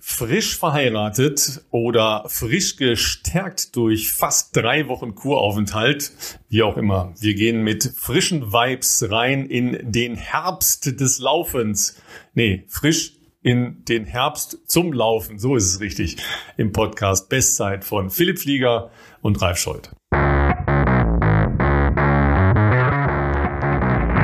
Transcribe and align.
frisch 0.00 0.56
verheiratet 0.56 1.62
oder 1.70 2.24
frisch 2.28 2.76
gestärkt 2.76 3.76
durch 3.76 4.10
fast 4.10 4.56
drei 4.56 4.88
Wochen 4.88 5.14
Kuraufenthalt, 5.14 6.12
wie 6.48 6.62
auch 6.62 6.76
immer. 6.76 7.12
Wir 7.20 7.34
gehen 7.34 7.62
mit 7.62 7.92
frischen 7.96 8.52
Vibes 8.52 9.10
rein 9.10 9.46
in 9.46 9.92
den 9.92 10.16
Herbst 10.16 11.00
des 11.00 11.18
Laufens. 11.18 12.00
Nee, 12.34 12.64
frisch 12.68 13.14
in 13.42 13.84
den 13.84 14.04
Herbst 14.04 14.58
zum 14.66 14.92
Laufen. 14.92 15.38
So 15.38 15.56
ist 15.56 15.64
es 15.64 15.80
richtig 15.80 16.16
im 16.56 16.72
Podcast 16.72 17.28
Bestzeit 17.28 17.84
von 17.84 18.10
Philipp 18.10 18.38
Flieger 18.38 18.90
und 19.20 19.40
Ralf 19.40 19.58
Scholz. 19.58 19.90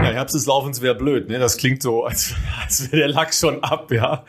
Ja, 0.04 0.10
Herbst 0.12 0.34
des 0.34 0.46
Laufens 0.46 0.82
wäre 0.82 0.94
blöd, 0.94 1.28
ne? 1.28 1.38
Das 1.38 1.56
klingt 1.56 1.82
so, 1.82 2.04
als, 2.04 2.34
als 2.62 2.92
wäre 2.92 2.96
der 2.98 3.08
Lack 3.08 3.32
schon 3.32 3.64
ab, 3.64 3.90
ja. 3.90 4.24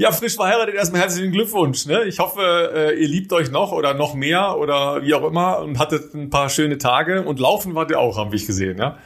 Ja, 0.00 0.12
frisch 0.12 0.36
verheiratet, 0.36 0.76
erstmal 0.76 1.02
herzlichen 1.02 1.30
Glückwunsch, 1.30 1.84
ne? 1.84 2.04
Ich 2.04 2.20
hoffe, 2.20 2.72
äh, 2.74 2.98
ihr 2.98 3.06
liebt 3.06 3.34
euch 3.34 3.50
noch 3.50 3.70
oder 3.70 3.92
noch 3.92 4.14
mehr 4.14 4.56
oder 4.56 5.02
wie 5.04 5.12
auch 5.12 5.28
immer 5.28 5.58
und 5.58 5.78
hattet 5.78 6.14
ein 6.14 6.30
paar 6.30 6.48
schöne 6.48 6.78
Tage 6.78 7.20
und 7.20 7.38
laufen 7.38 7.74
wart 7.74 7.90
ihr 7.90 8.00
auch, 8.00 8.16
haben 8.16 8.32
wir 8.32 8.38
gesehen, 8.38 8.78
ja? 8.78 8.96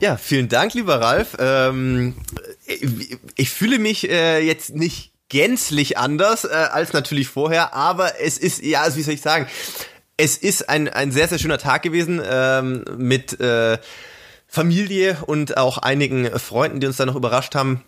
Ja, 0.00 0.16
vielen 0.16 0.48
Dank, 0.48 0.72
lieber 0.72 1.02
Ralf. 1.02 1.36
Ähm, 1.38 2.14
ich 3.36 3.50
fühle 3.50 3.78
mich 3.78 4.08
äh, 4.08 4.40
jetzt 4.40 4.74
nicht 4.74 5.12
gänzlich 5.28 5.98
anders 5.98 6.46
äh, 6.46 6.54
als 6.54 6.94
natürlich 6.94 7.28
vorher, 7.28 7.74
aber 7.74 8.18
es 8.18 8.38
ist, 8.38 8.64
ja, 8.64 8.80
also 8.80 8.96
wie 8.96 9.02
soll 9.02 9.12
ich 9.12 9.20
sagen, 9.20 9.46
es 10.16 10.38
ist 10.38 10.70
ein, 10.70 10.88
ein 10.88 11.12
sehr, 11.12 11.28
sehr 11.28 11.38
schöner 11.38 11.58
Tag 11.58 11.82
gewesen 11.82 12.18
ähm, 12.24 12.82
mit 12.96 13.38
äh, 13.40 13.76
Familie 14.48 15.18
und 15.26 15.58
auch 15.58 15.76
einigen 15.76 16.30
Freunden, 16.38 16.80
die 16.80 16.86
uns 16.86 16.96
da 16.96 17.04
noch 17.04 17.14
überrascht 17.14 17.54
haben. 17.54 17.84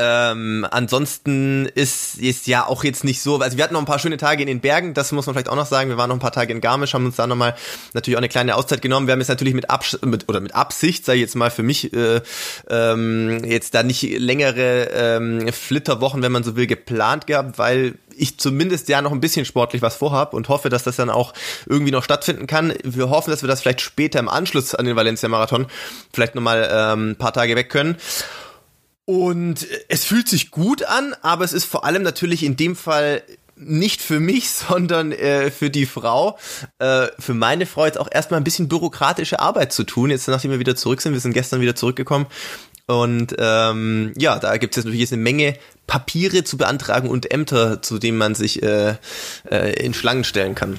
Ähm, 0.00 0.64
ansonsten 0.70 1.66
ist, 1.66 2.18
ist 2.18 2.46
ja 2.46 2.64
auch 2.64 2.84
jetzt 2.84 3.02
nicht 3.02 3.20
so, 3.20 3.40
also 3.40 3.56
wir 3.56 3.64
hatten 3.64 3.74
noch 3.74 3.80
ein 3.80 3.86
paar 3.86 3.98
schöne 3.98 4.16
Tage 4.16 4.42
in 4.42 4.46
den 4.46 4.60
Bergen, 4.60 4.94
das 4.94 5.10
muss 5.10 5.26
man 5.26 5.34
vielleicht 5.34 5.48
auch 5.48 5.56
noch 5.56 5.66
sagen. 5.66 5.90
Wir 5.90 5.96
waren 5.96 6.08
noch 6.08 6.14
ein 6.14 6.20
paar 6.20 6.30
Tage 6.30 6.52
in 6.52 6.60
Garmisch, 6.60 6.94
haben 6.94 7.06
uns 7.06 7.16
da 7.16 7.26
nochmal 7.26 7.56
natürlich 7.94 8.16
auch 8.16 8.20
eine 8.20 8.28
kleine 8.28 8.54
Auszeit 8.54 8.80
genommen. 8.80 9.08
Wir 9.08 9.12
haben 9.12 9.18
jetzt 9.18 9.28
natürlich 9.28 9.54
mit, 9.54 9.70
Abs 9.70 9.98
mit 10.04 10.28
oder 10.28 10.38
mit 10.38 10.54
Absicht, 10.54 11.04
sei 11.04 11.16
jetzt 11.16 11.34
mal 11.34 11.50
für 11.50 11.64
mich, 11.64 11.92
äh, 11.92 12.20
ähm, 12.70 13.42
jetzt 13.44 13.74
da 13.74 13.82
nicht 13.82 14.02
längere 14.02 14.90
ähm, 14.92 15.52
Flitterwochen, 15.52 16.22
wenn 16.22 16.30
man 16.30 16.44
so 16.44 16.54
will, 16.54 16.68
geplant 16.68 17.26
gehabt, 17.26 17.58
weil 17.58 17.94
ich 18.16 18.38
zumindest 18.38 18.88
ja 18.88 19.02
noch 19.02 19.12
ein 19.12 19.20
bisschen 19.20 19.44
sportlich 19.44 19.82
was 19.82 19.96
vorhab 19.96 20.32
und 20.32 20.48
hoffe, 20.48 20.68
dass 20.68 20.84
das 20.84 20.94
dann 20.94 21.10
auch 21.10 21.34
irgendwie 21.66 21.92
noch 21.92 22.04
stattfinden 22.04 22.46
kann. 22.46 22.72
Wir 22.84 23.10
hoffen, 23.10 23.30
dass 23.30 23.42
wir 23.42 23.48
das 23.48 23.62
vielleicht 23.62 23.80
später 23.80 24.20
im 24.20 24.28
Anschluss 24.28 24.76
an 24.76 24.84
den 24.84 24.94
Valencia 24.94 25.28
Marathon 25.28 25.66
vielleicht 26.12 26.36
nochmal 26.36 26.68
ähm, 26.70 27.10
ein 27.10 27.16
paar 27.16 27.32
Tage 27.32 27.56
weg 27.56 27.68
können. 27.68 27.96
Und 29.08 29.66
es 29.88 30.04
fühlt 30.04 30.28
sich 30.28 30.50
gut 30.50 30.82
an, 30.82 31.14
aber 31.22 31.42
es 31.42 31.54
ist 31.54 31.64
vor 31.64 31.86
allem 31.86 32.02
natürlich 32.02 32.42
in 32.42 32.56
dem 32.56 32.76
Fall 32.76 33.22
nicht 33.56 34.02
für 34.02 34.20
mich, 34.20 34.50
sondern 34.68 35.12
äh, 35.12 35.50
für 35.50 35.70
die 35.70 35.86
Frau, 35.86 36.38
äh, 36.78 37.06
für 37.18 37.32
meine 37.32 37.64
Frau 37.64 37.86
jetzt 37.86 37.98
auch 37.98 38.10
erstmal 38.12 38.38
ein 38.38 38.44
bisschen 38.44 38.68
bürokratische 38.68 39.40
Arbeit 39.40 39.72
zu 39.72 39.84
tun, 39.84 40.10
jetzt 40.10 40.28
nachdem 40.28 40.50
wir 40.50 40.58
wieder 40.58 40.76
zurück 40.76 41.00
sind. 41.00 41.14
Wir 41.14 41.20
sind 41.20 41.32
gestern 41.32 41.62
wieder 41.62 41.74
zurückgekommen. 41.74 42.26
Und 42.86 43.34
ähm, 43.38 44.12
ja, 44.18 44.38
da 44.38 44.58
gibt 44.58 44.74
es 44.74 44.76
jetzt 44.76 44.84
natürlich 44.84 45.00
jetzt 45.00 45.14
eine 45.14 45.22
Menge 45.22 45.54
Papiere 45.86 46.44
zu 46.44 46.58
beantragen 46.58 47.08
und 47.08 47.32
Ämter, 47.32 47.80
zu 47.80 47.98
denen 47.98 48.18
man 48.18 48.34
sich 48.34 48.62
äh, 48.62 48.96
äh, 49.50 49.72
in 49.82 49.94
Schlangen 49.94 50.24
stellen 50.24 50.54
kann. 50.54 50.78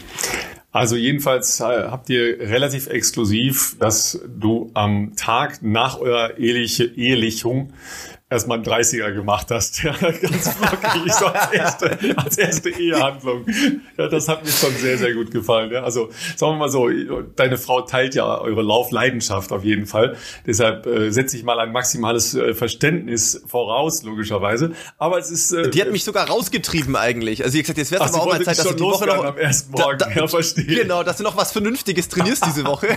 Also 0.71 0.95
jedenfalls 0.95 1.59
äh, 1.61 1.63
habt 1.63 2.11
ihr 2.11 2.39
relativ 2.41 2.85
exklusiv, 2.85 3.75
dass 3.79 4.19
du 4.27 4.69
am 4.75 5.15
Tag 5.15 5.63
nach 5.63 5.97
eurer 5.97 6.37
eheliche, 6.37 6.83
Ehelichung 6.83 7.73
erstmal 8.29 8.57
einen 8.57 8.65
30er 8.65 9.11
gemacht 9.13 9.47
hast. 9.49 9.81
Ja, 9.83 9.93
ganz 9.93 10.49
flockig, 10.49 11.13
so 11.13 11.25
als 11.27 11.51
erste, 11.51 11.97
als 12.17 12.37
erste 12.37 12.69
Ehehandlung. 12.69 13.45
Ja, 13.97 14.07
das 14.07 14.27
hat 14.27 14.43
mir 14.43 14.51
schon 14.51 14.75
sehr, 14.75 14.97
sehr 14.97 15.13
gut 15.13 15.31
gefallen. 15.31 15.71
Ja, 15.71 15.83
also 15.83 16.09
sagen 16.35 16.53
wir 16.53 16.57
mal 16.57 16.69
so, 16.69 16.89
deine 17.35 17.57
Frau 17.57 17.81
teilt 17.81 18.13
ja 18.13 18.39
eure 18.39 18.61
Laufleidenschaft 18.61 19.51
auf 19.51 19.63
jeden 19.63 19.85
Fall. 19.85 20.15
Deshalb 20.45 20.85
äh, 20.85 21.11
setze 21.11 21.37
ich 21.37 21.43
mal 21.43 21.59
ein 21.59 21.71
maximales 21.71 22.35
äh, 22.35 22.53
Verständnis 22.53 23.41
voraus, 23.47 24.03
logischerweise. 24.03 24.73
Aber 24.97 25.17
es 25.17 25.31
ist... 25.31 25.51
Äh, 25.51 25.69
die 25.69 25.81
hat 25.81 25.91
mich 25.91 26.03
sogar 26.03 26.27
rausgetrieben 26.27 26.95
eigentlich. 26.95 27.43
Also 27.43 27.57
wie 27.57 27.61
gesagt, 27.61 27.79
jetzt 27.79 27.91
wäre 27.91 28.03
es 28.03 28.13
aber 28.13 28.23
auch 28.23 28.27
mal 28.27 28.43
Zeit, 28.43 28.59
dass 28.59 28.67
du 28.67 28.73
die 28.75 28.83
Woche 28.83 29.07
noch... 29.07 29.23
am 29.23 29.37
ersten 29.37 29.71
Morgen, 29.71 29.97
da, 29.97 30.07
da, 30.07 30.13
ja, 30.13 30.27
verstehe. 30.27 30.65
Genau, 30.65 31.03
dass 31.03 31.17
du 31.17 31.23
noch 31.23 31.37
was 31.37 31.51
Vernünftiges 31.51 32.09
trainierst 32.09 32.45
diese 32.45 32.65
Woche. 32.65 32.89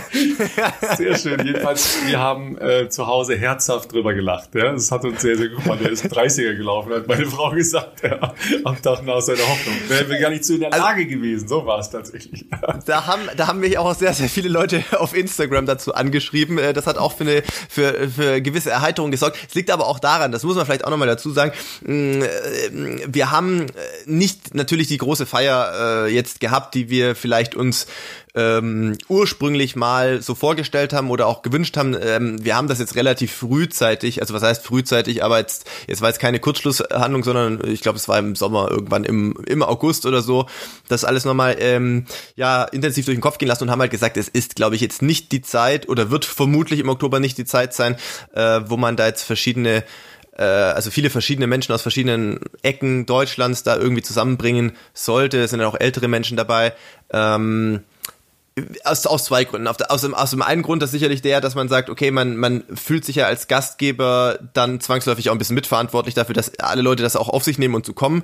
sehr 0.97 1.17
schön. 1.17 1.43
Jedenfalls, 1.45 1.97
wir 2.05 2.19
haben 2.19 2.57
äh, 2.59 2.89
zu 2.89 3.07
Hause 3.07 3.35
herzhaft 3.35 3.91
drüber 3.93 4.13
gelacht. 4.13 4.53
Ja, 4.53 4.71
das 4.71 4.91
hat 4.91 5.05
uns 5.05 5.22
sehr, 5.23 5.37
sehr 5.37 5.49
gut. 5.49 5.63
Der 5.79 5.89
ist 5.89 6.05
30er 6.05 6.55
gelaufen, 6.55 6.93
hat 6.93 7.07
meine 7.07 7.25
Frau 7.25 7.49
gesagt, 7.51 8.03
ja, 8.03 8.33
am 8.63 8.81
Tag 8.81 9.03
nach 9.03 9.21
seiner 9.21 9.47
Hoffnung. 9.47 9.75
Wären 9.87 10.09
wir 10.09 10.19
gar 10.19 10.29
nicht 10.29 10.45
zu 10.45 10.55
in 10.55 10.59
der 10.59 10.73
also 10.73 10.85
Lage 10.85 11.03
also, 11.03 11.15
gewesen. 11.15 11.47
So 11.47 11.65
war 11.65 11.79
es 11.79 11.89
tatsächlich. 11.89 12.45
Da 12.85 13.07
haben, 13.07 13.21
da 13.37 13.47
haben 13.47 13.59
mich 13.59 13.77
auch 13.77 13.95
sehr, 13.95 14.13
sehr 14.13 14.27
viele 14.27 14.49
Leute 14.49 14.83
auf 14.97 15.15
Instagram 15.15 15.65
dazu 15.65 15.93
angeschrieben. 15.93 16.57
Äh, 16.57 16.73
das 16.73 16.85
hat 16.85 16.97
auch 16.97 17.13
für 17.13 17.23
eine, 17.23 17.43
für, 17.69 18.09
für 18.09 18.41
gewisse 18.41 18.71
Erheiterung 18.71 19.11
gesorgt. 19.11 19.37
Es 19.47 19.55
liegt 19.55 19.71
aber 19.71 19.87
auch 19.87 19.99
daran, 19.99 20.31
das 20.31 20.43
muss 20.43 20.55
man 20.55 20.65
vielleicht 20.65 20.83
auch 20.83 20.89
nochmal 20.89 21.07
dazu 21.07 21.31
sagen, 21.31 21.53
mm, 21.85 22.21
äh, 22.21 22.27
wir 23.07 23.31
haben 23.31 23.67
nicht 24.05 24.53
natürlich 24.53 24.87
die 24.87 24.97
große 24.97 25.25
Feier 25.25 26.05
äh, 26.05 26.13
jetzt 26.13 26.41
gehabt, 26.41 26.75
die 26.75 26.89
wir 26.89 27.15
vielleicht 27.15 27.55
uns 27.55 27.87
ähm, 28.35 28.97
ursprünglich 29.09 29.75
mal 29.75 30.21
so 30.21 30.33
vorgestellt 30.33 30.93
haben 30.93 31.11
oder 31.11 31.27
auch 31.27 31.43
gewünscht 31.43 31.77
haben. 31.77 31.95
Ähm, 31.99 32.43
wir 32.43 32.55
haben 32.55 32.67
das 32.67 32.79
jetzt 32.79 32.95
relativ 32.95 33.31
frühzeitig, 33.31 34.21
also 34.21 34.33
was 34.33 34.41
heißt 34.41 34.65
frühzeitig, 34.65 35.23
aber 35.23 35.37
jetzt, 35.37 35.69
jetzt 35.87 36.01
war 36.01 36.09
jetzt 36.09 36.19
keine 36.19 36.39
Kurzschlusshandlung, 36.39 37.23
sondern 37.23 37.61
ich 37.67 37.81
glaube, 37.81 37.97
es 37.97 38.07
war 38.07 38.17
im 38.17 38.35
Sommer 38.35 38.71
irgendwann 38.71 39.03
im, 39.03 39.35
im 39.45 39.61
August 39.61 40.05
oder 40.05 40.21
so, 40.21 40.47
das 40.87 41.05
alles 41.05 41.25
nochmal 41.25 41.57
ähm, 41.59 42.05
ja, 42.35 42.63
intensiv 42.63 43.05
durch 43.05 43.17
den 43.17 43.21
Kopf 43.21 43.37
gehen 43.37 43.47
lassen 43.47 43.63
und 43.65 43.71
haben 43.71 43.81
halt 43.81 43.91
gesagt, 43.91 44.17
es 44.17 44.29
ist, 44.29 44.55
glaube 44.55 44.75
ich, 44.75 44.81
jetzt 44.81 45.01
nicht 45.01 45.31
die 45.31 45.41
Zeit 45.41 45.87
oder 45.87 46.09
wird 46.09 46.25
vermutlich 46.25 46.79
im 46.79 46.89
Oktober 46.89 47.19
nicht 47.19 47.37
die 47.37 47.45
Zeit 47.45 47.73
sein, 47.73 47.97
äh, 48.33 48.61
wo 48.65 48.77
man 48.77 48.95
da 48.95 49.05
jetzt 49.05 49.23
verschiedene 49.23 49.83
äh, 50.35 50.43
also 50.43 50.89
viele 50.89 51.11
verschiedene 51.11 51.45
Menschen 51.45 51.73
aus 51.73 51.83
verschiedenen 51.83 52.39
Ecken 52.63 53.05
Deutschlands 53.05 53.61
da 53.61 53.75
irgendwie 53.75 54.01
zusammenbringen 54.01 54.73
sollte. 54.93 55.39
Es 55.43 55.51
sind 55.51 55.59
ja 55.59 55.67
auch 55.67 55.79
ältere 55.79 56.07
Menschen 56.07 56.37
dabei. 56.37 56.73
Ähm, 57.11 57.83
aus, 58.83 59.05
aus 59.05 59.25
zwei 59.25 59.43
Gründen. 59.45 59.67
Auf 59.67 59.77
der, 59.77 59.91
aus, 59.91 60.01
dem, 60.01 60.13
aus 60.13 60.31
dem 60.31 60.41
einen 60.41 60.61
Grund 60.61 60.83
ist 60.83 60.91
sicherlich 60.91 61.21
der, 61.21 61.41
dass 61.41 61.55
man 61.55 61.69
sagt, 61.69 61.89
okay, 61.89 62.11
man, 62.11 62.37
man 62.37 62.63
fühlt 62.73 63.05
sich 63.05 63.15
ja 63.15 63.25
als 63.25 63.47
Gastgeber 63.47 64.39
dann 64.53 64.79
zwangsläufig 64.79 65.29
auch 65.29 65.33
ein 65.33 65.39
bisschen 65.39 65.55
mitverantwortlich 65.55 66.15
dafür, 66.15 66.35
dass 66.35 66.57
alle 66.59 66.81
Leute 66.81 67.03
das 67.03 67.15
auch 67.15 67.29
auf 67.29 67.43
sich 67.43 67.57
nehmen 67.57 67.75
und 67.75 67.85
zu 67.85 67.93
kommen. 67.93 68.23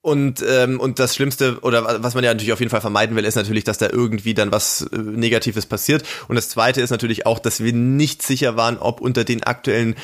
Und, 0.00 0.44
ähm, 0.48 0.80
und 0.80 0.98
das 0.98 1.14
Schlimmste, 1.14 1.60
oder 1.60 2.02
was 2.02 2.14
man 2.14 2.24
ja 2.24 2.32
natürlich 2.32 2.52
auf 2.52 2.58
jeden 2.58 2.70
Fall 2.70 2.80
vermeiden 2.80 3.14
will, 3.14 3.24
ist 3.24 3.36
natürlich, 3.36 3.62
dass 3.62 3.78
da 3.78 3.88
irgendwie 3.88 4.34
dann 4.34 4.50
was 4.50 4.82
äh, 4.82 4.98
Negatives 4.98 5.66
passiert. 5.66 6.04
Und 6.26 6.34
das 6.34 6.48
Zweite 6.48 6.80
ist 6.80 6.90
natürlich 6.90 7.24
auch, 7.24 7.38
dass 7.38 7.62
wir 7.62 7.72
nicht 7.72 8.20
sicher 8.22 8.56
waren, 8.56 8.78
ob 8.78 9.00
unter 9.00 9.22
den 9.22 9.44
aktuellen 9.44 9.94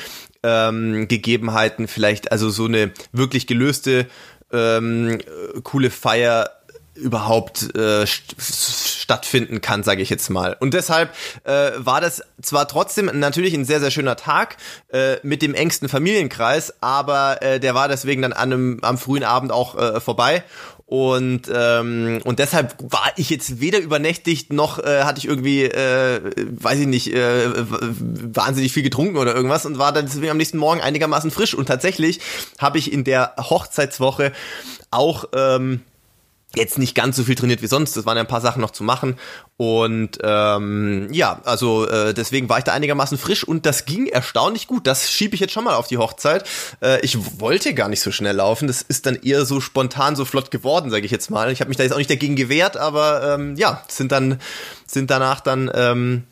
ähm, 0.41 1.09
Gegebenheiten 1.09 1.89
vielleicht 1.89 2.31
also 2.31 2.49
so 2.49 2.65
eine 2.65 2.91
wirklich 3.11 3.45
gelöste 3.45 4.07
ähm, 4.53 5.19
coole 5.63 5.89
Feier 5.89 6.49
überhaupt 6.99 7.75
äh, 7.75 8.05
stattfinden 8.07 9.61
kann, 9.61 9.83
sage 9.83 10.01
ich 10.01 10.09
jetzt 10.09 10.29
mal. 10.29 10.55
Und 10.59 10.73
deshalb 10.73 11.11
äh, 11.43 11.71
war 11.77 12.01
das 12.01 12.21
zwar 12.41 12.67
trotzdem 12.67 13.09
natürlich 13.13 13.53
ein 13.53 13.65
sehr, 13.65 13.79
sehr 13.79 13.91
schöner 13.91 14.15
Tag 14.15 14.57
äh, 14.89 15.17
mit 15.23 15.41
dem 15.41 15.53
engsten 15.53 15.89
Familienkreis, 15.89 16.73
aber 16.81 17.41
äh, 17.41 17.59
der 17.59 17.75
war 17.75 17.87
deswegen 17.87 18.21
dann 18.21 18.33
an 18.33 18.53
einem, 18.53 18.79
am 18.81 18.97
frühen 18.97 19.23
Abend 19.23 19.51
auch 19.51 19.75
äh, 19.75 19.99
vorbei. 19.99 20.43
Und, 20.89 21.43
ähm, 21.53 22.19
und 22.23 22.39
deshalb 22.39 22.75
war 22.79 23.11
ich 23.15 23.29
jetzt 23.29 23.61
weder 23.61 23.77
übernächtigt 23.77 24.51
noch 24.51 24.79
äh, 24.79 25.03
hatte 25.03 25.19
ich 25.19 25.25
irgendwie, 25.25 25.65
äh, 25.65 26.19
weiß 26.35 26.79
ich 26.79 26.87
nicht, 26.87 27.13
äh, 27.13 27.45
wahnsinnig 27.55 28.73
viel 28.73 28.81
getrunken 28.81 29.17
oder 29.17 29.35
irgendwas 29.35 29.67
und 29.67 29.77
war 29.77 29.93
dann 29.93 30.07
deswegen 30.07 30.31
am 30.31 30.37
nächsten 30.37 30.57
Morgen 30.57 30.81
einigermaßen 30.81 31.29
frisch. 31.29 31.53
Und 31.53 31.67
tatsächlich 31.67 32.21
habe 32.57 32.79
ich 32.79 32.91
in 32.91 33.03
der 33.03 33.35
Hochzeitswoche 33.37 34.31
auch 34.89 35.25
ähm, 35.35 35.81
jetzt 36.55 36.79
nicht 36.79 36.95
ganz 36.95 37.15
so 37.15 37.23
viel 37.23 37.35
trainiert 37.35 37.61
wie 37.61 37.67
sonst. 37.67 37.95
Das 37.95 38.05
waren 38.05 38.17
ja 38.17 38.23
ein 38.23 38.27
paar 38.27 38.41
Sachen 38.41 38.61
noch 38.61 38.71
zu 38.71 38.83
machen. 38.83 39.17
Und 39.57 40.17
ähm, 40.23 41.09
ja, 41.11 41.41
also 41.43 41.87
äh, 41.87 42.13
deswegen 42.13 42.49
war 42.49 42.57
ich 42.57 42.63
da 42.63 42.73
einigermaßen 42.73 43.17
frisch 43.17 43.43
und 43.43 43.65
das 43.65 43.85
ging 43.85 44.07
erstaunlich 44.07 44.67
gut. 44.67 44.87
Das 44.87 45.11
schiebe 45.11 45.35
ich 45.35 45.41
jetzt 45.41 45.53
schon 45.53 45.63
mal 45.63 45.75
auf 45.75 45.87
die 45.87 45.97
Hochzeit. 45.97 46.47
Äh, 46.81 47.01
ich 47.01 47.39
wollte 47.39 47.73
gar 47.73 47.87
nicht 47.87 48.01
so 48.01 48.11
schnell 48.11 48.35
laufen. 48.35 48.67
Das 48.67 48.81
ist 48.81 49.05
dann 49.05 49.15
eher 49.15 49.45
so 49.45 49.61
spontan, 49.61 50.15
so 50.15 50.25
flott 50.25 50.49
geworden, 50.49 50.89
sage 50.89 51.05
ich 51.05 51.11
jetzt 51.11 51.29
mal. 51.29 51.51
Ich 51.51 51.59
habe 51.59 51.69
mich 51.69 51.77
da 51.77 51.83
jetzt 51.83 51.93
auch 51.93 51.97
nicht 51.97 52.09
dagegen 52.09 52.35
gewehrt, 52.35 52.77
aber 52.77 53.35
ähm, 53.35 53.55
ja, 53.55 53.83
sind 53.87 54.11
dann 54.11 54.39
sind 54.87 55.11
danach 55.11 55.41
dann 55.41 55.69
ähm, 55.73 56.23
äh, 56.23 56.28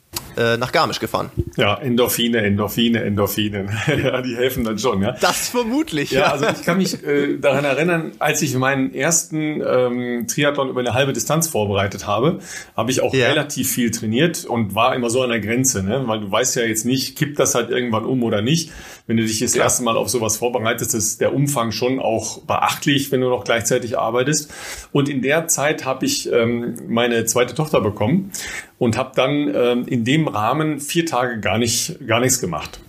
nach 0.57 0.71
Garmisch 0.71 0.99
gefahren. 0.99 1.31
Ja, 1.57 1.75
Endorphine, 1.75 2.39
Endorphine, 2.39 3.03
Endorphine. 3.03 3.65
ja, 4.03 4.21
die 4.21 4.35
helfen 4.35 4.63
dann 4.63 4.77
schon, 4.77 5.01
ja. 5.01 5.13
Das 5.13 5.49
vermutlich. 5.49 6.11
Ja, 6.11 6.19
ja. 6.19 6.31
also 6.31 6.45
ich 6.45 6.63
kann 6.63 6.77
mich 6.77 7.03
äh, 7.03 7.37
daran 7.37 7.65
erinnern, 7.65 8.11
als 8.19 8.43
ich 8.43 8.55
meinen 8.55 8.93
ersten 8.93 9.61
ähm, 9.65 10.27
Triathlon 10.27 10.69
über 10.69 10.79
eine 10.81 10.93
halbe 10.93 11.13
Distanz 11.13 11.47
vorbereitet 11.47 12.05
habe, 12.05 12.39
habe 12.75 12.91
ich 12.91 13.01
auch 13.01 13.13
ja. 13.13 13.27
relativ 13.27 13.71
viel 13.71 13.89
trainiert 13.89 14.45
und 14.45 14.75
war 14.75 14.95
immer 14.95 15.09
so 15.09 15.23
an 15.23 15.29
der 15.29 15.39
Grenze, 15.39 15.81
ne? 15.81 16.03
weil 16.05 16.19
du 16.19 16.31
weißt 16.31 16.55
ja 16.57 16.63
jetzt 16.63 16.85
nicht, 16.85 17.17
kippt 17.17 17.39
das 17.39 17.55
halt 17.55 17.71
irgendwann 17.71 18.05
um 18.05 18.21
oder 18.23 18.41
nicht. 18.41 18.71
Wenn 19.07 19.17
du 19.17 19.23
dich 19.23 19.39
das 19.39 19.55
ja. 19.55 19.63
erste 19.63 19.83
Mal 19.83 19.97
auf 19.97 20.09
sowas 20.09 20.37
vorbereitest, 20.37 20.93
ist 20.93 21.21
der 21.21 21.33
Umfang 21.33 21.71
schon 21.71 21.99
auch 21.99 22.41
beachtlich, 22.41 23.11
wenn 23.11 23.21
du 23.21 23.29
noch 23.29 23.45
gleichzeitig 23.45 23.97
arbeitest. 23.97 24.53
Und 24.91 25.09
in 25.09 25.21
der 25.21 25.47
Zeit 25.47 25.85
habe 25.85 26.05
ich 26.05 26.31
ähm, 26.31 26.75
meine 26.87 27.25
zweite 27.25 27.55
Tochter 27.55 27.81
bekommen 27.81 28.31
und 28.79 28.97
habe 28.97 29.11
dann 29.15 29.51
ähm, 29.55 29.87
in 29.97 30.05
dem 30.05 30.27
Rahmen 30.27 30.79
vier 30.79 31.05
Tage 31.05 31.39
gar 31.39 31.57
nicht 31.57 32.07
gar 32.07 32.19
nichts 32.19 32.39
gemacht. 32.39 32.79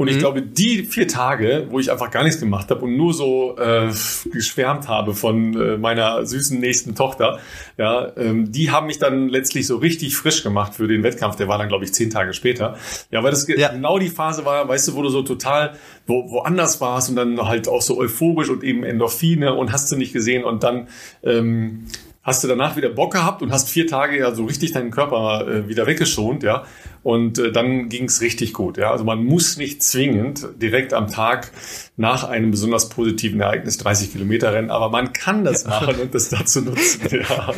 Und 0.00 0.08
ich 0.08 0.14
mhm. 0.14 0.20
glaube, 0.20 0.40
die 0.40 0.84
vier 0.84 1.06
Tage, 1.06 1.66
wo 1.68 1.78
ich 1.78 1.92
einfach 1.92 2.10
gar 2.10 2.24
nichts 2.24 2.40
gemacht 2.40 2.70
habe 2.70 2.86
und 2.86 2.96
nur 2.96 3.12
so 3.12 3.58
äh, 3.58 3.88
geschwärmt 4.32 4.88
habe 4.88 5.12
von 5.12 5.54
äh, 5.54 5.76
meiner 5.76 6.24
süßen 6.24 6.58
nächsten 6.58 6.94
Tochter, 6.94 7.38
ja, 7.76 8.10
ähm, 8.16 8.50
die 8.50 8.70
haben 8.70 8.86
mich 8.86 8.98
dann 8.98 9.28
letztlich 9.28 9.66
so 9.66 9.76
richtig 9.76 10.16
frisch 10.16 10.42
gemacht 10.42 10.74
für 10.74 10.88
den 10.88 11.02
Wettkampf. 11.02 11.36
Der 11.36 11.48
war 11.48 11.58
dann, 11.58 11.68
glaube 11.68 11.84
ich, 11.84 11.92
zehn 11.92 12.08
Tage 12.08 12.32
später. 12.32 12.78
Ja, 13.10 13.22
weil 13.22 13.30
das 13.30 13.46
ja. 13.46 13.68
genau 13.68 13.98
die 13.98 14.08
Phase 14.08 14.46
war, 14.46 14.66
weißt 14.66 14.88
du, 14.88 14.94
wo 14.94 15.02
du 15.02 15.10
so 15.10 15.20
total 15.20 15.74
wo, 16.06 16.30
woanders 16.30 16.80
warst 16.80 17.10
und 17.10 17.16
dann 17.16 17.46
halt 17.46 17.68
auch 17.68 17.82
so 17.82 17.98
euphorisch 17.98 18.48
und 18.48 18.64
eben 18.64 18.84
Endorphine 18.84 19.52
und 19.52 19.70
hast 19.70 19.92
du 19.92 19.96
nicht 19.96 20.14
gesehen 20.14 20.44
und 20.44 20.62
dann 20.62 20.88
ähm, 21.22 21.84
hast 22.30 22.44
du 22.44 22.48
danach 22.48 22.76
wieder 22.76 22.90
Bock 22.90 23.12
gehabt 23.12 23.42
und 23.42 23.50
hast 23.50 23.68
vier 23.68 23.88
Tage 23.88 24.16
ja 24.16 24.32
so 24.32 24.44
richtig 24.44 24.72
deinen 24.72 24.92
Körper 24.92 25.48
äh, 25.48 25.68
wieder 25.68 25.86
weggeschont, 25.86 26.44
ja. 26.44 26.64
Und 27.02 27.38
äh, 27.38 27.52
dann 27.52 27.88
ging 27.88 28.04
es 28.04 28.20
richtig 28.20 28.52
gut. 28.52 28.76
Ja? 28.76 28.90
Also 28.90 29.04
man 29.04 29.24
muss 29.24 29.56
nicht 29.56 29.82
zwingend 29.82 30.46
direkt 30.60 30.92
am 30.92 31.10
Tag 31.10 31.50
nach 31.96 32.24
einem 32.24 32.50
besonders 32.50 32.88
positiven 32.88 33.40
Ereignis 33.40 33.76
30 33.78 34.12
Kilometer 34.12 34.52
rennen, 34.54 34.70
aber 34.70 34.88
man 34.88 35.12
kann 35.12 35.44
das 35.44 35.66
machen 35.66 35.96
und 35.96 36.14
das 36.14 36.30
dazu 36.30 36.62
nutzen. 36.62 37.00
Ja. 37.10 37.52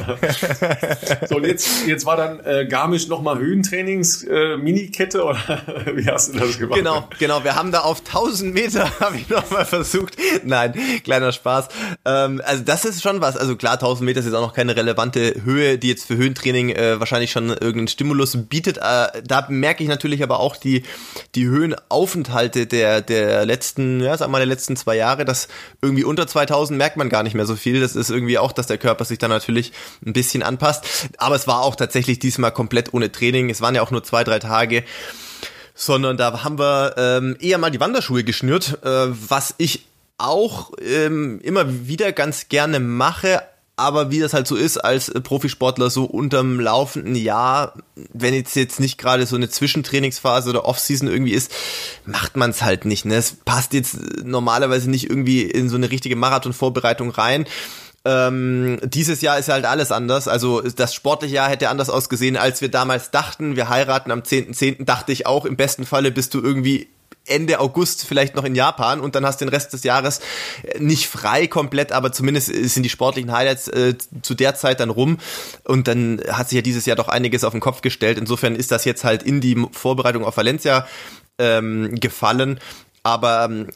So, 1.29 1.37
und 1.37 1.47
jetzt, 1.47 1.87
jetzt 1.87 2.07
war 2.07 2.17
dann 2.17 2.41
äh, 2.41 2.67
Garmisch 2.67 3.07
nochmal 3.09 3.39
Höhentrainings 3.39 4.25
äh, 4.25 4.57
Minikette 4.57 5.23
oder 5.25 5.39
wie 5.95 6.07
hast 6.07 6.35
du 6.35 6.39
das 6.39 6.59
gemacht? 6.59 6.79
Genau, 6.79 7.09
genau. 7.19 7.45
Wir 7.45 7.55
haben 7.55 7.71
da 7.71 7.81
auf 7.81 8.01
1000 8.01 8.55
Meter 8.55 8.91
habe 9.01 9.17
ich 9.17 9.29
nochmal 9.29 9.65
versucht. 9.65 10.17
Nein, 10.45 10.75
kleiner 11.05 11.33
Spaß. 11.33 11.69
Ähm, 12.05 12.43
also 12.45 12.65
das 12.65 12.85
ist 12.85 13.03
schon 13.03 13.21
was. 13.21 13.37
Also 13.37 13.57
klar, 13.57 13.75
1000 13.75 14.05
Meter 14.05 14.21
ist 14.21 14.27
jetzt 14.27 14.35
auch 14.35 14.41
noch 14.41 14.55
keine 14.55 14.75
relevante 14.75 15.43
Höhe, 15.45 15.79
die 15.79 15.89
jetzt 15.89 16.07
für 16.07 16.17
Höhentraining 16.17 16.71
äh, 16.71 16.99
wahrscheinlich 16.99 17.31
schon 17.31 17.49
irgendeinen 17.49 17.89
Stimulus 17.89 18.37
bietet. 18.49 18.79
Äh, 18.79 19.23
da 19.33 19.47
merke 19.49 19.83
ich 19.83 19.89
natürlich 19.89 20.23
aber 20.23 20.41
auch 20.41 20.57
die, 20.57 20.83
die 21.35 21.47
Höhenaufenthalte 21.47 22.67
der, 22.67 23.01
der 23.01 23.47
letzten, 23.47 24.01
ja, 24.01 24.17
sag 24.17 24.29
mal, 24.29 24.39
der 24.39 24.47
letzten 24.47 24.77
zwei 24.77 24.97
Jahre, 24.97 25.25
dass 25.25 25.49
irgendwie 25.81 26.05
unter 26.05 26.27
2000 26.27 26.77
merkt 26.77 26.99
man 26.99 27.09
gar 27.09 27.23
nicht 27.23 27.35
mehr 27.35 27.47
so 27.47 27.57
viel. 27.57 27.81
Das 27.81 27.97
ist 27.97 28.11
irgendwie 28.11 28.39
auch, 28.39 28.53
dass 28.53 28.67
der 28.67 28.77
Körper 28.77 29.07
sich 29.07 29.19
dann 29.19 29.31
natürlich 29.31 29.73
ein 30.05 30.13
bisschen 30.13 30.43
anpasst. 30.43 30.85
Aber 31.17 31.35
es 31.35 31.47
war 31.47 31.63
auch 31.63 31.77
tatsächlich 31.77 32.19
diesmal 32.19 32.53
komplett 32.53 32.93
ohne 32.93 33.11
Training. 33.11 33.49
Es 33.49 33.63
waren 33.63 33.75
ja 33.75 33.81
auch 33.81 33.91
nur 33.91 34.05
zwei, 34.05 34.23
drei 34.23 34.39
Tage 34.39 34.85
sondern 35.75 36.19
da 36.19 36.45
haben 36.45 36.59
wir 36.59 36.95
ähm, 36.99 37.35
eher 37.41 37.57
mal 37.57 37.71
die 37.71 37.81
Wanderschuhe 37.81 38.25
geschnürt, 38.25 38.79
äh, 38.85 39.07
was 39.09 39.55
ich 39.57 39.87
auch 40.19 40.71
ähm, 40.79 41.41
immer 41.43 41.89
wieder 41.89 42.13
ganz 42.13 42.49
gerne 42.49 42.79
mache, 42.79 43.43
aber 43.83 44.11
wie 44.11 44.21
das 44.21 44.33
halt 44.33 44.47
so 44.47 44.57
ist 44.57 44.79
als 44.79 45.11
Profisportler 45.11 45.91
so 45.91 46.05
unterm 46.05 46.61
laufenden 46.61 47.15
Jahr, 47.17 47.75
wenn 48.13 48.33
jetzt 48.33 48.55
jetzt 48.57 48.81
nicht 48.81 48.97
gerade 48.97 49.27
so 49.27 49.37
eine 49.37 49.51
Zwischentrainingsphase 49.51 50.51
oder 50.51 50.65
Offseason 50.65 51.09
irgendwie 51.09 51.33
ist, 51.33 51.53
macht 52.07 52.37
man 52.37 52.51
es 52.51 52.63
halt 52.63 52.85
nicht. 52.85 53.05
Ne? 53.05 53.17
Es 53.17 53.37
passt 53.45 53.75
jetzt 53.75 53.99
normalerweise 54.25 54.89
nicht 54.89 55.11
irgendwie 55.11 55.43
in 55.43 55.69
so 55.69 55.77
eine 55.77 55.91
richtige 55.91 56.17
Marathonvorbereitung 56.17 57.11
rein. 57.11 57.47
Ähm, 58.05 58.81
dieses 58.85 59.21
Jahr 59.21 59.39
ist 59.39 59.49
halt 59.49 59.65
alles 59.65 59.93
anders. 59.93 60.29
Also 60.29 60.61
das 60.61 60.95
sportliche 60.95 61.37
Jahr 61.37 61.49
hätte 61.49 61.69
anders 61.69 61.91
ausgesehen, 61.91 62.37
als 62.37 62.61
wir 62.61 62.69
damals 62.69 63.11
dachten. 63.11 63.57
Wir 63.57 63.69
heiraten 63.69 64.11
am 64.11 64.21
10.10. 64.21 64.79
.10. 64.79 64.85
dachte 64.85 65.13
ich 65.13 65.27
auch, 65.27 65.45
im 65.45 65.57
besten 65.57 65.87
Falle 65.87 66.11
bist 66.11 66.35
du 66.35 66.41
irgendwie 66.41 66.89
Ende 67.27 67.61
August 67.61 68.05
vielleicht 68.05 68.35
noch 68.35 68.45
in 68.45 68.55
Japan 68.55 69.01
und 69.01 69.15
dann 69.15 69.25
hast 69.25 69.41
du 69.41 69.45
den 69.45 69.55
Rest 69.55 69.73
des 69.73 69.85
Jahres 69.85 70.21
äh, 70.63 70.79
nicht 70.81 71.09
frei 71.09 71.47
komplett, 71.47 71.93
aber 71.93 72.13
zumindest 72.13 72.49
sind 72.49 72.83
die 72.83 72.91
sportlichen 72.91 73.33
Highlights 73.33 73.69
äh, 73.69 73.95
zu 74.23 74.35
der 74.35 74.55
Zeit 74.55 74.81
dann 74.81 74.91
rum 74.91 75.19
und 75.65 75.89
dann 75.89 76.21
hat 76.31 76.49
sich 76.49 76.57
ja 76.57 76.63
dieses 76.63 76.87
Jahr 76.87 76.97
doch 76.97 77.09
einiges 77.09 77.45
auf 77.45 77.53
den 77.53 77.61
Kopf 77.61 77.81
gestellt. 77.81 78.19
Insofern 78.19 78.57
ist 78.57 78.71
das 78.71 78.85
jetzt 78.85 79.05
halt 79.05 79.23
in 79.23 79.41
die 79.41 79.67
Vorbereitung 79.73 80.25
auf 80.25 80.37
Valencia 80.37 80.87
ähm, 81.39 81.95
gefallen. 82.01 82.61
Aber 83.03 83.47
ähm, 83.47 83.69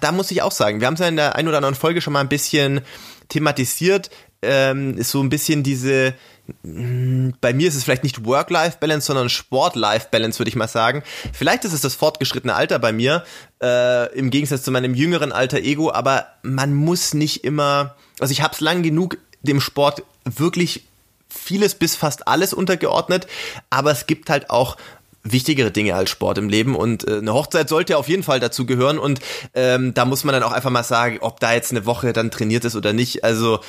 da, 0.00 0.12
muss 0.12 0.30
ich 0.30 0.42
auch 0.42 0.52
sagen, 0.52 0.80
wir 0.80 0.86
haben 0.86 0.94
es 0.94 1.00
ja 1.00 1.08
in 1.08 1.16
der 1.16 1.36
ein 1.36 1.48
oder 1.48 1.56
anderen 1.56 1.74
Folge 1.74 2.02
schon 2.02 2.12
mal 2.12 2.20
ein 2.20 2.28
bisschen 2.28 2.82
thematisiert, 3.28 4.10
ähm, 4.42 5.02
so 5.02 5.22
ein 5.22 5.30
bisschen 5.30 5.62
diese 5.62 6.14
bei 6.62 7.52
mir 7.52 7.68
ist 7.68 7.74
es 7.74 7.84
vielleicht 7.84 8.04
nicht 8.04 8.24
Work-Life-Balance, 8.24 9.06
sondern 9.06 9.28
Sport-Life-Balance, 9.28 10.38
würde 10.38 10.48
ich 10.48 10.56
mal 10.56 10.68
sagen. 10.68 11.02
Vielleicht 11.32 11.64
ist 11.64 11.72
es 11.72 11.80
das 11.80 11.94
fortgeschrittene 11.94 12.54
Alter 12.54 12.78
bei 12.78 12.92
mir, 12.92 13.24
äh, 13.62 14.12
im 14.16 14.30
Gegensatz 14.30 14.62
zu 14.62 14.70
meinem 14.70 14.94
jüngeren 14.94 15.32
Alter 15.32 15.58
Ego, 15.58 15.92
aber 15.92 16.26
man 16.42 16.74
muss 16.74 17.14
nicht 17.14 17.44
immer, 17.44 17.96
also 18.20 18.32
ich 18.32 18.42
habe 18.42 18.54
es 18.54 18.60
lang 18.60 18.82
genug 18.82 19.18
dem 19.42 19.60
Sport 19.60 20.02
wirklich 20.24 20.84
vieles 21.28 21.74
bis 21.74 21.96
fast 21.96 22.28
alles 22.28 22.52
untergeordnet, 22.52 23.26
aber 23.70 23.90
es 23.90 24.06
gibt 24.06 24.30
halt 24.30 24.50
auch 24.50 24.76
wichtigere 25.22 25.70
Dinge 25.72 25.94
als 25.94 26.10
Sport 26.10 26.38
im 26.38 26.48
Leben 26.48 26.76
und 26.76 27.06
äh, 27.08 27.18
eine 27.18 27.34
Hochzeit 27.34 27.68
sollte 27.68 27.96
auf 27.96 28.08
jeden 28.08 28.22
Fall 28.22 28.40
dazu 28.40 28.66
gehören 28.66 28.98
und 28.98 29.20
ähm, 29.54 29.92
da 29.94 30.04
muss 30.04 30.24
man 30.24 30.32
dann 30.32 30.42
auch 30.42 30.52
einfach 30.52 30.70
mal 30.70 30.84
sagen, 30.84 31.18
ob 31.20 31.40
da 31.40 31.52
jetzt 31.52 31.72
eine 31.72 31.86
Woche 31.86 32.12
dann 32.12 32.30
trainiert 32.30 32.64
ist 32.64 32.76
oder 32.76 32.92
nicht. 32.92 33.24
Also 33.24 33.60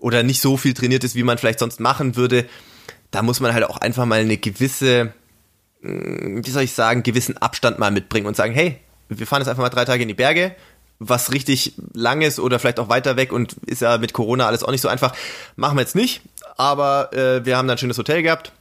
oder 0.00 0.22
nicht 0.22 0.40
so 0.40 0.56
viel 0.56 0.74
trainiert 0.74 1.04
ist, 1.04 1.14
wie 1.14 1.22
man 1.22 1.38
vielleicht 1.38 1.58
sonst 1.58 1.80
machen 1.80 2.16
würde, 2.16 2.46
da 3.10 3.22
muss 3.22 3.40
man 3.40 3.54
halt 3.54 3.64
auch 3.64 3.78
einfach 3.78 4.06
mal 4.06 4.20
eine 4.20 4.36
gewisse, 4.36 5.12
hm, 5.82 6.44
wie 6.44 6.50
soll 6.50 6.62
ich 6.62 6.72
sagen, 6.72 7.02
gewissen 7.02 7.36
Abstand 7.36 7.78
mal 7.78 7.90
mitbringen 7.90 8.26
und 8.26 8.36
sagen, 8.36 8.54
hey, 8.54 8.78
wir 9.08 9.26
fahren 9.26 9.40
jetzt 9.42 9.48
einfach 9.48 9.62
mal 9.62 9.70
drei 9.70 9.84
Tage 9.84 10.02
in 10.02 10.08
die 10.08 10.14
Berge, 10.14 10.54
was 10.98 11.32
richtig 11.32 11.74
lang 11.94 12.20
ist 12.20 12.38
oder 12.38 12.58
vielleicht 12.58 12.78
auch 12.78 12.88
weiter 12.88 13.16
weg 13.16 13.32
und 13.32 13.54
ist 13.66 13.82
ja 13.82 13.98
mit 13.98 14.12
Corona 14.12 14.46
alles 14.46 14.62
auch 14.62 14.70
nicht 14.70 14.82
so 14.82 14.88
einfach, 14.88 15.14
machen 15.56 15.76
wir 15.76 15.82
jetzt 15.82 15.96
nicht, 15.96 16.22
aber 16.56 17.12
äh, 17.12 17.44
wir 17.44 17.56
haben 17.56 17.66
dann 17.66 17.76
ein 17.76 17.78
schönes 17.78 17.98
Hotel 17.98 18.22
gehabt, 18.22 18.52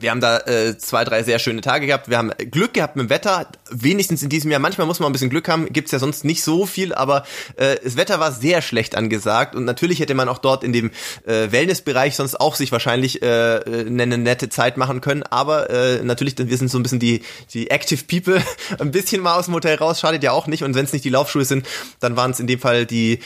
wir 0.00 0.10
haben 0.10 0.20
da 0.20 0.38
äh, 0.38 0.76
zwei, 0.78 1.04
drei 1.04 1.22
sehr 1.22 1.38
schöne 1.38 1.60
Tage 1.60 1.86
gehabt. 1.86 2.08
Wir 2.08 2.18
haben 2.18 2.30
Glück 2.50 2.74
gehabt 2.74 2.96
mit 2.96 3.06
dem 3.06 3.10
Wetter, 3.10 3.48
wenigstens 3.70 4.22
in 4.22 4.28
diesem 4.28 4.50
Jahr. 4.50 4.60
Manchmal 4.60 4.86
muss 4.86 5.00
man 5.00 5.10
ein 5.10 5.12
bisschen 5.12 5.30
Glück 5.30 5.48
haben, 5.48 5.72
gibt's 5.72 5.92
ja 5.92 5.98
sonst 5.98 6.24
nicht 6.24 6.42
so 6.42 6.66
viel, 6.66 6.94
aber 6.94 7.24
äh, 7.56 7.76
das 7.82 7.96
Wetter 7.96 8.20
war 8.20 8.32
sehr 8.32 8.62
schlecht 8.62 8.96
angesagt 8.96 9.54
und 9.54 9.64
natürlich 9.64 10.00
hätte 10.00 10.14
man 10.14 10.28
auch 10.28 10.38
dort 10.38 10.64
in 10.64 10.72
dem 10.72 10.90
äh, 11.26 11.50
Wellnessbereich 11.50 12.16
sonst 12.16 12.40
auch 12.40 12.54
sich 12.54 12.72
wahrscheinlich 12.72 13.22
äh, 13.22 13.60
eine 13.66 14.18
nette 14.18 14.48
Zeit 14.48 14.76
machen 14.76 15.00
können. 15.00 15.22
Aber 15.22 15.70
äh, 15.70 16.02
natürlich, 16.02 16.34
wir 16.38 16.56
sind 16.56 16.70
so 16.70 16.78
ein 16.78 16.82
bisschen 16.82 17.00
die, 17.00 17.22
die 17.52 17.70
Active 17.70 18.04
People, 18.04 18.42
ein 18.78 18.90
bisschen 18.90 19.22
mal 19.22 19.36
aus 19.36 19.46
dem 19.46 19.54
Hotel 19.54 19.76
raus, 19.76 20.00
schadet 20.00 20.22
ja 20.22 20.32
auch 20.32 20.46
nicht. 20.46 20.62
Und 20.62 20.74
wenn 20.74 20.84
es 20.84 20.92
nicht 20.92 21.04
die 21.04 21.10
Laufschuhe 21.10 21.44
sind, 21.44 21.66
dann 22.00 22.16
waren 22.16 22.30
es 22.30 22.40
in 22.40 22.46
dem 22.46 22.60
Fall 22.60 22.86
die, 22.86 23.20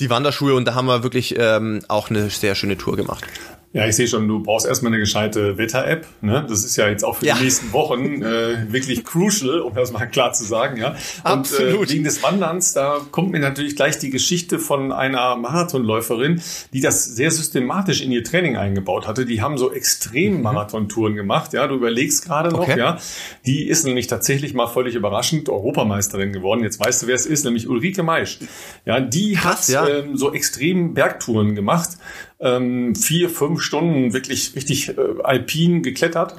die 0.00 0.10
Wanderschuhe 0.10 0.54
und 0.54 0.64
da 0.66 0.74
haben 0.74 0.86
wir 0.86 1.02
wirklich 1.02 1.34
ähm, 1.38 1.82
auch 1.88 2.10
eine 2.10 2.30
sehr 2.30 2.54
schöne 2.54 2.78
Tour 2.78 2.96
gemacht. 2.96 3.24
Ja, 3.74 3.86
ich 3.86 3.96
sehe 3.96 4.06
schon, 4.06 4.28
du 4.28 4.42
brauchst 4.42 4.66
erstmal 4.66 4.92
eine 4.92 5.00
gescheite 5.00 5.56
Wetter-App. 5.56 6.06
Ne? 6.20 6.44
Das 6.46 6.62
ist 6.62 6.76
ja 6.76 6.88
jetzt 6.88 7.04
auch 7.04 7.16
für 7.16 7.26
ja. 7.26 7.36
die 7.36 7.44
nächsten 7.44 7.72
Wochen 7.72 8.22
äh, 8.22 8.70
wirklich 8.70 9.02
crucial, 9.02 9.60
um 9.60 9.74
das 9.74 9.92
mal 9.92 10.04
klar 10.04 10.34
zu 10.34 10.44
sagen. 10.44 10.76
Ja? 10.76 10.90
Und 10.90 10.98
Absolut. 11.24 11.88
Äh, 11.88 11.94
wegen 11.94 12.04
des 12.04 12.22
Wanderns, 12.22 12.74
da 12.74 13.00
kommt 13.10 13.30
mir 13.30 13.40
natürlich 13.40 13.74
gleich 13.74 13.98
die 13.98 14.10
Geschichte 14.10 14.58
von 14.58 14.92
einer 14.92 15.36
Marathonläuferin, 15.36 16.42
die 16.74 16.82
das 16.82 17.06
sehr 17.06 17.30
systematisch 17.30 18.02
in 18.02 18.12
ihr 18.12 18.22
Training 18.22 18.58
eingebaut 18.58 19.06
hatte. 19.06 19.24
Die 19.24 19.40
haben 19.40 19.56
so 19.56 19.72
extrem 19.72 20.36
mhm. 20.36 20.42
Marathontouren 20.42 21.14
gemacht. 21.14 21.54
Ja, 21.54 21.66
du 21.66 21.76
überlegst 21.76 22.26
gerade 22.26 22.50
noch. 22.50 22.60
Okay. 22.60 22.78
Ja, 22.78 22.98
die 23.46 23.66
ist 23.66 23.86
nämlich 23.86 24.06
tatsächlich 24.06 24.52
mal 24.52 24.66
völlig 24.66 24.96
überraschend 24.96 25.48
Europameisterin 25.48 26.34
geworden. 26.34 26.62
Jetzt 26.62 26.78
weißt 26.78 27.02
du, 27.02 27.06
wer 27.06 27.14
es 27.14 27.24
ist, 27.24 27.46
nämlich 27.46 27.66
Ulrike 27.66 28.02
Meisch. 28.02 28.38
Ja, 28.84 29.00
die 29.00 29.32
Krass, 29.32 29.74
hat 29.74 29.88
ja. 29.88 29.88
Ähm, 29.88 30.18
so 30.18 30.34
extrem 30.34 30.92
Bergtouren 30.92 31.54
gemacht 31.54 31.96
ähm, 32.42 32.94
vier, 32.94 33.30
fünf 33.30 33.62
Stunden 33.62 34.12
wirklich 34.12 34.54
richtig 34.56 34.90
äh, 34.90 34.94
alpin 35.22 35.82
geklettert 35.82 36.36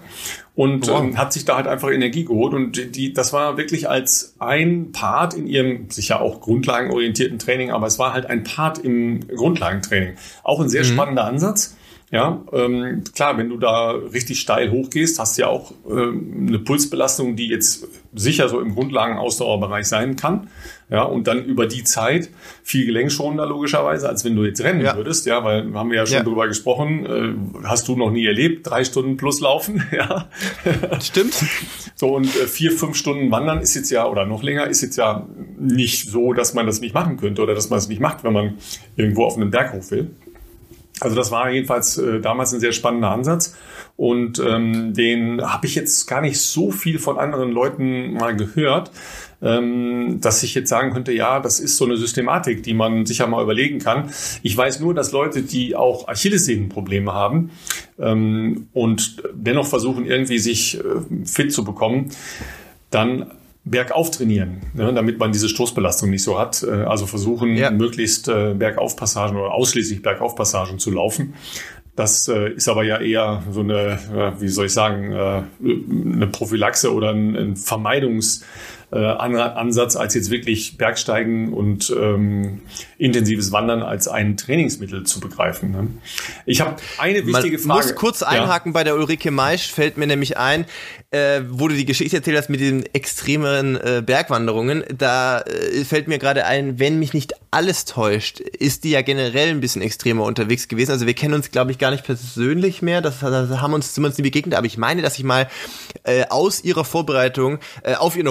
und 0.54 0.88
wow. 0.88 1.02
ähm, 1.02 1.18
hat 1.18 1.34
sich 1.34 1.46
da 1.46 1.56
halt 1.56 1.68
einfach 1.68 1.90
Energie 1.90 2.26
geholt 2.26 2.54
und 2.54 2.96
die, 2.96 3.14
das 3.14 3.34
war 3.34 3.58
wirklich 3.58 3.90
als 3.90 4.36
ein 4.40 4.92
Part 4.92 5.34
in 5.34 5.48
ihrem 5.48 5.90
sicher 5.90 6.22
auch 6.22 6.42
grundlagenorientierten 6.42 7.40
Training, 7.40 7.72
aber 7.72 7.88
es 7.88 7.98
war 7.98 8.14
halt 8.14 8.26
ein 8.26 8.44
Part 8.44 8.78
im 8.80 9.28
Grundlagentraining. 9.28 10.16
Auch 10.44 10.60
ein 10.60 10.70
sehr 10.70 10.84
mhm. 10.84 10.88
spannender 10.88 11.26
Ansatz. 11.26 11.76
Ja, 12.14 12.44
ähm, 12.54 13.04
klar, 13.16 13.40
wenn 13.40 13.50
du 13.50 13.58
da 13.58 13.90
richtig 13.90 14.40
steil 14.40 14.70
hochgehst, 14.70 15.18
hast 15.18 15.36
du 15.36 15.42
ja 15.42 15.48
auch 15.48 15.74
ähm, 15.90 16.46
eine 16.48 16.60
Pulsbelastung, 16.60 17.36
die 17.36 17.48
jetzt 17.48 17.88
sicher 18.14 18.50
so 18.50 18.60
im 18.60 18.76
Grundlagenausdauerbereich 18.76 19.88
sein 19.88 20.16
kann. 20.16 20.48
Ja, 20.92 21.02
und 21.02 21.26
dann 21.26 21.44
über 21.44 21.66
die 21.66 21.84
Zeit 21.84 22.30
viel 22.62 22.86
gelenkschonender 22.86 23.48
logischerweise, 23.48 24.08
als 24.08 24.24
wenn 24.24 24.36
du 24.36 24.46
jetzt 24.46 24.62
rennen 24.62 24.82
ja. 24.82 24.96
würdest. 24.96 25.26
Ja, 25.26 25.44
weil 25.44 25.74
haben 25.74 25.90
wir 25.90 25.98
ja 25.98 26.06
schon 26.06 26.18
ja. 26.18 26.24
drüber 26.24 26.48
gesprochen. 26.48 27.06
Äh, 27.64 27.68
hast 27.68 27.88
du 27.88 27.96
noch 27.96 28.12
nie 28.12 28.28
erlebt, 28.28 28.70
drei 28.70 28.84
Stunden 28.84 29.18
plus 29.18 29.40
laufen. 29.40 29.84
Ja, 29.92 30.30
stimmt. 31.02 31.34
So 31.96 32.16
und 32.16 32.26
äh, 32.26 32.46
vier, 32.48 32.72
fünf 32.72 32.96
Stunden 32.96 33.32
wandern 33.32 33.60
ist 33.60 33.74
jetzt 33.74 33.90
ja 33.90 34.06
oder 34.08 34.26
noch 34.26 34.44
länger 34.44 34.68
ist 34.68 34.82
jetzt 34.82 34.98
ja 34.98 35.28
nicht 35.58 36.10
so, 36.10 36.34
dass 36.34 36.54
man 36.54 36.68
das 36.68 36.80
nicht 36.80 36.94
machen 36.94 37.18
könnte 37.18 37.42
oder 37.42 37.56
dass 37.56 37.70
man 37.70 37.80
es 37.80 37.88
nicht 37.88 38.02
macht, 38.02 38.24
wenn 38.24 38.34
man 38.34 38.58
irgendwo 38.96 39.26
auf 39.26 39.36
einem 39.36 39.50
Berg 39.50 39.74
hoch 39.74 39.90
will. 39.90 40.12
Also 41.04 41.16
das 41.16 41.32
war 41.32 41.50
jedenfalls 41.50 41.98
äh, 41.98 42.20
damals 42.20 42.54
ein 42.54 42.60
sehr 42.60 42.72
spannender 42.72 43.12
Ansatz 43.12 43.56
und 43.96 44.40
ähm, 44.40 44.94
den 44.94 45.42
habe 45.42 45.68
ich 45.68 45.76
jetzt 45.76 46.08
gar 46.08 46.22
nicht 46.22 46.40
so 46.42 46.72
viel 46.72 46.98
von 46.98 47.20
anderen 47.20 47.52
Leuten 47.52 48.14
mal 48.14 48.36
gehört, 48.36 48.92
ähm, 49.42 50.20
dass 50.22 50.42
ich 50.42 50.56
jetzt 50.56 50.70
sagen 50.70 50.94
könnte, 50.94 51.12
ja, 51.12 51.40
das 51.40 51.60
ist 51.60 51.78
so 51.78 51.86
eine 51.86 51.98
Systematik, 51.98 52.64
die 52.64 52.74
man 52.74 53.06
sicher 53.06 53.28
mal 53.28 53.44
überlegen 53.44 53.80
kann. 53.80 54.10
Ich 54.42 54.56
weiß 54.58 54.80
nur, 54.80 54.94
dass 54.94 55.12
Leute, 55.12 55.44
die 55.44 55.76
auch 55.76 56.08
Achillessehnenprobleme 56.08 57.14
haben 57.14 57.52
ähm, 58.00 58.68
und 58.74 59.22
dennoch 59.34 59.68
versuchen 59.68 60.06
irgendwie 60.06 60.40
sich 60.40 60.80
äh, 60.80 60.82
fit 61.26 61.54
zu 61.54 61.64
bekommen, 61.64 62.10
dann 62.90 63.32
bergauf 63.66 64.12
trainieren, 64.12 64.62
ne, 64.74 64.94
damit 64.94 65.20
man 65.20 65.32
diese 65.32 65.48
Stoßbelastung 65.48 66.10
nicht 66.10 66.24
so 66.24 66.38
hat. 66.38 66.64
Äh, 66.64 66.72
also 66.84 67.06
versuchen, 67.06 67.56
ja. 67.56 67.72
möglichst 67.72 68.28
äh, 68.28 68.54
Bergaufpassagen 68.54 69.38
oder 69.38 69.54
ausschließlich 69.54 70.02
Bergaufpassagen 70.02 70.80
zu 70.80 70.92
laufen. 70.92 71.34
Das 71.96 72.28
äh, 72.28 72.50
ist 72.54 72.68
aber 72.68 72.84
ja 72.84 73.00
eher 73.00 73.44
so 73.52 73.60
eine, 73.60 74.00
äh, 74.14 74.42
wie 74.42 74.48
soll 74.48 74.66
ich 74.66 74.74
sagen, 74.74 75.12
äh, 75.12 75.44
eine 75.62 76.28
Prophylaxe 76.28 76.94
oder 76.94 77.12
ein, 77.12 77.36
ein 77.36 77.56
Vermeidungs- 77.56 78.44
äh, 78.94 79.06
Ansatz 79.06 79.96
als 79.96 80.14
jetzt 80.14 80.30
wirklich 80.30 80.78
Bergsteigen 80.78 81.52
und 81.52 81.92
ähm, 82.00 82.62
intensives 82.98 83.52
Wandern 83.52 83.82
als 83.82 84.08
ein 84.08 84.38
Trainingsmittel 84.38 85.04
zu 85.04 85.20
begreifen. 85.20 85.72
Ne? 85.72 85.88
Ich 86.46 86.62
habe 86.62 86.76
eine 87.00 87.26
wichtige 87.26 87.58
Man 87.58 87.78
Frage. 87.78 87.88
muss 87.88 87.96
kurz 87.96 88.24
einhaken 88.24 88.72
ja. 88.72 88.74
bei 88.74 88.84
der 88.84 88.96
Ulrike 88.96 89.32
Maisch, 89.32 89.72
fällt 89.72 89.98
mir 89.98 90.06
nämlich 90.06 90.38
ein, 90.38 90.66
äh, 91.10 91.42
wo 91.50 91.68
du 91.68 91.76
die 91.76 91.86
Geschichte 91.86 92.18
erzählt 92.18 92.38
hast 92.38 92.50
mit 92.50 92.60
den 92.60 92.86
extremeren 92.94 93.76
äh, 93.76 94.04
Bergwanderungen. 94.06 94.84
Da 94.96 95.42
äh, 95.42 95.84
fällt 95.86 96.08
mir 96.08 96.20
gerade 96.20 96.46
ein, 96.46 96.80
wenn 96.80 97.00
mich 97.00 97.14
nicht 97.14 97.34
alles 97.52 97.86
täuscht, 97.86 98.40
ist 98.40 98.84
die 98.84 98.92
ja 98.92 99.02
generell 99.02 99.50
ein 99.50 99.60
bisschen 99.60 99.82
extremer 99.82 100.24
unterwegs 100.24 100.68
gewesen. 100.68 100.92
Also 100.92 101.06
wir 101.06 101.14
kennen 101.14 101.36
uns, 101.36 101.52
glaube 101.52 101.72
ich, 101.72 101.78
gar 101.78 101.92
nicht 101.92 102.04
persönlich 102.04 102.82
mehr. 102.82 103.02
Das, 103.02 103.20
das 103.20 103.62
haben 103.62 103.74
uns, 103.74 103.98
uns 103.98 104.18
nie 104.18 104.24
begegnet. 104.24 104.56
Aber 104.56 104.66
ich 104.66 104.78
meine, 104.78 105.02
dass 105.02 105.18
ich 105.18 105.24
mal 105.24 105.48
äh, 106.04 106.26
aus 106.30 106.64
ihrer 106.64 106.84
Vorbereitung 106.84 107.60
äh, 107.84 107.96
auf 107.96 108.16
ihren 108.16 108.28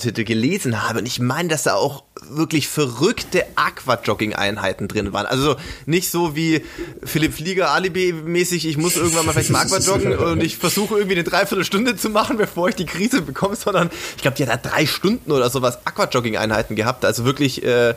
Europameistertitel 0.00 0.24
gelesen 0.24 0.82
habe. 0.82 1.00
Und 1.00 1.06
ich 1.06 1.20
meine, 1.20 1.48
dass 1.48 1.64
da 1.64 1.74
auch 1.74 2.04
wirklich 2.28 2.68
verrückte 2.68 3.44
Aquajogging-Einheiten 3.56 4.88
drin 4.88 5.12
waren. 5.12 5.26
Also 5.26 5.56
nicht 5.86 6.10
so 6.10 6.36
wie 6.36 6.62
Philipp 7.02 7.34
Flieger 7.34 7.70
Alibi-mäßig, 7.70 8.66
ich 8.66 8.76
muss 8.76 8.96
irgendwann 8.96 9.26
mal 9.26 9.32
vielleicht 9.32 9.50
mal 9.50 9.60
Aquajoggen 9.60 10.16
und 10.16 10.42
ich 10.42 10.56
versuche 10.56 10.96
irgendwie 10.96 11.16
eine 11.16 11.24
Dreiviertelstunde 11.24 11.96
zu 11.96 12.10
machen, 12.10 12.36
bevor 12.36 12.68
ich 12.68 12.74
die 12.74 12.86
Krise 12.86 13.22
bekomme, 13.22 13.56
sondern 13.56 13.90
ich 14.16 14.22
glaube, 14.22 14.36
die 14.36 14.46
hat 14.46 14.64
da 14.64 14.70
drei 14.70 14.86
Stunden 14.86 15.32
oder 15.32 15.50
sowas 15.50 15.78
Aquajogging-Einheiten 15.84 16.76
gehabt. 16.76 17.04
Also 17.04 17.24
wirklich, 17.24 17.64
äh, 17.64 17.94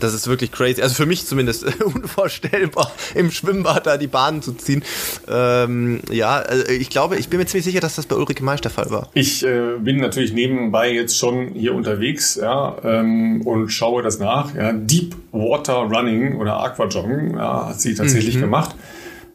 das 0.00 0.14
ist 0.14 0.26
wirklich 0.26 0.52
crazy. 0.52 0.82
Also 0.82 0.94
für 0.94 1.06
mich 1.06 1.26
zumindest 1.26 1.64
unvorstellbar, 1.84 2.92
im 3.14 3.30
Schwimmbad 3.30 3.86
da 3.86 3.96
die 3.96 4.06
Bahnen 4.06 4.42
zu 4.42 4.52
ziehen. 4.52 4.82
Ähm, 5.28 6.00
ja, 6.10 6.36
also 6.36 6.66
ich 6.66 6.90
glaube, 6.90 7.16
ich 7.16 7.28
bin 7.28 7.38
mir 7.38 7.46
ziemlich 7.46 7.64
sicher, 7.64 7.80
dass 7.80 7.96
das 7.96 8.06
bei 8.06 8.16
Ulrike 8.16 8.42
Maisch 8.42 8.62
der 8.62 8.70
Fall 8.70 8.90
war. 8.90 9.10
Ich 9.14 9.44
äh, 9.44 9.76
bin 9.78 9.98
natürlich 9.98 10.32
nebenbei 10.32 10.92
jetzt 10.92 11.18
schon 11.18 11.45
hier 11.54 11.74
unterwegs, 11.74 12.36
ja, 12.36 12.76
ähm, 12.84 13.42
und 13.42 13.68
schaue 13.70 14.02
das 14.02 14.18
nach. 14.18 14.54
Ja, 14.54 14.72
Deep 14.72 15.14
Water 15.32 15.88
Running 15.90 16.36
oder 16.36 16.60
Aquajogging 16.60 17.36
ja, 17.36 17.68
hat 17.68 17.80
sie 17.80 17.94
tatsächlich 17.94 18.36
mhm. 18.36 18.40
gemacht. 18.42 18.76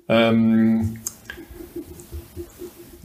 Ähm, 0.07 0.97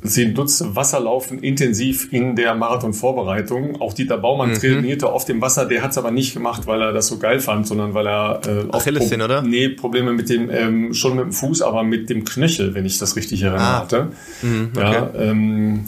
Sie 0.09 0.27
nutzt 0.27 0.77
Wasserlaufen 0.77 1.41
intensiv 1.41 2.13
in 2.13 2.37
der 2.37 2.55
Marathonvorbereitung. 2.55 3.81
Auch 3.81 3.93
Dieter 3.93 4.19
Baumann 4.19 4.51
mhm. 4.51 4.55
trainierte 4.59 5.09
auf 5.09 5.25
dem 5.25 5.41
Wasser. 5.41 5.67
Der 5.67 5.83
hat 5.83 5.93
es 5.93 5.99
aber 5.99 6.11
nicht 6.11 6.35
gemacht, 6.35 6.67
weil 6.67 6.81
er 6.81 6.93
das 6.93 7.09
so 7.09 7.19
geil 7.19 7.41
fand, 7.41 7.67
sondern 7.67 7.95
weil 7.95 8.07
er 8.07 8.41
äh, 8.47 8.65
Achillessehne, 8.71 9.25
oder? 9.25 9.43
Nee, 9.43 9.71
Probleme 9.71 10.13
mit 10.13 10.29
dem, 10.29 10.51
ähm, 10.51 10.95
schon 10.95 11.17
mit 11.17 11.25
dem 11.25 11.33
Fuß, 11.33 11.63
aber 11.63 11.83
mit 11.83 12.11
dem 12.11 12.25
Knöchel, 12.25 12.75
wenn 12.75 12.85
ich 12.85 12.99
das 12.99 13.17
richtig 13.17 13.43
erinnere 13.43 13.63
ah. 13.63 13.81
hatte. 13.81 14.09
Mhm, 14.43 14.71
okay. 14.77 14.93
ja, 14.93 15.11
ähm, 15.19 15.85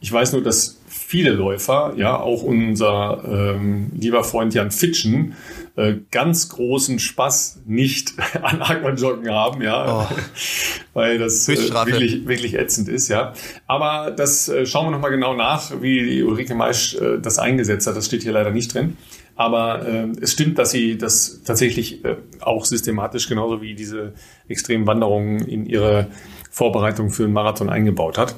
ich 0.00 0.12
weiß 0.12 0.32
nur, 0.32 0.42
dass 0.42 0.78
viele 1.12 1.32
Läufer, 1.32 1.92
ja, 1.98 2.18
auch 2.18 2.42
unser 2.42 3.22
ähm, 3.28 3.90
lieber 3.94 4.24
Freund 4.24 4.54
Jan 4.54 4.70
Fitschen, 4.70 5.34
äh, 5.76 5.96
ganz 6.10 6.48
großen 6.48 6.98
Spaß 6.98 7.64
nicht 7.66 8.14
an 8.42 8.62
Aquajoggen 8.62 9.30
haben, 9.30 9.60
ja, 9.60 10.08
oh. 10.08 10.14
weil 10.94 11.18
das 11.18 11.46
äh, 11.50 11.56
wirklich, 11.84 12.26
wirklich 12.26 12.54
ätzend 12.54 12.88
ist, 12.88 13.08
ja. 13.08 13.34
Aber 13.66 14.10
das 14.10 14.48
äh, 14.48 14.64
schauen 14.64 14.86
wir 14.86 14.92
nochmal 14.92 15.10
genau 15.10 15.34
nach, 15.34 15.82
wie 15.82 16.22
Ulrike 16.22 16.54
Maisch 16.54 16.94
äh, 16.94 17.18
das 17.20 17.38
eingesetzt 17.38 17.86
hat. 17.86 17.94
Das 17.94 18.06
steht 18.06 18.22
hier 18.22 18.32
leider 18.32 18.50
nicht 18.50 18.72
drin. 18.72 18.96
Aber 19.36 19.86
äh, 19.86 20.08
es 20.18 20.32
stimmt, 20.32 20.58
dass 20.58 20.70
sie 20.70 20.96
das 20.96 21.42
tatsächlich 21.44 22.02
äh, 22.06 22.16
auch 22.40 22.64
systematisch 22.64 23.28
genauso 23.28 23.60
wie 23.60 23.74
diese 23.74 24.14
extremen 24.48 24.86
Wanderungen 24.86 25.40
in 25.40 25.66
ihre 25.66 26.08
Vorbereitung 26.52 27.08
für 27.08 27.24
einen 27.24 27.32
Marathon 27.32 27.70
eingebaut 27.70 28.18
hat. 28.18 28.34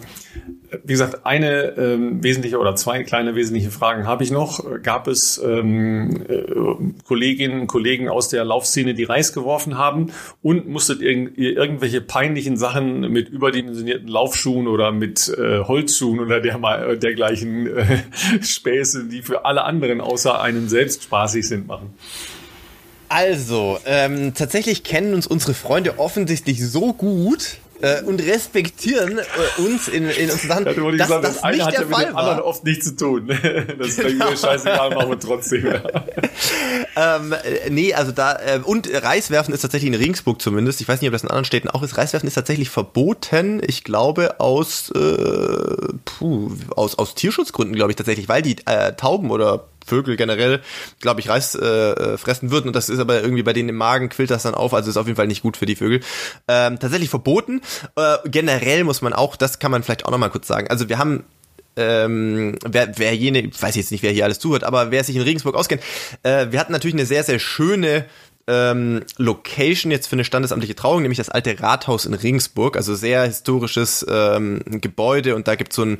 Wie 0.84 0.92
gesagt, 0.92 1.26
eine 1.26 1.76
ähm, 1.76 2.22
wesentliche 2.22 2.58
oder 2.58 2.76
zwei 2.76 3.02
kleine 3.02 3.34
wesentliche 3.34 3.72
Fragen 3.72 4.06
habe 4.06 4.22
ich 4.22 4.30
noch. 4.30 4.64
Gab 4.82 5.08
es 5.08 5.40
ähm, 5.44 6.24
äh, 6.28 6.44
Kolleginnen 7.04 7.62
und 7.62 7.66
Kollegen 7.66 8.08
aus 8.08 8.28
der 8.28 8.44
Laufszene, 8.44 8.94
die 8.94 9.02
Reis 9.02 9.32
geworfen 9.32 9.78
haben 9.78 10.12
und 10.42 10.68
musstet 10.68 11.00
ihr 11.02 11.36
irgendwelche 11.36 12.00
peinlichen 12.00 12.56
Sachen 12.56 13.00
mit 13.00 13.28
überdimensionierten 13.30 14.06
Laufschuhen 14.06 14.68
oder 14.68 14.92
mit 14.92 15.28
äh, 15.36 15.60
Holzschuhen 15.60 16.20
oder 16.20 16.40
der, 16.40 16.54
äh, 16.54 16.96
dergleichen 16.96 17.66
äh, 17.66 17.98
Späße, 18.40 19.06
die 19.06 19.22
für 19.22 19.44
alle 19.44 19.64
anderen 19.64 20.00
außer 20.00 20.40
einen 20.40 20.68
selbst 20.68 21.02
spaßig 21.02 21.48
sind, 21.48 21.66
machen? 21.66 21.94
Also, 23.08 23.78
ähm, 23.86 24.34
tatsächlich 24.34 24.82
kennen 24.82 25.14
uns 25.14 25.26
unsere 25.26 25.54
Freunde 25.54 25.98
offensichtlich 25.98 26.66
so 26.66 26.92
gut, 26.92 27.58
äh, 27.80 28.02
und 28.02 28.20
respektieren 28.22 29.18
äh, 29.18 29.62
uns 29.62 29.88
in, 29.88 30.08
in 30.08 30.30
unseren 30.30 30.64
Sachen. 30.64 30.66
Ja, 30.66 30.72
dass 30.74 31.08
gesagt, 31.08 31.24
das, 31.24 31.34
das 31.34 31.42
eine 31.44 31.64
hat 31.64 31.74
ja 31.74 31.80
mit 31.80 31.98
dem 31.98 32.16
anderen 32.16 32.40
oft 32.40 32.64
nichts 32.64 32.86
zu 32.86 32.96
tun. 32.96 33.28
das 33.78 33.88
ist 33.88 34.00
genau. 34.00 34.30
mir 34.30 34.36
scheißegal, 34.36 34.90
machen 34.90 35.10
wir 35.10 35.18
trotzdem. 35.18 35.64
ähm, 36.96 37.32
äh, 37.32 37.70
nee, 37.70 37.94
also 37.94 38.12
da, 38.12 38.36
äh, 38.36 38.60
und 38.62 38.88
Reiswerfen 38.92 39.54
ist 39.54 39.62
tatsächlich 39.62 39.92
in 39.92 39.98
Regensburg 39.98 40.40
zumindest, 40.40 40.80
ich 40.80 40.88
weiß 40.88 41.00
nicht, 41.00 41.08
ob 41.08 41.12
das 41.12 41.22
in 41.22 41.30
anderen 41.30 41.44
Städten 41.44 41.68
auch 41.68 41.82
ist, 41.82 41.96
Reiswerfen 41.96 42.26
ist 42.26 42.34
tatsächlich 42.34 42.70
verboten, 42.70 43.60
ich 43.66 43.84
glaube 43.84 44.40
aus, 44.40 44.90
äh, 44.90 45.94
puh, 46.04 46.52
aus, 46.76 46.98
aus 46.98 47.14
Tierschutzgründen, 47.14 47.74
glaube 47.74 47.92
ich 47.92 47.96
tatsächlich, 47.96 48.28
weil 48.28 48.42
die 48.42 48.56
äh, 48.66 48.92
Tauben 48.94 49.30
oder 49.30 49.68
Vögel 49.84 50.16
generell, 50.16 50.60
glaube 51.00 51.20
ich, 51.20 51.28
Reis 51.28 51.54
äh, 51.54 51.64
äh, 51.64 52.18
fressen 52.18 52.50
würden. 52.50 52.68
Und 52.68 52.76
das 52.76 52.88
ist 52.88 52.98
aber 52.98 53.22
irgendwie 53.22 53.42
bei 53.42 53.52
denen 53.52 53.68
im 53.68 53.76
Magen 53.76 54.08
quillt 54.08 54.30
das 54.30 54.42
dann 54.42 54.54
auf. 54.54 54.74
Also 54.74 54.90
ist 54.90 54.96
auf 54.96 55.06
jeden 55.06 55.16
Fall 55.16 55.26
nicht 55.26 55.42
gut 55.42 55.56
für 55.56 55.66
die 55.66 55.76
Vögel. 55.76 56.00
Ähm, 56.48 56.78
tatsächlich 56.78 57.10
verboten. 57.10 57.60
Äh, 57.96 58.16
generell 58.26 58.84
muss 58.84 59.02
man 59.02 59.12
auch, 59.12 59.36
das 59.36 59.58
kann 59.58 59.70
man 59.70 59.82
vielleicht 59.82 60.06
auch 60.06 60.10
nochmal 60.10 60.30
kurz 60.30 60.46
sagen. 60.46 60.68
Also 60.68 60.88
wir 60.88 60.98
haben 60.98 61.24
ähm, 61.76 62.56
wer, 62.64 62.96
wer 62.98 63.14
jene, 63.16 63.40
ich 63.40 63.60
weiß 63.60 63.74
jetzt 63.74 63.90
nicht, 63.90 64.02
wer 64.02 64.12
hier 64.12 64.24
alles 64.24 64.38
zuhört, 64.38 64.64
aber 64.64 64.90
wer 64.90 65.02
sich 65.02 65.16
in 65.16 65.22
Regensburg 65.22 65.56
auskennt, 65.56 65.82
äh, 66.22 66.46
wir 66.50 66.60
hatten 66.60 66.72
natürlich 66.72 66.94
eine 66.94 67.06
sehr, 67.06 67.24
sehr 67.24 67.38
schöne 67.38 68.04
ähm, 68.46 69.02
Location 69.16 69.90
jetzt 69.90 70.06
für 70.06 70.16
eine 70.16 70.24
standesamtliche 70.24 70.74
Trauung, 70.74 71.02
nämlich 71.02 71.18
das 71.18 71.30
alte 71.30 71.60
Rathaus 71.60 72.04
in 72.04 72.14
Regensburg, 72.14 72.76
also 72.76 72.94
sehr 72.94 73.24
historisches 73.24 74.04
ähm, 74.08 74.60
Gebäude 74.66 75.34
und 75.34 75.48
da 75.48 75.54
gibt's 75.54 75.76
so 75.76 75.82
ein 75.82 75.98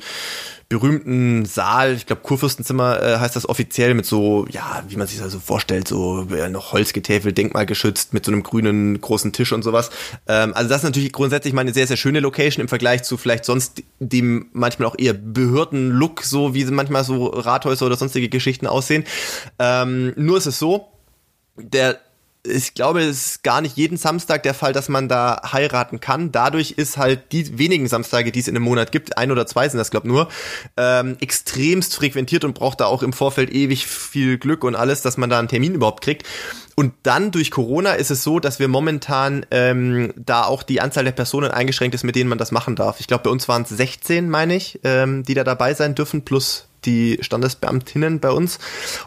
berühmten 0.67 1.45
Saal, 1.45 1.93
ich 1.93 2.07
glaube 2.07 2.23
Kurfürstenzimmer 2.23 3.01
äh, 3.01 3.17
heißt 3.17 3.35
das 3.35 3.47
offiziell, 3.47 3.93
mit 3.93 4.05
so, 4.05 4.47
ja, 4.49 4.83
wie 4.87 4.95
man 4.95 5.07
sich 5.07 5.19
das 5.19 5.31
so 5.31 5.39
vorstellt, 5.39 5.87
so 5.87 6.27
äh, 6.31 6.49
noch 6.49 6.73
Holzgetäfel, 6.73 7.33
denkmalgeschützt, 7.33 8.13
mit 8.13 8.25
so 8.25 8.31
einem 8.31 8.41
grünen 8.41 8.99
großen 8.99 9.31
Tisch 9.31 9.51
und 9.51 9.63
sowas. 9.63 9.91
Ähm, 10.27 10.53
also 10.55 10.67
das 10.67 10.79
ist 10.79 10.85
natürlich 10.85 11.13
grundsätzlich 11.13 11.53
mal 11.53 11.61
eine 11.61 11.73
sehr, 11.73 11.85
sehr 11.85 11.97
schöne 11.97 12.19
Location 12.19 12.61
im 12.61 12.67
Vergleich 12.67 13.03
zu 13.03 13.17
vielleicht 13.17 13.45
sonst 13.45 13.83
dem 13.99 14.47
manchmal 14.53 14.87
auch 14.87 14.95
eher 14.97 15.13
Behörden-Look, 15.13 16.23
so 16.23 16.55
wie 16.55 16.65
manchmal 16.65 17.03
so 17.03 17.27
Rathäuser 17.27 17.85
oder 17.85 17.95
sonstige 17.95 18.29
Geschichten 18.29 18.65
aussehen. 18.65 19.03
Ähm, 19.59 20.13
nur 20.15 20.37
ist 20.37 20.47
es 20.47 20.57
so, 20.57 20.87
der 21.57 21.99
ich 22.45 22.73
glaube, 22.73 23.01
es 23.01 23.25
ist 23.25 23.43
gar 23.43 23.61
nicht 23.61 23.77
jeden 23.77 23.97
Samstag 23.97 24.43
der 24.43 24.53
Fall, 24.53 24.73
dass 24.73 24.89
man 24.89 25.07
da 25.07 25.41
heiraten 25.51 25.99
kann. 25.99 26.31
Dadurch 26.31 26.71
ist 26.71 26.97
halt 26.97 27.31
die 27.31 27.57
wenigen 27.57 27.87
Samstage, 27.87 28.31
die 28.31 28.39
es 28.39 28.47
in 28.47 28.55
einem 28.55 28.65
Monat 28.65 28.91
gibt, 28.91 29.17
ein 29.17 29.31
oder 29.31 29.45
zwei 29.47 29.67
sind 29.67 29.77
das, 29.77 29.91
glaube 29.91 30.07
nur, 30.07 30.29
ähm, 30.77 31.17
extremst 31.19 31.95
frequentiert 31.95 32.43
und 32.43 32.53
braucht 32.53 32.81
da 32.81 32.85
auch 32.85 33.03
im 33.03 33.13
Vorfeld 33.13 33.51
ewig 33.51 33.87
viel 33.87 34.37
Glück 34.37 34.63
und 34.63 34.75
alles, 34.75 35.01
dass 35.01 35.17
man 35.17 35.29
da 35.29 35.39
einen 35.39 35.47
Termin 35.47 35.75
überhaupt 35.75 36.03
kriegt. 36.03 36.23
und 36.77 36.93
dann 37.03 37.31
durch 37.31 37.51
Corona 37.51 37.93
ist 37.93 38.11
es 38.11 38.23
so, 38.23 38.39
dass 38.41 38.59
wir 38.59 38.67
momentan 38.67 39.45
ähm, 39.49 40.13
da 40.17 40.43
auch 40.43 40.61
die 40.61 40.81
Anzahl 40.81 41.05
der 41.05 41.13
Personen 41.13 41.49
eingeschränkt 41.51 41.95
ist, 41.95 42.03
mit 42.03 42.17
denen 42.17 42.29
man 42.29 42.37
das 42.37 42.51
machen 42.51 42.75
darf. 42.75 42.99
Ich 42.99 43.07
glaube, 43.07 43.23
bei 43.23 43.29
uns 43.29 43.47
waren 43.47 43.61
es 43.61 43.69
16, 43.69 44.29
meine 44.29 44.55
ich, 44.55 44.81
ähm, 44.83 45.23
die 45.23 45.35
da 45.35 45.45
dabei 45.45 45.73
sein 45.73 45.95
dürfen, 45.95 46.25
plus 46.25 46.67
die 46.85 47.17
Standesbeamtinnen 47.21 48.19
bei 48.19 48.31
uns. 48.31 48.59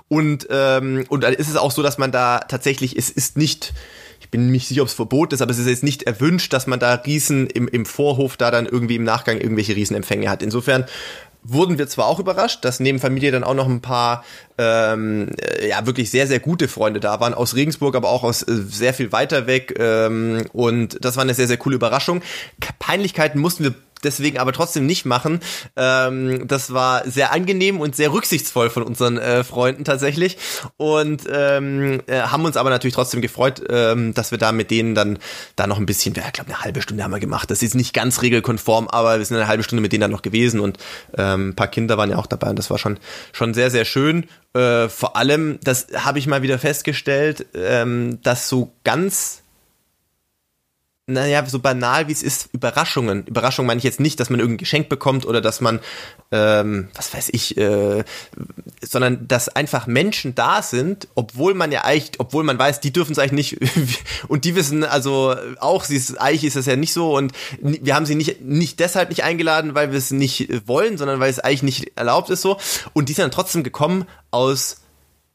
Und, 0.08 0.46
ähm, 0.50 1.04
und 1.08 1.24
dann 1.24 1.34
ist 1.34 1.48
es 1.48 1.56
auch 1.56 1.70
so, 1.70 1.82
dass 1.82 1.98
man 1.98 2.12
da 2.12 2.40
tatsächlich, 2.40 2.96
es 2.96 3.10
ist 3.10 3.36
nicht, 3.36 3.72
ich 4.20 4.30
bin 4.30 4.50
nicht 4.50 4.68
sicher, 4.68 4.82
ob 4.82 4.88
es 4.88 4.94
verboten 4.94 5.34
ist, 5.34 5.42
aber 5.42 5.52
es 5.52 5.58
ist 5.58 5.66
jetzt 5.66 5.82
nicht 5.82 6.02
erwünscht, 6.04 6.52
dass 6.52 6.66
man 6.66 6.80
da 6.80 6.94
Riesen 6.94 7.46
im, 7.46 7.68
im 7.68 7.86
Vorhof 7.86 8.36
da 8.36 8.50
dann 8.50 8.66
irgendwie 8.66 8.96
im 8.96 9.04
Nachgang 9.04 9.40
irgendwelche 9.40 9.76
Riesenempfänge 9.76 10.28
hat. 10.28 10.42
Insofern 10.42 10.84
wurden 11.42 11.78
wir 11.78 11.88
zwar 11.88 12.06
auch 12.06 12.18
überrascht, 12.18 12.64
dass 12.64 12.80
neben 12.80 12.98
Familie 12.98 13.30
dann 13.30 13.44
auch 13.44 13.54
noch 13.54 13.68
ein 13.68 13.80
paar 13.80 14.24
ähm, 14.58 15.30
ja 15.66 15.86
wirklich 15.86 16.10
sehr 16.10 16.26
sehr 16.26 16.40
gute 16.40 16.68
Freunde 16.68 17.00
da 17.00 17.20
waren 17.20 17.32
aus 17.32 17.54
Regensburg, 17.54 17.94
aber 17.96 18.10
auch 18.10 18.24
aus 18.24 18.42
äh, 18.42 18.62
sehr 18.68 18.92
viel 18.92 19.12
weiter 19.12 19.46
weg 19.46 19.74
ähm, 19.78 20.44
und 20.52 21.02
das 21.04 21.16
war 21.16 21.22
eine 21.22 21.34
sehr 21.34 21.46
sehr 21.46 21.56
coole 21.56 21.76
Überraschung. 21.76 22.22
Peinlichkeiten 22.78 23.40
mussten 23.40 23.64
wir 23.64 23.74
deswegen 24.04 24.38
aber 24.38 24.52
trotzdem 24.52 24.86
nicht 24.86 25.04
machen. 25.04 25.40
Ähm, 25.76 26.46
das 26.46 26.72
war 26.72 27.08
sehr 27.08 27.32
angenehm 27.32 27.80
und 27.80 27.96
sehr 27.96 28.12
rücksichtsvoll 28.12 28.70
von 28.70 28.82
unseren 28.82 29.18
äh, 29.18 29.44
Freunden 29.44 29.84
tatsächlich 29.84 30.36
und 30.76 31.22
ähm, 31.30 32.00
äh, 32.06 32.20
haben 32.20 32.44
uns 32.44 32.56
aber 32.56 32.70
natürlich 32.70 32.94
trotzdem 32.94 33.20
gefreut, 33.20 33.62
ähm, 33.68 34.14
dass 34.14 34.30
wir 34.30 34.38
da 34.38 34.52
mit 34.52 34.70
denen 34.70 34.94
dann 34.94 35.18
da 35.56 35.66
noch 35.66 35.78
ein 35.78 35.86
bisschen, 35.86 36.14
ja, 36.14 36.24
ich 36.26 36.32
glaube 36.32 36.50
eine 36.50 36.62
halbe 36.62 36.82
Stunde 36.82 37.04
haben 37.04 37.12
wir 37.12 37.20
gemacht. 37.20 37.50
Das 37.50 37.62
ist 37.62 37.74
nicht 37.74 37.94
ganz 37.94 38.22
regelkonform, 38.22 38.88
aber 38.88 39.18
wir 39.18 39.24
sind 39.24 39.36
eine 39.36 39.48
halbe 39.48 39.62
Stunde 39.62 39.82
mit 39.82 39.92
denen 39.92 40.02
dann 40.02 40.10
noch 40.10 40.22
gewesen 40.22 40.60
und 40.60 40.78
ähm, 41.16 41.50
ein 41.50 41.56
paar 41.56 41.68
Kinder 41.68 41.98
waren 41.98 42.10
ja 42.10 42.16
auch 42.16 42.26
dabei 42.26 42.50
und 42.50 42.58
das 42.58 42.70
war 42.70 42.78
schon 42.78 42.98
schon 43.32 43.54
sehr 43.54 43.70
sehr 43.70 43.84
schön. 43.84 44.26
Äh, 44.54 44.88
vor 44.88 45.16
allem, 45.16 45.58
das 45.62 45.88
habe 45.94 46.18
ich 46.18 46.26
mal 46.26 46.42
wieder 46.42 46.58
festgestellt, 46.58 47.46
ähm, 47.54 48.18
dass 48.22 48.48
so 48.48 48.72
ganz 48.84 49.42
naja, 51.08 51.44
so 51.46 51.58
banal 51.58 52.06
wie 52.06 52.12
es 52.12 52.22
ist, 52.22 52.50
Überraschungen. 52.52 53.26
Überraschungen 53.26 53.66
meine 53.66 53.78
ich 53.78 53.84
jetzt 53.84 53.98
nicht, 53.98 54.20
dass 54.20 54.28
man 54.28 54.40
irgendein 54.40 54.58
Geschenk 54.58 54.90
bekommt 54.90 55.24
oder 55.24 55.40
dass 55.40 55.62
man, 55.62 55.80
ähm, 56.30 56.88
was 56.94 57.14
weiß 57.14 57.30
ich, 57.32 57.56
äh, 57.56 58.04
sondern 58.82 59.26
dass 59.26 59.48
einfach 59.48 59.86
Menschen 59.86 60.34
da 60.34 60.60
sind, 60.60 61.08
obwohl 61.14 61.54
man 61.54 61.72
ja 61.72 61.84
eigentlich, 61.84 62.20
obwohl 62.20 62.44
man 62.44 62.58
weiß, 62.58 62.80
die 62.80 62.92
dürfen 62.92 63.12
es 63.12 63.18
eigentlich 63.18 63.58
nicht 63.58 63.98
und 64.28 64.44
die 64.44 64.54
wissen 64.54 64.84
also 64.84 65.34
auch, 65.60 65.84
sie 65.84 65.96
ist, 65.96 66.20
eigentlich 66.20 66.44
ist 66.44 66.56
das 66.56 66.66
ja 66.66 66.76
nicht 66.76 66.92
so 66.92 67.16
und 67.16 67.32
wir 67.60 67.94
haben 67.94 68.04
sie 68.04 68.14
nicht, 68.14 68.42
nicht 68.42 68.78
deshalb 68.78 69.08
nicht 69.08 69.24
eingeladen, 69.24 69.74
weil 69.74 69.90
wir 69.90 69.98
es 69.98 70.10
nicht 70.10 70.68
wollen, 70.68 70.98
sondern 70.98 71.20
weil 71.20 71.30
es 71.30 71.40
eigentlich 71.40 71.62
nicht 71.62 71.92
erlaubt 71.96 72.28
ist 72.28 72.42
so 72.42 72.58
und 72.92 73.08
die 73.08 73.14
sind 73.14 73.22
dann 73.22 73.30
trotzdem 73.30 73.62
gekommen 73.62 74.04
aus 74.30 74.82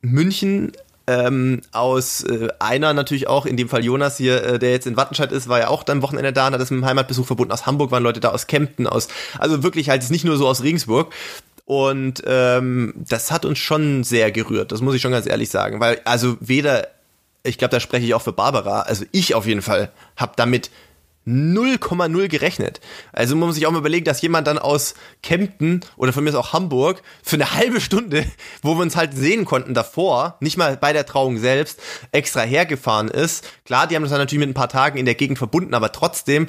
München, 0.02 0.74
ähm, 1.08 1.62
aus 1.72 2.24
äh, 2.24 2.48
einer 2.60 2.94
natürlich 2.94 3.28
auch, 3.28 3.46
in 3.46 3.58
dem 3.58 3.70
Fall 3.70 3.84
Jonas 3.84 4.18
hier, 4.18 4.44
äh, 4.44 4.60
der 4.60 4.72
jetzt 4.72 4.88
in 4.88 4.96
Wattenscheid 4.96 5.32
ist, 5.32 5.50
war 5.50 5.60
ja 5.60 5.68
auch 5.68 5.84
dann 5.84 6.02
Wochenende 6.02 6.32
da 6.32 6.48
und 6.48 6.54
hat 6.54 6.62
das 6.62 6.72
mit 6.72 6.82
dem 6.82 6.86
Heimatbesuch 6.86 7.26
verbunden. 7.26 7.52
Aus 7.52 7.66
Hamburg 7.66 7.92
waren 7.92 8.04
Leute 8.04 8.20
da, 8.20 8.30
aus 8.30 8.48
Kempten, 8.48 8.88
aus, 8.88 9.10
also 9.38 9.64
wirklich 9.64 9.90
halt 9.90 10.10
nicht 10.10 10.24
nur 10.24 10.38
so 10.38 10.48
aus 10.48 10.64
Regensburg. 10.64 11.14
Und 11.66 12.24
ähm, 12.26 12.94
das 12.96 13.32
hat 13.32 13.46
uns 13.46 13.58
schon 13.60 14.04
sehr 14.04 14.32
gerührt, 14.32 14.72
das 14.72 14.82
muss 14.82 14.96
ich 14.96 15.02
schon 15.02 15.14
ganz 15.14 15.26
ehrlich 15.26 15.50
sagen, 15.50 15.80
weil 15.80 16.02
also 16.04 16.36
weder, 16.42 16.90
ich 17.44 17.58
glaube, 17.58 17.72
da 17.72 17.80
spreche 17.80 18.06
ich 18.06 18.14
auch 18.14 18.22
für 18.22 18.34
Barbara, 18.34 18.82
also 18.82 19.06
ich 19.12 19.34
auf 19.34 19.46
jeden 19.46 19.62
Fall 19.62 19.90
habe 20.18 20.34
damit 20.36 20.72
0,0 21.26 22.28
gerechnet. 22.28 22.82
Also 23.14 23.36
man 23.36 23.48
muss 23.48 23.56
sich 23.56 23.66
auch 23.66 23.72
mal 23.72 23.80
überlegen, 23.80 24.06
dass 24.06 24.22
jemand 24.22 24.48
dann 24.48 24.58
aus 24.58 24.94
Kempten 25.22 25.82
oder 25.96 26.12
von 26.12 26.24
mir 26.24 26.32
ist 26.32 26.36
auch 26.36 26.54
Hamburg 26.54 27.02
für 27.24 27.36
eine 27.36 27.54
halbe 27.54 27.80
Stunde, 27.80 28.26
wo 28.62 28.76
wir 28.76 28.82
uns 28.82 28.96
halt 28.96 29.14
sehen 29.14 29.46
konnten 29.46 29.74
davor, 29.74 30.38
nicht 30.42 30.58
mal 30.58 30.76
bei 30.78 30.92
der 30.92 31.06
Trauung 31.06 31.38
selbst, 31.38 31.80
extra 32.12 32.42
hergefahren 32.42 33.08
ist. 33.08 33.46
Klar, 33.66 33.88
die 33.88 33.96
haben 33.96 34.04
das 34.04 34.12
dann 34.12 34.20
natürlich 34.20 34.46
mit 34.46 34.50
ein 34.50 34.54
paar 34.54 34.70
Tagen 34.70 34.98
in 34.98 35.06
der 35.06 35.16
Gegend 35.16 35.38
verbunden, 35.38 35.74
aber 35.74 35.92
trotzdem 35.92 36.48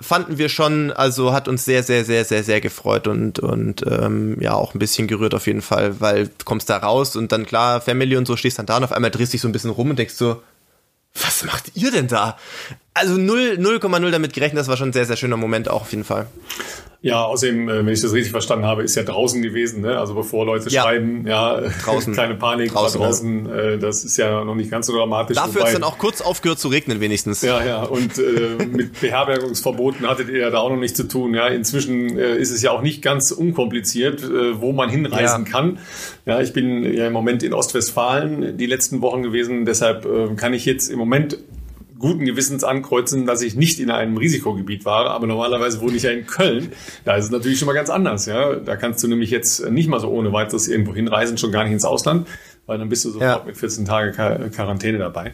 fanden 0.00 0.38
wir 0.38 0.48
schon, 0.48 0.90
also 0.92 1.32
hat 1.32 1.48
uns 1.48 1.64
sehr, 1.64 1.82
sehr, 1.82 2.04
sehr, 2.04 2.24
sehr, 2.24 2.42
sehr 2.42 2.60
gefreut 2.60 3.06
und, 3.06 3.38
und 3.38 3.84
ähm, 3.86 4.40
ja, 4.40 4.54
auch 4.54 4.74
ein 4.74 4.78
bisschen 4.78 5.06
gerührt 5.06 5.34
auf 5.34 5.46
jeden 5.46 5.62
Fall, 5.62 6.00
weil 6.00 6.28
du 6.28 6.44
kommst 6.44 6.68
da 6.68 6.78
raus 6.78 7.16
und 7.16 7.32
dann 7.32 7.46
klar, 7.46 7.80
Family 7.80 8.16
und 8.16 8.26
so, 8.26 8.36
stehst 8.36 8.58
dann 8.58 8.66
da 8.66 8.76
und 8.76 8.84
auf 8.84 8.92
einmal 8.92 9.10
drehst 9.10 9.32
dich 9.32 9.40
so 9.40 9.48
ein 9.48 9.52
bisschen 9.52 9.70
rum 9.70 9.90
und 9.90 9.98
denkst 9.98 10.14
so, 10.14 10.42
was 11.14 11.44
macht 11.44 11.72
ihr 11.74 11.92
denn 11.92 12.08
da? 12.08 12.36
Also 12.94 13.14
0,0 13.14 14.10
damit 14.10 14.32
gerechnet, 14.32 14.60
das 14.60 14.68
war 14.68 14.76
schon 14.76 14.90
ein 14.90 14.92
sehr, 14.92 15.04
sehr 15.04 15.16
schöner 15.16 15.36
Moment 15.36 15.68
auch 15.68 15.82
auf 15.82 15.90
jeden 15.90 16.04
Fall. 16.04 16.28
Ja, 17.04 17.22
außerdem, 17.24 17.68
äh, 17.68 17.84
wenn 17.84 17.92
ich 17.92 18.00
das 18.00 18.14
richtig 18.14 18.30
verstanden 18.30 18.64
habe, 18.64 18.82
ist 18.82 18.94
ja 18.94 19.02
draußen 19.02 19.42
gewesen, 19.42 19.82
ne? 19.82 19.98
Also 19.98 20.14
bevor 20.14 20.46
Leute 20.46 20.70
ja. 20.70 20.84
schreiben, 20.84 21.26
ja, 21.26 21.60
draußen. 21.84 22.14
keine 22.16 22.34
Panik, 22.34 22.72
draußen, 22.72 22.98
draußen 22.98 23.46
ja. 23.46 23.54
äh, 23.54 23.78
das 23.78 24.04
ist 24.04 24.16
ja 24.16 24.42
noch 24.42 24.54
nicht 24.54 24.70
ganz 24.70 24.86
so 24.86 24.96
dramatisch. 24.96 25.36
Dafür 25.36 25.60
hat 25.60 25.68
es 25.68 25.74
dann 25.74 25.84
auch 25.84 25.98
kurz 25.98 26.22
aufgehört 26.22 26.60
zu 26.60 26.68
regnen 26.68 27.00
wenigstens. 27.00 27.42
Ja, 27.42 27.62
ja, 27.62 27.82
und 27.82 28.16
äh, 28.16 28.64
mit 28.64 28.98
Beherbergungsverboten 29.02 30.08
hattet 30.08 30.30
ihr 30.30 30.38
ja 30.38 30.50
da 30.50 30.60
auch 30.60 30.70
noch 30.70 30.78
nichts 30.78 30.96
zu 30.96 31.06
tun. 31.06 31.34
Ja, 31.34 31.48
inzwischen 31.48 32.16
äh, 32.16 32.38
ist 32.38 32.52
es 32.52 32.62
ja 32.62 32.70
auch 32.70 32.80
nicht 32.80 33.02
ganz 33.02 33.32
unkompliziert, 33.32 34.22
äh, 34.22 34.62
wo 34.62 34.72
man 34.72 34.88
hinreisen 34.88 35.44
ja. 35.44 35.50
kann. 35.50 35.78
Ja, 36.24 36.40
ich 36.40 36.54
bin 36.54 36.90
ja 36.90 37.08
im 37.08 37.12
Moment 37.12 37.42
in 37.42 37.52
Ostwestfalen 37.52 38.56
die 38.56 38.66
letzten 38.66 39.02
Wochen 39.02 39.22
gewesen, 39.22 39.66
deshalb 39.66 40.06
äh, 40.06 40.34
kann 40.36 40.54
ich 40.54 40.64
jetzt 40.64 40.88
im 40.88 41.00
Moment 41.00 41.36
guten 41.98 42.24
Gewissens 42.24 42.64
ankreuzen, 42.64 43.26
dass 43.26 43.42
ich 43.42 43.54
nicht 43.54 43.80
in 43.80 43.90
einem 43.90 44.16
Risikogebiet 44.16 44.84
war. 44.84 45.10
Aber 45.10 45.26
normalerweise 45.26 45.80
wohne 45.80 45.96
ich 45.96 46.02
ja 46.02 46.10
in 46.10 46.26
Köln. 46.26 46.72
Da 47.04 47.16
ist 47.16 47.26
es 47.26 47.30
natürlich 47.30 47.58
schon 47.58 47.66
mal 47.66 47.72
ganz 47.72 47.90
anders. 47.90 48.26
Ja, 48.26 48.54
da 48.56 48.76
kannst 48.76 49.02
du 49.02 49.08
nämlich 49.08 49.30
jetzt 49.30 49.70
nicht 49.70 49.88
mal 49.88 50.00
so 50.00 50.08
ohne 50.08 50.32
weiteres 50.32 50.68
irgendwo 50.68 50.94
hinreisen, 50.94 51.38
schon 51.38 51.52
gar 51.52 51.64
nicht 51.64 51.72
ins 51.72 51.84
Ausland, 51.84 52.26
weil 52.66 52.78
dann 52.78 52.88
bist 52.88 53.04
du 53.04 53.10
sofort 53.10 53.40
ja. 53.40 53.46
mit 53.46 53.56
14 53.56 53.84
Tage 53.84 54.12
Quarantäne 54.50 54.98
dabei. 54.98 55.32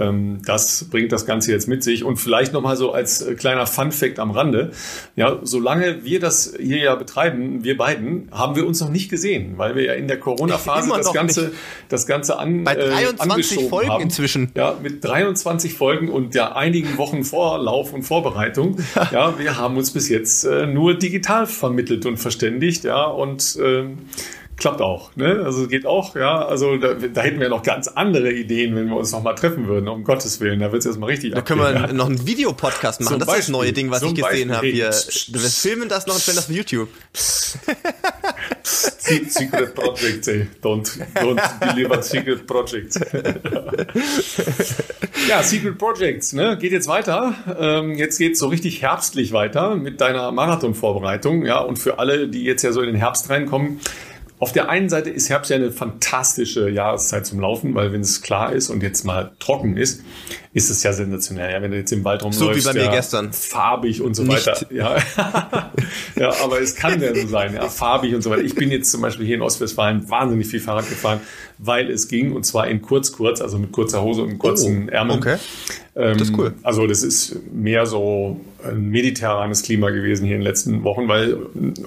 Ähm, 0.00 0.40
das 0.44 0.84
bringt 0.90 1.12
das 1.12 1.26
Ganze 1.26 1.52
jetzt 1.52 1.68
mit 1.68 1.84
sich. 1.84 2.04
Und 2.04 2.16
vielleicht 2.16 2.52
nochmal 2.52 2.76
so 2.76 2.92
als 2.92 3.22
äh, 3.22 3.34
kleiner 3.34 3.66
Fun-Fact 3.66 4.18
am 4.18 4.30
Rande. 4.30 4.72
Ja, 5.16 5.38
solange 5.42 6.04
wir 6.04 6.20
das 6.20 6.54
hier 6.58 6.78
ja 6.78 6.94
betreiben, 6.94 7.62
wir 7.64 7.76
beiden, 7.76 8.28
haben 8.32 8.56
wir 8.56 8.66
uns 8.66 8.80
noch 8.80 8.88
nicht 8.88 9.10
gesehen, 9.10 9.54
weil 9.56 9.74
wir 9.74 9.84
ja 9.84 9.92
in 9.94 10.08
der 10.08 10.18
Corona-Phase 10.18 10.90
das 10.96 11.12
Ganze, 11.12 11.40
nicht. 11.42 11.54
das 11.88 12.06
Ganze 12.06 12.38
an, 12.38 12.64
Bei 12.64 12.74
23 12.74 13.60
äh, 13.60 13.68
Folgen 13.68 13.90
haben. 13.90 14.02
inzwischen. 14.02 14.50
Ja, 14.56 14.76
mit 14.82 15.04
23 15.04 15.74
Folgen 15.74 16.08
und 16.08 16.34
ja 16.34 16.56
einigen 16.56 16.96
Wochen 16.96 17.24
Vorlauf 17.24 17.92
und 17.92 18.02
Vorbereitung. 18.02 18.78
ja, 19.12 19.38
wir 19.38 19.56
haben 19.56 19.76
uns 19.76 19.90
bis 19.90 20.08
jetzt 20.08 20.44
äh, 20.44 20.66
nur 20.66 20.94
digital 20.94 21.46
vermittelt 21.46 22.06
und 22.06 22.16
verständigt. 22.16 22.84
Ja, 22.84 23.04
und, 23.04 23.58
ähm, 23.62 23.98
klappt 24.60 24.80
auch. 24.80 25.16
Ne? 25.16 25.42
Also 25.44 25.66
geht 25.66 25.86
auch, 25.86 26.14
ja. 26.14 26.44
Also 26.46 26.76
da, 26.76 26.94
da, 26.94 27.22
hätten 27.22 27.40
wir 27.40 27.48
noch 27.48 27.62
ganz 27.62 27.88
andere 27.88 28.30
Ideen, 28.30 28.76
wenn 28.76 28.88
wir 28.88 28.96
uns 28.96 29.10
noch 29.12 29.22
mal 29.22 29.34
treffen 29.34 29.66
würden, 29.66 29.88
um 29.88 30.04
Gottes 30.04 30.38
Willen. 30.40 30.60
Da 30.60 30.70
wird 30.70 30.80
es 30.80 30.86
erstmal 30.86 31.08
richtig 31.10 31.34
Da 31.34 31.40
können 31.40 31.60
wir 31.60 31.72
ja. 31.72 31.92
noch 31.92 32.06
einen 32.06 32.26
Videopodcast 32.26 33.00
machen. 33.00 33.12
Zum 33.12 33.18
das 33.18 33.26
Beispiel, 33.26 33.40
ist 33.40 33.48
das 33.48 33.52
neue 33.52 33.72
Ding, 33.72 33.90
was 33.90 34.02
ich 34.02 34.14
gesehen 34.14 34.54
habe 34.54 34.66
hier. 34.68 34.90
Wir 34.90 35.40
filmen 35.40 35.88
das 35.88 36.06
noch 36.06 36.14
und 36.14 36.20
stellen 36.20 36.36
das 36.36 36.48
auf 36.48 36.54
YouTube. 36.54 36.88
secret 38.62 39.74
Projects, 39.74 40.28
ey. 40.28 40.46
Don't, 40.62 40.98
don't 41.14 41.40
deliver 41.74 42.02
Secret 42.02 42.46
Projects. 42.46 43.00
ja, 45.28 45.42
Secret 45.42 45.78
Projects, 45.78 46.32
ne? 46.32 46.56
Geht 46.58 46.72
jetzt 46.72 46.86
weiter. 46.86 47.34
Ähm, 47.58 47.94
jetzt 47.94 48.18
geht 48.18 48.36
so 48.38 48.48
richtig 48.48 48.82
herbstlich 48.82 49.32
weiter 49.32 49.74
mit 49.74 50.00
deiner 50.00 50.30
Marathonvorbereitung. 50.32 51.46
Ja, 51.46 51.60
und 51.60 51.78
für 51.78 51.98
alle, 51.98 52.28
die 52.28 52.44
jetzt 52.44 52.62
ja 52.62 52.72
so 52.72 52.80
in 52.80 52.86
den 52.86 52.96
Herbst 52.96 53.30
reinkommen, 53.30 53.80
auf 54.40 54.52
der 54.52 54.70
einen 54.70 54.88
Seite 54.88 55.10
ist 55.10 55.28
Herbst 55.28 55.50
ja 55.50 55.56
eine 55.56 55.70
fantastische 55.70 56.70
Jahreszeit 56.70 57.26
zum 57.26 57.40
Laufen, 57.40 57.74
weil 57.74 57.92
wenn 57.92 58.00
es 58.00 58.22
klar 58.22 58.52
ist 58.52 58.70
und 58.70 58.82
jetzt 58.82 59.04
mal 59.04 59.32
trocken 59.38 59.76
ist, 59.76 60.02
ist 60.52 60.68
es 60.68 60.82
ja 60.82 60.92
sensationell. 60.92 61.52
Ja, 61.52 61.62
wenn 61.62 61.70
du 61.70 61.76
jetzt 61.76 61.92
im 61.92 62.04
Wald 62.04 62.24
rumläufst, 62.24 62.40
so 62.40 62.54
wie 62.54 62.62
bei 62.62 62.72
mir 62.72 62.86
ja, 62.86 62.90
gestern, 62.90 63.32
farbig 63.32 64.02
und 64.02 64.14
so 64.14 64.24
Nicht. 64.24 64.46
weiter. 64.46 64.66
Ja. 64.72 64.96
ja, 66.16 66.34
aber 66.42 66.60
es 66.60 66.74
kann 66.74 67.00
ja 67.00 67.14
so 67.14 67.28
sein, 67.28 67.54
ja, 67.54 67.68
farbig 67.68 68.14
und 68.14 68.22
so 68.22 68.30
weiter. 68.30 68.42
Ich 68.42 68.56
bin 68.56 68.70
jetzt 68.70 68.90
zum 68.90 69.00
Beispiel 69.00 69.26
hier 69.26 69.36
in 69.36 69.42
Ostwestfalen 69.42 70.10
wahnsinnig 70.10 70.48
viel 70.48 70.58
Fahrrad 70.58 70.88
gefahren, 70.88 71.20
weil 71.58 71.88
es 71.88 72.08
ging 72.08 72.32
und 72.32 72.44
zwar 72.44 72.66
in 72.66 72.82
kurz 72.82 73.12
kurz, 73.12 73.40
also 73.40 73.58
mit 73.58 73.70
kurzer 73.70 74.02
Hose 74.02 74.22
und 74.22 74.38
kurzen 74.38 74.88
oh, 74.88 74.92
Ärmeln. 74.92 75.18
Okay. 75.20 75.36
das 75.94 76.20
ist 76.20 76.36
cool. 76.36 76.48
Ähm, 76.48 76.54
also 76.64 76.86
das 76.88 77.04
ist 77.04 77.36
mehr 77.52 77.86
so 77.86 78.40
ein 78.64 78.88
mediterranes 78.88 79.62
Klima 79.62 79.90
gewesen 79.90 80.26
hier 80.26 80.34
in 80.34 80.40
den 80.40 80.46
letzten 80.46 80.82
Wochen, 80.82 81.06
weil 81.06 81.36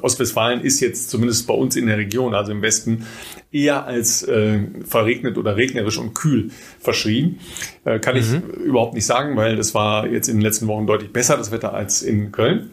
Ostwestfalen 0.01 0.61
ist 0.61 0.79
jetzt 0.79 1.09
zumindest 1.09 1.47
bei 1.47 1.53
uns 1.53 1.75
in 1.75 1.87
der 1.87 1.97
Region, 1.97 2.33
also 2.33 2.53
im 2.53 2.61
Westen, 2.61 3.05
eher 3.53 3.85
als 3.85 4.23
äh, 4.23 4.59
verregnet 4.85 5.37
oder 5.37 5.55
regnerisch 5.55 5.97
und 5.97 6.13
kühl 6.13 6.49
verschrien. 6.79 7.39
Äh, 7.85 7.99
kann 7.99 8.15
mhm. 8.15 8.21
ich 8.21 8.65
überhaupt 8.65 8.95
nicht 8.95 9.05
sagen, 9.05 9.37
weil 9.37 9.55
das 9.55 9.73
war 9.73 10.07
jetzt 10.07 10.27
in 10.27 10.37
den 10.37 10.41
letzten 10.41 10.67
Wochen 10.67 10.87
deutlich 10.87 11.13
besser, 11.13 11.37
das 11.37 11.51
Wetter, 11.51 11.73
als 11.73 12.01
in 12.01 12.31
Köln. 12.31 12.71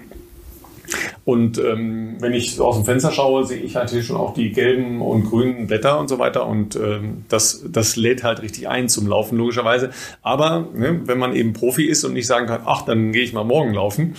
Und 1.25 1.59
ähm, 1.59 2.17
wenn 2.19 2.33
ich 2.33 2.59
aus 2.61 2.77
dem 2.77 2.85
Fenster 2.85 3.13
schaue, 3.13 3.47
sehe 3.47 3.61
ich 3.61 3.75
natürlich 3.75 4.07
schon 4.07 4.17
auch 4.17 4.35
die 4.35 4.51
gelben 4.51 5.01
und 5.01 5.25
grünen 5.25 5.67
Blätter 5.67 6.01
und 6.01 6.09
so 6.09 6.19
weiter. 6.19 6.47
Und 6.47 6.77
ähm, 6.77 7.25
das, 7.29 7.65
das 7.69 7.97
lädt 7.97 8.25
halt 8.25 8.43
richtig 8.43 8.69
ein 8.69 8.89
zum 8.89 9.07
Laufen, 9.07 9.39
logischerweise. 9.39 9.91
Aber 10.23 10.69
ne, 10.75 11.03
wenn 11.05 11.19
man 11.19 11.35
eben 11.37 11.53
Profi 11.53 11.85
ist 11.85 12.05
und 12.05 12.15
nicht 12.15 12.27
sagen 12.27 12.47
kann, 12.47 12.63
ach, 12.65 12.83
dann 12.83 13.13
gehe 13.13 13.23
ich 13.23 13.33
mal 13.33 13.45
morgen 13.45 13.75
laufen, 13.75 14.17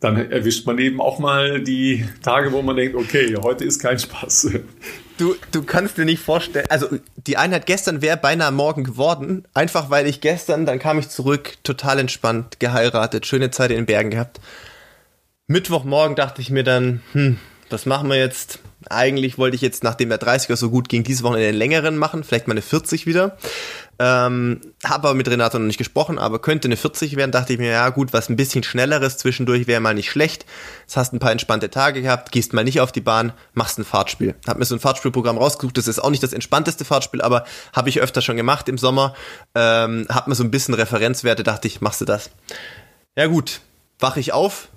dann 0.00 0.16
erwischt 0.16 0.66
man 0.66 0.78
eben 0.78 1.00
auch 1.00 1.18
mal 1.18 1.60
die 1.60 2.04
Tage, 2.22 2.52
wo 2.52 2.62
man 2.62 2.76
denkt, 2.76 2.96
okay, 2.96 3.36
heute 3.40 3.64
ist 3.64 3.80
kein 3.80 3.98
Spaß. 3.98 4.50
Du, 5.18 5.36
du 5.52 5.62
kannst 5.62 5.98
dir 5.98 6.04
nicht 6.04 6.22
vorstellen, 6.22 6.66
also 6.70 6.88
die 7.16 7.36
Einheit 7.36 7.66
gestern 7.66 8.00
wäre 8.00 8.16
beinahe 8.16 8.52
morgen 8.52 8.84
geworden, 8.84 9.46
einfach 9.52 9.90
weil 9.90 10.06
ich 10.06 10.20
gestern, 10.20 10.64
dann 10.64 10.78
kam 10.78 10.98
ich 10.98 11.08
zurück, 11.08 11.58
total 11.62 11.98
entspannt, 11.98 12.60
geheiratet, 12.60 13.26
schöne 13.26 13.50
Zeit 13.50 13.70
in 13.70 13.76
den 13.76 13.86
Bergen 13.86 14.10
gehabt. 14.10 14.40
Mittwochmorgen 15.46 16.16
dachte 16.16 16.40
ich 16.40 16.50
mir 16.50 16.64
dann, 16.64 17.02
hm, 17.12 17.38
was 17.70 17.86
machen 17.86 18.08
wir 18.08 18.16
jetzt? 18.16 18.60
Eigentlich 18.88 19.38
wollte 19.38 19.56
ich 19.56 19.62
jetzt, 19.62 19.82
nachdem 19.82 20.08
der 20.08 20.20
30er 20.20 20.56
so 20.56 20.70
gut 20.70 20.88
ging, 20.88 21.04
diese 21.04 21.22
Woche 21.22 21.36
einen 21.36 21.56
längeren 21.56 21.98
machen, 21.98 22.24
vielleicht 22.24 22.48
mal 22.48 22.54
eine 22.54 22.62
40 22.62 23.06
wieder. 23.06 23.36
Ähm, 24.00 24.60
habe 24.84 25.08
aber 25.08 25.14
mit 25.14 25.28
Renato 25.28 25.58
noch 25.58 25.66
nicht 25.66 25.78
gesprochen, 25.78 26.18
aber 26.18 26.38
könnte 26.38 26.68
eine 26.68 26.76
40 26.76 27.16
werden. 27.16 27.32
Dachte 27.32 27.52
ich 27.52 27.58
mir, 27.58 27.70
ja 27.70 27.88
gut, 27.88 28.12
was 28.12 28.28
ein 28.28 28.36
bisschen 28.36 28.62
schnelleres 28.62 29.18
zwischendurch 29.18 29.66
wäre 29.66 29.80
mal 29.80 29.94
nicht 29.94 30.10
schlecht. 30.10 30.46
Jetzt 30.82 30.96
hast 30.96 31.12
ein 31.12 31.18
paar 31.18 31.32
entspannte 31.32 31.68
Tage 31.68 32.00
gehabt, 32.00 32.30
gehst 32.30 32.52
mal 32.52 32.62
nicht 32.62 32.80
auf 32.80 32.92
die 32.92 33.00
Bahn, 33.00 33.32
machst 33.54 33.78
ein 33.78 33.84
Fahrtspiel. 33.84 34.36
Hab 34.46 34.58
mir 34.58 34.64
so 34.64 34.76
ein 34.76 34.80
Fahrtspielprogramm 34.80 35.36
rausgesucht. 35.36 35.76
Das 35.76 35.88
ist 35.88 35.98
auch 35.98 36.10
nicht 36.10 36.22
das 36.22 36.32
entspannteste 36.32 36.84
Fahrtspiel, 36.84 37.22
aber 37.22 37.44
habe 37.72 37.88
ich 37.88 38.00
öfter 38.00 38.22
schon 38.22 38.36
gemacht 38.36 38.68
im 38.68 38.78
Sommer. 38.78 39.14
Ähm, 39.56 40.06
hab 40.08 40.28
mir 40.28 40.36
so 40.36 40.44
ein 40.44 40.50
bisschen 40.52 40.74
Referenzwerte, 40.74 41.42
dachte 41.42 41.66
ich, 41.66 41.80
machst 41.80 42.00
du 42.00 42.04
das. 42.04 42.30
Ja 43.16 43.26
gut, 43.26 43.60
wache 43.98 44.20
ich 44.20 44.32
auf. 44.32 44.68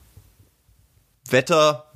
Wetter 1.29 1.90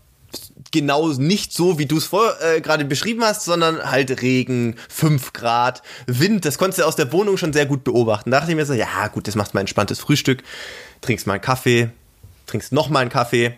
genau 0.71 1.07
nicht 1.09 1.53
so, 1.53 1.79
wie 1.79 1.85
du 1.85 1.97
es 1.97 2.05
vor 2.05 2.33
äh, 2.41 2.61
gerade 2.61 2.85
beschrieben 2.85 3.23
hast, 3.23 3.45
sondern 3.45 3.89
halt 3.89 4.21
Regen, 4.21 4.75
5 4.89 5.33
Grad, 5.33 5.81
Wind. 6.05 6.45
Das 6.45 6.57
konntest 6.57 6.79
du 6.79 6.83
aus 6.83 6.95
der 6.95 7.11
Wohnung 7.11 7.37
schon 7.37 7.53
sehr 7.53 7.65
gut 7.65 7.83
beobachten. 7.83 8.31
Da 8.31 8.39
dachte 8.39 8.51
ich 8.51 8.57
mir 8.57 8.65
so, 8.65 8.73
ja 8.73 9.07
gut, 9.07 9.27
das 9.27 9.35
macht 9.35 9.53
mal 9.53 9.61
entspanntes 9.61 9.99
Frühstück, 9.99 10.43
trinkst 11.01 11.27
mal 11.27 11.33
einen 11.33 11.41
Kaffee, 11.41 11.89
trinkst 12.45 12.73
noch 12.73 12.89
mal 12.89 12.99
einen 12.99 13.09
Kaffee 13.09 13.55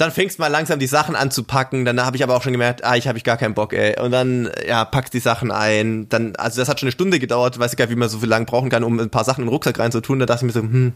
dann 0.00 0.10
fängst 0.10 0.38
mal 0.38 0.48
langsam 0.48 0.78
die 0.78 0.86
Sachen 0.86 1.14
anzupacken. 1.14 1.84
Dann 1.84 2.04
habe 2.04 2.16
ich 2.16 2.22
aber 2.22 2.36
auch 2.36 2.42
schon 2.42 2.52
gemerkt, 2.52 2.84
ah, 2.84 2.96
ich 2.96 3.06
habe 3.06 3.18
ich 3.18 3.24
gar 3.24 3.36
keinen 3.36 3.54
Bock, 3.54 3.72
ey. 3.72 4.00
Und 4.00 4.12
dann, 4.12 4.50
ja, 4.66 4.84
packst 4.84 5.12
die 5.12 5.20
Sachen 5.20 5.50
ein. 5.50 6.08
Dann, 6.08 6.34
also 6.36 6.60
das 6.60 6.68
hat 6.68 6.80
schon 6.80 6.86
eine 6.86 6.92
Stunde 6.92 7.18
gedauert, 7.18 7.58
weiß 7.58 7.72
ich 7.72 7.76
gar 7.76 7.84
nicht, 7.84 7.94
wie 7.94 7.98
man 7.98 8.08
so 8.08 8.18
viel 8.18 8.28
lang 8.28 8.46
brauchen 8.46 8.70
kann, 8.70 8.84
um 8.84 8.98
ein 8.98 9.10
paar 9.10 9.24
Sachen 9.24 9.42
in 9.42 9.46
den 9.46 9.52
Rucksack 9.52 9.78
reinzutun. 9.78 10.18
Da 10.18 10.26
dachte 10.26 10.46
ich 10.46 10.54
mir 10.54 10.60
so, 10.60 10.66
hm, 10.66 10.94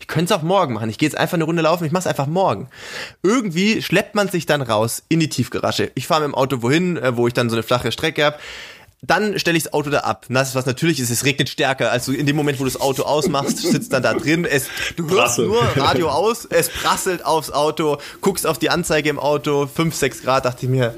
ich 0.00 0.06
könnte 0.06 0.32
es 0.32 0.38
auch 0.38 0.42
morgen 0.42 0.74
machen. 0.74 0.88
Ich 0.88 0.98
gehe 0.98 1.08
jetzt 1.08 1.18
einfach 1.18 1.34
eine 1.34 1.44
Runde 1.44 1.62
laufen, 1.62 1.84
ich 1.84 1.92
mache 1.92 2.02
es 2.02 2.06
einfach 2.06 2.26
morgen. 2.26 2.68
Irgendwie 3.22 3.82
schleppt 3.82 4.14
man 4.14 4.28
sich 4.28 4.46
dann 4.46 4.62
raus 4.62 5.02
in 5.08 5.20
die 5.20 5.28
Tiefgarage. 5.28 5.90
Ich 5.94 6.06
fahre 6.06 6.22
mit 6.22 6.28
dem 6.28 6.34
Auto 6.34 6.62
wohin, 6.62 6.96
äh, 6.96 7.16
wo 7.16 7.26
ich 7.26 7.34
dann 7.34 7.50
so 7.50 7.56
eine 7.56 7.62
flache 7.62 7.90
Strecke 7.90 8.24
habe 8.24 8.36
dann 9.06 9.38
stelle 9.38 9.56
ich 9.56 9.64
das 9.64 9.72
Auto 9.72 9.90
da 9.90 10.00
ab. 10.00 10.26
Das, 10.28 10.54
was 10.54 10.66
natürlich 10.66 11.00
ist, 11.00 11.10
es 11.10 11.24
regnet 11.24 11.48
stärker. 11.48 11.90
Also 11.90 12.12
in 12.12 12.26
dem 12.26 12.36
Moment, 12.36 12.58
wo 12.58 12.64
du 12.64 12.70
das 12.70 12.80
Auto 12.80 13.02
ausmachst, 13.02 13.58
sitzt 13.62 13.92
dann 13.92 14.02
da 14.02 14.14
drin. 14.14 14.44
Es, 14.44 14.68
du 14.96 15.04
hörst 15.04 15.36
Prassel. 15.36 15.46
nur 15.46 15.62
Radio 15.76 16.08
aus, 16.10 16.44
es 16.44 16.68
prasselt 16.68 17.24
aufs 17.24 17.50
Auto, 17.50 17.98
guckst 18.20 18.46
auf 18.46 18.58
die 18.58 18.70
Anzeige 18.70 19.10
im 19.10 19.18
Auto, 19.18 19.66
5, 19.66 19.94
6 19.94 20.22
Grad, 20.22 20.44
dachte 20.44 20.66
ich 20.66 20.70
mir, 20.70 20.94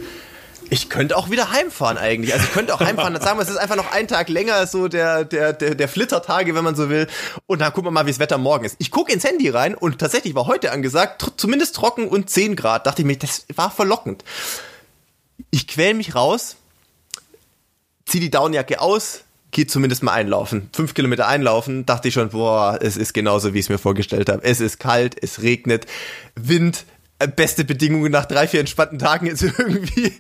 ich 0.69 0.88
könnte 0.88 1.16
auch 1.16 1.31
wieder 1.31 1.53
heimfahren 1.53 1.97
eigentlich. 1.97 2.35
Also 2.35 2.47
ich 2.47 2.53
könnte 2.53 2.75
auch 2.75 2.81
heimfahren. 2.81 3.12
Dann 3.12 3.23
sagen 3.23 3.38
wir, 3.38 3.42
es 3.42 3.49
ist 3.49 3.57
einfach 3.57 3.77
noch 3.77 3.92
ein 3.92 4.09
Tag 4.09 4.29
länger, 4.29 4.66
so 4.66 4.88
der, 4.88 5.25
der, 5.25 5.53
der, 5.53 5.75
der 5.75 5.88
Flittertage, 5.88 6.55
wenn 6.55 6.64
man 6.64 6.75
so 6.75 6.88
will. 6.88 7.07
Und 7.47 7.61
dann 7.61 7.73
gucken 7.73 7.87
wir 7.87 7.92
mal, 7.92 8.07
wie 8.07 8.11
das 8.11 8.19
Wetter 8.19 8.38
morgen 8.38 8.64
ist. 8.64 8.77
Ich 8.79 8.90
gucke 8.90 9.12
ins 9.12 9.25
Handy 9.25 9.49
rein 9.49 9.75
und 9.75 9.99
tatsächlich 9.99 10.35
war 10.35 10.47
heute 10.47 10.73
angesagt, 10.73 11.35
zumindest 11.37 11.77
trocken 11.77 12.09
und 12.09 12.31
10 12.31 12.57
Grad. 12.57 12.87
Dachte 12.87 13.03
ich 13.03 13.07
mir, 13.07 13.16
das 13.16 13.47
war 13.55 13.71
verlockend. 13.71 14.25
Ich 15.51 15.69
quäl 15.69 15.95
mich 15.95 16.14
raus, 16.16 16.57
zieh 18.07 18.21
die 18.21 18.31
Downjacke 18.31 18.81
aus, 18.81 19.25
geh 19.51 19.66
zumindest 19.66 20.03
mal 20.03 20.12
einlaufen. 20.12 20.71
Fünf 20.73 20.95
Kilometer 20.95 21.27
einlaufen, 21.27 21.87
dachte 21.87 22.09
ich 22.09 22.14
schon, 22.14 22.31
boah, 22.31 22.79
es 22.81 22.97
ist 22.97 23.12
genauso, 23.12 23.55
wie 23.55 23.59
ich 23.59 23.66
es 23.66 23.69
mir 23.69 23.79
vorgestellt 23.79 24.29
habe. 24.29 24.45
Es 24.45 24.61
ist 24.61 24.79
kalt, 24.79 25.16
es 25.23 25.42
regnet, 25.42 25.87
Wind, 26.35 26.85
äh, 27.19 27.29
beste 27.29 27.64
Bedingungen 27.64 28.12
nach 28.12 28.27
drei, 28.27 28.47
vier 28.47 28.61
entspannten 28.61 28.99
Tagen 28.99 29.27
ist 29.27 29.42
irgendwie 29.59 30.12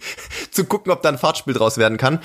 zu 0.50 0.64
gucken, 0.64 0.92
ob 0.92 1.02
da 1.02 1.10
ein 1.10 1.18
Fahrtspiel 1.18 1.54
draus 1.54 1.78
werden 1.78 1.98
kann. 1.98 2.20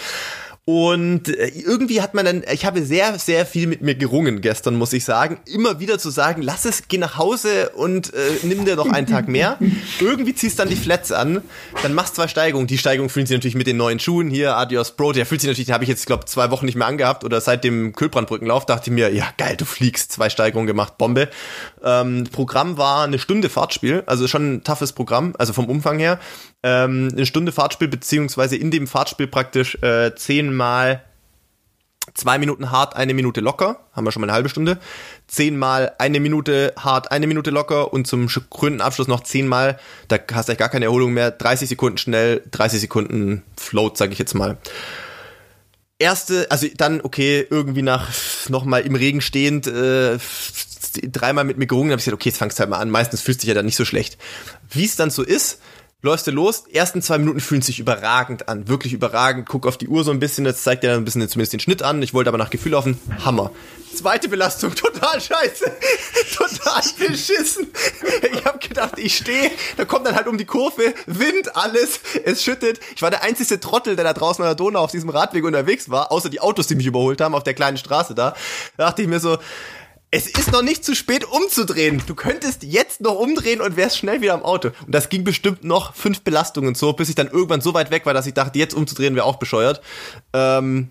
Und 0.63 1.27
äh, 1.27 1.47
irgendwie 1.47 2.01
hat 2.01 2.13
man 2.13 2.23
dann, 2.23 2.43
ich 2.51 2.65
habe 2.65 2.83
sehr, 2.85 3.17
sehr 3.17 3.47
viel 3.47 3.65
mit 3.65 3.81
mir 3.81 3.95
gerungen 3.95 4.41
gestern, 4.41 4.75
muss 4.75 4.93
ich 4.93 5.03
sagen. 5.03 5.39
Immer 5.45 5.79
wieder 5.79 5.97
zu 5.97 6.11
sagen, 6.11 6.43
lass 6.43 6.65
es, 6.65 6.87
geh 6.87 6.99
nach 6.99 7.17
Hause 7.17 7.69
und 7.69 8.13
äh, 8.13 8.17
nimm 8.43 8.63
dir 8.63 8.75
noch 8.75 8.91
einen 8.91 9.07
Tag 9.07 9.27
mehr. 9.27 9.57
Irgendwie 9.99 10.35
ziehst 10.35 10.59
dann 10.59 10.69
die 10.69 10.75
Flats 10.75 11.11
an, 11.11 11.41
dann 11.81 11.95
machst 11.95 12.15
zwei 12.15 12.27
Steigungen. 12.27 12.67
Die 12.67 12.77
Steigung 12.77 13.09
fühlen 13.09 13.25
sie 13.25 13.33
natürlich 13.33 13.55
mit 13.55 13.65
den 13.65 13.77
neuen 13.77 13.99
Schuhen 13.99 14.29
hier, 14.29 14.55
Adios 14.55 14.95
Pro, 14.95 15.13
der 15.13 15.25
fühlt 15.25 15.41
sich 15.41 15.47
natürlich, 15.47 15.65
den 15.65 15.73
habe 15.73 15.83
ich 15.83 15.89
jetzt, 15.89 16.05
glaube 16.05 16.25
zwei 16.25 16.51
Wochen 16.51 16.67
nicht 16.67 16.75
mehr 16.75 16.87
angehabt 16.87 17.23
oder 17.23 17.41
seit 17.41 17.63
dem 17.63 17.93
Kühlbrandbrückenlauf 17.93 18.67
dachte 18.67 18.91
ich 18.91 18.93
mir, 18.93 19.11
ja 19.11 19.25
geil, 19.37 19.55
du 19.57 19.65
fliegst, 19.65 20.11
zwei 20.11 20.29
Steigungen 20.29 20.67
gemacht, 20.67 20.99
Bombe. 20.99 21.29
Ähm, 21.83 22.25
Programm 22.31 22.77
war 22.77 23.03
eine 23.03 23.17
Stunde 23.17 23.49
Fahrtspiel, 23.49 24.03
also 24.05 24.27
schon 24.27 24.53
ein 24.53 24.63
toughes 24.63 24.93
Programm, 24.93 25.33
also 25.39 25.53
vom 25.53 25.65
Umfang 25.65 25.97
her 25.97 26.19
ähm, 26.63 27.09
eine 27.11 27.25
Stunde 27.25 27.51
Fahrtspiel, 27.51 27.87
beziehungsweise 27.87 28.55
in 28.55 28.71
dem 28.71 28.87
Fahrtspiel 28.87 29.27
praktisch 29.27 29.75
äh, 29.81 30.15
zehnmal 30.15 31.03
zwei 32.13 32.37
Minuten 32.37 32.71
hart, 32.71 32.95
eine 32.95 33.13
Minute 33.13 33.41
locker, 33.41 33.79
haben 33.93 34.05
wir 34.05 34.11
schon 34.11 34.21
mal 34.21 34.27
eine 34.27 34.33
halbe 34.33 34.49
Stunde, 34.49 34.79
zehnmal 35.27 35.93
eine 35.97 36.19
Minute 36.19 36.73
hart, 36.77 37.11
eine 37.11 37.27
Minute 37.27 37.51
locker. 37.51 37.93
Und 37.93 38.07
zum 38.07 38.27
krönenden 38.27 38.81
Abschluss 38.81 39.07
noch 39.07 39.21
zehnmal, 39.21 39.79
da 40.07 40.17
hast 40.33 40.49
du 40.49 40.55
gar 40.55 40.69
keine 40.69 40.85
Erholung 40.85 41.13
mehr, 41.13 41.31
30 41.31 41.69
Sekunden 41.69 41.97
schnell, 41.97 42.43
30 42.51 42.81
Sekunden 42.81 43.43
float, 43.55 43.97
sag 43.97 44.11
ich 44.11 44.19
jetzt 44.19 44.33
mal. 44.33 44.57
Erste, 45.99 46.49
also 46.49 46.67
dann, 46.75 47.01
okay, 47.01 47.45
irgendwie 47.49 47.83
nach 47.83 48.09
nochmal 48.49 48.81
im 48.81 48.95
Regen 48.95 49.21
stehend, 49.21 49.67
äh, 49.67 50.17
dreimal 51.03 51.43
mit 51.43 51.57
mir 51.57 51.67
gerungen, 51.67 51.91
habe 51.91 51.99
ich 51.99 52.05
gesagt, 52.05 52.15
okay, 52.15 52.29
jetzt 52.29 52.39
fangst 52.39 52.57
du 52.57 52.61
halt 52.61 52.71
mal 52.71 52.79
an, 52.79 52.89
meistens 52.89 53.21
fühlst 53.21 53.41
du 53.41 53.43
dich 53.43 53.49
ja 53.49 53.53
dann 53.53 53.65
nicht 53.65 53.75
so 53.75 53.85
schlecht. 53.85 54.17
Wie 54.71 54.83
es 54.83 54.95
dann 54.95 55.11
so 55.11 55.21
ist, 55.21 55.59
läufst 56.01 56.25
du 56.25 56.31
los, 56.31 56.63
ersten 56.71 57.01
zwei 57.01 57.19
Minuten 57.19 57.39
fühlen 57.39 57.61
sich 57.61 57.79
überragend 57.79 58.49
an, 58.49 58.67
wirklich 58.67 58.93
überragend, 58.93 59.47
guck 59.47 59.67
auf 59.67 59.77
die 59.77 59.87
Uhr 59.87 60.03
so 60.03 60.11
ein 60.11 60.19
bisschen, 60.19 60.43
das 60.43 60.63
zeigt 60.63 60.83
dir 60.83 60.87
dann 60.87 60.97
ein 60.97 61.05
bisschen 61.05 61.27
zumindest 61.29 61.53
den 61.53 61.59
Schnitt 61.59 61.83
an, 61.83 62.01
ich 62.01 62.13
wollte 62.13 62.29
aber 62.29 62.37
nach 62.37 62.49
Gefühl 62.49 62.71
laufen, 62.71 62.99
Hammer. 63.23 63.51
Zweite 63.93 64.29
Belastung, 64.29 64.73
total 64.75 65.21
scheiße, 65.21 65.71
total 66.35 66.81
beschissen. 66.97 67.67
Ich 68.33 68.45
habe 68.45 68.57
gedacht, 68.57 68.97
ich 68.97 69.15
stehe, 69.15 69.51
da 69.77 69.85
kommt 69.85 70.07
dann 70.07 70.15
halt 70.15 70.27
um 70.27 70.37
die 70.37 70.45
Kurve, 70.45 70.93
Wind, 71.05 71.55
alles, 71.55 71.99
es 72.23 72.43
schüttet. 72.43 72.79
Ich 72.95 73.01
war 73.01 73.11
der 73.11 73.23
einzige 73.23 73.59
Trottel, 73.59 73.95
der 73.95 74.05
da 74.05 74.13
draußen 74.13 74.43
an 74.43 74.49
der 74.49 74.55
Donau 74.55 74.79
auf 74.79 74.91
diesem 74.91 75.09
Radweg 75.09 75.43
unterwegs 75.43 75.89
war, 75.89 76.11
außer 76.11 76.29
die 76.29 76.39
Autos, 76.39 76.67
die 76.67 76.75
mich 76.75 76.85
überholt 76.87 77.21
haben 77.21 77.35
auf 77.35 77.43
der 77.43 77.53
kleinen 77.53 77.77
Straße 77.77 78.15
da. 78.15 78.33
Da 78.77 78.87
dachte 78.87 79.01
ich 79.03 79.07
mir 79.07 79.19
so, 79.19 79.37
es 80.13 80.27
ist 80.27 80.51
noch 80.51 80.61
nicht 80.61 80.83
zu 80.83 80.93
spät 80.93 81.23
umzudrehen. 81.23 82.03
Du 82.05 82.15
könntest 82.15 82.63
jetzt 82.63 82.99
noch 82.99 83.15
umdrehen 83.15 83.61
und 83.61 83.77
wärst 83.77 83.97
schnell 83.97 84.21
wieder 84.21 84.33
am 84.33 84.43
Auto. 84.43 84.71
Und 84.85 84.93
das 84.93 85.07
ging 85.07 85.23
bestimmt 85.23 85.63
noch 85.63 85.95
fünf 85.95 86.21
Belastungen 86.21 86.75
so, 86.75 86.91
bis 86.91 87.07
ich 87.07 87.15
dann 87.15 87.29
irgendwann 87.29 87.61
so 87.61 87.73
weit 87.73 87.91
weg 87.91 88.05
war, 88.05 88.13
dass 88.13 88.27
ich 88.27 88.33
dachte, 88.33 88.59
jetzt 88.59 88.73
umzudrehen 88.73 89.15
wäre 89.15 89.25
auch 89.25 89.37
bescheuert. 89.37 89.81
Ähm, 90.33 90.89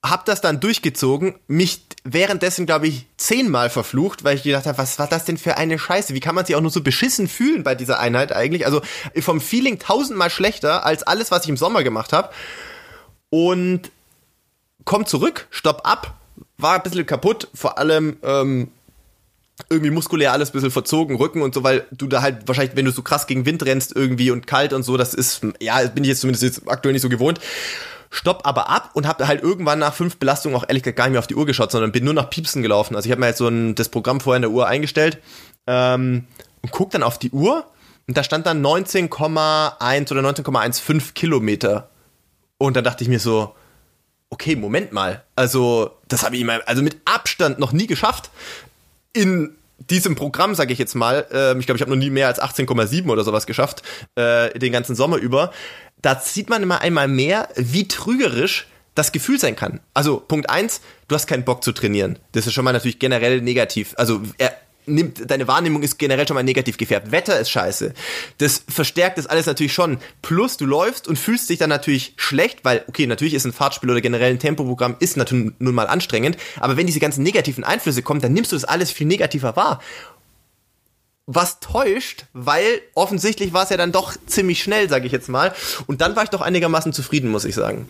hab 0.00 0.26
das 0.26 0.40
dann 0.40 0.60
durchgezogen, 0.60 1.34
mich 1.48 1.82
währenddessen, 2.04 2.66
glaube 2.66 2.86
ich, 2.86 3.06
zehnmal 3.16 3.68
verflucht, 3.68 4.22
weil 4.22 4.36
ich 4.36 4.44
gedacht 4.44 4.66
habe, 4.66 4.78
was 4.78 4.98
war 5.00 5.08
das 5.08 5.24
denn 5.24 5.38
für 5.38 5.56
eine 5.56 5.78
Scheiße? 5.78 6.14
Wie 6.14 6.20
kann 6.20 6.36
man 6.36 6.46
sich 6.46 6.54
auch 6.54 6.60
nur 6.60 6.70
so 6.70 6.82
beschissen 6.82 7.26
fühlen 7.26 7.64
bei 7.64 7.74
dieser 7.74 7.98
Einheit 7.98 8.30
eigentlich? 8.30 8.64
Also 8.64 8.80
vom 9.18 9.40
Feeling 9.40 9.80
tausendmal 9.80 10.30
schlechter 10.30 10.86
als 10.86 11.02
alles, 11.02 11.32
was 11.32 11.44
ich 11.44 11.48
im 11.48 11.56
Sommer 11.56 11.82
gemacht 11.82 12.12
habe. 12.12 12.30
Und 13.30 13.90
komm 14.84 15.06
zurück, 15.06 15.48
stopp 15.50 15.80
ab, 15.84 16.14
war 16.58 16.76
ein 16.76 16.82
bisschen 16.82 17.06
kaputt, 17.06 17.48
vor 17.54 17.78
allem 17.78 18.16
ähm, 18.22 18.68
irgendwie 19.70 19.90
muskulär 19.90 20.32
alles 20.32 20.50
ein 20.50 20.52
bisschen 20.52 20.70
verzogen, 20.70 21.16
Rücken 21.16 21.42
und 21.42 21.54
so, 21.54 21.62
weil 21.62 21.86
du 21.92 22.06
da 22.06 22.22
halt 22.22 22.46
wahrscheinlich, 22.48 22.76
wenn 22.76 22.84
du 22.84 22.90
so 22.90 23.02
krass 23.02 23.26
gegen 23.26 23.46
Wind 23.46 23.64
rennst 23.64 23.94
irgendwie 23.94 24.30
und 24.30 24.46
kalt 24.46 24.72
und 24.72 24.82
so, 24.82 24.96
das 24.96 25.14
ist, 25.14 25.42
ja, 25.60 25.80
bin 25.88 26.04
ich 26.04 26.08
jetzt 26.08 26.20
zumindest 26.20 26.42
jetzt 26.42 26.68
aktuell 26.68 26.92
nicht 26.92 27.02
so 27.02 27.08
gewohnt. 27.08 27.40
Stopp 28.10 28.42
aber 28.44 28.68
ab 28.68 28.90
und 28.94 29.08
hab 29.08 29.24
halt 29.26 29.42
irgendwann 29.42 29.80
nach 29.80 29.94
fünf 29.94 30.18
Belastungen 30.18 30.56
auch 30.56 30.64
ehrlich 30.68 30.84
gesagt 30.84 30.96
gar 30.96 31.04
nicht 31.04 31.12
mehr 31.12 31.18
auf 31.18 31.26
die 31.26 31.34
Uhr 31.34 31.46
geschaut, 31.46 31.72
sondern 31.72 31.90
bin 31.90 32.04
nur 32.04 32.14
nach 32.14 32.30
Piepsen 32.30 32.62
gelaufen. 32.62 32.94
Also 32.94 33.06
ich 33.06 33.10
habe 33.10 33.20
mir 33.20 33.28
jetzt 33.28 33.38
so 33.38 33.48
ein, 33.48 33.74
das 33.74 33.88
Programm 33.88 34.20
vorher 34.20 34.36
in 34.36 34.42
der 34.42 34.52
Uhr 34.52 34.68
eingestellt 34.68 35.18
ähm, 35.66 36.26
und 36.62 36.70
guck 36.70 36.90
dann 36.90 37.02
auf 37.02 37.18
die 37.18 37.30
Uhr 37.30 37.66
und 38.06 38.16
da 38.16 38.22
stand 38.22 38.46
dann 38.46 38.64
19,1 38.64 40.12
oder 40.12 40.20
19,15 40.20 41.14
Kilometer. 41.14 41.88
Und 42.58 42.76
dann 42.76 42.84
dachte 42.84 43.02
ich 43.02 43.08
mir 43.08 43.18
so, 43.18 43.54
okay, 44.30 44.56
Moment 44.56 44.92
mal. 44.92 45.22
Also, 45.36 45.90
das 46.08 46.24
habe 46.24 46.36
ich 46.36 46.44
mal, 46.44 46.62
also 46.62 46.82
mit 46.82 46.96
Abstand 47.04 47.58
noch 47.58 47.72
nie 47.72 47.86
geschafft. 47.86 48.30
In 49.12 49.56
diesem 49.90 50.14
Programm, 50.16 50.54
sage 50.54 50.72
ich 50.72 50.78
jetzt 50.78 50.94
mal, 50.94 51.26
äh, 51.32 51.58
ich 51.58 51.66
glaube, 51.66 51.76
ich 51.76 51.82
habe 51.82 51.90
noch 51.90 51.98
nie 51.98 52.10
mehr 52.10 52.28
als 52.28 52.40
18,7 52.40 53.08
oder 53.10 53.24
sowas 53.24 53.46
geschafft, 53.46 53.82
äh, 54.14 54.56
den 54.58 54.72
ganzen 54.72 54.94
Sommer 54.94 55.16
über. 55.16 55.52
Da 56.00 56.18
sieht 56.18 56.48
man 56.48 56.62
immer 56.62 56.80
einmal 56.80 57.08
mehr, 57.08 57.48
wie 57.56 57.88
trügerisch 57.88 58.66
das 58.94 59.12
Gefühl 59.12 59.40
sein 59.40 59.56
kann. 59.56 59.80
Also 59.92 60.18
Punkt 60.18 60.48
eins, 60.50 60.80
du 61.08 61.14
hast 61.14 61.26
keinen 61.26 61.44
Bock 61.44 61.64
zu 61.64 61.72
trainieren. 61.72 62.18
Das 62.32 62.46
ist 62.46 62.52
schon 62.52 62.64
mal 62.64 62.72
natürlich 62.72 62.98
generell 62.98 63.40
negativ. 63.40 63.94
Also 63.96 64.22
er, 64.38 64.56
nimmt, 64.86 65.30
deine 65.30 65.48
Wahrnehmung 65.48 65.82
ist 65.82 65.98
generell 65.98 66.26
schon 66.26 66.34
mal 66.34 66.42
negativ 66.42 66.76
gefärbt. 66.76 67.10
Wetter 67.12 67.38
ist 67.38 67.50
scheiße. 67.50 67.94
Das 68.38 68.64
verstärkt 68.68 69.18
das 69.18 69.26
alles 69.26 69.46
natürlich 69.46 69.72
schon. 69.72 69.98
Plus 70.22 70.56
du 70.56 70.66
läufst 70.66 71.08
und 71.08 71.18
fühlst 71.18 71.50
dich 71.50 71.58
dann 71.58 71.70
natürlich 71.70 72.14
schlecht, 72.16 72.64
weil, 72.64 72.84
okay, 72.88 73.06
natürlich 73.06 73.34
ist 73.34 73.44
ein 73.44 73.52
Fahrtspiel 73.52 73.90
oder 73.90 74.00
generell 74.00 74.30
ein 74.32 74.38
Tempoprogramm 74.38 74.96
ist 75.00 75.16
natürlich 75.16 75.52
nun 75.58 75.74
mal 75.74 75.86
anstrengend, 75.86 76.36
aber 76.60 76.76
wenn 76.76 76.86
diese 76.86 77.00
ganzen 77.00 77.22
negativen 77.22 77.64
Einflüsse 77.64 78.02
kommen, 78.02 78.20
dann 78.20 78.32
nimmst 78.32 78.52
du 78.52 78.56
das 78.56 78.64
alles 78.64 78.90
viel 78.90 79.06
negativer 79.06 79.56
wahr. 79.56 79.80
was 81.26 81.58
täuscht, 81.60 82.26
weil 82.32 82.82
offensichtlich 82.94 83.52
war 83.52 83.64
es 83.64 83.70
ja 83.70 83.76
dann 83.76 83.92
doch 83.92 84.14
ziemlich 84.26 84.62
schnell, 84.62 84.88
sage 84.88 85.06
ich 85.06 85.12
jetzt 85.12 85.28
mal. 85.28 85.54
Und 85.86 86.00
dann 86.00 86.16
war 86.16 86.24
ich 86.24 86.30
doch 86.30 86.42
einigermaßen 86.42 86.92
zufrieden, 86.92 87.30
muss 87.30 87.46
ich 87.46 87.54
sagen. 87.54 87.88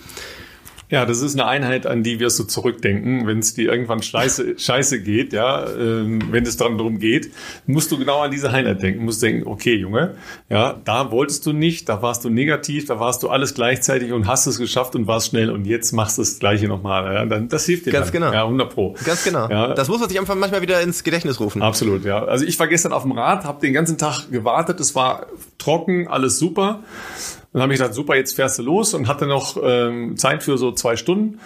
Ja, 0.94 1.07
das 1.07 1.22
ist 1.22 1.35
eine 1.35 1.48
Einheit, 1.48 1.88
an 1.88 2.04
die 2.04 2.20
wirst 2.20 2.38
du 2.38 2.44
zurückdenken, 2.44 3.26
wenn 3.26 3.40
es 3.40 3.52
dir 3.52 3.72
irgendwann 3.72 4.00
scheiße, 4.00 4.54
scheiße 4.61 5.02
geht, 5.02 5.33
ja, 5.33 5.66
ähm, 5.68 6.20
wenn 6.30 6.46
es 6.46 6.57
dann 6.57 6.78
darum 6.78 7.00
geht, 7.00 7.33
musst 7.66 7.90
du 7.90 7.98
genau 7.98 8.20
an 8.20 8.30
diese 8.30 8.48
Einheit 8.48 8.80
denken, 8.80 9.04
musst 9.04 9.20
denken, 9.20 9.44
okay, 9.44 9.74
Junge, 9.74 10.14
ja, 10.48 10.76
da 10.85 11.11
wolltest 11.11 11.46
du 11.46 11.52
nicht, 11.52 11.88
da 11.88 12.00
warst 12.00 12.24
du 12.24 12.30
negativ, 12.30 12.87
da 12.87 13.00
warst 13.00 13.24
du 13.24 13.28
alles 13.28 13.54
gleichzeitig 13.54 14.12
und 14.12 14.28
hast 14.28 14.46
es 14.46 14.57
geschafft 14.57 14.94
und 14.94 15.09
warst 15.09 15.30
schnell 15.30 15.50
und 15.50 15.64
jetzt 15.64 15.90
machst 15.90 16.16
du 16.16 16.22
das 16.22 16.38
Gleiche 16.38 16.68
nochmal, 16.68 17.12
ja, 17.12 17.26
dann, 17.26 17.48
das 17.48 17.66
hilft 17.66 17.87
dir 17.87 17.90
Ganz 17.90 18.12
dann. 18.12 18.22
genau. 18.22 18.33
Ja, 18.33 18.44
100 18.44 18.72
Pro. 18.72 18.94
Ganz 19.04 19.24
genau. 19.24 19.48
Ja. 19.48 19.74
Das 19.74 19.88
muss 19.88 19.98
man 19.98 20.09
sich 20.09 20.20
einfach 20.20 20.37
manchmal 20.37 20.62
wieder 20.62 20.80
ins 20.80 21.02
Gedächtnis 21.02 21.40
rufen. 21.40 21.61
Absolut, 21.61 22.04
ja. 22.04 22.24
Also 22.24 22.44
ich 22.44 22.57
war 22.61 22.68
gestern 22.68 22.92
auf 22.92 23.02
dem 23.02 23.11
Rad, 23.11 23.42
habe 23.42 23.61
den 23.61 23.72
ganzen 23.72 23.98
Tag 23.98 24.30
gewartet, 24.30 24.78
es 24.78 24.94
war 24.94 25.26
trocken, 25.59 26.07
alles 26.07 26.38
super. 26.38 26.85
Dann 27.54 27.62
habe 27.62 27.72
ich 27.72 27.78
gedacht, 27.78 27.94
super, 27.94 28.16
jetzt 28.16 28.34
fährst 28.34 28.58
du 28.58 28.64
los 28.64 28.94
und 28.94 29.06
hatte 29.06 29.26
noch 29.26 29.56
ähm, 29.62 30.16
Zeit 30.16 30.42
für 30.42 30.58
so 30.58 30.72
zwei 30.72 30.96
Stunden 30.96 31.38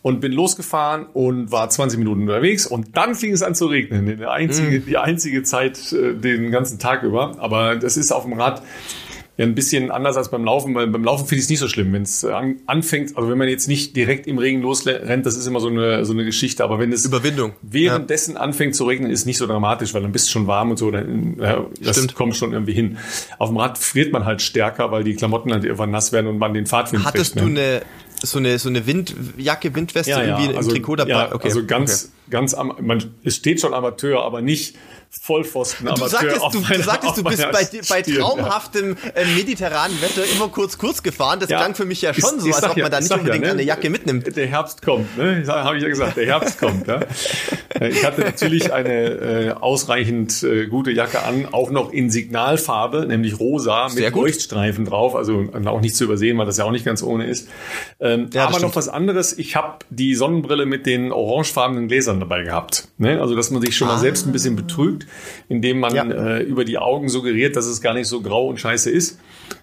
und 0.00 0.20
bin 0.20 0.30
losgefahren 0.30 1.06
und 1.12 1.50
war 1.50 1.68
20 1.68 1.98
Minuten 1.98 2.22
unterwegs 2.22 2.68
und 2.68 2.96
dann 2.96 3.16
fing 3.16 3.32
es 3.32 3.42
an 3.42 3.56
zu 3.56 3.66
regnen. 3.66 4.06
Die 4.06 4.24
einzige, 4.24 4.78
die 4.78 4.96
einzige 4.96 5.42
Zeit 5.42 5.92
äh, 5.92 6.14
den 6.14 6.52
ganzen 6.52 6.78
Tag 6.78 7.02
über. 7.02 7.34
Aber 7.40 7.74
das 7.74 7.96
ist 7.96 8.12
auf 8.12 8.22
dem 8.22 8.34
Rad 8.34 8.62
ja 9.36 9.44
ein 9.44 9.54
bisschen 9.54 9.90
anders 9.90 10.16
als 10.16 10.30
beim 10.30 10.44
Laufen, 10.44 10.74
weil 10.74 10.86
beim 10.86 11.04
Laufen 11.04 11.26
finde 11.26 11.40
ich 11.40 11.44
es 11.44 11.50
nicht 11.50 11.58
so 11.58 11.68
schlimm, 11.68 11.92
wenn 11.92 12.02
es 12.02 12.24
an, 12.24 12.56
anfängt, 12.66 13.16
also 13.16 13.28
wenn 13.30 13.36
man 13.36 13.48
jetzt 13.48 13.68
nicht 13.68 13.94
direkt 13.94 14.26
im 14.26 14.38
Regen 14.38 14.62
losrennt, 14.62 15.26
das 15.26 15.36
ist 15.36 15.46
immer 15.46 15.60
so 15.60 15.68
eine, 15.68 16.04
so 16.04 16.12
eine 16.12 16.24
Geschichte, 16.24 16.64
aber 16.64 16.78
wenn 16.78 16.92
es 16.92 17.04
Überwindung. 17.04 17.52
währenddessen 17.60 18.36
anfängt 18.36 18.74
zu 18.74 18.84
regnen, 18.84 19.10
ist 19.10 19.26
nicht 19.26 19.36
so 19.36 19.46
dramatisch, 19.46 19.92
weil 19.92 20.02
dann 20.02 20.12
bist 20.12 20.28
du 20.28 20.30
schon 20.32 20.46
warm 20.46 20.70
und 20.70 20.78
so, 20.78 20.90
dann, 20.90 21.36
ja, 21.38 21.66
das 21.82 21.96
Stimmt. 21.96 22.14
kommt 22.14 22.36
schon 22.36 22.52
irgendwie 22.52 22.72
hin. 22.72 22.96
Auf 23.38 23.50
dem 23.50 23.58
Rad 23.58 23.76
friert 23.76 24.12
man 24.12 24.24
halt 24.24 24.40
stärker, 24.40 24.90
weil 24.90 25.04
die 25.04 25.14
Klamotten 25.14 25.52
halt 25.52 25.64
irgendwann 25.64 25.90
nass 25.90 26.12
werden 26.12 26.28
und 26.28 26.38
man 26.38 26.54
den 26.54 26.66
Fahrtwind 26.66 27.04
Hattest 27.04 27.34
kriegt, 27.34 27.46
du 27.46 27.50
ne? 27.50 27.60
eine 27.60 27.82
so 28.22 28.38
eine 28.38 28.58
so 28.58 28.68
eine 28.68 28.86
Windjacke, 28.86 29.74
Windweste 29.74 30.10
ja, 30.10 30.22
irgendwie 30.22 30.46
ja, 30.46 30.50
im 30.52 30.56
also, 30.56 30.70
Trikot 30.70 30.96
dabei? 30.96 31.10
ja, 31.10 31.28
also 31.32 31.66
ganz, 31.66 32.12
ganz 32.30 32.54
am, 32.54 32.74
man, 32.80 33.02
es 33.24 33.36
steht 33.36 33.60
schon 33.60 33.74
Amateur, 33.74 34.22
aber 34.24 34.40
nicht 34.42 34.76
Vollpfosten 35.08 35.86
Du 35.86 35.92
Amateur. 35.92 36.08
sagtest, 36.10 36.40
auf 36.42 36.52
du, 36.52 36.60
meiner- 36.60 36.76
du, 36.76 36.82
sagtest, 36.82 37.16
du 37.16 37.22
bist 37.24 37.42
bei, 37.50 37.66
bei 37.88 38.10
ja. 38.10 38.20
traumhaftem 38.20 38.96
äh, 39.14 39.24
mediterranen 39.36 39.96
Wetter 40.02 40.22
immer 40.34 40.48
kurz 40.48 40.76
kurz 40.76 41.02
gefahren. 41.02 41.38
Das 41.40 41.48
Ja. 41.48 41.58
klang 41.58 41.74
für 41.74 41.86
mich 41.86 42.02
ja 42.02 42.10
Ich- 42.10 42.18
schon 42.18 42.38
so, 42.40 42.46
ich 42.48 42.54
als 42.54 42.64
ob 42.64 42.76
ja- 42.76 42.82
man 42.84 42.90
da 42.92 42.98
ich 42.98 43.04
nicht 43.04 43.14
unbedingt 43.18 43.44
ne? 43.44 43.50
eine 43.52 43.62
Jacke 43.62 43.88
mitnimmt. 43.88 44.36
Der 44.36 44.46
Herbst 44.46 44.82
kommt, 44.82 45.16
ne? 45.16 45.42
Habe 45.46 45.76
ich 45.76 45.82
ja 45.84 45.88
gesagt, 45.88 46.16
der 46.18 46.26
Herbst 46.26 46.58
kommt. 46.58 46.86
Ja? 46.86 47.00
Äh, 47.78 47.88
Ich 47.90 48.06
hatte 48.06 48.22
natürlich 48.22 48.72
eine 48.72 48.90
äh, 48.90 49.50
ausreichend 49.50 50.42
äh, 50.42 50.66
gute 50.66 50.90
Jacke 50.92 51.22
an, 51.22 51.46
auch 51.52 51.70
noch 51.70 51.92
in 51.92 52.08
Signalfarbe, 52.10 53.04
nämlich 53.06 53.38
rosa 53.38 53.90
Sehr 53.90 54.04
mit 54.06 54.14
gut. 54.14 54.22
Leuchtstreifen 54.24 54.86
drauf, 54.86 55.14
also 55.14 55.44
auch 55.66 55.80
nicht 55.82 55.94
zu 55.94 56.04
übersehen, 56.04 56.38
weil 56.38 56.46
das 56.46 56.56
ja 56.56 56.64
auch 56.64 56.70
nicht 56.70 56.86
ganz 56.86 57.02
ohne 57.02 57.26
ist. 57.26 57.48
Ähm, 58.00 58.30
aber 58.34 58.60
noch 58.60 58.74
was 58.76 58.88
anderes, 58.88 59.36
ich 59.36 59.56
habe 59.56 59.80
die 59.90 60.14
Sonnenbrille 60.14 60.64
mit 60.64 60.86
den 60.86 61.12
orangefarbenen 61.12 61.88
Gläsern 61.88 62.15
dabei 62.20 62.42
gehabt. 62.42 62.88
Ne? 62.98 63.20
Also 63.20 63.34
dass 63.36 63.50
man 63.50 63.60
sich 63.62 63.76
schon 63.76 63.88
mal 63.88 63.98
selbst 63.98 64.26
ein 64.26 64.32
bisschen 64.32 64.56
betrügt, 64.56 65.06
indem 65.48 65.80
man 65.80 65.94
Ja. 65.94 66.04
äh, 66.04 66.42
über 66.42 66.64
die 66.64 66.78
Augen 66.78 67.08
suggeriert, 67.08 67.56
dass 67.56 67.66
es 67.66 67.80
gar 67.80 67.94
nicht 67.94 68.08
so 68.08 68.20
grau 68.22 68.46
und 68.48 68.58
scheiße 68.60 68.90
ist. 68.90 69.18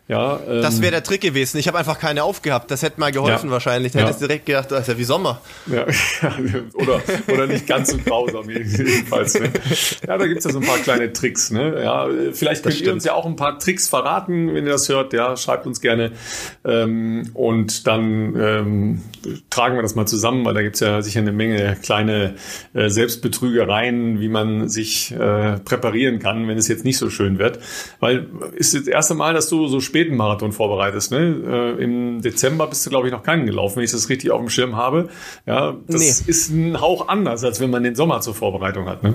Ja, 0.09 0.37
ähm, 0.47 0.61
Das 0.61 0.81
wäre 0.81 0.91
der 0.91 1.03
Trick 1.03 1.21
gewesen. 1.21 1.57
Ich 1.59 1.67
habe 1.69 1.77
einfach 1.77 1.97
keine 1.97 2.23
aufgehabt. 2.25 2.69
Das 2.69 2.81
hätte 2.83 2.99
mal 2.99 3.13
geholfen 3.13 3.47
Ja. 3.47 3.51
wahrscheinlich. 3.53 3.93
Da 3.93 3.99
Ja. 3.99 4.05
hättest 4.05 4.21
du 4.21 4.27
direkt 4.27 4.45
gedacht, 4.45 4.69
das 4.69 4.81
ist 4.81 4.87
ja 4.89 4.97
wie 4.97 5.05
Sommer. 5.05 5.41
Ja, 5.67 5.85
oder, 6.73 7.01
oder 7.31 7.47
nicht 7.47 7.65
ganz 7.67 7.89
so 7.91 7.97
grausam 7.97 8.49
jedenfalls. 8.49 9.39
Ne? 9.39 9.49
Ja, 10.05 10.17
da 10.17 10.27
gibt's 10.27 10.43
ja 10.43 10.51
so 10.51 10.59
ein 10.59 10.65
paar 10.65 10.79
kleine 10.79 11.13
Tricks. 11.13 11.51
Ne? 11.51 11.81
Ja, 11.81 12.09
vielleicht 12.33 12.63
könnt 12.63 12.75
ihr 12.75 12.79
stimmt. 12.81 12.93
uns 12.95 13.05
ja 13.05 13.13
auch 13.13 13.25
ein 13.25 13.37
paar 13.37 13.57
Tricks 13.59 13.87
verraten, 13.87 14.53
wenn 14.53 14.65
ihr 14.65 14.73
das 14.73 14.89
hört. 14.89 15.13
Ja, 15.13 15.37
schreibt 15.37 15.65
uns 15.67 15.79
gerne. 15.79 16.11
Ähm, 16.65 17.29
und 17.33 17.87
dann 17.87 18.35
ähm, 18.37 19.01
tragen 19.49 19.75
wir 19.75 19.83
das 19.83 19.95
mal 19.95 20.05
zusammen, 20.05 20.43
weil 20.43 20.53
da 20.53 20.61
gibt's 20.63 20.81
ja 20.81 21.01
sicher 21.01 21.21
eine 21.21 21.31
Menge 21.31 21.77
kleine 21.81 22.35
äh, 22.73 22.89
Selbstbetrügereien, 22.89 24.19
wie 24.19 24.27
man 24.29 24.67
sich 24.67 25.11
äh, 25.13 25.59
präparieren 25.59 26.19
kann, 26.19 26.47
wenn 26.49 26.57
es 26.57 26.67
jetzt 26.67 26.83
nicht 26.83 26.97
so 26.97 27.09
schön 27.09 27.39
wird. 27.39 27.59
Weil 28.01 28.27
ist 28.55 28.73
das 28.73 28.87
erste 28.87 29.13
Mal, 29.13 29.33
dass 29.33 29.47
du 29.47 29.67
so 29.67 29.79
späten 29.93 30.15
Marathon 30.17 30.51
vorbereitest. 30.51 31.11
Ne? 31.11 31.75
Äh, 31.77 31.83
Im 31.83 32.19
Dezember 32.23 32.65
bist 32.65 32.83
du, 32.83 32.89
glaube 32.89 33.07
ich, 33.07 33.13
noch 33.13 33.21
keinen 33.21 33.45
gelaufen, 33.45 33.75
wenn 33.75 33.83
ich 33.83 33.91
das 33.91 34.09
richtig 34.09 34.31
auf 34.31 34.39
dem 34.39 34.49
Schirm 34.49 34.75
habe. 34.75 35.09
Ja, 35.45 35.75
das 35.87 36.01
Nee. 36.01 36.31
ist 36.31 36.49
ein 36.49 36.81
Hauch 36.81 37.07
anders, 37.09 37.43
als 37.43 37.59
wenn 37.59 37.69
man 37.69 37.83
den 37.83 37.93
Sommer 37.95 38.21
zur 38.21 38.33
Vorbereitung 38.33 38.89
hat. 38.89 39.03
Ne? 39.03 39.13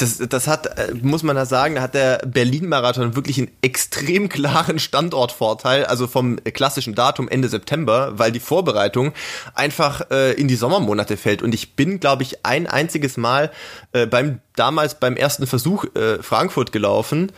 Das, 0.00 0.18
das 0.18 0.48
hat, 0.48 0.66
äh, 0.66 0.92
muss 1.02 1.22
man 1.22 1.36
da 1.36 1.46
sagen, 1.46 1.76
da 1.76 1.82
hat 1.82 1.94
der 1.94 2.18
Berlin-Marathon 2.26 3.14
wirklich 3.14 3.38
einen 3.38 3.52
extrem 3.62 4.28
klaren 4.28 4.80
Standortvorteil, 4.80 5.84
also 5.84 6.08
vom 6.08 6.42
klassischen 6.42 6.96
Datum 6.96 7.28
Ende 7.28 7.48
September, 7.48 8.14
weil 8.18 8.32
die 8.32 8.40
Vorbereitung 8.40 9.12
einfach 9.54 10.10
äh, 10.10 10.32
in 10.32 10.48
die 10.48 10.56
Sommermonate 10.56 11.16
fällt. 11.16 11.42
Und 11.42 11.54
ich 11.54 11.76
bin, 11.76 12.00
glaube 12.00 12.24
ich, 12.24 12.44
ein 12.44 12.66
einziges 12.66 13.16
Mal 13.16 13.52
äh, 13.92 14.06
beim 14.06 14.40
damals 14.56 14.98
beim 14.98 15.16
ersten 15.16 15.46
Versuch 15.46 15.84
äh, 15.94 16.20
Frankfurt 16.20 16.72
gelaufen. 16.72 17.30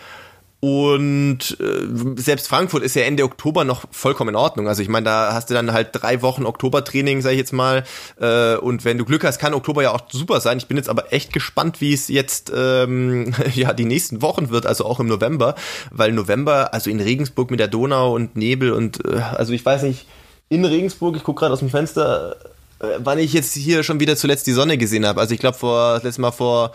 Und 0.60 1.56
äh, 1.60 2.20
selbst 2.20 2.48
Frankfurt 2.48 2.82
ist 2.82 2.96
ja 2.96 3.02
Ende 3.02 3.22
Oktober 3.22 3.64
noch 3.64 3.84
vollkommen 3.92 4.30
in 4.30 4.36
Ordnung. 4.36 4.66
Also 4.66 4.82
ich 4.82 4.88
meine, 4.88 5.04
da 5.04 5.32
hast 5.32 5.50
du 5.50 5.54
dann 5.54 5.72
halt 5.72 5.90
drei 5.92 6.20
Wochen 6.20 6.46
Oktobertraining, 6.46 7.22
sag 7.22 7.30
ich 7.32 7.38
jetzt 7.38 7.52
mal. 7.52 7.84
Äh, 8.20 8.56
und 8.56 8.84
wenn 8.84 8.98
du 8.98 9.04
Glück 9.04 9.22
hast, 9.22 9.38
kann 9.38 9.54
Oktober 9.54 9.84
ja 9.84 9.92
auch 9.92 10.00
super 10.10 10.40
sein. 10.40 10.58
Ich 10.58 10.66
bin 10.66 10.76
jetzt 10.76 10.88
aber 10.88 11.12
echt 11.12 11.32
gespannt, 11.32 11.80
wie 11.80 11.92
es 11.92 12.08
jetzt 12.08 12.50
ähm, 12.54 13.32
ja 13.54 13.72
die 13.72 13.84
nächsten 13.84 14.20
Wochen 14.20 14.50
wird, 14.50 14.66
also 14.66 14.84
auch 14.84 14.98
im 14.98 15.06
November, 15.06 15.54
weil 15.92 16.10
November, 16.10 16.74
also 16.74 16.90
in 16.90 17.00
Regensburg 17.00 17.52
mit 17.52 17.60
der 17.60 17.68
Donau 17.68 18.12
und 18.14 18.34
Nebel 18.34 18.72
und 18.72 19.04
äh, 19.04 19.20
also 19.20 19.52
ich 19.52 19.64
weiß 19.64 19.84
nicht, 19.84 20.06
in 20.48 20.64
Regensburg, 20.64 21.14
ich 21.14 21.22
gucke 21.22 21.40
gerade 21.40 21.52
aus 21.52 21.60
dem 21.60 21.70
Fenster, 21.70 22.34
äh, 22.80 22.86
wann 22.98 23.18
ich 23.20 23.32
jetzt 23.32 23.54
hier 23.54 23.84
schon 23.84 24.00
wieder 24.00 24.16
zuletzt 24.16 24.48
die 24.48 24.52
Sonne 24.52 24.76
gesehen 24.76 25.06
habe. 25.06 25.20
Also 25.20 25.34
ich 25.34 25.40
glaube 25.40 25.56
vor 25.56 25.94
das 25.94 26.02
letzte 26.02 26.20
Mal 26.20 26.32
vor 26.32 26.72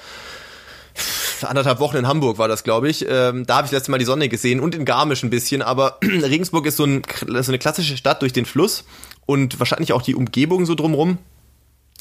anderthalb 1.50 1.80
Wochen 1.80 1.98
in 1.98 2.08
Hamburg 2.08 2.38
war 2.38 2.48
das, 2.48 2.64
glaube 2.64 2.90
ich. 2.90 3.06
Ähm, 3.08 3.46
da 3.46 3.58
habe 3.58 3.66
ich 3.66 3.72
das 3.72 3.80
letzte 3.80 3.92
Mal 3.92 3.98
die 3.98 4.06
Sonne 4.06 4.30
gesehen 4.30 4.60
und 4.60 4.76
in 4.76 4.86
Garmisch 4.86 5.24
ein 5.24 5.30
bisschen. 5.30 5.62
Aber 5.62 6.00
Regensburg 6.04 6.66
ist 6.66 6.78
so, 6.78 6.86
ein, 6.86 7.04
so 7.28 7.52
eine 7.52 7.60
klassische 7.60 7.98
Stadt 7.98 8.22
durch 8.22 8.34
den 8.34 8.46
Fluss 8.46 8.86
und 9.26 9.60
wahrscheinlich 9.60 9.94
auch 9.94 10.02
die 10.02 10.16
Umgebung 10.16 10.66
so 10.66 10.76
drumrum. 10.76 11.18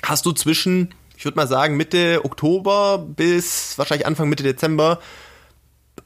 Hast 0.05 0.27
du 0.27 0.33
zwischen, 0.33 0.95
ich 1.17 1.25
würde 1.25 1.37
mal 1.37 1.47
sagen, 1.47 1.77
Mitte 1.77 2.25
Oktober 2.25 2.99
bis 2.99 3.79
wahrscheinlich 3.79 4.07
Anfang 4.07 4.29
Mitte 4.29 4.43
Dezember 4.43 4.99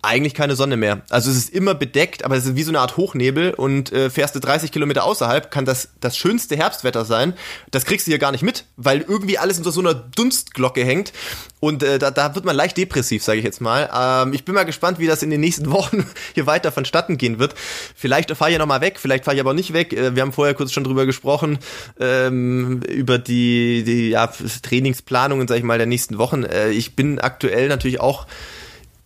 eigentlich 0.03 0.35
keine 0.35 0.57
Sonne 0.57 0.77
mehr. 0.77 1.03
Also 1.11 1.31
es 1.31 1.37
ist 1.37 1.51
immer 1.51 1.75
bedeckt, 1.75 2.25
aber 2.25 2.37
es 2.37 2.47
ist 2.47 2.57
wie 2.57 2.63
so 2.63 2.71
eine 2.71 2.81
Art 2.81 2.97
Hochnebel 2.97 3.55
und 3.55 3.93
äh, 3.93 4.09
fährst 4.09 4.35
du 4.35 4.41
30 4.41 4.71
Kilometer 4.71 5.05
außerhalb, 5.05 5.51
kann 5.51 5.65
das 5.65 5.89
das 6.01 6.17
schönste 6.17 6.57
Herbstwetter 6.57 7.05
sein. 7.05 7.35
Das 7.71 7.85
kriegst 7.85 8.07
du 8.07 8.11
hier 8.11 8.19
gar 8.19 8.31
nicht 8.31 8.43
mit, 8.43 8.65
weil 8.77 9.01
irgendwie 9.01 9.39
alles 9.39 9.59
unter 9.59 9.73
so 9.73 9.81
einer 9.81 9.95
Dunstglocke 9.95 10.85
hängt 10.85 11.13
und 11.59 11.83
äh, 11.83 11.99
da, 11.99 12.11
da 12.11 12.35
wird 12.35 12.45
man 12.45 12.55
leicht 12.55 12.77
depressiv, 12.77 13.25
sage 13.25 13.39
ich 13.39 13.45
jetzt 13.45 13.61
mal. 13.61 13.91
Ähm, 13.93 14.33
ich 14.33 14.45
bin 14.45 14.55
mal 14.55 14.65
gespannt, 14.65 14.99
wie 14.99 15.07
das 15.07 15.23
in 15.23 15.31
den 15.31 15.41
nächsten 15.41 15.71
Wochen 15.73 16.07
hier 16.35 16.47
weiter 16.47 16.71
vonstatten 16.71 17.19
gehen 17.19 17.39
wird. 17.39 17.55
Vielleicht 17.95 18.31
fahre 18.31 18.51
ich 18.51 18.55
ja 18.55 18.59
nochmal 18.59 18.81
weg, 18.81 18.99
vielleicht 19.01 19.25
fahre 19.25 19.35
ich 19.35 19.41
aber 19.41 19.55
nicht 19.55 19.73
weg. 19.73 19.93
Äh, 19.93 20.15
wir 20.15 20.23
haben 20.23 20.33
vorher 20.33 20.55
kurz 20.55 20.73
schon 20.73 20.85
drüber 20.85 21.07
gesprochen, 21.07 21.59
ähm, 21.99 22.81
über 22.83 23.19
die, 23.19 23.83
die 23.85 24.11
ja, 24.11 24.29
Trainingsplanungen, 24.63 25.49
sage 25.49 25.59
ich 25.59 25.65
mal, 25.65 25.79
der 25.79 25.87
nächsten 25.87 26.19
Wochen. 26.19 26.45
Äh, 26.45 26.71
ich 26.71 26.95
bin 26.95 27.19
aktuell 27.19 27.69
natürlich 27.69 28.01
auch 28.01 28.27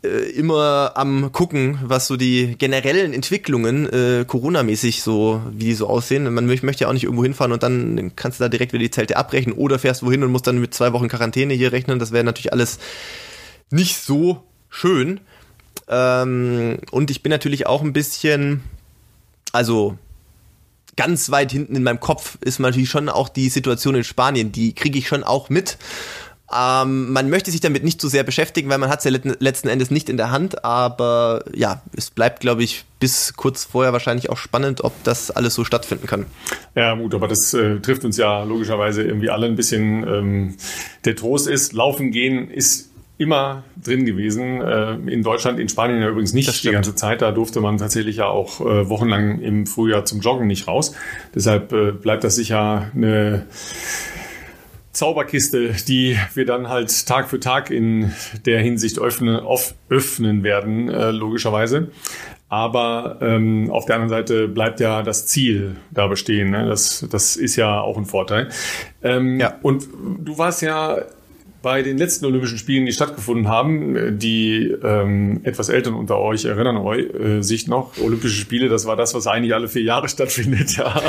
äh, 0.03 0.31
immer 0.31 0.93
am 0.95 1.33
gucken, 1.33 1.79
was 1.83 2.07
so 2.07 2.17
die 2.17 2.57
generellen 2.57 3.13
Entwicklungen 3.13 3.89
äh, 3.89 4.25
Corona-mäßig 4.27 5.03
so, 5.03 5.43
wie 5.53 5.67
die 5.67 5.75
so 5.75 5.89
aussehen. 5.89 6.33
Man 6.33 6.47
möcht- 6.47 6.65
möchte 6.65 6.85
ja 6.85 6.89
auch 6.89 6.93
nicht 6.95 7.05
irgendwo 7.05 7.23
hinfahren 7.23 7.53
und 7.53 7.63
dann 7.63 8.13
kannst 8.17 8.41
du 8.41 8.45
da 8.45 8.49
direkt 8.49 8.73
wieder 8.73 8.83
die 8.83 8.91
Zelte 8.91 9.17
abbrechen 9.17 9.53
oder 9.53 9.79
fährst 9.79 10.03
wohin 10.03 10.23
und 10.23 10.33
musst 10.33 10.47
dann 10.47 10.59
mit 10.59 10.75
zwei 10.75 10.93
Wochen 10.93 11.09
Quarantäne 11.09 11.55
hier 11.55 11.73
rechnen. 11.73 11.99
Das 11.99 12.13
wäre 12.13 12.25
natürlich 12.25 12.53
alles 12.53 12.79
nicht 13.71 13.99
so 13.99 14.43
schön. 14.69 15.21
Ähm, 15.89 16.79
und 16.91 17.11
ich 17.11 17.23
bin 17.23 17.31
natürlich 17.31 17.67
auch 17.67 17.83
ein 17.83 17.93
bisschen, 17.93 18.63
also 19.53 19.99
ganz 20.97 21.31
weit 21.31 21.53
hinten 21.53 21.77
in 21.77 21.83
meinem 21.83 22.01
Kopf 22.01 22.37
ist 22.43 22.59
natürlich 22.59 22.91
schon 22.91 23.09
auch 23.09 23.29
die 23.29 23.49
Situation 23.49 23.95
in 23.95 24.05
Spanien, 24.05 24.53
die 24.53 24.75
kriege 24.75 24.99
ich 24.99 25.09
schon 25.09 25.25
auch 25.25 25.49
mit. 25.49 25.79
Ähm, 26.53 27.13
man 27.13 27.31
möchte 27.31 27.51
sich 27.51 27.61
damit 27.61 27.85
nicht 27.85 28.01
zu 28.01 28.09
sehr 28.09 28.25
beschäftigen, 28.25 28.69
weil 28.71 28.79
man 28.79 28.91
hat 28.91 28.99
es 28.99 29.05
ja 29.05 29.11
let- 29.13 29.41
letzten 29.41 29.69
Endes 29.69 29.91
nicht 29.91 30.09
in 30.09 30.17
der 30.17 30.31
Hand, 30.31 30.65
aber 30.65 31.45
ja, 31.55 31.83
es 31.97 32.11
bleibt, 32.11 32.41
glaube 32.41 32.65
ich, 32.65 32.85
bis 32.99 33.35
kurz 33.37 33.65
vorher 33.65 33.93
wahrscheinlich 33.93 34.31
auch 34.31 34.37
spannend, 34.37 34.83
ob 34.83 34.93
das 35.05 35.31
alles 35.31 35.55
so 35.55 35.65
stattfinden 35.65 36.07
kann. 36.07 36.27
Ja, 36.75 36.95
gut, 36.95 37.15
aber 37.15 37.29
das 37.29 37.55
äh, 37.55 37.79
trifft 37.79 38.05
uns 38.05 38.17
ja 38.17 38.43
logischerweise 38.43 39.03
irgendwie 39.03 39.31
alle 39.31 39.47
ein 39.47 39.57
bisschen. 39.57 40.03
Ähm, 40.07 40.57
der 41.05 41.17
Trost 41.17 41.47
ist, 41.47 41.73
laufen 41.73 42.11
gehen 42.11 42.51
ist 42.51 42.91
immer 43.17 43.65
drin 43.85 44.07
gewesen. 44.07 44.63
Äh, 44.63 44.95
in 45.13 45.23
Deutschland, 45.23 45.61
in 45.61 45.69
Spanien 45.69 46.01
ja 46.01 46.09
übrigens 46.09 46.33
nicht 46.33 46.65
die 46.65 46.71
ganze 46.71 46.95
Zeit. 46.95 47.21
Da 47.21 47.33
durfte 47.33 47.61
man 47.61 47.77
tatsächlich 47.77 48.17
ja 48.17 48.27
auch 48.27 48.61
äh, 48.61 48.89
wochenlang 48.89 49.41
im 49.41 49.67
Frühjahr 49.67 50.07
zum 50.07 50.21
Joggen 50.21 50.47
nicht 50.47 50.67
raus. 50.67 50.95
Deshalb 51.35 51.73
äh, 51.73 51.93
bleibt 51.93 52.25
das 52.25 52.37
sicher 52.37 52.91
eine 52.95 53.47
Zauberkiste, 54.93 55.75
die 55.87 56.19
wir 56.35 56.47
dann 56.47 56.69
halt 56.69 57.07
Tag 57.07 57.29
für 57.29 57.39
Tag 57.39 57.71
in 57.71 58.13
der 58.45 58.61
Hinsicht 58.61 58.99
öffnen, 58.99 59.37
auf, 59.37 59.75
öffnen 59.89 60.43
werden, 60.43 60.89
äh, 60.89 61.11
logischerweise. 61.11 61.91
Aber 62.49 63.19
ähm, 63.21 63.71
auf 63.71 63.87
der 63.87 63.95
anderen 63.95 64.11
Seite 64.11 64.49
bleibt 64.49 64.81
ja 64.81 65.03
das 65.03 65.27
Ziel 65.27 65.77
da 65.93 66.09
bestehen. 66.09 66.51
Ne? 66.51 66.67
Das, 66.67 67.07
das 67.09 67.37
ist 67.37 67.55
ja 67.55 67.81
auch 67.81 67.97
ein 67.97 68.07
Vorteil. 68.07 68.49
Ähm, 69.03 69.39
ja. 69.39 69.57
Und 69.63 69.87
du 70.19 70.37
warst 70.37 70.61
ja 70.61 70.99
bei 71.63 71.83
den 71.83 71.99
letzten 71.99 72.25
Olympischen 72.27 72.59
Spielen, 72.59 72.87
die 72.87 72.93
stattgefunden 72.93 73.49
haben, 73.49 74.19
die 74.19 74.75
ähm, 74.83 75.41
etwas 75.43 75.69
Älteren 75.69 75.97
unter 75.97 76.19
euch 76.19 76.45
erinnern 76.47 76.79
euch, 76.79 77.13
äh, 77.15 77.43
sich 77.43 77.67
noch, 77.67 77.99
Olympische 77.99 78.41
Spiele, 78.41 78.69
das 78.69 78.87
war 78.87 78.97
das, 78.97 79.15
was 79.15 79.27
eigentlich 79.27 79.55
alle 79.55 79.69
vier 79.69 79.83
Jahre 79.83 80.09
stattfindet, 80.21 80.77
ja. 80.77 81.01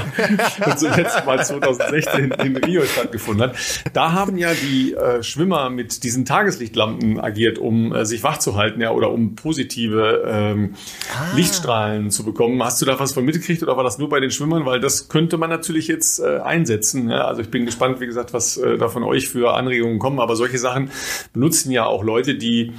Und 0.66 0.80
zuletzt 0.80 1.26
mal 1.26 1.44
2016 1.44 2.32
in 2.32 2.58
Rio 2.58 2.84
stattgefunden 2.84 3.50
hat. 3.50 3.56
Da 3.94 4.12
haben 4.12 4.38
ja 4.38 4.52
die 4.54 4.94
äh, 4.94 5.24
Schwimmer 5.24 5.70
mit 5.70 6.04
diesen 6.04 6.26
Tageslichtlampen 6.26 7.20
agiert, 7.20 7.58
um 7.58 7.94
äh, 7.94 8.06
sich 8.06 8.24
wach 8.24 8.40
zu 8.40 8.56
halten, 8.56 8.82
ja, 8.82 8.92
oder 8.92 9.12
um 9.12 9.36
positive 9.36 10.24
ähm, 10.28 10.76
ah. 11.14 11.36
Lichtstrahlen 11.36 12.12
zu 12.12 12.24
bekommen. 12.24 12.62
Hast 12.64 12.82
du 12.82 12.86
da 12.86 13.00
was 13.00 13.14
von 13.14 13.24
mitgekriegt 13.24 13.64
oder 13.64 13.78
war 13.78 13.84
das 13.84 13.98
nur 13.98 14.10
bei 14.10 14.20
den 14.20 14.32
Schwimmern? 14.32 14.66
Weil 14.66 14.80
das 14.80 15.08
könnte 15.08 15.38
man 15.38 15.50
natürlich 15.50 15.88
jetzt 15.88 16.20
äh, 16.20 16.40
einsetzen. 16.40 17.10
Ja? 17.10 17.26
Also 17.26 17.42
ich 17.42 17.50
bin 17.50 17.66
gespannt, 17.66 18.00
wie 18.02 18.06
gesagt, 18.06 18.34
was 18.34 18.58
äh, 18.58 18.78
da 18.78 18.90
von 18.90 19.04
euch 19.04 19.30
für 19.30 19.54
Anregungen 19.54 20.00
kommen, 20.00 20.20
aber 20.20 20.36
solche 20.42 20.58
Sachen 20.58 20.90
benutzen 21.34 21.72
ja 21.72 21.86
auch 21.86 22.04
Leute, 22.04 22.34
die, 22.34 22.74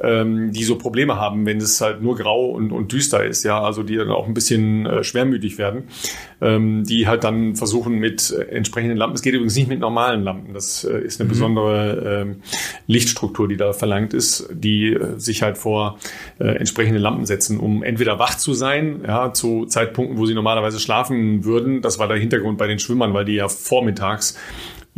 ähm, 0.00 0.52
die 0.52 0.62
so 0.62 0.78
Probleme 0.78 1.16
haben, 1.16 1.46
wenn 1.46 1.58
es 1.58 1.80
halt 1.80 2.00
nur 2.00 2.16
grau 2.16 2.50
und, 2.50 2.70
und 2.70 2.92
düster 2.92 3.24
ist, 3.24 3.44
ja, 3.44 3.60
also 3.60 3.82
die 3.82 3.96
dann 3.96 4.10
auch 4.10 4.28
ein 4.28 4.34
bisschen 4.34 4.86
äh, 4.86 5.02
schwermütig 5.02 5.58
werden, 5.58 5.84
ähm, 6.40 6.84
die 6.84 7.08
halt 7.08 7.24
dann 7.24 7.56
versuchen 7.56 7.94
mit 7.94 8.30
äh, 8.30 8.42
entsprechenden 8.54 8.96
Lampen, 8.96 9.16
es 9.16 9.22
geht 9.22 9.34
übrigens 9.34 9.56
nicht 9.56 9.68
mit 9.68 9.80
normalen 9.80 10.22
Lampen, 10.22 10.54
das 10.54 10.84
äh, 10.84 11.00
ist 11.00 11.20
eine 11.20 11.26
mhm. 11.26 11.32
besondere 11.32 12.22
ähm, 12.22 12.36
Lichtstruktur, 12.86 13.48
die 13.48 13.56
da 13.56 13.72
verlangt 13.72 14.14
ist, 14.14 14.48
die 14.52 14.92
äh, 14.92 15.18
sich 15.18 15.42
halt 15.42 15.58
vor 15.58 15.98
äh, 16.38 16.44
entsprechende 16.44 17.00
Lampen 17.00 17.26
setzen, 17.26 17.58
um 17.58 17.82
entweder 17.82 18.20
wach 18.20 18.36
zu 18.36 18.54
sein, 18.54 19.02
ja, 19.04 19.32
zu 19.32 19.66
Zeitpunkten, 19.66 20.18
wo 20.18 20.26
sie 20.26 20.34
normalerweise 20.34 20.78
schlafen 20.78 21.44
würden. 21.44 21.82
Das 21.82 21.98
war 21.98 22.06
der 22.06 22.18
Hintergrund 22.18 22.58
bei 22.58 22.68
den 22.68 22.78
Schwimmern, 22.78 23.12
weil 23.12 23.24
die 23.24 23.34
ja 23.34 23.48
vormittags 23.48 24.36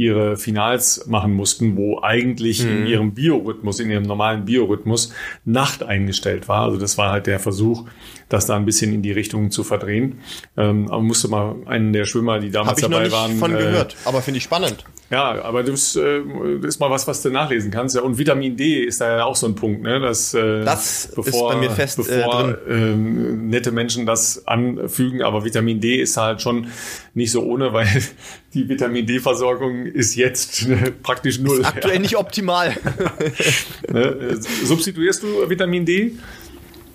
ihre 0.00 0.38
Finals 0.38 1.06
machen 1.06 1.34
mussten, 1.34 1.76
wo 1.76 2.00
eigentlich 2.00 2.64
mhm. 2.64 2.70
in 2.70 2.86
ihrem 2.86 3.14
Biorhythmus, 3.14 3.80
in 3.80 3.90
ihrem 3.90 4.04
normalen 4.04 4.46
Biorhythmus 4.46 5.12
Nacht 5.44 5.82
eingestellt 5.82 6.48
war. 6.48 6.62
Also 6.62 6.78
das 6.78 6.96
war 6.96 7.12
halt 7.12 7.26
der 7.26 7.38
Versuch, 7.38 7.84
das 8.30 8.46
da 8.46 8.56
ein 8.56 8.64
bisschen 8.64 8.94
in 8.94 9.02
die 9.02 9.12
Richtung 9.12 9.50
zu 9.50 9.62
verdrehen. 9.62 10.20
Ähm, 10.56 10.88
aber 10.90 11.02
musste 11.02 11.28
mal 11.28 11.56
einen 11.66 11.92
der 11.92 12.06
Schwimmer, 12.06 12.40
die 12.40 12.50
damals 12.50 12.80
dabei 12.80 13.04
noch 13.04 13.12
waren. 13.12 13.38
Von 13.38 13.54
äh, 13.54 13.58
gehört, 13.58 13.96
aber 14.06 14.22
finde 14.22 14.38
ich 14.38 14.44
spannend. 14.44 14.84
Ja, 15.10 15.42
aber 15.42 15.64
das, 15.64 15.96
äh, 15.96 16.20
ist 16.62 16.78
mal 16.78 16.88
was, 16.88 17.08
was 17.08 17.20
du 17.20 17.30
nachlesen 17.30 17.72
kannst. 17.72 17.96
Ja, 17.96 18.02
und 18.02 18.16
Vitamin 18.16 18.56
D 18.56 18.84
ist 18.84 19.00
da 19.00 19.16
ja 19.16 19.24
auch 19.24 19.34
so 19.34 19.48
ein 19.48 19.56
Punkt, 19.56 19.82
ne? 19.82 19.98
Dass, 19.98 20.34
äh, 20.34 20.64
das 20.64 21.10
bevor, 21.16 21.50
ist 21.50 21.54
bei 21.54 21.60
mir 21.60 21.70
fest 21.70 21.98
äh, 21.98 22.02
bevor, 22.02 22.48
äh, 22.48 22.52
drin. 22.52 23.36
Äh, 23.36 23.36
nette 23.48 23.72
Menschen 23.72 24.06
das 24.06 24.46
anfügen, 24.46 25.22
aber 25.22 25.44
Vitamin 25.44 25.80
D 25.80 25.96
ist 25.96 26.16
halt 26.16 26.40
schon 26.40 26.68
nicht 27.14 27.32
so 27.32 27.42
ohne, 27.42 27.72
weil 27.72 27.88
die 28.54 28.68
Vitamin 28.68 29.04
D-Versorgung 29.04 29.86
ist 29.86 30.14
jetzt 30.14 30.68
ne, 30.68 30.92
praktisch 31.02 31.40
null. 31.40 31.58
Ist 31.58 31.66
aktuell 31.66 31.94
ja. 31.94 32.00
nicht 32.00 32.16
optimal. 32.16 32.76
ne? 33.92 34.38
Substituierst 34.64 35.24
du 35.24 35.50
Vitamin 35.50 35.84
D? 35.84 36.12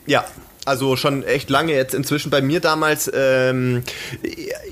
Ja, 0.07 0.23
also 0.65 0.95
schon 0.95 1.23
echt 1.23 1.49
lange 1.49 1.73
jetzt 1.73 1.93
inzwischen 1.93 2.29
bei 2.29 2.41
mir 2.41 2.59
damals 2.59 3.09
ähm, 3.13 3.83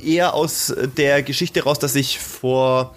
eher 0.03 0.33
aus 0.33 0.73
der 0.97 1.23
Geschichte 1.23 1.63
raus, 1.63 1.79
dass 1.79 1.95
ich 1.95 2.19
vor 2.19 2.95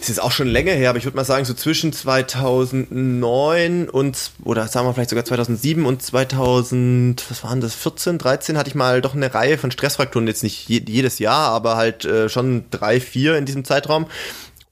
es 0.00 0.10
ist 0.10 0.18
auch 0.20 0.30
schon 0.30 0.46
länger 0.46 0.72
her, 0.72 0.90
aber 0.90 0.98
ich 0.98 1.04
würde 1.04 1.16
mal 1.16 1.24
sagen, 1.24 1.44
so 1.44 1.54
zwischen 1.54 1.92
2009 1.92 3.88
und, 3.88 4.30
oder 4.44 4.68
sagen 4.68 4.86
wir 4.86 4.94
vielleicht 4.94 5.10
sogar 5.10 5.24
2007 5.24 5.84
und 5.84 6.00
2000, 6.00 7.24
was 7.28 7.42
waren 7.42 7.60
das, 7.60 7.74
14, 7.74 8.18
13, 8.18 8.56
hatte 8.56 8.68
ich 8.68 8.76
mal 8.76 9.00
doch 9.00 9.14
eine 9.14 9.34
Reihe 9.34 9.58
von 9.58 9.72
Stressfrakturen, 9.72 10.28
jetzt 10.28 10.44
nicht 10.44 10.68
jedes 10.68 11.18
Jahr, 11.18 11.50
aber 11.50 11.76
halt 11.76 12.04
äh, 12.04 12.28
schon 12.28 12.66
drei, 12.70 13.00
vier 13.00 13.36
in 13.36 13.46
diesem 13.46 13.64
Zeitraum. 13.64 14.06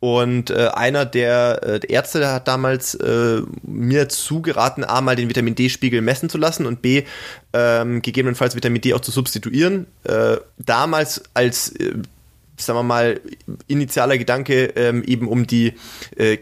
Und 0.05 0.51
äh, 0.51 0.69
einer 0.75 1.07
der, 1.07 1.63
äh, 1.63 1.81
der 1.81 1.89
Ärzte 1.89 2.31
hat 2.31 2.47
damals 2.47 2.95
äh, 2.95 3.41
mir 3.63 4.11
zugeraten, 4.11 4.85
A, 4.85 5.01
mal 5.01 5.17
den 5.17 5.31
Vitamin 5.31 5.55
D-Spiegel 5.55 6.03
messen 6.03 6.29
zu 6.29 6.37
lassen 6.37 6.67
und 6.67 6.83
B, 6.83 7.05
ähm, 7.55 8.03
gegebenenfalls 8.03 8.55
Vitamin 8.55 8.83
D 8.83 8.93
auch 8.93 9.01
zu 9.01 9.11
substituieren. 9.11 9.87
Äh, 10.03 10.37
damals 10.59 11.23
als 11.33 11.71
äh, 11.77 11.95
sagen 12.57 12.79
wir 12.79 12.83
mal, 12.85 13.21
initialer 13.67 14.19
Gedanke 14.19 14.73
ähm, 14.77 15.03
eben 15.05 15.29
um 15.29 15.47
die 15.47 15.75
äh, 16.17 16.39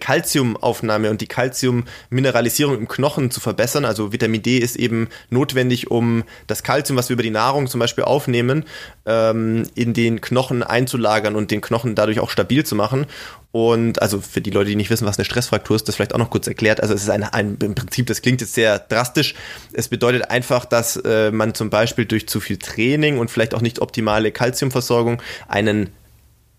und 1.08 1.20
die 1.20 1.26
Calciummineralisierung 1.26 2.76
im 2.76 2.88
Knochen 2.88 3.30
zu 3.30 3.40
verbessern. 3.40 3.84
Also 3.84 4.12
Vitamin 4.12 4.42
D 4.42 4.58
ist 4.58 4.76
eben 4.76 5.08
notwendig, 5.30 5.90
um 5.90 6.24
das 6.46 6.62
Calcium, 6.62 6.98
was 6.98 7.08
wir 7.08 7.14
über 7.14 7.22
die 7.22 7.30
Nahrung 7.30 7.66
zum 7.66 7.80
Beispiel 7.80 8.04
aufnehmen, 8.04 8.64
ähm, 9.06 9.64
in 9.74 9.94
den 9.94 10.20
Knochen 10.20 10.62
einzulagern 10.62 11.34
und 11.34 11.50
den 11.50 11.60
Knochen 11.60 11.94
dadurch 11.94 12.20
auch 12.20 12.30
stabil 12.30 12.64
zu 12.64 12.74
machen. 12.74 13.06
Und 13.52 14.00
also 14.00 14.20
für 14.20 14.40
die 14.40 14.50
Leute, 14.50 14.70
die 14.70 14.76
nicht 14.76 14.88
wissen, 14.88 15.06
was 15.06 15.18
eine 15.18 15.26
Stressfraktur 15.26 15.76
ist, 15.76 15.86
das 15.86 15.96
vielleicht 15.96 16.14
auch 16.14 16.18
noch 16.18 16.30
kurz 16.30 16.46
erklärt. 16.46 16.82
Also 16.82 16.94
es 16.94 17.02
ist 17.02 17.10
ein, 17.10 17.22
ein 17.22 17.58
im 17.62 17.74
Prinzip, 17.74 18.06
das 18.06 18.22
klingt 18.22 18.40
jetzt 18.40 18.54
sehr 18.54 18.78
drastisch. 18.78 19.34
Es 19.74 19.88
bedeutet 19.88 20.30
einfach, 20.30 20.64
dass 20.64 20.96
äh, 20.96 21.30
man 21.30 21.54
zum 21.54 21.68
Beispiel 21.68 22.06
durch 22.06 22.26
zu 22.28 22.40
viel 22.40 22.56
Training 22.56 23.18
und 23.18 23.30
vielleicht 23.30 23.54
auch 23.54 23.60
nicht 23.60 23.80
optimale 23.80 24.32
Kalziumversorgung 24.32 25.22
einen 25.48 25.90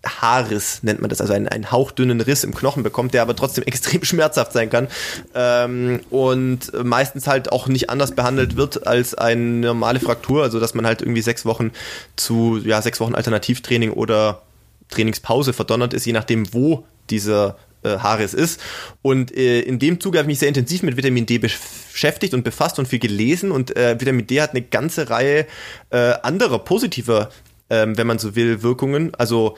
Haarriss 0.04 0.82
nennt 0.82 1.00
man 1.00 1.10
das, 1.10 1.20
also 1.20 1.32
einen, 1.32 1.48
einen 1.48 1.70
hauchdünnen 1.70 2.20
Riss 2.20 2.44
im 2.44 2.54
Knochen 2.54 2.82
bekommt, 2.82 3.14
der 3.14 3.22
aber 3.22 3.36
trotzdem 3.36 3.64
extrem 3.66 4.04
schmerzhaft 4.04 4.52
sein 4.52 4.70
kann 4.70 4.88
ähm, 5.34 6.00
und 6.10 6.72
meistens 6.84 7.26
halt 7.26 7.52
auch 7.52 7.66
nicht 7.66 7.90
anders 7.90 8.12
behandelt 8.12 8.56
wird 8.56 8.86
als 8.86 9.14
eine 9.14 9.40
normale 9.40 10.00
Fraktur, 10.00 10.42
also 10.42 10.60
dass 10.60 10.74
man 10.74 10.86
halt 10.86 11.02
irgendwie 11.02 11.22
sechs 11.22 11.44
Wochen 11.44 11.72
zu, 12.16 12.58
ja, 12.64 12.80
sechs 12.82 13.00
Wochen 13.00 13.14
Alternativtraining 13.14 13.92
oder 13.92 14.42
Trainingspause 14.90 15.52
verdonnert 15.52 15.94
ist, 15.94 16.04
je 16.04 16.12
nachdem, 16.12 16.52
wo 16.52 16.84
dieser 17.10 17.56
äh, 17.84 17.98
Haares 17.98 18.34
ist. 18.34 18.60
Und 19.02 19.36
äh, 19.36 19.60
in 19.60 19.78
dem 19.78 20.00
Zuge 20.00 20.18
habe 20.18 20.26
ich 20.26 20.34
mich 20.34 20.38
sehr 20.40 20.48
intensiv 20.48 20.82
mit 20.82 20.96
Vitamin 20.96 21.26
D 21.26 21.38
beschäftigt 21.38 22.34
und 22.34 22.42
befasst 22.42 22.78
und 22.78 22.88
viel 22.88 22.98
gelesen. 22.98 23.50
Und 23.50 23.76
äh, 23.76 24.00
Vitamin 24.00 24.26
D 24.26 24.40
hat 24.40 24.50
eine 24.50 24.62
ganze 24.62 25.10
Reihe 25.10 25.46
äh, 25.90 26.14
anderer 26.22 26.58
positiver, 26.58 27.30
ähm, 27.70 27.96
wenn 27.96 28.06
man 28.06 28.18
so 28.18 28.36
will, 28.36 28.62
Wirkungen. 28.62 29.14
Also 29.14 29.56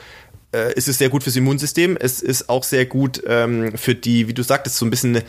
äh, 0.53 0.73
es 0.77 0.89
ist 0.89 0.99
sehr 0.99 1.09
gut 1.09 1.23
fürs 1.23 1.37
Immunsystem. 1.37 1.97
Es 1.99 2.21
ist 2.23 2.49
auch 2.49 2.65
sehr 2.65 2.87
gut 2.87 3.23
ähm, 3.27 3.77
für 3.77 3.95
die, 3.95 4.29
wie 4.29 4.35
du 4.35 4.43
sagtest, 4.43 4.77
so 4.77 4.87
ein 4.87 4.91
bisschen 4.91 5.23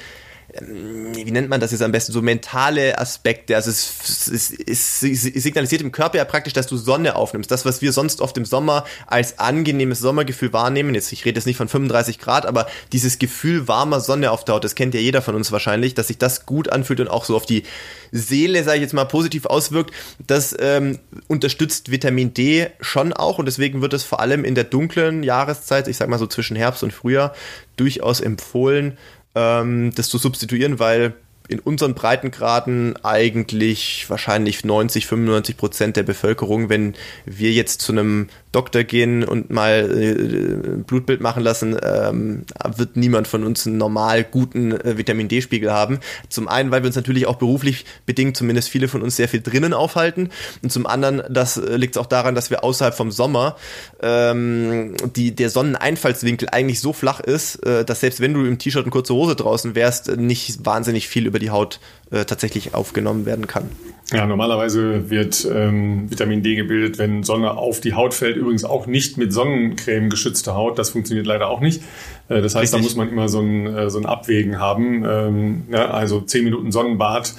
wie 0.61 1.31
nennt 1.31 1.49
man 1.49 1.59
das 1.59 1.71
jetzt 1.71 1.81
am 1.81 1.91
besten, 1.91 2.11
so 2.11 2.21
mentale 2.21 2.97
Aspekte. 2.97 3.55
Also 3.55 3.69
es, 3.69 4.27
es, 4.27 4.51
es, 4.51 5.03
es, 5.03 5.21
signalisiert 5.43 5.81
im 5.81 5.91
Körper 5.91 6.17
ja 6.17 6.25
praktisch, 6.25 6.53
dass 6.53 6.67
du 6.67 6.77
Sonne 6.77 7.15
aufnimmst. 7.15 7.51
Das, 7.51 7.65
was 7.65 7.81
wir 7.81 7.91
sonst 7.91 8.21
oft 8.21 8.37
im 8.37 8.45
Sommer 8.45 8.85
als 9.05 9.39
angenehmes 9.39 9.99
Sommergefühl 9.99 10.53
wahrnehmen, 10.53 10.95
jetzt 10.95 11.11
ich 11.11 11.25
rede 11.25 11.37
jetzt 11.37 11.45
nicht 11.45 11.57
von 11.57 11.67
35 11.67 12.19
Grad, 12.19 12.45
aber 12.45 12.67
dieses 12.91 13.19
Gefühl 13.19 13.67
warmer 13.67 13.99
Sonne 13.99 14.31
auf 14.31 14.45
der 14.45 14.55
Haut, 14.55 14.63
das 14.63 14.75
kennt 14.75 14.93
ja 14.93 14.99
jeder 14.99 15.21
von 15.21 15.35
uns 15.35 15.51
wahrscheinlich, 15.51 15.93
dass 15.93 16.07
sich 16.07 16.17
das 16.17 16.45
gut 16.45 16.69
anfühlt 16.69 16.99
und 16.99 17.07
auch 17.07 17.25
so 17.25 17.35
auf 17.35 17.45
die 17.45 17.63
Seele, 18.11 18.63
sage 18.63 18.77
ich 18.77 18.83
jetzt 18.83 18.93
mal, 18.93 19.05
positiv 19.05 19.45
auswirkt. 19.45 19.93
Das 20.25 20.55
ähm, 20.59 20.99
unterstützt 21.27 21.91
Vitamin 21.91 22.33
D 22.33 22.67
schon 22.81 23.13
auch 23.13 23.39
und 23.39 23.45
deswegen 23.45 23.81
wird 23.81 23.93
es 23.93 24.03
vor 24.03 24.19
allem 24.19 24.43
in 24.43 24.55
der 24.55 24.63
dunklen 24.63 25.23
Jahreszeit, 25.23 25.87
ich 25.87 25.97
sag 25.97 26.09
mal 26.09 26.19
so 26.19 26.27
zwischen 26.27 26.55
Herbst 26.55 26.83
und 26.83 26.93
Frühjahr, 26.93 27.33
durchaus 27.75 28.21
empfohlen, 28.21 28.97
ähm, 29.37 29.91
das 29.93 30.09
zu 30.09 30.17
substituieren, 30.17 30.79
weil 30.79 31.13
in 31.47 31.59
unseren 31.59 31.93
Breitengraden 31.93 32.95
eigentlich 33.03 34.05
wahrscheinlich 34.09 34.65
90, 34.65 35.07
95 35.07 35.57
Prozent 35.57 35.97
der 35.97 36.03
Bevölkerung, 36.03 36.69
wenn 36.69 36.95
wir 37.25 37.51
jetzt 37.51 37.81
zu 37.81 37.91
einem 37.91 38.29
Doktor 38.57 38.83
gehen 38.83 39.23
und 39.23 39.51
mal 39.51 39.89
äh, 39.91 40.81
Blutbild 40.83 41.21
machen 41.21 41.43
lassen, 41.43 41.77
ähm, 41.83 42.43
wird 42.75 42.95
niemand 42.95 43.27
von 43.27 43.43
uns 43.43 43.67
einen 43.67 43.77
normal 43.77 44.23
guten 44.23 44.71
äh, 44.71 44.97
Vitamin 44.97 45.27
D-Spiegel 45.27 45.71
haben. 45.71 45.99
Zum 46.29 46.47
einen, 46.47 46.71
weil 46.71 46.81
wir 46.81 46.87
uns 46.87 46.95
natürlich 46.95 47.27
auch 47.27 47.35
beruflich 47.35 47.85
bedingt, 48.05 48.35
zumindest 48.35 48.69
viele 48.69 48.87
von 48.87 49.03
uns, 49.03 49.15
sehr 49.15 49.27
viel 49.27 49.41
drinnen 49.41 49.73
aufhalten. 49.73 50.29
Und 50.63 50.71
zum 50.71 50.87
anderen, 50.87 51.21
das 51.29 51.57
äh, 51.57 51.75
liegt 51.75 51.99
auch 51.99 52.07
daran, 52.07 52.33
dass 52.33 52.49
wir 52.49 52.63
außerhalb 52.63 52.95
vom 52.95 53.11
Sommer 53.11 53.57
ähm, 54.01 54.95
die, 55.15 55.35
der 55.35 55.51
Sonneneinfallswinkel 55.51 56.49
eigentlich 56.51 56.79
so 56.79 56.93
flach 56.93 57.19
ist, 57.19 57.57
äh, 57.65 57.85
dass 57.85 57.99
selbst 57.99 58.21
wenn 58.21 58.33
du 58.33 58.45
im 58.45 58.57
T-Shirt 58.57 58.85
und 58.85 58.91
kurze 58.91 59.13
Hose 59.13 59.35
draußen 59.35 59.75
wärst, 59.75 60.17
nicht 60.17 60.65
wahnsinnig 60.65 61.09
viel 61.09 61.27
über 61.27 61.36
die 61.39 61.49
Haut 61.49 61.79
äh, 62.11 62.25
tatsächlich 62.25 62.73
aufgenommen 62.73 63.25
werden 63.25 63.47
kann. 63.47 63.69
Ja, 64.13 64.25
normalerweise 64.25 65.09
wird 65.09 65.45
ähm, 65.53 66.09
Vitamin 66.09 66.41
D 66.41 66.55
gebildet, 66.55 66.97
wenn 66.97 67.23
Sonne 67.23 67.57
auf 67.57 67.81
die 67.81 67.93
Haut 67.93 68.13
fällt. 68.13 68.37
Übrigens 68.37 68.63
auch 68.63 68.87
nicht 68.87 69.17
mit 69.17 69.33
Sonnencreme 69.33 70.09
geschützte 70.09 70.55
Haut. 70.55 70.79
Das 70.79 70.91
funktioniert 70.91 71.27
leider 71.27 71.49
auch 71.49 71.59
nicht. 71.59 71.81
Äh, 72.29 72.41
das 72.41 72.55
heißt, 72.55 72.73
Richtig. 72.73 72.79
da 72.79 72.83
muss 72.83 72.95
man 72.95 73.09
immer 73.09 73.27
so 73.27 73.41
ein, 73.41 73.67
äh, 73.67 73.89
so 73.89 73.99
ein 73.99 74.05
Abwägen 74.05 74.59
haben. 74.59 75.03
Ähm, 75.05 75.63
ja, 75.71 75.91
also 75.91 76.21
zehn 76.21 76.45
Minuten 76.45 76.71
Sonnenbad. 76.71 77.33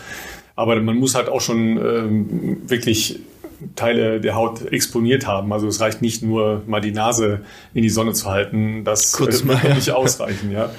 Aber 0.57 0.79
man 0.83 0.97
muss 0.97 1.15
halt 1.15 1.31
auch 1.31 1.41
schon 1.41 1.79
ähm, 1.79 2.57
wirklich 2.67 3.21
Teile 3.75 4.21
der 4.21 4.35
Haut 4.35 4.73
exponiert 4.73 5.27
haben. 5.27 5.53
Also 5.53 5.67
es 5.69 5.81
reicht 5.81 6.03
nicht 6.03 6.23
nur 6.23 6.63
mal 6.67 6.81
die 6.81 6.93
Nase 6.93 7.41
in 7.75 7.83
die 7.83 7.91
Sonne 7.91 8.13
zu 8.13 8.31
halten. 8.31 8.85
Das 8.85 9.13
Kurz 9.13 9.45
mal, 9.45 9.55
wird 9.55 9.65
ja. 9.65 9.75
nicht 9.75 9.91
ausreichen. 9.91 10.53
Ja. 10.53 10.71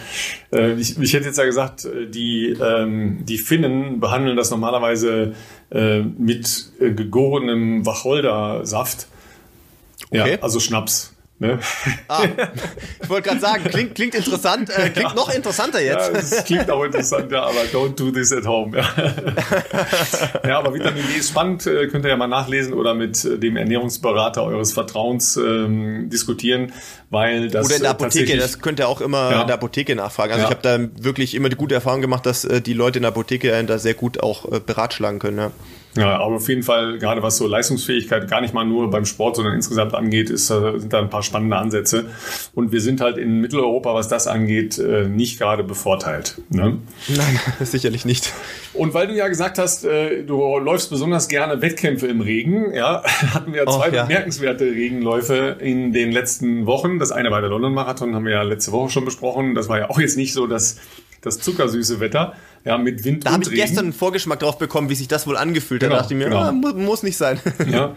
Äh, 0.54 0.74
ich, 0.74 1.00
ich 1.00 1.14
hätte 1.14 1.26
jetzt 1.26 1.38
ja 1.38 1.46
gesagt, 1.46 1.88
die, 2.10 2.58
ähm, 2.62 3.26
die 3.26 3.38
Finnen 3.38 4.00
behandeln 4.00 4.38
das 4.38 4.52
normalerweise 4.52 5.34
äh, 5.72 6.02
mit 6.02 6.72
äh, 6.80 6.92
gegorenem 6.92 7.86
Wacholdersaft. 7.86 9.08
Okay. 10.10 10.34
Ja, 10.34 10.42
also 10.42 10.60
Schnaps. 10.60 11.16
Ne? 11.42 11.58
Ah, 12.10 12.26
ich 13.02 13.10
wollte 13.10 13.30
gerade 13.30 13.40
sagen, 13.40 13.64
klingt, 13.64 13.96
klingt 13.96 14.14
interessant, 14.14 14.70
äh, 14.72 14.90
klingt 14.94 15.16
noch 15.16 15.34
interessanter 15.34 15.80
jetzt. 15.82 16.08
Ja, 16.08 16.14
das 16.14 16.44
klingt 16.44 16.70
auch 16.70 16.84
interessant, 16.84 17.32
ja, 17.32 17.44
aber 17.44 17.62
don't 17.72 17.96
do 17.96 18.12
this 18.12 18.34
at 18.34 18.46
home. 18.46 18.76
Ja, 18.78 18.86
ja 20.50 20.60
aber 20.60 20.74
Vitamin 20.74 21.02
D 21.08 21.18
ist 21.18 21.30
spannend, 21.30 21.66
äh, 21.66 21.88
könnt 21.88 22.04
ihr 22.04 22.10
ja 22.10 22.18
mal 22.18 22.28
nachlesen 22.28 22.74
oder 22.74 22.94
mit 22.94 23.24
äh, 23.24 23.38
dem 23.38 23.56
Ernährungsberater 23.56 24.44
eures 24.44 24.74
Vertrauens 24.74 25.38
ähm, 25.38 26.10
diskutieren, 26.10 26.74
weil 27.10 27.48
das 27.50 27.68
Oder 27.68 27.76
in 27.78 27.82
der 27.84 27.92
äh, 27.92 27.94
Apotheke, 27.94 28.36
das 28.38 28.60
könnt 28.60 28.80
ihr 28.80 28.90
auch 28.90 29.00
immer 29.00 29.32
Ja. 29.32 29.42
in 29.42 29.48
der 29.48 29.56
Apotheke 29.56 29.96
nachfragen. 29.96 30.34
Also 30.34 30.44
Ja. 30.44 30.50
ich 30.52 30.58
habe 30.58 30.90
da 30.98 31.04
wirklich 31.04 31.36
immer 31.36 31.48
die 31.48 31.56
gute 31.56 31.74
Erfahrung 31.74 32.02
gemacht, 32.02 32.26
dass 32.26 32.44
äh, 32.44 32.62
die 32.62 32.74
Leute 32.74 33.00
in 33.00 33.04
der 33.04 33.12
Apotheke 33.12 33.64
da 33.64 33.78
sehr 33.80 33.94
gut 33.94 34.22
auch 34.22 34.52
äh, 34.52 34.60
beratschlagen 34.60 35.20
können. 35.20 35.38
Ja. 35.38 35.52
Ja, 35.96 36.18
aber 36.20 36.36
auf 36.36 36.48
jeden 36.48 36.62
Fall, 36.64 37.00
gerade 37.00 37.24
was 37.24 37.38
so 37.38 37.48
Leistungsfähigkeit 37.48 38.30
gar 38.30 38.42
nicht 38.42 38.54
mal 38.54 38.64
nur 38.64 38.90
beim 38.92 39.06
Sport, 39.06 39.38
sondern 39.38 39.56
insgesamt 39.56 39.96
angeht, 39.96 40.30
ist, 40.30 40.50
äh, 40.52 40.80
sind 40.80 40.94
da 40.94 41.00
ein 41.00 41.10
paar 41.10 41.24
spannende 41.24 41.58
Ansätze. 41.58 42.06
Und 42.54 42.72
wir 42.72 42.80
sind 42.80 43.02
halt 43.02 43.18
in 43.18 43.42
Mitteleuropa, 43.42 43.96
was 43.96 44.08
das 44.08 44.28
angeht, 44.28 44.78
äh, 44.78 45.08
nicht 45.08 45.40
gerade 45.40 45.64
bevorteilt. 45.64 46.40
Ne? 46.50 46.78
Nein, 47.08 47.40
sicherlich 47.62 48.06
nicht. 48.06 48.32
Und 48.74 48.94
weil 48.94 49.08
du 49.08 49.16
ja 49.16 49.28
gesagt 49.28 49.58
hast, 49.58 49.84
äh, 49.84 50.24
du 50.24 50.60
läufst 50.60 50.92
besonders 50.92 51.28
gerne 51.28 51.62
Wettkämpfe 51.62 52.06
im 52.08 52.22
Regen, 52.22 52.72
ja, 52.74 53.04
hatten 53.34 53.54
wir 53.54 53.64
Oh, 53.68 53.78
zwei 53.78 53.90
ja. 53.90 54.04
bemerkenswerte 54.04 54.66
Regenläufe 54.66 55.58
in 55.60 55.92
den 55.92 56.12
letzten 56.12 56.66
Wochen. 56.68 57.00
Das 57.00 57.12
eine 57.12 57.32
war 57.32 57.42
der 57.42 57.50
London 57.50 57.74
Marathon, 57.74 58.14
haben 58.16 58.26
wir 58.26 58.34
ja 58.34 58.44
letzte 58.44 58.72
Woche 58.72 58.90
schon 58.92 59.06
besprochen. 59.06 59.56
Das 59.56 59.70
war 59.70 59.80
ja 59.80 59.90
auch 59.90 60.00
jetzt 60.00 60.18
nicht 60.18 60.34
so 60.34 60.46
das, 60.48 60.78
das 61.22 61.40
zuckersüße 61.40 62.00
Wetter, 62.00 62.34
ja, 62.66 62.78
mit 62.78 63.04
Wind 63.06 63.26
Da 63.26 63.32
habe 63.32 63.44
ich 63.44 63.50
Regen. 63.50 63.62
gestern 63.62 63.86
einen 63.86 63.94
Vorgeschmack 63.94 64.40
drauf 64.40 64.58
bekommen, 64.58 64.90
wie 64.90 64.96
sich 64.96 65.08
das 65.08 65.26
wohl 65.28 65.38
angefühlt 65.38 65.82
hat. 65.82 65.90
Genau, 65.90 65.96
Da 65.98 66.02
dachte 66.02 66.14
ich 66.14 66.18
mir, 66.20 66.26
genau. 66.26 66.42
ah, 66.42 66.52
mu 66.52 66.74
muss 66.74 67.04
nicht 67.04 67.18
sein. 67.18 67.40
Ja. 67.70 67.94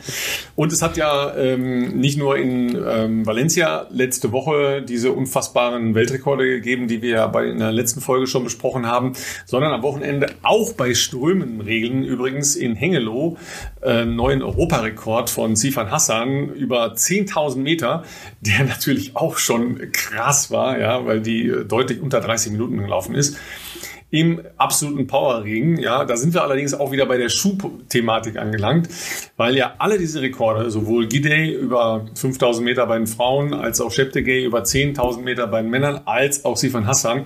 Und 0.55 0.73
es 0.73 0.83
hat 0.83 0.97
ja 0.99 1.35
ähm, 1.35 1.99
nicht 1.99 2.19
nur 2.19 2.37
in 2.37 2.77
ähm, 2.87 3.25
Valencia 3.27 3.87
letzte 3.91 4.31
Woche 4.33 4.83
diese 4.83 5.13
unfassbaren 5.13 5.95
Weltrekorde 5.95 6.45
gegeben, 6.45 6.89
die 6.89 7.01
wir 7.01 7.11
ja 7.11 7.27
bei 7.27 7.47
in 7.47 7.59
der 7.59 7.73
letzten 7.73 8.01
Folge 8.01 8.27
schon 8.27 8.45
besprochen 8.45 8.87
haben, 8.87 9.15
sondern 9.47 9.73
am 9.73 9.83
Wochenende 9.83 10.27
auch 10.43 10.75
bei 10.75 10.95
Strömenregeln 10.95 12.05
übrigens 12.05 12.55
in 12.55 12.75
Hengelo 12.75 13.39
äh, 13.83 14.05
neuen 14.05 14.43
Europarekord 14.43 15.31
von 15.31 15.57
Sifan 15.57 15.91
Hassan 15.91 16.51
über 16.51 16.93
10.000 16.95 17.57
Meter, 17.59 18.05
der 18.41 18.65
natürlich 18.65 19.17
auch 19.17 19.39
schon 19.39 19.93
krass 19.93 20.51
war, 20.51 20.79
ja, 20.79 21.07
weil 21.07 21.21
die 21.21 21.49
äh, 21.49 21.65
deutlich 21.65 22.01
unter 22.01 22.21
30 22.21 22.53
Minuten 22.53 22.79
gelaufen 22.79 23.15
ist 23.15 23.37
im 24.13 24.43
absoluten 24.59 25.07
Powerring. 25.07 25.79
Ja, 25.79 26.05
da 26.05 26.17
sind 26.17 26.35
wir 26.35 26.43
allerdings 26.43 26.75
auch 26.75 26.93
wieder 26.93 27.07
bei 27.07 27.17
der 27.17 27.31
Schuhthematik 27.31 28.37
angelangt, 28.37 28.89
weil 29.39 29.57
ja 29.57 29.75
alle 29.79 29.99
diese 29.99 30.21
Rekorde, 30.21 30.71
sowohl 30.71 31.09
Gidey 31.09 31.51
über 31.51 32.05
5000 32.15 32.65
Meter 32.65 32.87
bei 32.87 32.99
den 32.99 33.07
Frauen, 33.07 33.55
als 33.55 33.81
auch 33.81 33.91
Sheptegei 33.91 34.45
über 34.45 34.61
10.000 34.61 35.23
Meter 35.23 35.47
bei 35.47 35.63
den 35.63 35.71
Männern, 35.71 36.03
als 36.05 36.45
auch 36.45 36.59
Sifan 36.59 36.87
Hassan, 36.87 37.25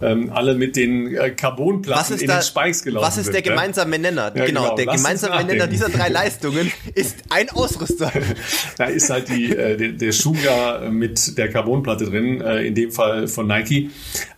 ähm, 0.00 0.30
alle 0.32 0.54
mit 0.54 0.76
den 0.76 1.14
äh, 1.14 1.30
Carbonplatten 1.30 2.18
in 2.18 2.26
da, 2.26 2.38
den 2.38 2.42
Spikes 2.42 2.82
gelaufen 2.82 3.06
was 3.06 3.16
ist 3.16 3.26
der 3.28 3.36
ne? 3.36 3.42
gemeinsame 3.42 3.98
Nenner? 3.98 4.32
Ja, 4.34 4.44
genau, 4.44 4.62
genau. 4.64 4.76
der 4.76 4.86
Lass 4.86 4.96
gemeinsame 4.96 5.44
Nenner 5.44 5.66
dieser 5.66 5.88
drei 5.88 6.08
Leistungen 6.10 6.70
ist 6.94 7.16
ein 7.30 7.50
Ausrüster. 7.50 8.12
Da 8.76 8.86
ist 8.86 9.08
halt 9.08 9.28
die, 9.28 9.56
äh, 9.56 9.76
der, 9.76 9.92
der 9.92 10.12
Schuh 10.12 10.34
ja 10.44 10.90
mit 10.90 11.38
der 11.38 11.50
Carbonplatte 11.50 12.04
drin, 12.04 12.40
äh, 12.42 12.66
in 12.66 12.74
dem 12.74 12.90
Fall 12.90 13.26
von 13.26 13.46
Nike. 13.46 13.90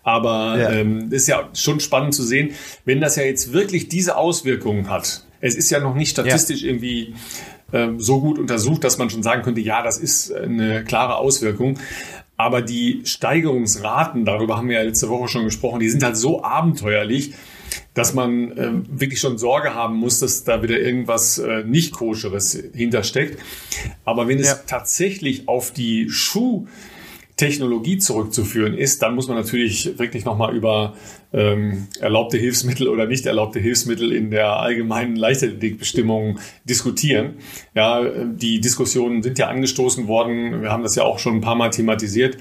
Aber 0.02 0.56
Ja. 0.58 0.70
ähm, 0.70 1.10
ist 1.10 1.26
ja 1.26 1.48
schon 1.54 1.80
spannend 1.80 2.14
zu 2.14 2.22
sehen, 2.22 2.54
wenn 2.84 3.00
das 3.00 3.16
ja 3.16 3.24
jetzt 3.24 3.52
wirklich 3.52 3.88
diese 3.88 4.16
Auswirkungen 4.16 4.88
hat. 4.88 5.24
Es 5.40 5.54
ist 5.54 5.70
ja 5.70 5.80
noch 5.80 5.94
nicht 5.94 6.10
statistisch 6.10 6.62
irgendwie 6.62 7.14
ähm, 7.72 8.00
so 8.00 8.20
gut 8.20 8.38
untersucht, 8.38 8.84
dass 8.84 8.98
man 8.98 9.10
schon 9.10 9.22
sagen 9.22 9.42
könnte, 9.42 9.60
ja, 9.60 9.82
das 9.82 9.98
ist 9.98 10.32
eine 10.32 10.84
klare 10.84 11.16
Auswirkung. 11.16 11.78
Aber 12.38 12.62
die 12.62 13.02
Steigerungsraten, 13.04 14.24
darüber 14.24 14.56
haben 14.56 14.68
wir 14.68 14.76
ja 14.76 14.82
letzte 14.82 15.08
Woche 15.08 15.28
schon 15.28 15.44
gesprochen, 15.44 15.80
die 15.80 15.88
sind 15.90 16.02
halt 16.04 16.16
so 16.16 16.42
abenteuerlich, 16.42 17.34
dass 17.94 18.14
man 18.14 18.56
ähm, 18.56 18.86
wirklich 18.88 19.20
schon 19.20 19.38
Sorge 19.38 19.74
haben 19.74 19.96
muss, 19.96 20.20
dass 20.20 20.44
da 20.44 20.62
wieder 20.62 20.78
irgendwas 20.78 21.38
äh, 21.38 21.64
nicht 21.64 21.92
koscheres 21.92 22.56
hintersteckt. 22.74 23.38
Aber 24.04 24.28
wenn 24.28 24.38
es 24.38 24.46
Ja. 24.46 24.54
tatsächlich 24.66 25.48
auf 25.48 25.72
die 25.72 26.08
Schuhtechnologie 27.38 27.98
zurückzuführen 27.98 28.74
ist, 28.74 29.00
dann 29.00 29.14
muss 29.14 29.28
man 29.28 29.36
natürlich 29.36 29.96
wirklich 29.96 30.24
nochmal 30.24 30.56
über 30.56 30.94
ähm, 31.32 31.86
erlaubte 32.00 32.36
Hilfsmittel 32.36 32.88
oder 32.88 33.06
nicht 33.06 33.26
erlaubte 33.26 33.60
Hilfsmittel 33.60 34.12
in 34.12 34.32
der 34.32 34.54
allgemeinen 34.54 35.14
Leichtathletikbestimmung 35.14 36.40
diskutieren. 36.64 37.34
Ja, 37.74 38.02
die 38.02 38.60
Diskussionen 38.60 39.22
sind 39.22 39.38
ja 39.38 39.46
angestoßen 39.46 40.08
worden. 40.08 40.62
Wir 40.62 40.72
haben 40.72 40.82
das 40.82 40.96
ja 40.96 41.04
auch 41.04 41.20
schon 41.20 41.36
ein 41.36 41.40
paar 41.40 41.54
Mal 41.54 41.70
thematisiert 41.70 42.38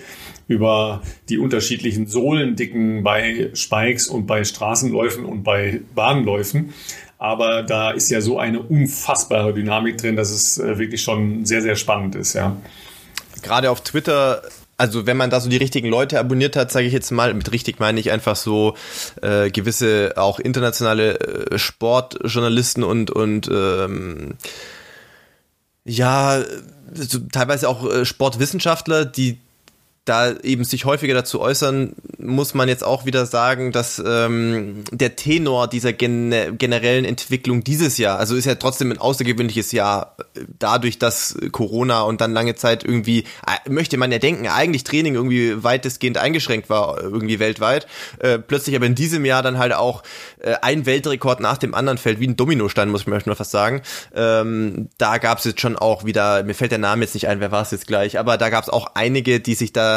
über 0.47 1.03
die 1.29 1.37
unterschiedlichen 1.37 2.07
Sohlendicken 2.07 3.03
bei 3.03 3.51
Spikes 3.53 4.07
und 4.07 4.25
bei 4.25 4.43
Straßenläufen 4.45 5.25
und 5.25 5.43
bei 5.43 5.81
Bahnläufen. 5.93 6.73
Aber 7.19 7.61
da 7.61 7.91
ist 7.91 8.09
ja 8.09 8.21
so 8.21 8.39
eine 8.39 8.61
unfassbare 8.61 9.53
Dynamik 9.53 9.97
drin, 9.97 10.15
dass 10.15 10.31
es 10.31 10.57
äh, 10.57 10.79
wirklich 10.79 11.03
schon 11.03 11.45
sehr, 11.45 11.61
sehr 11.61 11.75
spannend 11.75 12.15
ist, 12.15 12.33
ja. 12.33 12.57
Gerade 13.43 13.69
auf 13.69 13.81
Twitter, 13.81 14.41
also 14.77 15.07
wenn 15.07 15.17
man 15.17 15.29
da 15.29 15.41
so 15.41 15.49
die 15.49 15.57
richtigen 15.57 15.89
Leute 15.89 16.19
abonniert 16.19 16.55
hat, 16.55 16.71
sage 16.71 16.85
ich 16.85 16.93
jetzt 16.93 17.11
mal, 17.11 17.33
mit 17.33 17.51
richtig 17.51 17.79
meine 17.79 17.99
ich 17.99 18.11
einfach 18.11 18.35
so 18.35 18.75
äh, 19.21 19.49
gewisse 19.49 20.13
auch 20.15 20.39
internationale 20.39 21.19
äh, 21.19 21.57
Sportjournalisten 21.57 22.83
und 22.83 23.09
und 23.09 23.49
ähm, 23.51 24.35
ja, 25.83 26.43
so 26.93 27.19
teilweise 27.31 27.69
auch 27.69 27.89
äh, 27.89 28.05
Sportwissenschaftler, 28.05 29.05
die 29.05 29.39
da 30.07 30.33
eben 30.37 30.63
sich 30.63 30.85
häufiger 30.85 31.13
dazu 31.13 31.41
äußern, 31.41 31.93
muss 32.17 32.53
man 32.53 32.69
jetzt 32.69 32.83
auch 32.83 33.05
wieder 33.05 33.25
sagen, 33.25 33.71
dass 33.71 34.01
ähm, 34.05 34.83
der 34.91 35.15
Tenor 35.15 35.67
dieser 35.67 35.93
gen 35.93 36.57
generellen 36.57 37.05
Entwicklung 37.05 37.63
dieses 37.63 37.97
Jahr, 37.97 38.17
also 38.17 38.35
ist 38.35 38.45
ja 38.45 38.55
trotzdem 38.55 38.91
ein 38.91 38.97
außergewöhnliches 38.97 39.71
Jahr, 39.71 40.15
äh, 40.35 40.41
dadurch, 40.59 40.97
dass 40.97 41.37
Corona 41.51 42.01
und 42.01 42.21
dann 42.21 42.31
lange 42.31 42.55
Zeit 42.55 42.83
irgendwie, 42.83 43.25
äh, 43.45 43.69
möchte 43.69 43.97
man 43.97 44.11
ja 44.11 44.19
denken, 44.19 44.47
eigentlich 44.47 44.83
Training 44.83 45.15
irgendwie 45.15 45.63
weitestgehend 45.63 46.17
eingeschränkt 46.17 46.69
war, 46.69 47.01
irgendwie 47.01 47.39
weltweit, 47.39 47.87
äh, 48.19 48.39
plötzlich 48.39 48.75
aber 48.75 48.85
in 48.85 48.95
diesem 48.95 49.25
Jahr 49.25 49.43
dann 49.43 49.57
halt 49.57 49.73
auch 49.73 50.03
äh, 50.39 50.55
ein 50.61 50.85
Weltrekord 50.85 51.41
nach 51.41 51.57
dem 51.57 51.73
anderen 51.73 51.97
fällt, 51.97 52.19
wie 52.19 52.27
ein 52.27 52.37
Dominostein, 52.37 52.89
muss 52.89 53.01
ich 53.01 53.07
mal 53.07 53.35
fast 53.35 53.51
sagen. 53.51 53.81
Ähm, 54.15 54.89
da 54.97 55.17
gab 55.17 55.39
es 55.39 55.45
jetzt 55.45 55.61
schon 55.61 55.75
auch 55.75 56.05
wieder, 56.05 56.43
mir 56.43 56.53
fällt 56.53 56.71
der 56.71 56.77
Name 56.79 57.03
jetzt 57.03 57.13
nicht 57.13 57.27
ein, 57.27 57.39
wer 57.41 57.51
war 57.51 57.63
es 57.63 57.71
jetzt 57.71 57.87
gleich, 57.87 58.17
aber 58.19 58.37
da 58.37 58.49
gab 58.49 58.63
es 58.63 58.69
auch 58.69 58.91
einige, 58.95 59.39
die 59.39 59.53
sich 59.53 59.73
da 59.73 59.96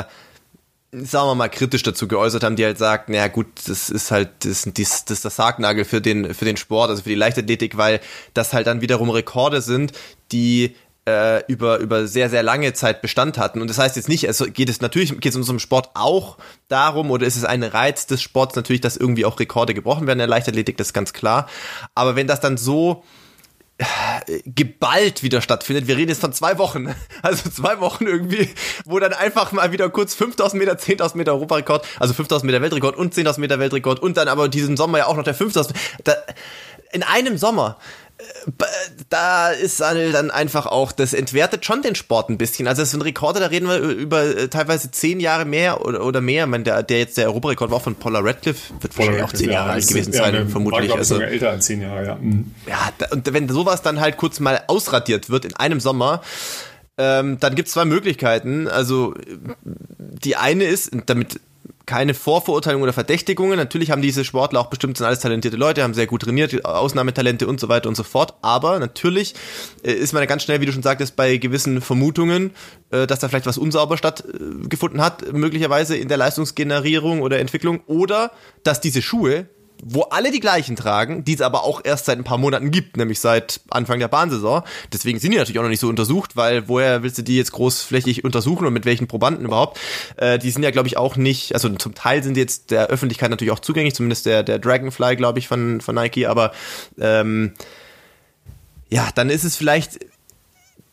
sagen 0.92 1.28
wir 1.28 1.34
mal, 1.36 1.48
kritisch 1.48 1.82
dazu 1.82 2.08
geäußert 2.08 2.42
haben, 2.42 2.56
die 2.56 2.64
halt 2.64 2.78
sagten, 2.78 3.14
ja 3.14 3.28
gut, 3.28 3.46
das 3.66 3.90
ist 3.90 4.10
halt, 4.10 4.30
das, 4.44 4.62
das, 4.62 5.04
das 5.04 5.18
ist 5.18 5.24
das 5.24 5.36
Sargnagel 5.36 5.84
für 5.84 6.00
den, 6.00 6.34
für 6.34 6.44
den 6.44 6.56
Sport, 6.56 6.90
also 6.90 7.02
für 7.02 7.10
die 7.10 7.14
Leichtathletik, 7.14 7.76
weil 7.76 8.00
das 8.34 8.52
halt 8.52 8.66
dann 8.66 8.80
wiederum 8.80 9.10
Rekorde 9.10 9.62
sind, 9.62 9.92
die 10.32 10.74
äh, 11.08 11.44
über, 11.46 11.78
über 11.78 12.08
sehr, 12.08 12.28
sehr 12.28 12.42
lange 12.42 12.72
Zeit 12.72 13.02
Bestand 13.02 13.38
hatten. 13.38 13.60
Und 13.60 13.70
das 13.70 13.78
heißt 13.78 13.96
jetzt 13.96 14.08
nicht, 14.08 14.26
also 14.26 14.46
geht 14.46 14.68
es 14.68 14.80
natürlich, 14.80 15.10
geht 15.12 15.26
es 15.26 15.36
in 15.36 15.42
unserem 15.42 15.60
Sport 15.60 15.90
auch 15.94 16.38
darum, 16.68 17.10
oder 17.10 17.26
ist 17.26 17.36
es 17.36 17.44
ein 17.44 17.62
Reiz 17.62 18.06
des 18.06 18.20
Sports 18.20 18.56
natürlich, 18.56 18.80
dass 18.80 18.96
irgendwie 18.96 19.24
auch 19.24 19.38
Rekorde 19.38 19.74
gebrochen 19.74 20.06
werden 20.08 20.18
in 20.18 20.26
der 20.26 20.26
Leichtathletik, 20.28 20.76
das 20.76 20.88
ist 20.88 20.92
ganz 20.92 21.12
klar. 21.12 21.48
Aber 21.94 22.16
wenn 22.16 22.26
das 22.26 22.40
dann 22.40 22.56
so 22.56 23.04
geballt 24.44 25.22
wieder 25.22 25.40
stattfindet. 25.40 25.86
Wir 25.86 25.96
reden 25.96 26.10
jetzt 26.10 26.20
von 26.20 26.32
zwei 26.32 26.58
Wochen. 26.58 26.94
Also 27.22 27.50
zwei 27.50 27.80
Wochen 27.80 28.06
irgendwie, 28.06 28.48
wo 28.86 28.98
dann 28.98 29.12
einfach 29.12 29.52
mal 29.52 29.72
wieder 29.72 29.90
kurz 29.90 30.14
5000 30.14 30.58
Meter, 30.58 30.72
10.000 30.72 31.16
Meter 31.16 31.32
Europarekord, 31.32 31.86
also 31.98 32.14
5000 32.14 32.50
Meter 32.50 32.62
Weltrekord 32.62 32.96
und 32.96 33.14
10.000 33.14 33.40
Meter 33.40 33.58
Weltrekord 33.58 34.00
und 34.00 34.16
dann 34.16 34.28
aber 34.28 34.48
diesen 34.48 34.76
Sommer 34.76 34.98
ja 34.98 35.06
auch 35.06 35.16
noch 35.16 35.24
der 35.24 35.34
5000. 35.34 35.76
Da, 36.04 36.14
in 36.92 37.02
einem 37.02 37.36
Sommer 37.36 37.76
da 39.08 39.50
ist 39.50 39.80
dann 39.80 40.30
einfach 40.30 40.66
auch, 40.66 40.92
das 40.92 41.14
entwertet 41.14 41.64
schon 41.64 41.82
den 41.82 41.94
Sport 41.94 42.30
ein 42.30 42.38
bisschen. 42.38 42.68
Also 42.68 42.82
es 42.82 42.90
sind 42.90 43.02
Rekorde, 43.02 43.40
da 43.40 43.46
reden 43.46 43.68
wir 43.68 43.78
über 43.78 44.22
äh, 44.22 44.48
teilweise 44.48 44.90
zehn 44.90 45.20
Jahre 45.20 45.44
mehr 45.44 45.84
oder, 45.84 46.04
oder 46.04 46.20
mehr. 46.20 46.44
Ich 46.44 46.50
meine, 46.50 46.64
der, 46.64 46.82
der 46.82 46.98
jetzt 46.98 47.16
der 47.16 47.26
Europarekord 47.26 47.70
war 47.70 47.78
auch 47.78 47.82
von 47.82 47.94
Paula 47.94 48.20
Radcliffe, 48.20 48.72
wird 48.80 48.96
wahrscheinlich 48.96 49.22
auch 49.22 49.32
zehn 49.32 49.50
Jahre 49.50 49.70
alt 49.70 49.86
gewesen 49.86 50.12
sein, 50.12 50.34
ja, 50.34 50.46
vermutlich. 50.46 50.88
War, 50.88 50.94
ich, 50.94 50.98
also, 50.98 51.14
sogar 51.16 51.28
älter 51.28 51.50
als 51.50 51.66
zehn 51.66 51.82
Jahre, 51.82 52.06
ja. 52.06 52.14
Mhm. 52.16 52.54
ja, 52.66 52.92
und 53.10 53.32
wenn 53.32 53.48
sowas 53.48 53.82
dann 53.82 54.00
halt 54.00 54.16
kurz 54.16 54.40
mal 54.40 54.62
ausradiert 54.66 55.30
wird 55.30 55.44
in 55.44 55.54
einem 55.56 55.80
Sommer, 55.80 56.22
ähm, 56.98 57.38
dann 57.40 57.54
gibt's 57.54 57.72
zwei 57.72 57.84
Möglichkeiten. 57.84 58.68
Also 58.68 59.14
die 59.64 60.36
eine 60.36 60.64
ist, 60.64 60.90
damit 61.06 61.40
keine 61.90 62.14
Vorverurteilung 62.14 62.82
oder 62.82 62.92
Verdächtigungen. 62.92 63.56
Natürlich 63.56 63.90
haben 63.90 64.00
diese 64.00 64.24
Sportler 64.24 64.60
auch 64.60 64.68
bestimmt 64.68 64.96
sind 64.96 65.06
alles 65.06 65.18
talentierte 65.18 65.56
Leute, 65.56 65.82
haben 65.82 65.92
sehr 65.92 66.06
gut 66.06 66.22
trainiert, 66.22 66.64
Ausnahmetalente 66.64 67.48
und 67.48 67.58
so 67.58 67.68
weiter 67.68 67.88
und 67.88 67.96
so 67.96 68.04
fort. 68.04 68.34
Aber 68.42 68.78
natürlich 68.78 69.34
äh, 69.82 69.90
ist 69.90 70.12
man 70.12 70.24
ganz 70.28 70.44
schnell, 70.44 70.60
wie 70.60 70.66
du 70.66 70.72
schon 70.72 70.84
sagtest, 70.84 71.16
bei 71.16 71.36
gewissen 71.38 71.80
Vermutungen, 71.80 72.52
äh, 72.90 73.08
dass 73.08 73.18
da 73.18 73.28
vielleicht 73.28 73.46
was 73.46 73.58
unsauber 73.58 73.96
stattgefunden 73.96 75.00
hat, 75.00 75.32
möglicherweise 75.32 75.96
in 75.96 76.06
der 76.06 76.16
Leistungsgenerierung 76.16 77.22
oder 77.22 77.40
Entwicklung, 77.40 77.80
oder 77.88 78.30
dass 78.62 78.80
diese 78.80 79.02
Schuhe 79.02 79.48
wo 79.82 80.02
alle 80.02 80.30
die 80.30 80.40
gleichen 80.40 80.76
tragen, 80.76 81.24
die 81.24 81.34
es 81.34 81.40
aber 81.40 81.64
auch 81.64 81.80
erst 81.84 82.06
seit 82.06 82.18
ein 82.18 82.24
paar 82.24 82.38
Monaten 82.38 82.70
gibt, 82.70 82.96
nämlich 82.96 83.20
seit 83.20 83.60
Anfang 83.70 83.98
der 83.98 84.08
Bahnsaison. 84.08 84.62
Deswegen 84.92 85.18
sind 85.18 85.32
die 85.32 85.38
natürlich 85.38 85.58
auch 85.58 85.62
noch 85.62 85.70
nicht 85.70 85.80
so 85.80 85.88
untersucht, 85.88 86.36
weil 86.36 86.68
woher 86.68 87.02
willst 87.02 87.18
du 87.18 87.22
die 87.22 87.36
jetzt 87.36 87.52
großflächig 87.52 88.24
untersuchen 88.24 88.66
und 88.66 88.72
mit 88.72 88.84
welchen 88.84 89.06
Probanden 89.06 89.44
überhaupt? 89.44 89.78
Äh, 90.16 90.38
die 90.38 90.50
sind 90.50 90.62
ja, 90.62 90.70
glaube 90.70 90.88
ich, 90.88 90.96
auch 90.96 91.16
nicht, 91.16 91.54
also 91.54 91.68
zum 91.70 91.94
Teil 91.94 92.22
sind 92.22 92.34
die 92.34 92.40
jetzt 92.40 92.70
der 92.70 92.88
Öffentlichkeit 92.88 93.30
natürlich 93.30 93.52
auch 93.52 93.60
zugänglich, 93.60 93.94
zumindest 93.94 94.26
der, 94.26 94.42
der 94.42 94.58
Dragonfly, 94.58 95.16
glaube 95.16 95.38
ich, 95.38 95.48
von, 95.48 95.80
von 95.80 95.94
Nike, 95.94 96.26
aber 96.26 96.52
ähm, 96.98 97.52
ja, 98.90 99.08
dann 99.14 99.30
ist 99.30 99.44
es 99.44 99.56
vielleicht 99.56 100.00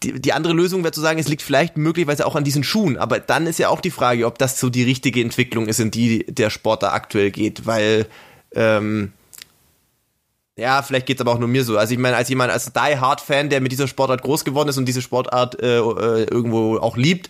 die, 0.04 0.14
die 0.22 0.34
andere 0.34 0.54
Lösung 0.54 0.84
wäre 0.84 0.94
zu 0.94 1.02
sagen, 1.02 1.20
es 1.20 1.28
liegt 1.28 1.42
vielleicht 1.42 1.76
möglicherweise 1.76 2.26
auch 2.28 2.36
an 2.36 2.44
diesen 2.44 2.64
Schuhen, 2.64 2.98
aber 2.98 3.20
dann 3.20 3.48
ist 3.48 3.58
ja 3.58 3.70
auch 3.70 3.82
die 3.82 3.92
Frage, 3.92 4.28
ob 4.28 4.38
das 4.38 4.60
so 4.60 4.70
die 4.70 4.84
richtige 4.84 5.22
Entwicklung 5.22 5.68
ist, 5.68 5.80
in 5.80 5.90
die 5.90 6.26
der 6.28 6.52
Sport 6.52 6.84
da 6.84 6.92
aktuell 6.92 7.32
geht, 7.32 7.66
weil 7.66 8.06
ähm, 8.54 9.14
ja, 10.58 10.82
vielleicht 10.82 11.06
geht's 11.06 11.22
aber 11.22 11.32
auch 11.32 11.40
nur 11.40 11.48
mir 11.48 11.64
so. 11.64 11.78
Also 11.78 11.94
ich 11.94 12.00
meine, 12.00 12.18
als 12.18 12.30
jemand, 12.30 12.52
als 12.52 12.74
Die 12.74 13.00
Hard 13.00 13.22
Fan, 13.22 13.50
der 13.50 13.62
mit 13.62 13.72
dieser 13.72 13.88
Sportart 13.88 14.24
groß 14.24 14.44
geworden 14.44 14.70
ist 14.70 14.78
und 14.78 14.86
diese 14.86 15.04
Sportart 15.04 15.62
äh, 15.62 15.78
äh, 15.78 16.24
irgendwo 16.24 16.78
auch 16.78 16.98
liebt, 16.98 17.30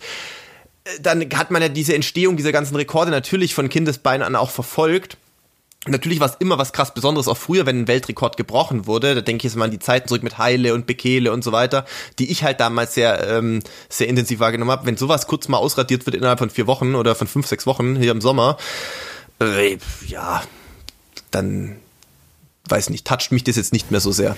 äh, 0.84 1.00
dann 1.00 1.28
hat 1.34 1.50
man 1.50 1.60
ja 1.60 1.68
diese 1.68 1.94
Entstehung 1.94 2.36
dieser 2.38 2.52
ganzen 2.52 2.74
Rekorde 2.74 3.10
natürlich 3.10 3.54
von 3.54 3.68
Kindesbeinen 3.68 4.26
an 4.26 4.34
auch 4.34 4.50
verfolgt. 4.50 5.18
Natürlich 5.86 6.20
war 6.20 6.28
es 6.28 6.36
immer 6.38 6.58
was 6.58 6.72
krass 6.72 6.92
Besonderes, 6.92 7.28
auch 7.28 7.36
früher, 7.36 7.64
wenn 7.66 7.82
ein 7.82 7.88
Weltrekord 7.88 8.36
gebrochen 8.36 8.86
wurde. 8.86 9.14
Da 9.14 9.20
denke 9.20 9.46
ich 9.46 9.52
jetzt 9.52 9.56
mal 9.56 9.66
an 9.66 9.70
die 9.70 9.78
Zeiten 9.78 10.08
zurück 10.08 10.22
mit 10.22 10.38
Heile 10.38 10.74
und 10.74 10.86
Bekele 10.86 11.30
und 11.30 11.44
so 11.44 11.52
weiter, 11.52 11.84
die 12.18 12.30
ich 12.30 12.42
halt 12.42 12.60
damals 12.60 12.94
sehr, 12.94 13.26
ähm, 13.28 13.60
sehr 13.88 14.08
intensiv 14.08 14.40
wahrgenommen 14.40 14.70
habe. 14.70 14.86
Wenn 14.86 14.96
sowas 14.96 15.26
kurz 15.26 15.48
mal 15.48 15.58
ausradiert 15.58 16.04
wird 16.06 16.16
innerhalb 16.16 16.38
von 16.38 16.50
vier 16.50 16.66
Wochen 16.66 16.94
oder 16.94 17.14
von 17.14 17.26
fünf, 17.26 17.46
sechs 17.46 17.66
Wochen 17.66 17.96
hier 17.96 18.10
im 18.10 18.20
Sommer, 18.20 18.56
äh, 19.40 19.78
ja, 20.06 20.42
dann 21.30 21.76
weiß 22.68 22.90
nicht, 22.90 23.06
toucht 23.06 23.32
mich 23.32 23.44
das 23.44 23.56
jetzt 23.56 23.72
nicht 23.72 23.90
mehr 23.90 24.00
so 24.00 24.12
sehr. 24.12 24.36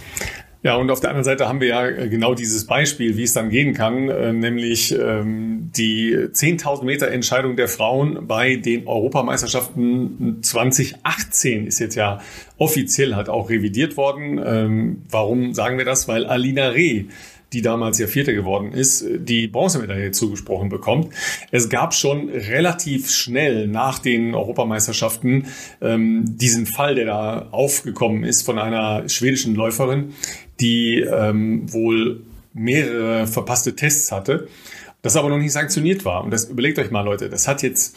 Ja, 0.63 0.77
und 0.77 0.91
auf 0.91 1.01
der 1.01 1.09
anderen 1.09 1.25
Seite 1.25 1.49
haben 1.49 1.61
wir 1.61 1.69
ja 1.69 1.87
äh, 1.87 2.09
genau 2.11 2.35
dieses 2.35 2.67
Beispiel, 2.67 3.17
wie 3.17 3.23
es 3.23 3.33
dann 3.33 3.49
gehen 3.49 3.73
kann, 3.73 4.11
äh, 4.11 4.33
nämlich 4.33 4.93
ähm, 4.93 5.71
die 5.75 6.15
10.000 6.15 6.85
Meter 6.85 7.09
Entscheidung 7.09 7.57
der 7.57 7.67
Frauen 7.67 8.27
bei 8.27 8.57
den 8.57 8.87
Europameisterschaften 8.87 10.43
2018 10.43 11.67
ist 11.67 11.79
jetzt 11.79 11.95
ja 11.95 12.21
offiziell 12.59 13.15
halt 13.15 13.31
auch 13.31 13.49
revidiert 13.49 13.97
worden. 13.97 14.39
Ähm, 14.45 15.03
warum 15.09 15.55
sagen 15.55 15.79
wir 15.79 15.87
das? 15.87 16.09
Weil 16.09 16.27
Alina 16.27 16.69
Reh 16.69 17.07
die 17.53 17.63
damals 17.63 17.99
ja 17.99 18.07
Vierte 18.07 18.35
geworden 18.35 18.73
ist, 18.73 19.05
die 19.09 19.47
Bronzemedaille 19.47 20.13
zugesprochen 20.13 20.69
bekommt. 20.69 21.13
Es 21.51 21.69
gab 21.69 21.95
schon 21.95 22.29
relativ 22.29 23.11
schnell 23.11 23.67
nach 23.67 23.99
den 23.99 24.35
Europameisterschaften 24.35 25.47
ähm, 25.81 26.25
diesen 26.27 26.67
Fall, 26.67 26.95
der 26.95 27.07
da 27.07 27.49
aufgekommen 27.51 28.25
ist 28.25 28.43
von 28.43 28.59
einer 28.59 29.09
schwedischen 29.09 29.55
Läuferin, 29.55 30.15
die 30.61 31.01
ähm, 31.01 31.73
wohl 31.73 32.23
mehrere 32.53 33.27
verpasste 33.27 33.77
Tests 33.77 34.13
hatte, 34.13 34.49
das 35.03 35.17
aber 35.17 35.29
noch 35.29 35.39
nicht 35.39 35.53
sanktioniert 35.53 36.05
war. 36.05 36.25
Und 36.25 36.31
das 36.31 36.45
überlegt 36.45 36.79
euch 36.79 36.91
mal, 36.91 37.03
Leute, 37.03 37.29
das 37.29 37.49
hat 37.49 37.63
jetzt 37.63 37.97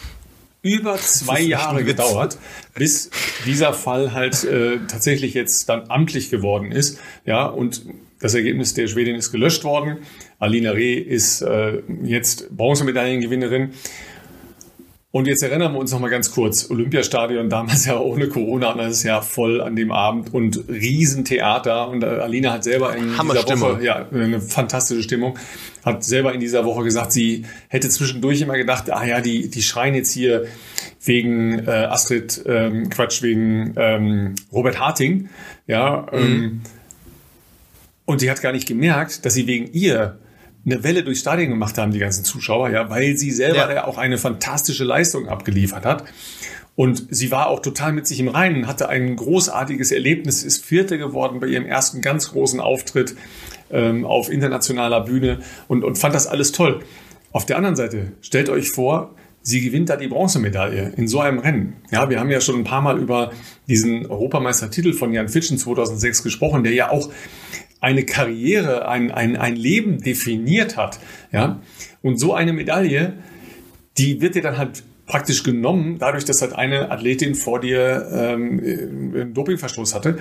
über 0.62 0.96
zwei 0.96 1.42
Jahre 1.42 1.84
gedauert, 1.84 2.38
bis 2.74 3.10
dieser 3.46 3.74
Fall 3.74 4.14
halt 4.14 4.46
äh, 4.46 4.78
tatsächlich 4.88 5.34
jetzt 5.34 5.68
dann 5.68 5.90
amtlich 5.90 6.30
geworden 6.30 6.72
ist. 6.72 7.00
Ja, 7.26 7.46
und 7.46 7.86
das 8.24 8.34
Ergebnis 8.36 8.74
der 8.74 8.88
Schwedin 8.88 9.18
ist 9.18 9.34
gelöscht 9.34 9.66
worden. 9.66 9.98
Alina 10.40 10.72
Reh 10.72 10.94
ist 10.94 11.42
äh, 11.42 11.82
jetzt 12.04 12.56
Bronzemedaillengewinnerin. 12.56 13.72
Und 15.12 15.28
jetzt 15.28 15.44
erinnern 15.44 15.74
wir 15.74 15.80
uns 15.80 15.92
noch 15.92 16.00
mal 16.00 16.10
ganz 16.10 16.32
kurz. 16.32 16.72
Olympiastadion 16.72 17.50
damals 17.50 17.86
ja 17.86 18.00
ohne 18.00 18.30
Corona, 18.30 18.72
und 18.72 18.78
das 18.78 18.94
ist 18.94 19.04
ja 19.04 19.20
voll 19.20 19.60
an 19.60 19.76
dem 19.76 19.92
Abend 19.92 20.34
und 20.34 20.64
Riesentheater. 20.70 21.90
Und 21.90 22.02
äh, 22.02 22.08
Alina 22.08 22.54
hat 22.54 22.64
selber 22.64 22.96
in 22.96 23.10
dieser 23.10 23.60
Woche, 23.60 23.84
ja, 23.84 24.08
eine 24.10 24.40
fantastische 24.40 25.04
Stimmung, 25.04 25.38
hat 25.84 26.06
selber 26.06 26.34
in 26.34 26.40
dieser 26.40 26.64
Woche 26.64 26.86
gesagt, 26.86 27.12
sie 27.12 27.44
hätte 27.68 27.90
zwischendurch 27.90 28.40
immer 28.40 28.56
gedacht, 28.56 28.90
ah 28.90 29.06
ja, 29.06 29.20
die, 29.20 29.50
die 29.50 29.62
schreien 29.62 29.96
jetzt 29.96 30.14
hier 30.14 30.46
wegen 31.04 31.60
äh, 31.68 31.72
Astrid, 31.72 32.42
ähm, 32.46 32.90
Quatsch, 32.90 33.22
wegen 33.22 33.74
ähm, 33.76 34.36
Robert 34.54 34.80
Harting. 34.80 35.28
Ja, 35.68 36.08
ähm, 36.14 36.22
mhm. 36.22 36.62
Und 38.06 38.20
sie 38.20 38.30
hat 38.30 38.42
gar 38.42 38.52
nicht 38.52 38.68
gemerkt, 38.68 39.26
dass 39.26 39.34
sie 39.34 39.48
wegen 39.48 39.72
ihr 39.74 40.20
eine 40.66 40.84
Welle 40.84 41.04
durchs 41.04 41.22
Stadion 41.22 41.50
gemacht 41.50 41.78
haben, 41.78 41.92
die 41.92 42.00
ganzen 42.00 42.24
Zuschauer, 42.24 42.70
ja, 42.70 42.90
weil 42.90 43.18
sie 43.18 43.32
selber 43.32 43.70
ja. 43.70 43.74
ja 43.74 43.88
auch 43.88 43.98
eine 43.98 44.18
fantastische 44.18 44.84
Leistung 44.84 45.28
abgeliefert 45.28 45.86
hat. 45.86 46.06
Und 46.76 47.08
sie 47.12 47.32
war 47.32 47.48
auch 47.48 47.62
total 47.62 47.94
mit 47.94 48.08
sich 48.08 48.20
im 48.20 48.30
Reinen, 48.30 48.66
hatte 48.66 48.90
ein 48.90 49.16
großartiges 49.16 49.92
Erlebnis, 49.92 50.44
ist 50.44 50.66
Vierte 50.66 50.98
geworden 50.98 51.40
bei 51.40 51.48
ihrem 51.48 51.66
ersten 51.66 52.02
ganz 52.02 52.32
großen 52.32 52.60
Auftritt 52.60 53.16
ähm, 53.70 54.06
auf 54.06 54.32
internationaler 54.32 55.02
Bühne 55.02 55.40
und, 55.68 55.84
und 55.84 55.98
fand 55.98 56.16
das 56.16 56.26
alles 56.26 56.52
toll. 56.52 56.80
Auf 57.32 57.46
der 57.46 57.58
anderen 57.58 57.76
Seite, 57.76 58.14
stellt 58.22 58.50
euch 58.50 58.72
vor, 58.72 59.16
sie 59.42 59.62
gewinnt 59.62 59.90
da 59.90 59.98
die 59.98 60.08
Bronzemedaille 60.08 60.94
in 60.96 61.08
so 61.08 61.20
einem 61.20 61.40
Rennen. 61.40 61.76
Ja, 61.92 62.10
wir 62.10 62.20
haben 62.20 62.32
ja 62.32 62.42
schon 62.42 62.56
ein 62.56 62.64
paar 62.64 62.82
Mal 62.82 63.00
über 63.00 63.32
diesen 63.68 64.08
Europameistertitel 64.08 64.94
von 64.94 65.14
Jan 65.14 65.30
Fitschen 65.30 65.58
2006 65.58 66.24
gesprochen, 66.24 66.64
der 66.64 66.74
ja 66.74 66.90
auch 66.90 67.10
eine 67.84 68.06
Karriere, 68.06 68.88
ein, 68.88 69.12
ein, 69.12 69.36
ein 69.36 69.58
Leben 69.58 70.00
definiert 70.00 70.78
hat. 70.78 71.00
Ja? 71.34 71.62
Und 72.02 72.18
so 72.18 72.34
eine 72.34 72.54
Medaille, 72.54 73.14
die 73.98 74.22
wird 74.22 74.36
dir 74.36 74.42
dann 74.42 74.58
halt 74.58 74.84
praktisch 75.06 75.44
genommen, 75.44 75.98
dadurch, 76.00 76.24
dass 76.24 76.42
halt 76.42 76.54
eine 76.54 76.92
Athletin 76.92 77.36
vor 77.36 77.60
dir 77.60 78.08
ähm, 78.12 78.60
einen 79.14 79.34
Dopingverstoß 79.34 79.94
hatte. 79.94 80.18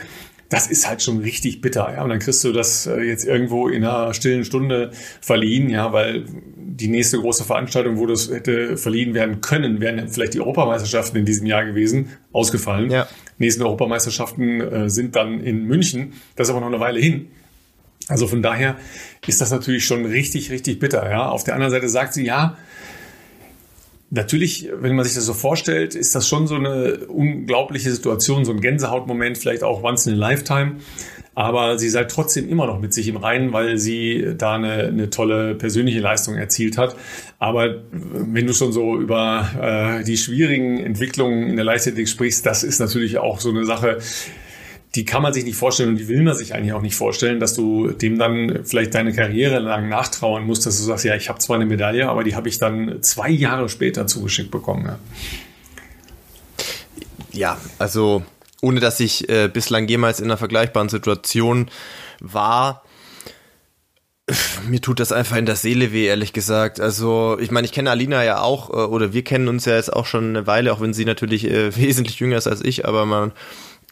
Das 0.49 0.67
ist 0.67 0.89
halt 0.89 1.03
schon 1.03 1.21
richtig 1.21 1.61
bitter, 1.63 1.91
ja. 1.95 2.03
Und 2.03 2.11
dann 2.11 2.19
kriegst 2.19 2.45
du 2.45 2.53
das 2.53 2.87
äh, 2.87 3.01
jetzt 3.01 3.25
irgendwo 3.25 3.69
in 3.69 3.85
einer 3.85 4.13
stillen 4.13 4.45
Stunde 4.45 4.91
verliehen, 5.21 5.71
ja, 5.71 5.93
weil 5.93 6.27
die 6.57 6.89
nächste 6.89 7.19
große 7.19 7.45
Veranstaltung, 7.45 7.97
wo 7.97 8.07
das 8.07 8.29
hätte 8.29 8.77
verliehen 8.77 9.15
werden 9.15 9.41
können, 9.41 9.81
wären 9.81 10.09
vielleicht 10.09 10.35
die 10.35 10.41
Europameisterschaften 10.41 11.17
in 11.17 11.25
diesem 11.25 11.47
Jahr 11.47 11.65
gewesen, 11.65 12.11
ausgefallen. 12.33 12.91
Ja. 12.91 13.07
Nächsten 13.39 13.63
Europameisterschaften 13.63 14.61
äh, 14.61 14.91
sind 14.91 15.17
dann 15.17 15.41
in 15.41 15.65
München. 15.65 16.13
Das 16.37 16.49
ist 16.49 16.51
aber 16.51 16.61
noch 16.61 16.69
eine 16.69 16.81
Weile 16.81 17.01
hin. 17.01 17.29
Also 18.09 18.27
von 18.27 18.43
daher 18.43 18.77
ist 19.27 19.41
das 19.41 19.51
natürlich 19.51 19.85
schon 19.85 20.05
richtig, 20.05 20.51
richtig 20.51 20.79
bitter. 20.79 21.09
Ja? 21.11 21.29
Auf 21.29 21.45
der 21.45 21.55
anderen 21.55 21.73
Seite 21.73 21.89
sagt 21.89 22.15
sie, 22.15 22.25
ja, 22.25 22.57
natürlich, 24.11 24.69
wenn 24.75 24.95
man 24.95 25.05
sich 25.05 25.15
das 25.15 25.25
so 25.25 25.35
vorstellt, 25.35 25.95
ist 25.95 26.15
das 26.15 26.29
schon 26.29 26.47
so 26.47 26.57
eine 26.57 27.07
unglaubliche 27.07 27.91
Situation, 27.91 28.45
so 28.45 28.53
ein 28.53 28.61
Gänsehautmoment, 28.61 29.39
vielleicht 29.39 29.63
auch 29.63 29.83
once 29.83 30.07
in 30.07 30.15
a 30.15 30.17
lifetime. 30.17 30.77
Aber 31.35 31.79
sie 31.79 31.89
sei 31.89 32.05
trotzdem 32.05 32.47
immer 32.47 32.67
noch 32.67 32.79
mit 32.79 32.93
sich 32.93 33.09
im 33.09 33.17
Reinen, 33.17 33.55
weil 33.55 33.79
sie 33.79 34.35
da 34.37 34.57
eine, 34.57 34.89
eine 34.89 35.09
tolle 35.09 35.55
persönliche 35.55 36.01
Leistung 36.01 36.35
erzielt 36.35 36.77
hat. 36.77 36.95
Aber 37.39 37.77
wenn 37.91 38.47
du 38.47 38.53
schon 38.53 38.71
so 38.71 38.99
über 38.99 39.49
äh, 39.59 40.05
die 40.05 40.19
schwierigen 40.19 40.79
Entwicklungen 40.79 41.49
in 41.49 41.57
der 41.57 41.65
Leichtathletik 41.65 42.11
sprichst, 42.11 42.45
das 42.45 42.63
ist 42.63 42.81
natürlich 42.81 43.17
auch 43.17 43.41
so 43.41 43.49
eine 43.49 43.65
Sache, 43.65 43.99
die 44.95 45.05
kann 45.05 45.23
man 45.23 45.33
sich 45.33 45.45
nicht 45.45 45.57
vorstellen 45.57 45.91
und 45.91 45.97
die 45.97 46.09
will 46.09 46.23
man 46.23 46.37
sich 46.37 46.55
eigentlich 46.55 46.75
auch 46.75 46.83
nicht 46.83 46.95
vorstellen, 46.95 47.41
dass 47.41 47.55
du 47.55 47.89
dem 47.89 48.19
dann 48.19 48.65
vielleicht 48.65 48.95
deine 48.95 49.15
Karriere 49.15 49.59
lang 49.59 49.89
nachtrauern 49.89 50.45
musst, 50.45 50.67
dass 50.67 50.77
du 50.77 50.83
sagst, 50.83 51.05
ja, 51.05 51.15
ich 51.17 51.29
habe 51.29 51.39
zwar 51.39 51.57
eine 51.57 51.65
Medaille, 51.65 52.09
aber 52.09 52.25
die 52.25 52.37
habe 52.37 52.49
ich 52.49 52.59
dann 52.59 53.03
zwei 53.03 53.31
Jahre 53.31 53.69
später 53.69 54.07
zugeschickt 54.07 54.51
bekommen. 54.51 54.85
Ja, 54.85 54.99
ja 57.33 57.59
also 57.79 58.23
ohne 58.61 58.81
dass 58.81 59.01
ich 59.01 59.29
äh, 59.29 59.49
bislang 59.49 59.89
jemals 59.89 60.21
in 60.21 60.27
einer 60.27 60.37
vergleichbaren 60.37 60.89
Situation 60.89 61.71
war, 62.21 62.85
mir 64.69 64.81
tut 64.81 65.01
das 65.01 65.11
einfach 65.11 65.37
in 65.37 65.47
der 65.47 65.57
Seele 65.57 65.93
weh, 65.93 66.07
ehrlich 66.07 66.33
gesagt. 66.33 66.81
Also, 66.81 67.37
ich 67.41 67.51
meine, 67.51 67.65
ich 67.65 67.73
kenne 67.73 67.91
Alina 67.91 68.23
ja 68.23 68.41
auch, 68.41 68.71
äh, 68.71 68.75
oder 68.75 69.13
wir 69.13 69.25
kennen 69.25 69.49
uns 69.49 69.65
ja 69.65 69.75
jetzt 69.75 69.93
auch 69.93 70.07
schon 70.07 70.29
eine 70.29 70.47
Weile, 70.47 70.73
auch 70.73 70.81
wenn 70.81 70.95
sie 70.95 71.05
natürlich 71.05 71.45
äh, 71.51 71.77
wesentlich 71.77 72.21
jünger 72.21 72.37
ist 72.37 72.47
als 72.47 72.63
ich, 72.63 72.87
aber 72.87 73.07
man 73.07 73.33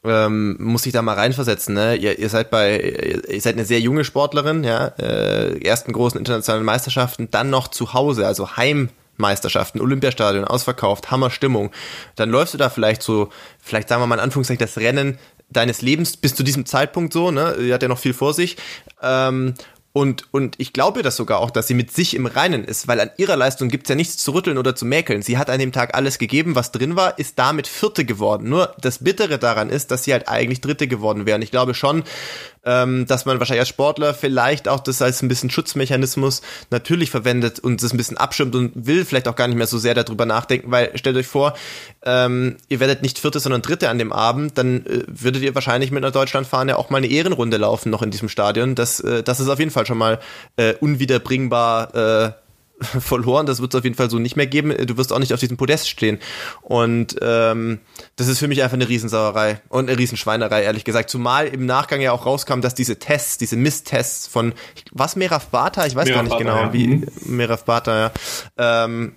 ähm, 0.04 0.56
muss 0.58 0.86
ich 0.86 0.92
da 0.92 1.02
mal 1.02 1.14
reinversetzen. 1.14 1.74
Ne? 1.74 1.96
Ihr, 1.96 2.18
ihr 2.18 2.28
seid 2.28 2.50
bei, 2.50 2.80
ihr 3.28 3.40
seid 3.40 3.54
eine 3.54 3.64
sehr 3.64 3.80
junge 3.80 4.04
Sportlerin, 4.04 4.64
ja, 4.64 4.86
äh, 4.98 5.62
ersten 5.62 5.92
großen 5.92 6.18
internationalen 6.18 6.64
Meisterschaften, 6.64 7.28
dann 7.30 7.50
noch 7.50 7.68
zu 7.68 7.92
Hause, 7.92 8.26
also 8.26 8.56
Heimmeisterschaften, 8.56 9.80
Olympiastadion, 9.80 10.44
ausverkauft, 10.44 11.10
Hammerstimmung. 11.10 11.70
Dann 12.16 12.30
läufst 12.30 12.54
du 12.54 12.58
da 12.58 12.70
vielleicht 12.70 13.02
so, 13.02 13.30
vielleicht 13.58 13.88
sagen 13.88 14.02
wir 14.02 14.06
mal 14.06 14.16
in 14.16 14.22
Anführungszeichen 14.22 14.64
das 14.64 14.78
Rennen 14.78 15.18
deines 15.50 15.82
Lebens 15.82 16.16
bis 16.16 16.34
zu 16.34 16.42
diesem 16.42 16.64
Zeitpunkt 16.64 17.12
so, 17.12 17.30
ne? 17.30 17.56
Ihr 17.60 17.74
hat 17.74 17.82
ja 17.82 17.88
noch 17.88 17.98
viel 17.98 18.14
vor 18.14 18.34
sich. 18.34 18.56
Ähm, 19.02 19.54
Und, 19.92 20.32
und 20.32 20.54
ich 20.58 20.72
glaube 20.72 21.02
das 21.02 21.16
sogar 21.16 21.40
auch, 21.40 21.50
dass 21.50 21.66
sie 21.66 21.74
mit 21.74 21.90
sich 21.90 22.14
im 22.14 22.26
Reinen 22.26 22.64
ist, 22.64 22.86
weil 22.86 23.00
an 23.00 23.10
ihrer 23.16 23.36
Leistung 23.36 23.68
gibt's 23.68 23.88
ja 23.88 23.96
nichts 23.96 24.18
zu 24.18 24.32
rütteln 24.32 24.56
oder 24.56 24.76
zu 24.76 24.84
mäkeln. 24.84 25.22
Sie 25.22 25.36
hat 25.36 25.50
an 25.50 25.58
dem 25.58 25.72
Tag 25.72 25.96
alles 25.96 26.18
gegeben, 26.18 26.54
was 26.54 26.70
drin 26.70 26.94
war, 26.94 27.18
ist 27.18 27.40
damit 27.40 27.66
Vierte 27.66 28.04
geworden. 28.04 28.48
Nur 28.48 28.74
das 28.80 29.02
Bittere 29.02 29.38
daran 29.38 29.68
ist, 29.68 29.90
dass 29.90 30.04
sie 30.04 30.12
halt 30.12 30.28
eigentlich 30.28 30.60
Dritte 30.60 30.86
geworden 30.86 31.26
wäre. 31.26 31.36
Und 31.36 31.42
ich 31.42 31.50
glaube 31.50 31.74
schon, 31.74 32.04
ähm, 32.64 33.06
dass 33.06 33.24
man 33.24 33.38
wahrscheinlich 33.38 33.60
als 33.60 33.68
Sportler 33.68 34.14
vielleicht 34.14 34.68
auch 34.68 34.80
das 34.80 35.00
als 35.02 35.22
ein 35.22 35.28
bisschen 35.28 35.50
Schutzmechanismus 35.50 36.42
natürlich 36.70 37.10
verwendet 37.10 37.58
und 37.58 37.82
das 37.82 37.92
ein 37.92 37.96
bisschen 37.96 38.18
abschirmt 38.18 38.54
und 38.54 38.72
will 38.74 39.04
vielleicht 39.04 39.28
auch 39.28 39.36
gar 39.36 39.48
nicht 39.48 39.56
mehr 39.56 39.66
so 39.66 39.78
sehr 39.78 39.94
darüber 39.94 40.26
nachdenken, 40.26 40.70
weil 40.70 40.96
stellt 40.98 41.16
euch 41.16 41.26
vor, 41.26 41.54
ähm, 42.04 42.56
ihr 42.68 42.80
werdet 42.80 43.02
nicht 43.02 43.18
Vierte, 43.18 43.40
sondern 43.40 43.62
Dritte 43.62 43.88
an 43.88 43.98
dem 43.98 44.12
Abend, 44.12 44.58
dann 44.58 44.84
äh, 44.86 45.04
würdet 45.06 45.42
ihr 45.42 45.54
wahrscheinlich 45.54 45.90
mit 45.90 46.04
einer 46.04 46.12
Deutschlandfahne 46.12 46.76
auch 46.76 46.90
mal 46.90 46.98
eine 46.98 47.08
Ehrenrunde 47.08 47.56
laufen 47.56 47.90
noch 47.90 48.02
in 48.02 48.10
diesem 48.10 48.28
Stadion. 48.28 48.74
Das, 48.74 49.00
äh, 49.00 49.22
das 49.22 49.40
ist 49.40 49.48
auf 49.48 49.58
jeden 49.58 49.70
Fall 49.70 49.86
schon 49.86 49.98
mal 49.98 50.20
äh, 50.56 50.74
unwiederbringbar 50.74 51.94
äh, 51.94 52.32
verloren. 53.00 53.46
Das 53.46 53.60
wird 53.60 53.74
es 53.74 53.78
auf 53.78 53.84
jeden 53.84 53.96
Fall 53.96 54.10
so 54.10 54.18
nicht 54.18 54.36
mehr 54.36 54.46
geben. 54.46 54.74
Du 54.86 54.96
wirst 54.96 55.12
auch 55.12 55.18
nicht 55.18 55.32
auf 55.32 55.40
diesem 55.40 55.56
Podest 55.56 55.88
stehen. 55.88 56.18
Und 56.62 57.16
ähm, 57.20 57.80
das 58.16 58.28
ist 58.28 58.38
für 58.38 58.48
mich 58.48 58.62
einfach 58.62 58.74
eine 58.74 58.88
Riesensauerei 58.88 59.60
und 59.68 59.88
eine 59.88 59.98
Riesenschweinerei, 59.98 60.62
ehrlich 60.62 60.84
gesagt. 60.84 61.10
Zumal 61.10 61.46
im 61.46 61.66
Nachgang 61.66 62.00
ja 62.00 62.12
auch 62.12 62.26
rauskam, 62.26 62.60
dass 62.60 62.74
diese 62.74 62.98
Tests, 62.98 63.38
diese 63.38 63.56
Misstests 63.56 64.26
von, 64.26 64.54
was, 64.92 65.16
Meraf 65.16 65.48
Bata? 65.48 65.86
Ich 65.86 65.94
weiß 65.94 66.06
Meraf 66.06 66.16
gar 66.16 66.22
nicht 66.22 66.32
Bata, 66.32 66.42
genau, 66.42 66.56
ja. 66.56 66.72
wie 66.72 66.86
mhm. 66.88 67.06
Meraf 67.26 67.64
Bata, 67.64 67.98
ja. 67.98 68.12
Ähm, 68.84 69.16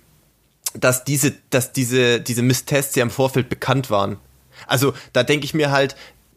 dass 0.74 1.04
diese, 1.04 1.32
dass 1.50 1.72
diese, 1.72 2.20
diese 2.20 2.42
Misstests 2.42 2.94
ja 2.96 3.02
im 3.02 3.10
Vorfeld 3.10 3.48
bekannt 3.48 3.90
waren. 3.90 4.18
Also 4.66 4.94
da 5.12 5.22
denke 5.22 5.44
ich 5.44 5.54
mir 5.54 5.70
halt, 5.70 5.96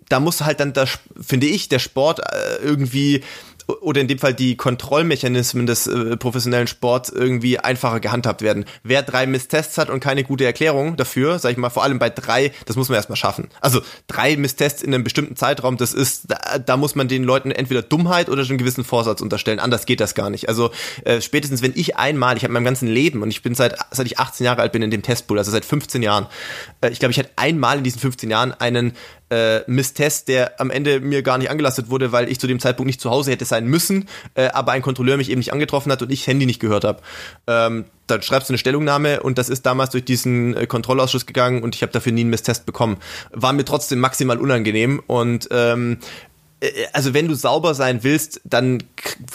da 0.09 0.19
muss 0.19 0.41
halt 0.41 0.59
dann, 0.59 0.73
da, 0.73 0.85
finde 1.19 1.47
ich, 1.47 1.69
der 1.69 1.79
Sport 1.79 2.19
äh, 2.19 2.57
irgendwie 2.61 3.23
oder 3.67 4.01
in 4.01 4.07
dem 4.07 4.19
Fall 4.19 4.33
die 4.33 4.55
Kontrollmechanismen 4.55 5.67
des 5.67 5.87
äh, 5.87 6.15
professionellen 6.17 6.67
Sports 6.67 7.09
irgendwie 7.09 7.59
einfacher 7.59 7.99
gehandhabt 7.99 8.41
werden. 8.41 8.65
Wer 8.83 9.03
drei 9.03 9.25
Misstests 9.27 9.77
hat 9.77 9.89
und 9.89 9.99
keine 9.99 10.23
gute 10.23 10.45
Erklärung 10.45 10.95
dafür, 10.95 11.37
sag 11.39 11.51
ich 11.51 11.57
mal, 11.57 11.69
vor 11.69 11.83
allem 11.83 11.99
bei 11.99 12.09
drei, 12.09 12.51
das 12.65 12.75
muss 12.75 12.89
man 12.89 12.95
erstmal 12.95 13.17
schaffen. 13.17 13.49
Also 13.59 13.81
drei 14.07 14.37
Misstests 14.37 14.81
in 14.81 14.93
einem 14.93 15.03
bestimmten 15.03 15.35
Zeitraum, 15.35 15.77
das 15.77 15.93
ist, 15.93 16.31
da, 16.31 16.59
da 16.59 16.77
muss 16.77 16.95
man 16.95 17.07
den 17.07 17.23
Leuten 17.23 17.51
entweder 17.51 17.81
Dummheit 17.81 18.29
oder 18.29 18.43
schon 18.43 18.51
einen 18.51 18.59
gewissen 18.59 18.83
Vorsatz 18.83 19.21
unterstellen. 19.21 19.59
Anders 19.59 19.85
geht 19.85 19.99
das 19.99 20.15
gar 20.15 20.29
nicht. 20.29 20.47
Also 20.47 20.71
äh, 21.03 21.19
spätestens, 21.19 21.61
wenn 21.61 21.73
ich 21.75 21.97
einmal, 21.97 22.37
ich 22.37 22.43
habe 22.43 22.53
mein 22.53 22.63
ganzen 22.63 22.87
Leben 22.87 23.21
und 23.21 23.29
ich 23.29 23.41
bin 23.41 23.53
seit, 23.53 23.75
seit 23.91 24.05
ich 24.05 24.17
18 24.17 24.45
Jahre 24.45 24.61
alt 24.61 24.71
bin 24.71 24.81
in 24.81 24.91
dem 24.91 25.01
Testpool, 25.01 25.37
also 25.37 25.51
seit 25.51 25.65
15 25.65 26.01
Jahren, 26.01 26.27
äh, 26.81 26.89
ich 26.89 26.99
glaube, 26.99 27.11
ich 27.11 27.19
hatte 27.19 27.31
einmal 27.35 27.79
in 27.79 27.83
diesen 27.83 27.99
15 27.99 28.29
Jahren 28.29 28.53
einen 28.53 28.93
äh, 29.29 29.59
Misstest, 29.67 30.27
der 30.27 30.59
am 30.59 30.71
Ende 30.71 30.99
mir 30.99 31.21
gar 31.21 31.37
nicht 31.37 31.49
angelastet 31.49 31.89
wurde, 31.89 32.11
weil 32.11 32.29
ich 32.29 32.39
zu 32.39 32.47
dem 32.47 32.59
Zeitpunkt 32.59 32.87
nicht 32.87 33.01
zu 33.01 33.09
Hause 33.09 33.31
hätte 33.31 33.45
sein 33.45 33.65
müssen, 33.67 34.07
äh, 34.35 34.47
aber 34.47 34.71
ein 34.71 34.81
Kontrolleur 34.81 35.17
mich 35.17 35.29
eben 35.29 35.39
nicht 35.39 35.53
angetroffen 35.53 35.91
hat 35.91 36.01
und 36.01 36.11
ich 36.11 36.27
Handy 36.27 36.45
nicht 36.45 36.59
gehört 36.59 36.83
habe. 36.83 37.01
Ähm, 37.47 37.85
dann 38.07 38.21
schreibst 38.21 38.49
du 38.49 38.53
eine 38.53 38.57
Stellungnahme 38.57 39.21
und 39.21 39.37
das 39.37 39.49
ist 39.49 39.65
damals 39.65 39.89
durch 39.89 40.05
diesen 40.05 40.55
äh, 40.55 40.65
Kontrollausschuss 40.65 41.25
gegangen 41.25 41.61
und 41.61 41.75
ich 41.75 41.81
habe 41.81 41.91
dafür 41.91 42.13
nie 42.13 42.21
einen 42.21 42.29
Misstest 42.29 42.65
bekommen. 42.65 42.97
War 43.31 43.53
mir 43.53 43.65
trotzdem 43.65 43.99
maximal 43.99 44.39
unangenehm 44.39 45.01
und 45.07 45.49
ähm, 45.51 45.97
äh, 45.99 46.26
also 46.91 47.13
wenn 47.13 47.27
du 47.27 47.35
sauber 47.35 47.75
sein 47.75 48.03
willst, 48.03 48.41
dann 48.43 48.83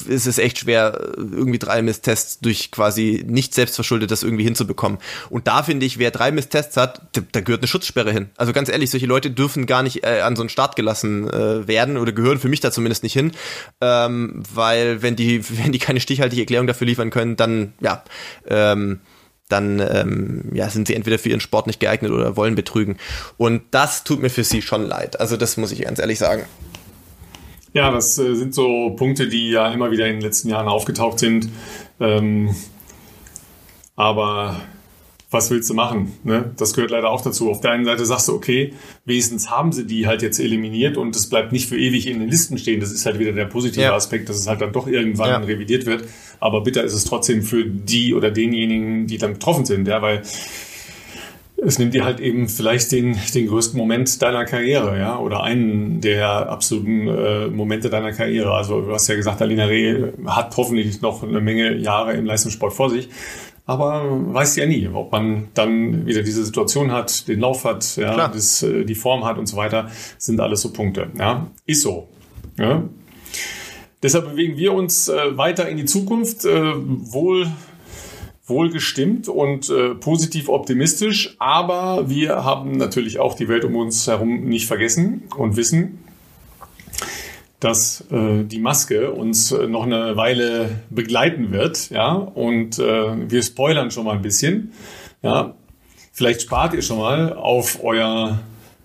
ist 0.09 0.27
es 0.27 0.39
echt 0.39 0.59
schwer, 0.59 0.99
irgendwie 1.17 1.61
drei 1.61 1.81
Misstests 1.81 2.41
durch 2.41 2.73
quasi 2.73 3.25
nicht 3.27 3.55
selbstverschuldet 3.55 4.11
das 4.11 4.25
irgendwie 4.25 4.43
hinzubekommen. 4.43 4.99
Und 5.31 5.47
da 5.47 5.63
finde 5.63 5.87
ich, 5.87 5.99
wer 5.99 6.11
drei 6.11 6.33
Misstests 6.33 6.77
hat, 6.77 7.01
da, 7.13 7.41
gehört 7.41 7.61
eine 7.61 7.69
Schutzsperre 7.69 8.11
hin. 8.11 8.31
Also 8.37 8.53
ganz 8.53 8.69
ehrlich, 8.69 8.91
solche 8.91 9.07
Leute 9.07 9.31
dürfen 9.31 9.67
gar 9.67 9.85
nicht 9.85 10.05
äh, 10.05 10.21
an 10.21 10.35
so 10.35 10.43
einen 10.43 10.49
Start 10.49 10.75
gelassen 10.75 11.31
äh, 11.31 11.69
werden 11.69 11.97
oder 11.97 12.11
gehören 12.11 12.41
für 12.41 12.49
mich 12.49 12.61
da 12.61 12.73
zumindest 12.73 13.05
nicht 13.05 13.13
hin, 13.13 13.31
ähm, 13.81 14.43
weil 14.53 15.03
wenn 15.03 15.15
die, 15.15 15.45
wenn 15.63 15.71
die 15.71 15.79
keine 15.79 16.01
stichhaltige 16.01 16.43
Erklärung 16.43 16.67
dafür 16.67 16.89
liefern 16.89 17.11
können, 17.11 17.37
dann 17.37 17.73
ja, 17.81 18.03
ähm, 18.49 19.01
dann 19.49 19.81
ähm, 19.81 20.51
ja, 20.55 20.71
sind 20.71 20.89
sie 20.89 20.95
entweder 20.95 21.19
für 21.19 21.29
ihren 21.29 21.41
Sport 21.41 21.67
nicht 21.67 21.79
geeignet 21.79 22.11
oder 22.11 22.37
wollen 22.37 22.55
betrügen. 22.55 22.97
Und 23.37 23.63
das 23.71 24.03
tut 24.03 24.23
mir 24.23 24.31
für 24.31 24.45
sie 24.45 24.63
schon 24.63 24.87
leid. 24.87 25.21
Also 25.21 25.37
das 25.37 25.57
muss 25.57 25.73
ich 25.73 25.83
ganz 25.83 25.99
ehrlich 25.99 26.19
sagen. 26.19 26.47
Ja, 27.75 27.91
das 27.91 28.19
äh, 28.19 28.35
sind 28.35 28.55
so 28.55 28.91
Punkte, 28.91 29.29
die 29.29 29.51
ja 29.51 29.73
immer 29.73 29.91
wieder 29.91 30.07
in 30.07 30.17
den 30.17 30.23
letzten 30.23 30.49
Jahren 30.49 30.69
aufgetaucht 30.69 31.19
sind. 31.19 31.49
Ähm, 32.01 32.55
aber 33.97 34.61
was 35.31 35.51
willst 35.51 35.71
du 35.71 35.75
machen? 35.75 36.13
Ne? 36.25 36.53
Das 36.59 36.75
gehört 36.75 36.91
leider 36.91 37.09
auch 37.09 37.23
dazu. 37.23 37.51
Auf 37.51 37.61
der 37.61 37.71
einen 37.71 37.87
Seite 37.87 38.05
sagst 38.05 38.29
du, 38.29 38.35
okay, 38.35 38.75
wenigstens 39.07 39.51
haben 39.51 39.73
sie 39.73 39.87
die 39.87 40.07
halt 40.07 40.21
jetzt 40.21 40.39
eliminiert 40.39 40.99
und 40.99 41.17
es 41.17 41.29
bleibt 41.29 41.53
nicht 41.53 41.69
für 41.69 41.79
ewig 41.79 42.07
in 42.07 42.21
den 42.21 42.29
Listen 42.29 42.59
stehen. 42.59 42.81
Das 42.81 42.93
ist 42.93 43.07
halt 43.07 43.19
wieder 43.19 43.33
der 43.33 43.47
positive 43.47 43.83
ja. 43.83 43.95
Aspekt, 43.95 44.29
dass 44.29 44.37
es 44.37 44.47
halt 44.47 44.61
dann 44.61 44.73
doch 44.73 44.87
irgendwann 44.87 45.31
ja. 45.31 45.39
revidiert 45.39 45.87
wird. 45.87 46.05
Aber 46.39 46.63
bitter 46.63 46.85
ist 46.85 46.93
es 46.93 47.05
trotzdem 47.05 47.43
für 47.43 47.65
die 47.65 48.15
oder 48.15 48.31
denjenigen, 48.31 49.07
die 49.07 49.17
dann 49.17 49.35
betroffen 49.35 49.65
sind, 49.65 49.89
ja, 49.89 50.03
weil 50.03 50.23
es 51.65 51.79
nimmt 51.79 51.95
dir 51.95 52.05
halt 52.05 52.21
eben 52.21 52.49
vielleicht 52.49 52.91
den, 52.93 53.17
den 53.35 53.47
größten 53.47 53.79
Moment 53.79 54.21
deiner 54.21 54.45
Karriere, 54.45 54.99
ja, 54.99 55.19
oder 55.19 55.43
einen 55.43 56.01
der 56.01 56.51
absoluten 56.51 57.09
äh, 57.09 57.47
Momente 57.49 57.89
deiner 57.89 58.13
Karriere. 58.13 58.53
Also 58.53 58.81
du 58.81 58.93
hast 58.93 59.09
ja 59.09 59.15
gesagt, 59.15 59.41
Alina 59.41 59.67
Reh 59.67 60.13
hat 60.27 60.57
hoffentlich 60.57 61.01
noch 61.01 61.23
eine 61.23 61.41
Menge 61.41 61.77
Jahre 61.77 62.15
im 62.15 62.27
Leistungssport 62.27 62.73
vor 62.73 62.91
sich. 62.91 63.09
Aber 63.65 64.03
weiß 64.35 64.57
ja 64.57 64.67
nie, 64.67 64.89
ob 64.93 65.13
man 65.13 65.49
dann 65.55 66.05
wieder 66.05 66.23
diese 66.23 66.45
Situation 66.45 66.91
hat, 66.91 67.29
den 67.29 67.39
Lauf 67.39 67.65
hat, 67.65 67.97
ja, 67.97 68.27
das, 68.27 68.63
äh, 68.65 68.85
die 68.85 68.97
Form 68.97 69.25
hat 69.25 69.39
und 69.39 69.47
so 69.47 69.57
weiter, 69.57 69.89
sind 70.19 70.41
alles 70.41 70.63
so 70.63 70.73
Punkte. 70.73 71.11
Ja, 71.17 71.47
ist 71.65 71.83
so. 71.83 72.09
Ja. 72.59 72.83
Deshalb 74.03 74.31
bewegen 74.31 74.57
wir 74.57 74.73
uns 74.73 75.09
äh, 75.09 75.39
weiter 75.39 75.69
in 75.69 75.77
die 75.77 75.85
Zukunft, 75.85 76.45
äh, 76.45 76.73
wohl 76.75 77.47
wohlgestimmt 78.47 79.29
und 79.29 79.71
äh, 79.71 79.95
positiv 79.95 80.49
optimistisch, 80.49 81.37
aber 81.39 82.09
wir 82.09 82.45
haben 82.45 82.73
natürlich 82.73 83.21
auch 83.21 83.35
die 83.35 83.49
Welt 83.49 83.65
um 83.65 83.77
uns 83.77 84.07
herum 84.09 84.45
nicht 84.45 84.67
vergessen 84.67 85.25
und 85.37 85.57
wissen, 85.57 86.03
dass 87.61 88.05
äh, 88.11 88.43
die 88.43 88.59
Maske 88.59 89.13
uns 89.13 89.53
äh, 89.53 89.69
noch 89.69 89.85
eine 89.85 90.17
Weile 90.17 90.81
begleiten 90.91 91.53
wird, 91.53 91.91
ja, 91.91 92.15
und 92.15 92.79
äh, 92.81 93.31
wir 93.31 93.43
spoilern 93.43 93.91
schon 93.91 94.05
mal 94.05 94.17
ein 94.17 94.23
bisschen, 94.23 94.73
ja. 95.23 95.55
Vielleicht 96.15 96.43
spart 96.43 96.75
ihr 96.75 96.83
schon 96.83 96.99
mal 96.99 97.33
auf 97.33 97.83
euer 97.83 98.41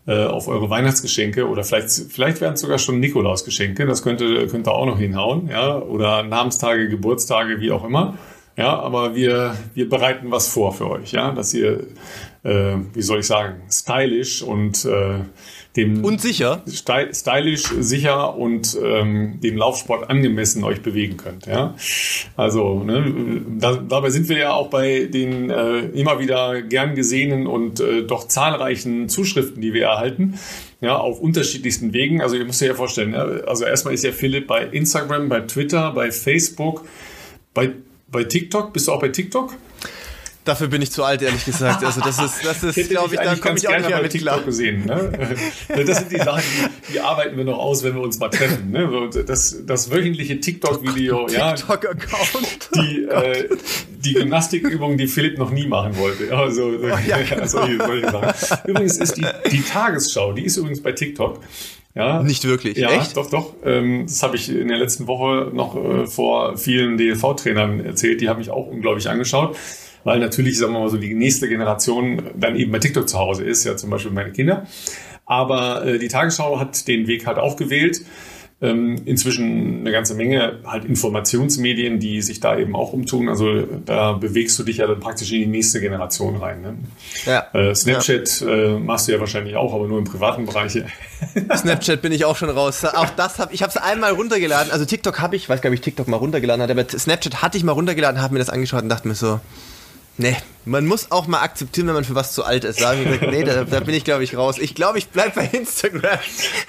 äh, 0.08 0.24
auf 0.24 0.48
eure 0.48 0.70
Weihnachtsgeschenke 0.70 1.46
oder 1.50 1.66
vielleicht 1.66 1.90
vielleicht 1.90 2.40
wären 2.40 2.54
es 2.54 2.62
sogar 2.62 2.78
schon 2.78 3.02
Nikolausgeschenke, 3.02 3.86
das 3.86 4.04
könnte 4.04 4.48
könnte 4.48 4.72
auch 4.72 4.86
noch 4.86 4.98
hinhauen, 4.98 5.50
ja, 5.50 5.78
oder 5.78 6.24
Namenstage, 6.24 6.88
Geburtstage, 6.88 7.60
wie 7.60 7.72
auch 7.72 7.84
immer. 7.84 8.18
Ja, 8.58 8.80
aber 8.80 9.14
wir, 9.14 9.56
wir 9.76 9.88
bereiten 9.88 10.32
was 10.32 10.48
vor 10.48 10.74
für 10.74 10.90
euch, 10.90 11.12
ja, 11.12 11.32
dass 11.32 11.54
ihr, 11.54 11.86
äh, 12.44 12.78
wie 12.92 13.02
soll 13.04 13.20
ich 13.20 13.28
sagen, 13.28 13.62
stylisch 13.70 14.42
und 14.42 14.84
äh, 14.84 15.20
dem 15.76 16.04
und 16.04 16.20
sicher, 16.20 16.64
stylisch, 16.66 17.66
sicher 17.80 18.36
und 18.36 18.76
ähm, 18.84 19.40
dem 19.44 19.58
Laufsport 19.58 20.10
angemessen 20.10 20.64
euch 20.64 20.82
bewegen 20.82 21.18
könnt. 21.18 21.46
Ja, 21.46 21.76
also 22.36 22.84
ne, 22.84 23.44
da, 23.60 23.76
dabei 23.76 24.10
sind 24.10 24.28
wir 24.28 24.40
ja 24.40 24.54
auch 24.54 24.72
bei 24.72 25.06
den 25.06 25.52
äh, 25.52 25.82
immer 25.90 26.18
wieder 26.18 26.64
gern 26.64 26.96
gesehenen 26.96 27.46
und 27.46 27.80
äh, 27.80 28.08
doch 28.08 28.28
zahlreichen 28.28 29.08
Zuschriften, 29.08 29.62
die 29.62 29.74
wir 29.74 29.86
erhalten. 29.86 30.40
Ja, 30.82 30.98
auf 30.98 31.20
unterschiedlichsten 31.20 31.94
Wegen. 31.94 32.22
Also 32.22 32.36
ihr 32.38 32.46
müsst 32.46 32.62
euch 32.64 32.70
ja 32.70 32.74
vorstellen, 32.74 33.14
ja, 33.14 33.24
also 33.46 33.66
erstmal 33.66 33.94
ist 33.94 34.04
ja 34.04 34.12
Philipp 34.12 34.48
bei 34.48 34.64
Instagram, 34.64 35.30
bei 35.30 35.42
Twitter, 35.42 35.92
bei 35.92 36.12
Facebook, 36.12 36.86
bei 37.54 37.72
bei 38.10 38.24
TikTok? 38.24 38.74
Bist 38.74 38.88
du 38.88 38.94
auch 38.94 39.02
bei 39.02 39.10
TikTok? 39.10 39.54
Dafür 40.48 40.68
bin 40.68 40.82
ich 40.82 40.94
zu 40.94 41.04
alt, 41.04 41.22
ehrlich 41.22 41.44
gesagt. 41.44 41.84
Also 41.84 42.00
das 42.00 42.20
ist, 42.20 42.46
das 42.46 42.64
ist, 42.64 42.90
glaube 42.90 43.14
ich, 43.14 43.20
da 43.20 43.36
komme 43.36 43.58
ich 43.58 43.68
auch 43.68 43.76
nicht 43.76 43.90
mehr 43.90 44.02
mit 44.02 44.14
TikTok 44.14 44.34
klar. 44.34 44.46
gesehen. 44.46 44.86
Ne? 44.86 45.12
Das 45.86 46.00
sind 46.00 46.12
die 46.14 46.18
Sachen, 46.18 46.42
die, 46.88 46.94
die, 46.94 47.00
arbeiten 47.02 47.36
wir 47.36 47.44
noch 47.44 47.58
aus, 47.58 47.84
wenn 47.84 47.96
wir 47.96 48.02
uns 48.02 48.18
mal 48.18 48.30
treffen. 48.30 48.72
Ne? 48.72 49.10
Das, 49.26 49.66
das 49.66 49.92
wöchentliche 49.92 50.40
TikTok-Video, 50.40 51.28
ja. 51.28 51.52
TikTok-Account. 51.54 52.70
Die, 52.76 53.04
äh, 53.04 53.50
die 53.90 54.14
Gymnastikübungen, 54.14 54.98
die 54.98 55.08
Philipp 55.08 55.38
noch 55.38 55.50
nie 55.50 55.68
machen 55.68 55.98
wollte. 55.98 56.36
Also, 56.36 56.68
oh, 56.68 56.88
ja, 56.88 57.18
genau. 57.24 57.46
solche, 57.46 57.78
solche 57.78 58.12
Sachen. 58.12 58.70
Übrigens 58.70 58.98
ist 58.98 59.18
die, 59.18 59.26
die 59.52 59.62
Tagesschau, 59.62 60.32
die 60.32 60.46
ist 60.46 60.58
übrigens 60.58 60.82
bei 60.82 60.92
TikTok. 60.92 61.42
Ja, 61.96 62.22
Nicht 62.22 62.44
wirklich, 62.44 62.78
ja, 62.78 62.92
echt? 62.92 63.18
Doch, 63.18 63.30
doch. 63.30 63.54
Ähm, 63.66 64.04
das 64.06 64.22
habe 64.22 64.36
ich 64.36 64.50
in 64.50 64.68
der 64.68 64.78
letzten 64.78 65.08
Woche 65.08 65.50
noch 65.52 65.76
äh, 65.76 66.06
vor 66.06 66.56
vielen 66.58 66.98
DLV-Trainern 66.98 67.84
erzählt. 67.84 68.22
Die 68.22 68.30
haben 68.30 68.38
mich 68.38 68.52
auch 68.52 68.68
unglaublich 68.68 69.10
angeschaut, 69.10 69.58
weil 70.04 70.20
natürlich, 70.20 70.60
sagen 70.60 70.74
wir 70.74 70.82
mal 70.82 70.90
so, 70.90 70.98
die 70.98 71.16
nächste 71.16 71.50
Generation 71.50 72.22
dann 72.36 72.56
eben 72.56 72.72
bei 72.72 72.80
TikTok 72.80 73.10
zu 73.10 73.18
Hause 73.18 73.44
ist, 73.44 73.64
ja 73.64 73.76
zum 73.76 73.90
Beispiel 73.90 74.12
meine 74.12 74.32
Kinder. 74.32 74.68
Aber 75.26 75.86
äh, 75.86 75.98
die 75.98 76.08
Tagesschau 76.08 76.60
hat 76.60 76.88
den 76.88 77.08
Weg 77.08 77.26
halt 77.26 77.38
auch 77.40 77.58
gewählt. 77.58 78.02
Ähm, 78.60 78.96
inzwischen 79.06 79.82
eine 79.82 79.92
ganze 79.92 80.16
Menge 80.16 80.60
halt 80.66 80.86
Informationsmedien, 80.86 82.00
die 82.00 82.24
sich 82.24 82.40
da 82.40 82.58
eben 82.58 82.76
auch 82.76 82.92
umtun. 82.92 83.30
Also 83.30 83.62
da 83.86 84.14
bewegst 84.14 84.58
du 84.58 84.64
dich 84.64 84.78
ja 84.78 84.88
dann 84.88 85.00
praktisch 85.00 85.32
in 85.32 85.40
die 85.42 85.48
nächste 85.48 85.80
Generation 85.80 86.38
rein. 86.38 86.62
Ne? 86.62 86.78
Ja. 87.28 87.46
Äh, 87.54 87.76
Snapchat 87.76 88.42
ja. 88.42 88.48
Äh, 88.48 88.80
machst 88.80 89.08
du 89.08 89.12
ja 89.12 89.20
wahrscheinlich 89.20 89.56
auch, 89.56 89.76
aber 89.76 89.88
nur 89.88 90.00
im 90.00 90.06
privaten 90.06 90.48
Bereich. 90.48 90.74
Snapchat 91.56 92.02
bin 92.02 92.12
ich 92.12 92.26
auch 92.26 92.36
schon 92.36 92.50
raus. 92.50 92.84
Auch 92.84 93.12
das 93.12 93.38
habe 93.38 93.54
ich 93.54 93.62
habe 93.62 93.70
es 93.70 93.78
einmal 93.78 94.14
runtergeladen. 94.14 94.72
Also 94.72 94.86
TikTok 94.86 95.20
habe 95.20 95.36
ich, 95.36 95.48
weiß 95.48 95.62
gar 95.62 95.70
nicht, 95.70 95.80
ob 95.80 95.82
ich 95.82 95.86
TikTok 95.86 96.08
mal 96.08 96.18
runtergeladen 96.18 96.64
hatte, 96.64 96.74
aber 96.74 96.90
Snapchat 96.90 97.44
hatte 97.44 97.60
ich 97.60 97.64
mal 97.64 97.74
runtergeladen, 97.74 98.22
habe 98.22 98.34
mir 98.34 98.40
das 98.40 98.50
angeschaut 98.50 98.82
und 98.82 98.90
dachte 98.90 99.08
mir 99.08 99.16
so, 99.16 99.40
Nee, 100.20 100.36
man 100.66 100.86
muss 100.86 101.12
auch 101.12 101.28
mal 101.28 101.42
akzeptieren, 101.42 101.88
wenn 101.88 101.94
man 101.94 102.04
für 102.04 102.16
was 102.16 102.34
zu 102.34 102.44
alt 102.44 102.64
ist. 102.64 102.80
Sagen 102.80 103.02
wir, 103.06 103.32
nee, 103.32 103.44
da, 103.44 103.64
da 103.64 103.80
bin 103.80 103.94
ich, 103.94 104.04
glaube 104.04 104.24
ich, 104.24 104.36
raus. 104.36 104.58
Ich 104.60 104.74
glaube, 104.74 104.98
ich 104.98 105.10
bleibe 105.10 105.32
bei 105.36 105.50
Instagram. 105.58 106.20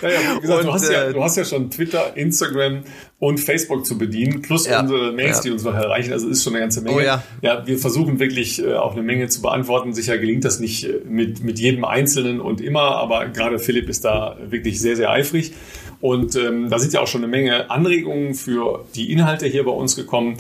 Ja, 0.03 0.09
ja, 0.09 0.19
wie 0.37 0.41
gesagt, 0.41 0.61
und, 0.61 0.67
du, 0.67 0.73
hast 0.73 0.91
ja, 0.91 1.05
äh, 1.05 1.13
du 1.13 1.23
hast 1.23 1.37
ja 1.37 1.45
schon 1.45 1.71
Twitter, 1.71 2.17
Instagram 2.17 2.83
und 3.19 3.41
Facebook 3.41 3.87
zu 3.87 3.99
bedienen, 3.99 4.43
plus 4.43 4.67
ja, 4.67 4.81
unsere 4.81 5.13
Mails, 5.13 5.39
ja. 5.39 5.43
die 5.45 5.51
uns 5.51 5.65
noch 5.65 5.75
erreichen. 5.75 6.13
Also 6.13 6.29
ist 6.29 6.45
schon 6.45 6.53
eine 6.53 6.61
ganze 6.61 6.83
Menge. 6.83 6.97
Oh, 6.97 7.01
ja. 7.01 7.23
ja, 7.43 7.67
wir 7.67 7.79
versuchen 7.79 8.19
wirklich 8.21 8.63
äh, 8.63 8.75
auch 8.75 8.93
eine 8.93 9.03
Menge 9.03 9.29
zu 9.29 9.43
beantworten. 9.43 9.93
Sicher 9.95 10.19
gelingt 10.19 10.45
das 10.45 10.61
nicht 10.61 10.85
äh, 10.85 11.01
mit, 11.09 11.43
mit 11.43 11.59
jedem 11.59 11.85
Einzelnen 11.85 12.41
und 12.41 12.61
immer, 12.61 12.97
aber 12.97 13.27
gerade 13.29 13.59
Philipp 13.59 13.89
ist 13.89 14.05
da 14.05 14.37
wirklich 14.49 14.81
sehr, 14.81 14.95
sehr 14.95 15.11
eifrig. 15.11 15.55
Und 16.01 16.37
ähm, 16.37 16.71
da 16.71 16.79
sind 16.79 16.93
ja 16.93 17.01
auch 17.01 17.09
schon 17.09 17.23
eine 17.25 17.31
Menge 17.31 17.71
Anregungen 17.71 18.35
für 18.35 18.85
die 18.95 19.11
Inhalte 19.11 19.47
hier 19.47 19.65
bei 19.65 19.73
uns 19.73 19.97
gekommen. 19.97 20.37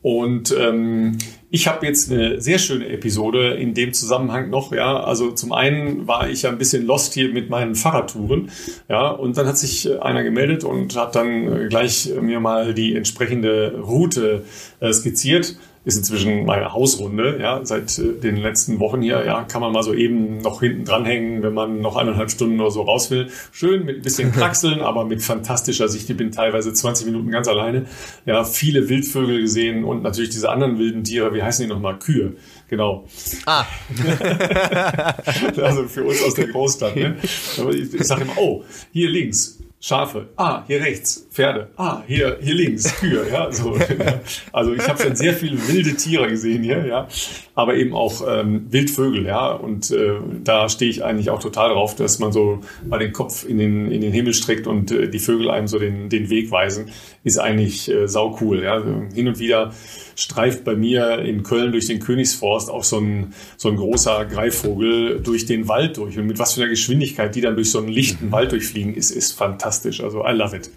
Und 0.00 0.54
ähm, 0.58 1.18
ich 1.54 1.68
habe 1.68 1.86
jetzt 1.86 2.10
eine 2.10 2.40
sehr 2.40 2.58
schöne 2.58 2.88
Episode 2.88 3.50
in 3.50 3.74
dem 3.74 3.92
Zusammenhang 3.92 4.48
noch. 4.48 4.72
Ja, 4.72 5.04
also 5.04 5.32
zum 5.32 5.52
einen 5.52 6.08
war 6.08 6.30
ich 6.30 6.42
ja 6.42 6.50
ein 6.50 6.56
bisschen 6.56 6.86
lost 6.86 7.12
hier 7.12 7.28
mit 7.28 7.50
meinen 7.50 7.74
Fahrradtouren. 7.74 8.50
Ja, 8.88 9.10
und 9.10 9.36
dann 9.36 9.46
hat 9.46 9.58
sich 9.58 9.86
äh, 9.86 9.98
einer 9.98 10.22
gemeldet 10.22 10.64
und 10.64 10.96
hat 10.96 11.14
dann 11.14 11.64
äh, 11.64 11.68
gleich 11.68 12.10
mir 12.22 12.40
mal 12.40 12.72
die 12.72 12.96
entsprechende 12.96 13.78
Route 13.82 14.46
äh, 14.80 14.92
skizziert 14.94 15.56
ist 15.84 15.96
inzwischen 15.96 16.44
meine 16.44 16.72
Hausrunde, 16.72 17.38
ja, 17.40 17.64
seit 17.64 17.98
äh, 17.98 18.12
den 18.12 18.36
letzten 18.36 18.78
Wochen 18.78 19.02
hier, 19.02 19.24
ja, 19.24 19.42
kann 19.42 19.60
man 19.60 19.72
mal 19.72 19.82
so 19.82 19.92
eben 19.92 20.38
noch 20.38 20.60
hinten 20.60 20.84
dranhängen, 20.84 21.42
wenn 21.42 21.54
man 21.54 21.80
noch 21.80 21.96
eineinhalb 21.96 22.30
Stunden 22.30 22.60
oder 22.60 22.70
so 22.70 22.82
raus 22.82 23.10
will. 23.10 23.28
Schön 23.50 23.84
mit 23.84 23.96
ein 23.96 24.02
bisschen 24.02 24.30
Kraxeln, 24.32 24.80
aber 24.80 25.04
mit 25.04 25.22
fantastischer 25.22 25.88
Sicht. 25.88 26.08
Ich 26.08 26.16
bin 26.16 26.30
teilweise 26.30 26.72
20 26.72 27.06
Minuten 27.06 27.30
ganz 27.30 27.48
alleine. 27.48 27.86
Ja, 28.26 28.44
viele 28.44 28.88
Wildvögel 28.88 29.40
gesehen 29.40 29.84
und 29.84 30.02
natürlich 30.02 30.30
diese 30.30 30.50
anderen 30.50 30.78
wilden 30.78 31.02
Tiere, 31.02 31.34
wie 31.34 31.42
heißen 31.42 31.66
die 31.66 31.72
nochmal? 31.72 31.98
Kühe. 31.98 32.34
Genau. 32.68 33.04
Ah. 33.44 33.64
also 35.60 35.88
für 35.88 36.04
uns 36.04 36.22
aus 36.22 36.34
der 36.34 36.46
Großstadt. 36.46 36.96
Ne? 36.96 37.16
Ich, 37.22 37.94
ich 37.94 38.04
sage 38.04 38.22
immer, 38.22 38.38
oh, 38.38 38.64
hier 38.92 39.10
links, 39.10 39.58
Schafe, 39.84 40.28
ah, 40.36 40.62
hier 40.68 40.80
rechts, 40.80 41.26
Pferde, 41.32 41.68
ah, 41.76 42.04
hier, 42.06 42.38
hier 42.40 42.54
links, 42.54 42.94
Kühe, 43.00 43.26
ja, 43.28 43.50
so. 43.50 43.76
Also 44.52 44.74
ich 44.74 44.88
habe 44.88 45.02
schon 45.02 45.16
sehr 45.16 45.34
viele 45.34 45.58
wilde 45.66 45.96
Tiere 45.96 46.28
gesehen 46.28 46.62
hier, 46.62 46.86
ja, 46.86 47.08
aber 47.56 47.74
eben 47.74 47.92
auch 47.92 48.22
ähm, 48.24 48.66
Wildvögel, 48.70 49.26
ja, 49.26 49.50
und 49.50 49.90
äh, 49.90 50.20
da 50.44 50.68
stehe 50.68 50.88
ich 50.88 51.02
eigentlich 51.02 51.30
auch 51.30 51.40
total 51.40 51.70
drauf, 51.70 51.96
dass 51.96 52.20
man 52.20 52.30
so 52.30 52.60
mal 52.86 53.00
den 53.00 53.12
Kopf 53.12 53.44
in 53.44 53.58
den, 53.58 53.90
in 53.90 54.02
den 54.02 54.12
Himmel 54.12 54.34
streckt 54.34 54.68
und 54.68 54.92
äh, 54.92 55.08
die 55.08 55.18
Vögel 55.18 55.50
einem 55.50 55.66
so 55.66 55.80
den, 55.80 56.08
den 56.08 56.30
Weg 56.30 56.52
weisen, 56.52 56.92
ist 57.24 57.38
eigentlich 57.38 57.90
äh, 57.90 58.06
sau 58.06 58.38
cool, 58.40 58.62
ja. 58.62 58.80
Hin 59.12 59.26
und 59.26 59.40
wieder 59.40 59.72
streift 60.16 60.64
bei 60.64 60.74
mir 60.74 61.18
in 61.20 61.42
Köln 61.42 61.72
durch 61.72 61.86
den 61.86 62.00
Königsforst 62.00 62.70
auch 62.70 62.84
so 62.84 62.98
ein, 62.98 63.34
so 63.56 63.68
ein 63.68 63.76
großer 63.76 64.24
Greifvogel 64.26 65.20
durch 65.20 65.46
den 65.46 65.68
Wald 65.68 65.96
durch. 65.96 66.18
Und 66.18 66.26
mit 66.26 66.38
was 66.38 66.54
für 66.54 66.62
einer 66.62 66.70
Geschwindigkeit 66.70 67.34
die 67.34 67.40
dann 67.40 67.54
durch 67.54 67.70
so 67.70 67.78
einen 67.78 67.88
lichten 67.88 68.26
mhm. 68.26 68.32
Wald 68.32 68.52
durchfliegen, 68.52 68.94
ist, 68.94 69.10
ist 69.10 69.32
fantastisch. 69.32 70.00
Also 70.00 70.24
I 70.26 70.32
love 70.32 70.56
it. 70.56 70.70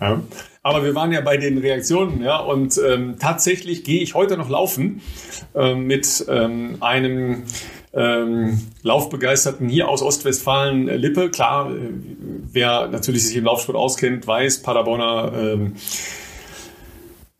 Ja. 0.00 0.22
Aber 0.62 0.82
wir 0.82 0.94
waren 0.94 1.12
ja 1.12 1.20
bei 1.20 1.36
den 1.36 1.58
Reaktionen, 1.58 2.22
ja, 2.22 2.38
und 2.38 2.80
ähm, 2.84 3.16
tatsächlich 3.18 3.84
gehe 3.84 4.02
ich 4.02 4.14
heute 4.14 4.36
noch 4.36 4.48
laufen 4.48 5.02
äh, 5.54 5.74
mit 5.74 6.24
ähm, 6.28 6.78
einem 6.80 7.42
ähm, 7.92 8.60
Laufbegeisterten 8.82 9.68
hier 9.68 9.88
aus 9.88 10.02
Ostwestfalen 10.02 10.88
äh, 10.88 10.96
Lippe. 10.96 11.30
Klar, 11.30 11.70
äh, 11.70 11.76
wer 12.52 12.88
natürlich 12.88 13.26
sich 13.26 13.36
im 13.36 13.44
Laufsport 13.44 13.76
auskennt, 13.76 14.26
weiß, 14.26 14.62
Paderborner 14.62 15.32
ähm, 15.36 15.74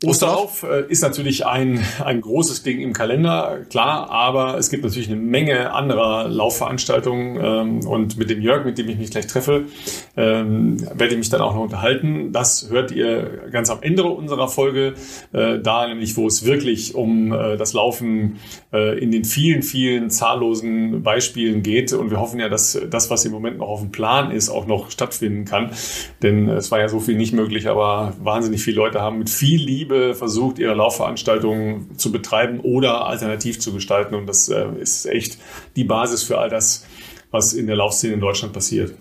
Osterlauf 0.04 0.62
äh, 0.62 0.84
ist 0.88 1.02
natürlich 1.02 1.46
ein, 1.46 1.84
ein 2.04 2.20
großes 2.20 2.62
Ding 2.62 2.80
im 2.80 2.92
Kalender, 2.92 3.60
klar, 3.70 4.10
aber 4.10 4.58
es 4.58 4.70
gibt 4.70 4.84
natürlich 4.84 5.08
eine 5.08 5.16
Menge 5.16 5.72
anderer 5.72 6.28
Laufveranstaltungen 6.28 7.38
ähm, 7.42 7.86
und 7.86 8.16
mit 8.16 8.30
dem 8.30 8.40
Jörg, 8.40 8.64
mit 8.64 8.78
dem 8.78 8.88
ich 8.88 8.98
mich 8.98 9.10
gleich 9.10 9.26
treffe, 9.26 9.64
ähm, 10.16 10.80
werde 10.80 11.12
ich 11.12 11.18
mich 11.18 11.30
dann 11.30 11.40
auch 11.40 11.54
noch 11.54 11.62
unterhalten. 11.62 12.32
Das 12.32 12.68
hört 12.70 12.90
ihr 12.90 13.48
ganz 13.50 13.70
am 13.70 13.78
Ende 13.82 14.04
unserer 14.04 14.48
Folge, 14.48 14.94
äh, 15.32 15.58
da 15.60 15.86
nämlich, 15.86 16.16
wo 16.16 16.26
es 16.26 16.44
wirklich 16.44 16.94
um 16.94 17.32
äh, 17.32 17.56
das 17.56 17.72
Laufen 17.72 18.38
äh, 18.72 18.98
in 18.98 19.10
den 19.10 19.24
vielen, 19.24 19.62
vielen 19.62 20.10
zahllosen 20.10 21.02
Beispielen 21.02 21.62
geht. 21.62 21.92
Und 21.92 22.10
wir 22.10 22.20
hoffen 22.20 22.40
ja, 22.40 22.48
dass 22.48 22.78
das, 22.90 23.10
was 23.10 23.24
im 23.24 23.32
Moment 23.32 23.58
noch 23.58 23.68
auf 23.68 23.80
dem 23.80 23.90
Plan 23.90 24.30
ist, 24.30 24.50
auch 24.50 24.66
noch 24.66 24.90
stattfinden 24.90 25.44
kann, 25.44 25.70
denn 26.22 26.48
es 26.48 26.70
war 26.70 26.80
ja 26.80 26.88
so 26.88 27.00
viel 27.00 27.16
nicht 27.16 27.32
möglich, 27.32 27.68
aber 27.68 28.14
wahnsinnig 28.22 28.62
viele 28.62 28.76
Leute 28.76 29.00
haben 29.00 29.18
mit 29.18 29.30
viel 29.30 29.60
Liebe 29.60 29.93
Versucht, 30.14 30.58
ihre 30.58 30.74
Laufveranstaltungen 30.74 31.96
zu 31.98 32.12
betreiben 32.12 32.60
oder 32.60 33.06
alternativ 33.06 33.60
zu 33.60 33.72
gestalten. 33.72 34.14
Und 34.14 34.26
das 34.26 34.48
äh, 34.48 34.66
ist 34.80 35.06
echt 35.06 35.38
die 35.76 35.84
Basis 35.84 36.22
für 36.22 36.38
all 36.38 36.50
das, 36.50 36.84
was 37.30 37.52
in 37.52 37.66
der 37.66 37.76
Laufszene 37.76 38.14
in 38.14 38.20
Deutschland 38.20 38.52
passiert. 38.52 38.94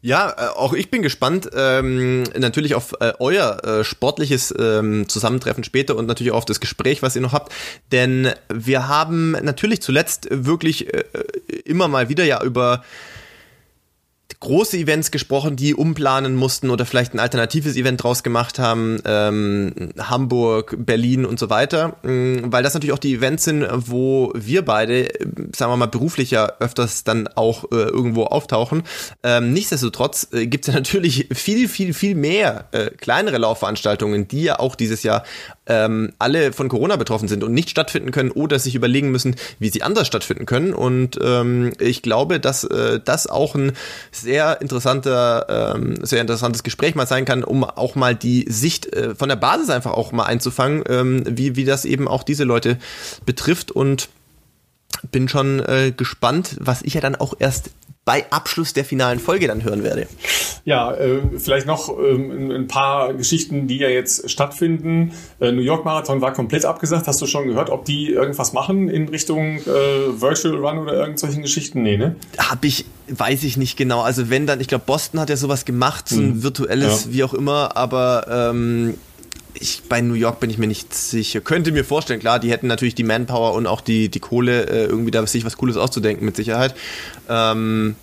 Ja, 0.00 0.30
äh, 0.30 0.48
auch 0.56 0.72
ich 0.72 0.90
bin 0.90 1.02
gespannt 1.02 1.48
ähm, 1.54 2.24
natürlich 2.36 2.74
auf 2.74 2.94
äh, 3.00 3.12
euer 3.20 3.64
äh, 3.64 3.84
sportliches 3.84 4.52
ähm, 4.58 5.08
Zusammentreffen 5.08 5.62
später 5.62 5.96
und 5.96 6.06
natürlich 6.06 6.32
auch 6.32 6.38
auf 6.38 6.44
das 6.44 6.60
Gespräch, 6.60 7.02
was 7.02 7.14
ihr 7.14 7.22
noch 7.22 7.32
habt. 7.32 7.52
Denn 7.92 8.30
wir 8.52 8.88
haben 8.88 9.32
natürlich 9.42 9.80
zuletzt 9.80 10.26
wirklich 10.30 10.92
äh, 10.92 11.04
immer 11.64 11.86
mal 11.86 12.08
wieder 12.08 12.24
ja 12.24 12.42
über 12.42 12.82
große 14.42 14.76
Events 14.76 15.12
gesprochen, 15.12 15.54
die 15.54 15.72
umplanen 15.74 16.34
mussten 16.34 16.68
oder 16.68 16.84
vielleicht 16.84 17.14
ein 17.14 17.20
alternatives 17.20 17.76
Event 17.76 18.02
draus 18.02 18.24
gemacht 18.24 18.58
haben, 18.58 18.98
ähm, 19.04 19.72
Hamburg, 19.98 20.74
Berlin 20.78 21.24
und 21.24 21.38
so 21.38 21.48
weiter, 21.48 21.96
ähm, 22.04 22.42
weil 22.46 22.64
das 22.64 22.74
natürlich 22.74 22.92
auch 22.92 22.98
die 22.98 23.14
Events 23.14 23.44
sind, 23.44 23.64
wo 23.72 24.32
wir 24.34 24.64
beide, 24.64 25.08
sagen 25.54 25.70
wir 25.70 25.76
mal, 25.76 25.86
beruflich 25.86 26.32
ja 26.32 26.52
öfters 26.58 27.04
dann 27.04 27.28
auch 27.28 27.70
äh, 27.70 27.76
irgendwo 27.76 28.24
auftauchen. 28.24 28.82
Ähm, 29.22 29.52
nichtsdestotrotz 29.52 30.26
äh, 30.32 30.46
gibt 30.48 30.66
es 30.66 30.74
ja 30.74 30.78
natürlich 30.78 31.28
viel, 31.32 31.68
viel, 31.68 31.94
viel 31.94 32.16
mehr 32.16 32.66
äh, 32.72 32.90
kleinere 32.90 33.38
Laufveranstaltungen, 33.38 34.26
die 34.26 34.42
ja 34.42 34.58
auch 34.58 34.74
dieses 34.74 35.04
Jahr 35.04 35.22
ähm, 35.66 36.12
alle 36.18 36.52
von 36.52 36.68
Corona 36.68 36.96
betroffen 36.96 37.28
sind 37.28 37.44
und 37.44 37.54
nicht 37.54 37.70
stattfinden 37.70 38.10
können 38.10 38.32
oder 38.32 38.58
sich 38.58 38.74
überlegen 38.74 39.12
müssen, 39.12 39.36
wie 39.60 39.68
sie 39.68 39.84
anders 39.84 40.08
stattfinden 40.08 40.46
können. 40.46 40.74
Und 40.74 41.16
ähm, 41.22 41.72
ich 41.78 42.02
glaube, 42.02 42.40
dass 42.40 42.64
äh, 42.64 42.98
das 43.02 43.28
auch 43.28 43.54
ein 43.54 43.72
sehr 44.10 44.31
interessanter, 44.60 45.74
ähm, 45.76 45.96
sehr 46.04 46.20
interessantes 46.20 46.62
Gespräch 46.62 46.94
mal 46.94 47.06
sein 47.06 47.24
kann, 47.24 47.44
um 47.44 47.64
auch 47.64 47.94
mal 47.94 48.14
die 48.14 48.46
Sicht 48.48 48.92
äh, 48.92 49.14
von 49.14 49.28
der 49.28 49.36
Basis 49.36 49.70
einfach 49.70 49.92
auch 49.92 50.12
mal 50.12 50.24
einzufangen, 50.24 50.84
ähm, 50.88 51.24
wie, 51.28 51.56
wie 51.56 51.64
das 51.64 51.84
eben 51.84 52.08
auch 52.08 52.22
diese 52.22 52.44
Leute 52.44 52.78
betrifft. 53.26 53.70
Und 53.70 54.08
bin 55.10 55.28
schon 55.28 55.60
äh, 55.60 55.92
gespannt, 55.96 56.56
was 56.60 56.82
ich 56.82 56.94
ja 56.94 57.00
dann 57.00 57.16
auch 57.16 57.34
erst 57.38 57.70
bei 58.04 58.24
Abschluss 58.30 58.72
der 58.72 58.84
finalen 58.84 59.20
Folge 59.20 59.46
dann 59.46 59.62
hören 59.62 59.84
werde. 59.84 60.08
Ja, 60.64 60.92
äh, 60.94 61.20
vielleicht 61.38 61.66
noch 61.66 61.88
ähm, 61.98 62.50
ein 62.50 62.68
paar 62.68 63.14
Geschichten, 63.14 63.66
die 63.66 63.78
ja 63.78 63.88
jetzt 63.88 64.30
stattfinden. 64.30 65.12
Äh, 65.40 65.52
New 65.52 65.62
York 65.62 65.84
Marathon 65.84 66.20
war 66.20 66.32
komplett 66.32 66.64
abgesagt. 66.64 67.06
Hast 67.08 67.20
du 67.20 67.26
schon 67.26 67.48
gehört, 67.48 67.70
ob 67.70 67.84
die 67.84 68.10
irgendwas 68.10 68.52
machen 68.52 68.88
in 68.88 69.08
Richtung 69.08 69.58
äh, 69.58 70.20
Virtual 70.20 70.54
Run 70.54 70.78
oder 70.78 70.94
irgendwelchen 70.94 71.42
Geschichten? 71.42 71.82
Nee, 71.82 71.96
ne? 71.96 72.16
Hab 72.38 72.64
ich, 72.64 72.84
weiß 73.08 73.42
ich 73.44 73.56
nicht 73.56 73.76
genau. 73.76 74.02
Also 74.02 74.30
wenn 74.30 74.46
dann, 74.46 74.60
ich 74.60 74.68
glaube, 74.68 74.84
Boston 74.86 75.20
hat 75.20 75.30
ja 75.30 75.36
sowas 75.36 75.64
gemacht, 75.64 76.08
so 76.08 76.16
ein 76.16 76.34
hm. 76.34 76.42
virtuelles, 76.42 77.06
ja. 77.06 77.12
wie 77.12 77.24
auch 77.24 77.34
immer, 77.34 77.76
aber 77.76 78.26
ähm, 78.28 78.94
ich, 79.62 79.82
bei 79.88 80.00
New 80.00 80.14
York 80.14 80.40
bin 80.40 80.50
ich 80.50 80.58
mir 80.58 80.66
nicht 80.66 80.92
sicher. 80.94 81.40
Könnte 81.40 81.72
mir 81.72 81.84
vorstellen, 81.84 82.20
klar, 82.20 82.38
die 82.38 82.50
hätten 82.50 82.66
natürlich 82.66 82.94
die 82.94 83.04
Manpower 83.04 83.54
und 83.54 83.66
auch 83.66 83.80
die, 83.80 84.08
die 84.08 84.20
Kohle, 84.20 84.66
äh, 84.68 84.84
irgendwie 84.84 85.10
da 85.10 85.26
sich 85.26 85.44
was 85.44 85.56
Cooles 85.56 85.76
auszudenken, 85.76 86.24
mit 86.24 86.36
Sicherheit. 86.36 86.74
Ähm, 87.28 87.94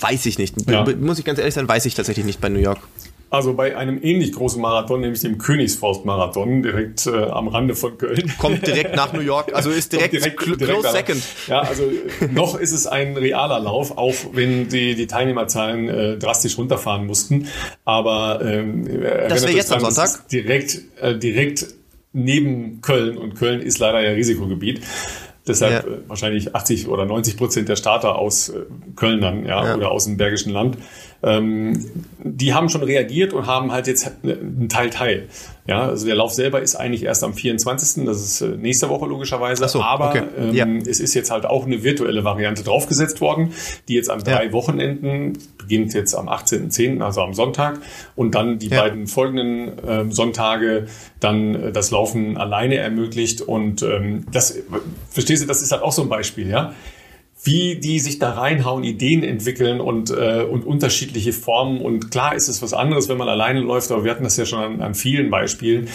weiß 0.00 0.26
ich 0.26 0.38
nicht. 0.38 0.54
Ja. 0.68 0.84
Muss 1.00 1.18
ich 1.18 1.24
ganz 1.24 1.38
ehrlich 1.38 1.54
sein, 1.54 1.68
weiß 1.68 1.86
ich 1.86 1.94
tatsächlich 1.94 2.26
nicht 2.26 2.40
bei 2.40 2.48
New 2.48 2.60
York. 2.60 2.80
Also 3.30 3.54
bei 3.54 3.76
einem 3.76 4.02
ähnlich 4.02 4.32
großen 4.32 4.60
Marathon, 4.60 5.00
nämlich 5.00 5.20
dem 5.20 5.36
Königsforst-Marathon, 5.36 6.62
direkt 6.62 7.06
äh, 7.06 7.24
am 7.24 7.48
Rande 7.48 7.74
von 7.74 7.98
Köln. 7.98 8.32
Kommt 8.38 8.66
direkt 8.66 8.96
nach 8.96 9.12
New 9.12 9.20
York, 9.20 9.54
also 9.54 9.70
ist 9.70 9.92
direkt, 9.92 10.14
direkt, 10.14 10.46
direkt 10.46 10.62
close 10.62 10.90
second. 10.90 11.22
Ja, 11.46 11.60
also 11.60 11.82
noch 12.32 12.58
ist 12.58 12.72
es 12.72 12.86
ein 12.86 13.16
realer 13.16 13.60
Lauf, 13.60 13.98
auch 13.98 14.14
wenn 14.32 14.68
die, 14.68 14.94
die 14.94 15.06
Teilnehmerzahlen 15.06 15.88
äh, 15.88 16.16
drastisch 16.16 16.56
runterfahren 16.56 17.06
mussten. 17.06 17.48
Aber 17.84 18.40
ähm, 18.42 18.86
das 19.28 19.42
wäre 19.42 19.52
jetzt 19.52 19.72
am 19.72 19.80
Sonntag? 19.80 20.28
Direkt, 20.28 20.80
äh, 21.00 21.16
direkt 21.18 21.66
neben 22.12 22.80
Köln 22.80 23.18
und 23.18 23.34
Köln 23.34 23.60
ist 23.60 23.78
leider 23.78 24.00
ja 24.00 24.10
Risikogebiet. 24.12 24.80
Deshalb 25.46 25.86
ja. 25.86 25.92
wahrscheinlich 26.06 26.54
80 26.54 26.88
oder 26.88 27.06
90 27.06 27.36
Prozent 27.36 27.68
der 27.68 27.76
Starter 27.76 28.16
aus 28.16 28.50
äh, 28.50 28.66
Köln 28.96 29.20
dann, 29.20 29.46
ja, 29.46 29.64
ja, 29.64 29.76
oder 29.76 29.90
aus 29.90 30.04
dem 30.04 30.16
Bergischen 30.16 30.52
Land. 30.52 30.76
Ähm, 31.22 31.84
die 32.22 32.54
haben 32.54 32.68
schon 32.68 32.82
reagiert 32.82 33.32
und 33.32 33.46
haben 33.46 33.72
halt 33.72 33.86
jetzt 33.88 34.10
einen 34.22 34.68
Teil 34.68 34.90
Teil. 34.90 35.28
Ja, 35.66 35.82
also 35.82 36.06
der 36.06 36.14
Lauf 36.14 36.32
selber 36.32 36.62
ist 36.62 36.76
eigentlich 36.76 37.02
erst 37.04 37.22
am 37.24 37.34
24. 37.34 38.04
Das 38.06 38.22
ist 38.22 38.40
äh, 38.40 38.56
nächste 38.56 38.88
Woche 38.88 39.06
logischerweise. 39.06 39.66
So, 39.68 39.82
aber 39.82 40.10
okay. 40.10 40.22
ähm, 40.38 40.54
Ja. 40.54 40.66
es 40.88 41.00
ist 41.00 41.14
jetzt 41.14 41.30
halt 41.30 41.44
auch 41.44 41.66
eine 41.66 41.82
virtuelle 41.82 42.24
Variante 42.24 42.62
draufgesetzt 42.62 43.20
worden, 43.20 43.52
die 43.88 43.94
jetzt 43.94 44.10
an 44.10 44.20
drei 44.20 44.46
Ja. 44.46 44.52
Wochenenden 44.52 45.34
beginnt 45.58 45.92
jetzt 45.92 46.14
am 46.14 46.28
18.10., 46.28 47.02
also 47.02 47.20
am 47.20 47.34
Sonntag, 47.34 47.80
und 48.16 48.34
dann 48.34 48.58
die 48.58 48.68
Ja. 48.68 48.82
beiden 48.82 49.06
folgenden 49.08 49.72
ähm, 49.86 50.12
Sonntage 50.12 50.86
dann 51.20 51.54
äh, 51.54 51.72
das 51.72 51.90
Laufen 51.90 52.36
alleine 52.38 52.76
ermöglicht. 52.76 53.42
Und 53.42 53.82
ähm, 53.82 54.24
das, 54.32 54.52
äh, 54.52 54.62
verstehst 55.10 55.42
du, 55.42 55.46
das 55.46 55.60
ist 55.62 55.72
halt 55.72 55.82
auch 55.82 55.92
so 55.92 56.02
ein 56.02 56.08
Beispiel, 56.08 56.48
ja 56.48 56.72
wie 57.42 57.76
die 57.76 58.00
sich 58.00 58.18
da 58.18 58.32
reinhauen, 58.32 58.84
Ideen 58.84 59.22
entwickeln 59.22 59.80
und, 59.80 60.10
äh, 60.10 60.42
und 60.42 60.64
unterschiedliche 60.66 61.32
Formen. 61.32 61.80
Und 61.80 62.10
klar 62.10 62.34
ist 62.34 62.48
es 62.48 62.62
was 62.62 62.72
anderes, 62.72 63.08
wenn 63.08 63.16
man 63.16 63.28
alleine 63.28 63.60
läuft, 63.60 63.90
aber 63.92 64.04
wir 64.04 64.10
hatten 64.10 64.24
das 64.24 64.36
ja 64.36 64.44
schon 64.44 64.58
an, 64.58 64.82
an 64.82 64.94
vielen 64.94 65.30
Beispielen. 65.30 65.88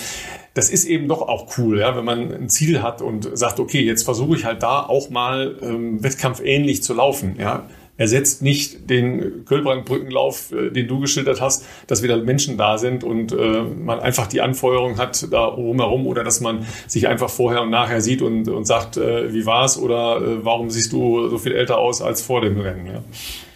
Das 0.54 0.70
ist 0.70 0.86
eben 0.86 1.08
doch 1.08 1.22
auch 1.22 1.58
cool, 1.58 1.80
ja, 1.80 1.96
wenn 1.98 2.06
man 2.06 2.32
ein 2.32 2.50
Ziel 2.50 2.82
hat 2.82 3.02
und 3.02 3.38
sagt, 3.38 3.60
okay, 3.60 3.82
jetzt 3.82 4.04
versuche 4.04 4.38
ich 4.38 4.46
halt 4.46 4.64
da 4.64 4.82
auch 4.82 5.10
mal 5.10 5.58
ähm, 5.62 6.04
wettkampfähnlich 6.04 6.84
zu 6.84 6.94
laufen. 6.94 7.36
Ja. 7.40 7.68
Ersetzt 7.96 8.42
nicht 8.42 8.90
den 8.90 9.46
Kölbrandbrückenlauf, 9.46 10.52
äh, 10.52 10.72
den 10.72 10.88
du 10.88 11.00
geschildert 11.00 11.42
hast, 11.42 11.66
dass 11.88 12.02
wieder 12.02 12.18
Menschen 12.18 12.58
da 12.58 12.78
sind 12.78 13.04
und 13.04 13.32
äh, 13.32 13.62
man 13.62 14.00
einfach 14.00 14.28
die 14.28 14.42
Anfeuerung 14.42 14.98
hat 14.98 15.32
da 15.32 15.46
rumherum 15.46 16.08
oder 16.08 16.24
dass 16.24 16.42
man 16.42 16.66
sich 16.88 17.08
einfach 17.08 17.30
vorher 17.30 17.62
und 17.62 17.70
nachher 17.70 18.02
sieht 18.02 18.22
und, 18.22 18.48
und 18.48 18.66
sagt, 18.66 18.98
äh, 18.98 19.32
wie 19.32 19.46
war's 19.46 19.78
oder 19.78 20.18
äh, 20.18 20.44
warum 20.44 20.72
siehst 20.72 20.92
du 20.92 21.30
so 21.30 21.38
viel 21.38 21.54
älter 21.54 21.78
aus 21.78 22.02
als 22.02 22.24
vor 22.24 22.42
dem 22.42 22.60
Rennen. 22.60 22.88
Ja. 22.88 23.04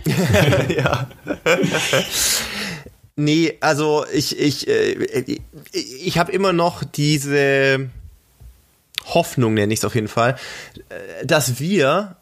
ja. 0.77 1.09
nee, 3.15 3.53
also 3.59 4.05
ich, 4.13 4.39
ich, 4.39 4.67
äh, 4.67 4.93
ich, 5.25 5.41
ich 6.05 6.17
habe 6.17 6.31
immer 6.31 6.53
noch 6.53 6.83
diese 6.83 7.89
Hoffnung, 9.13 9.53
nenne 9.53 9.73
ich 9.73 9.79
es 9.79 9.85
auf 9.85 9.95
jeden 9.95 10.07
Fall, 10.07 10.35
äh, 10.89 11.25
dass 11.25 11.59
wir 11.59 12.17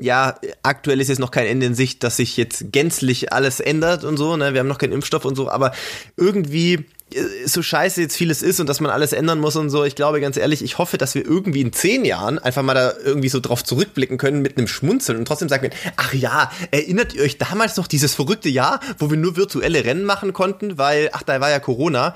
ja, 0.00 0.36
aktuell 0.62 1.00
ist 1.00 1.08
jetzt 1.08 1.18
noch 1.18 1.30
kein 1.30 1.46
Ende 1.46 1.66
in 1.66 1.74
Sicht, 1.74 2.02
dass 2.02 2.16
sich 2.16 2.36
jetzt 2.36 2.72
gänzlich 2.72 3.32
alles 3.32 3.60
ändert 3.60 4.02
und 4.04 4.16
so, 4.16 4.36
ne? 4.36 4.54
Wir 4.54 4.60
haben 4.60 4.68
noch 4.68 4.78
keinen 4.78 4.92
Impfstoff 4.92 5.24
und 5.26 5.36
so, 5.36 5.50
aber 5.50 5.72
irgendwie 6.16 6.86
äh, 7.12 7.46
so 7.46 7.62
scheiße 7.62 8.00
jetzt 8.00 8.16
vieles 8.16 8.40
ist 8.40 8.60
und 8.60 8.66
dass 8.68 8.80
man 8.80 8.90
alles 8.90 9.12
ändern 9.12 9.40
muss 9.40 9.56
und 9.56 9.68
so, 9.68 9.84
ich 9.84 9.96
glaube 9.96 10.20
ganz 10.22 10.38
ehrlich, 10.38 10.62
ich 10.62 10.78
hoffe, 10.78 10.96
dass 10.96 11.14
wir 11.14 11.24
irgendwie 11.24 11.60
in 11.60 11.72
zehn 11.74 12.06
Jahren 12.06 12.38
einfach 12.38 12.62
mal 12.62 12.72
da 12.72 12.94
irgendwie 13.04 13.28
so 13.28 13.40
drauf 13.40 13.62
zurückblicken 13.62 14.16
können 14.16 14.40
mit 14.40 14.56
einem 14.56 14.68
Schmunzeln 14.68 15.18
und 15.18 15.26
trotzdem 15.26 15.50
sagen 15.50 15.68
können, 15.68 15.94
ach 15.96 16.14
ja, 16.14 16.50
erinnert 16.70 17.14
ihr 17.14 17.22
euch 17.22 17.36
damals 17.36 17.76
noch 17.76 17.86
dieses 17.86 18.14
verrückte 18.14 18.48
Jahr, 18.48 18.80
wo 18.98 19.10
wir 19.10 19.18
nur 19.18 19.36
virtuelle 19.36 19.84
Rennen 19.84 20.04
machen 20.04 20.32
konnten, 20.32 20.78
weil, 20.78 21.10
ach, 21.12 21.22
da 21.22 21.40
war 21.40 21.50
ja 21.50 21.60
Corona. 21.60 22.14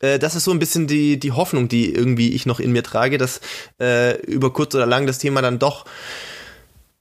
Äh, 0.00 0.20
Das 0.20 0.36
ist 0.36 0.44
so 0.44 0.52
ein 0.52 0.60
bisschen 0.60 0.86
die, 0.86 1.18
die 1.18 1.32
Hoffnung, 1.32 1.68
die 1.68 1.92
irgendwie 1.92 2.32
ich 2.32 2.46
noch 2.46 2.60
in 2.60 2.70
mir 2.70 2.84
trage, 2.84 3.18
dass 3.18 3.40
äh, 3.80 4.16
über 4.22 4.52
kurz 4.52 4.74
oder 4.74 4.86
lang 4.86 5.06
das 5.08 5.18
Thema 5.18 5.42
dann 5.42 5.58
doch 5.58 5.84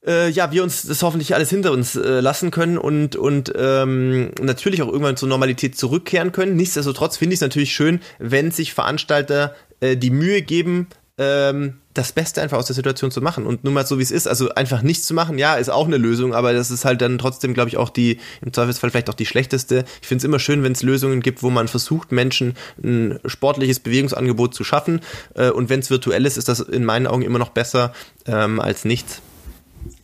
äh, 0.05 0.29
ja, 0.29 0.51
wir 0.51 0.63
uns 0.63 0.83
das 0.83 1.01
hoffentlich 1.03 1.35
alles 1.35 1.49
hinter 1.49 1.71
uns 1.71 1.95
äh, 1.95 2.19
lassen 2.19 2.51
können 2.51 2.77
und, 2.77 3.15
und 3.15 3.53
ähm, 3.55 4.31
natürlich 4.41 4.81
auch 4.81 4.87
irgendwann 4.87 5.17
zur 5.17 5.29
Normalität 5.29 5.77
zurückkehren 5.77 6.31
können. 6.31 6.55
Nichtsdestotrotz 6.55 7.17
finde 7.17 7.33
ich 7.33 7.37
es 7.37 7.41
natürlich 7.41 7.73
schön, 7.73 8.01
wenn 8.19 8.51
sich 8.51 8.73
Veranstalter 8.73 9.55
äh, 9.79 9.95
die 9.97 10.11
Mühe 10.11 10.41
geben, 10.41 10.87
ähm, 11.17 11.75
das 11.93 12.11
Beste 12.11 12.41
einfach 12.41 12.57
aus 12.57 12.65
der 12.65 12.75
Situation 12.75 13.11
zu 13.11 13.21
machen 13.21 13.45
und 13.45 13.63
nun 13.63 13.73
mal 13.73 13.85
so 13.85 13.99
wie 13.99 14.03
es 14.03 14.09
ist, 14.09 14.27
also 14.27 14.49
einfach 14.55 14.81
nichts 14.81 15.05
zu 15.05 15.13
machen, 15.13 15.37
ja, 15.37 15.55
ist 15.55 15.69
auch 15.69 15.85
eine 15.85 15.97
Lösung, 15.97 16.33
aber 16.33 16.53
das 16.53 16.71
ist 16.71 16.85
halt 16.85 17.01
dann 17.01 17.19
trotzdem, 17.19 17.53
glaube 17.53 17.69
ich, 17.69 17.77
auch 17.77 17.89
die, 17.89 18.19
im 18.41 18.51
Zweifelsfall 18.51 18.89
vielleicht 18.89 19.11
auch 19.11 19.13
die 19.13 19.27
schlechteste. 19.27 19.85
Ich 20.01 20.07
finde 20.07 20.21
es 20.21 20.25
immer 20.25 20.39
schön, 20.39 20.63
wenn 20.63 20.71
es 20.71 20.81
Lösungen 20.81 21.21
gibt, 21.21 21.43
wo 21.43 21.51
man 21.51 21.67
versucht, 21.67 22.11
Menschen 22.11 22.55
ein 22.83 23.19
sportliches 23.25 23.79
Bewegungsangebot 23.79 24.55
zu 24.55 24.63
schaffen 24.63 25.01
äh, 25.35 25.51
und 25.51 25.69
wenn 25.69 25.81
es 25.81 25.91
virtuell 25.91 26.25
ist, 26.25 26.37
ist 26.37 26.49
das 26.49 26.61
in 26.61 26.83
meinen 26.83 27.05
Augen 27.05 27.21
immer 27.21 27.39
noch 27.39 27.49
besser 27.49 27.93
ähm, 28.25 28.59
als 28.59 28.83
nichts. 28.83 29.21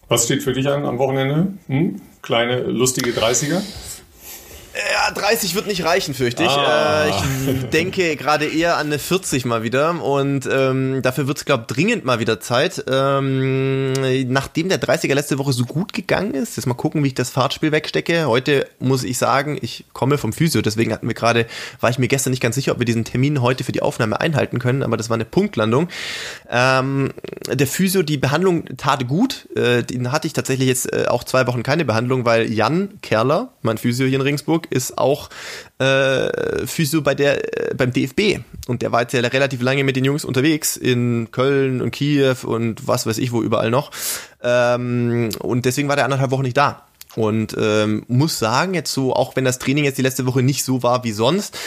Was 0.09 0.25
steht 0.25 0.43
für 0.43 0.53
dich 0.53 0.67
an 0.67 0.85
am 0.85 0.97
Wochenende? 0.97 1.53
Hm? 1.67 2.01
Kleine, 2.21 2.61
lustige 2.63 3.11
30er? 3.11 3.61
Ja, 4.91 5.11
30 5.11 5.55
wird 5.55 5.67
nicht 5.67 5.83
reichen, 5.83 6.13
fürchte 6.13 6.43
ich. 6.43 6.49
Ah. 6.49 7.05
Äh, 7.05 7.09
ich 7.09 7.69
denke 7.69 8.15
gerade 8.15 8.45
eher 8.45 8.77
an 8.77 8.87
eine 8.87 8.99
40 8.99 9.45
mal 9.45 9.63
wieder 9.63 10.01
und 10.01 10.47
ähm, 10.51 11.01
dafür 11.01 11.27
wird 11.27 11.37
es, 11.37 11.45
glaube 11.45 11.65
ich, 11.67 11.75
dringend 11.75 12.05
mal 12.05 12.19
wieder 12.19 12.39
Zeit. 12.39 12.83
Ähm, 12.89 13.93
nachdem 14.31 14.69
der 14.69 14.81
30er 14.81 15.13
letzte 15.13 15.37
Woche 15.37 15.53
so 15.53 15.65
gut 15.65 15.93
gegangen 15.93 16.33
ist, 16.33 16.55
jetzt 16.55 16.65
mal 16.65 16.75
gucken, 16.75 17.03
wie 17.03 17.07
ich 17.07 17.15
das 17.15 17.29
Fahrtspiel 17.29 17.71
wegstecke. 17.71 18.27
Heute 18.27 18.67
muss 18.79 19.03
ich 19.03 19.17
sagen, 19.17 19.57
ich 19.61 19.85
komme 19.93 20.17
vom 20.17 20.33
Physio, 20.33 20.61
deswegen 20.61 20.93
hatten 20.93 21.07
wir 21.07 21.15
gerade, 21.15 21.45
war 21.81 21.89
ich 21.89 21.99
mir 21.99 22.07
gestern 22.07 22.31
nicht 22.31 22.41
ganz 22.41 22.55
sicher, 22.55 22.71
ob 22.71 22.79
wir 22.79 22.85
diesen 22.85 23.05
Termin 23.05 23.41
heute 23.41 23.63
für 23.63 23.71
die 23.71 23.81
Aufnahme 23.81 24.19
einhalten 24.19 24.59
können, 24.59 24.83
aber 24.83 24.97
das 24.97 25.09
war 25.09 25.15
eine 25.15 25.25
Punktlandung. 25.25 25.89
Ähm, 26.49 27.11
der 27.51 27.67
Physio, 27.67 28.03
die 28.03 28.17
Behandlung 28.17 28.65
tat 28.77 29.07
gut. 29.07 29.47
Äh, 29.55 29.83
den 29.83 30.11
hatte 30.11 30.27
ich 30.27 30.33
tatsächlich 30.33 30.67
jetzt 30.67 30.91
äh, 30.93 31.05
auch 31.07 31.23
zwei 31.23 31.47
Wochen 31.47 31.63
keine 31.63 31.85
Behandlung, 31.85 32.25
weil 32.25 32.51
Jan 32.51 32.99
Kerler, 33.01 33.53
mein 33.61 33.77
Physio 33.77 34.05
hier 34.05 34.15
in 34.15 34.21
Regensburg, 34.21 34.67
ist 34.69 34.97
auch 34.97 35.29
äh, 35.79 36.65
Physio 36.65 37.01
bei 37.01 37.15
der, 37.15 37.71
äh, 37.71 37.75
beim 37.75 37.91
DFB. 37.91 38.39
Und 38.67 38.81
der 38.81 38.91
war 38.91 39.01
jetzt 39.01 39.13
ja 39.13 39.21
relativ 39.21 39.61
lange 39.61 39.83
mit 39.83 39.95
den 39.95 40.05
Jungs 40.05 40.25
unterwegs 40.25 40.77
in 40.77 41.29
Köln 41.31 41.81
und 41.81 41.91
Kiew 41.91 42.35
und 42.43 42.87
was 42.87 43.05
weiß 43.05 43.17
ich 43.17 43.31
wo 43.31 43.41
überall 43.41 43.71
noch. 43.71 43.91
Ähm, 44.43 45.29
und 45.39 45.65
deswegen 45.65 45.87
war 45.87 45.95
der 45.95 46.05
anderthalb 46.05 46.31
Wochen 46.31 46.43
nicht 46.43 46.57
da. 46.57 46.85
Und 47.15 47.55
ähm, 47.59 48.03
muss 48.07 48.37
sagen, 48.37 48.73
jetzt 48.73 48.93
so, 48.93 49.13
auch 49.13 49.35
wenn 49.35 49.45
das 49.45 49.59
Training 49.59 49.83
jetzt 49.83 49.97
die 49.97 50.03
letzte 50.03 50.25
Woche 50.25 50.43
nicht 50.43 50.63
so 50.63 50.83
war 50.83 51.03
wie 51.03 51.11
sonst, 51.11 51.57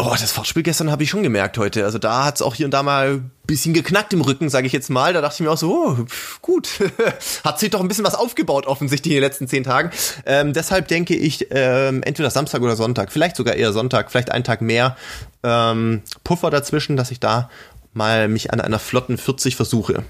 Oh, 0.00 0.10
das 0.10 0.30
Fahrtspiel 0.30 0.62
gestern 0.62 0.92
habe 0.92 1.02
ich 1.02 1.10
schon 1.10 1.24
gemerkt 1.24 1.58
heute. 1.58 1.84
Also 1.84 1.98
da 1.98 2.24
hat 2.24 2.36
es 2.36 2.42
auch 2.42 2.54
hier 2.54 2.66
und 2.66 2.70
da 2.70 2.84
mal 2.84 3.20
bisschen 3.48 3.74
geknackt 3.74 4.12
im 4.12 4.20
Rücken, 4.20 4.48
sage 4.48 4.68
ich 4.68 4.72
jetzt 4.72 4.90
mal. 4.90 5.12
Da 5.12 5.20
dachte 5.20 5.34
ich 5.34 5.40
mir 5.40 5.50
auch 5.50 5.58
so, 5.58 5.72
oh, 5.72 5.96
gut, 6.40 6.68
hat 7.44 7.58
sich 7.58 7.70
doch 7.70 7.80
ein 7.80 7.88
bisschen 7.88 8.04
was 8.04 8.14
aufgebaut 8.14 8.66
offensichtlich 8.66 9.14
in 9.14 9.16
den 9.16 9.24
letzten 9.24 9.48
zehn 9.48 9.64
Tagen. 9.64 9.90
Ähm, 10.24 10.52
deshalb 10.52 10.86
denke 10.86 11.16
ich, 11.16 11.48
ähm, 11.50 12.04
entweder 12.04 12.30
Samstag 12.30 12.62
oder 12.62 12.76
Sonntag, 12.76 13.10
vielleicht 13.10 13.34
sogar 13.34 13.56
eher 13.56 13.72
Sonntag, 13.72 14.12
vielleicht 14.12 14.30
einen 14.30 14.44
Tag 14.44 14.60
mehr 14.60 14.96
ähm, 15.42 16.02
Puffer 16.22 16.50
dazwischen, 16.50 16.96
dass 16.96 17.10
ich 17.10 17.18
da 17.18 17.50
mal 17.92 18.28
mich 18.28 18.52
an 18.52 18.60
einer 18.60 18.78
flotten 18.78 19.18
40 19.18 19.56
versuche. 19.56 20.04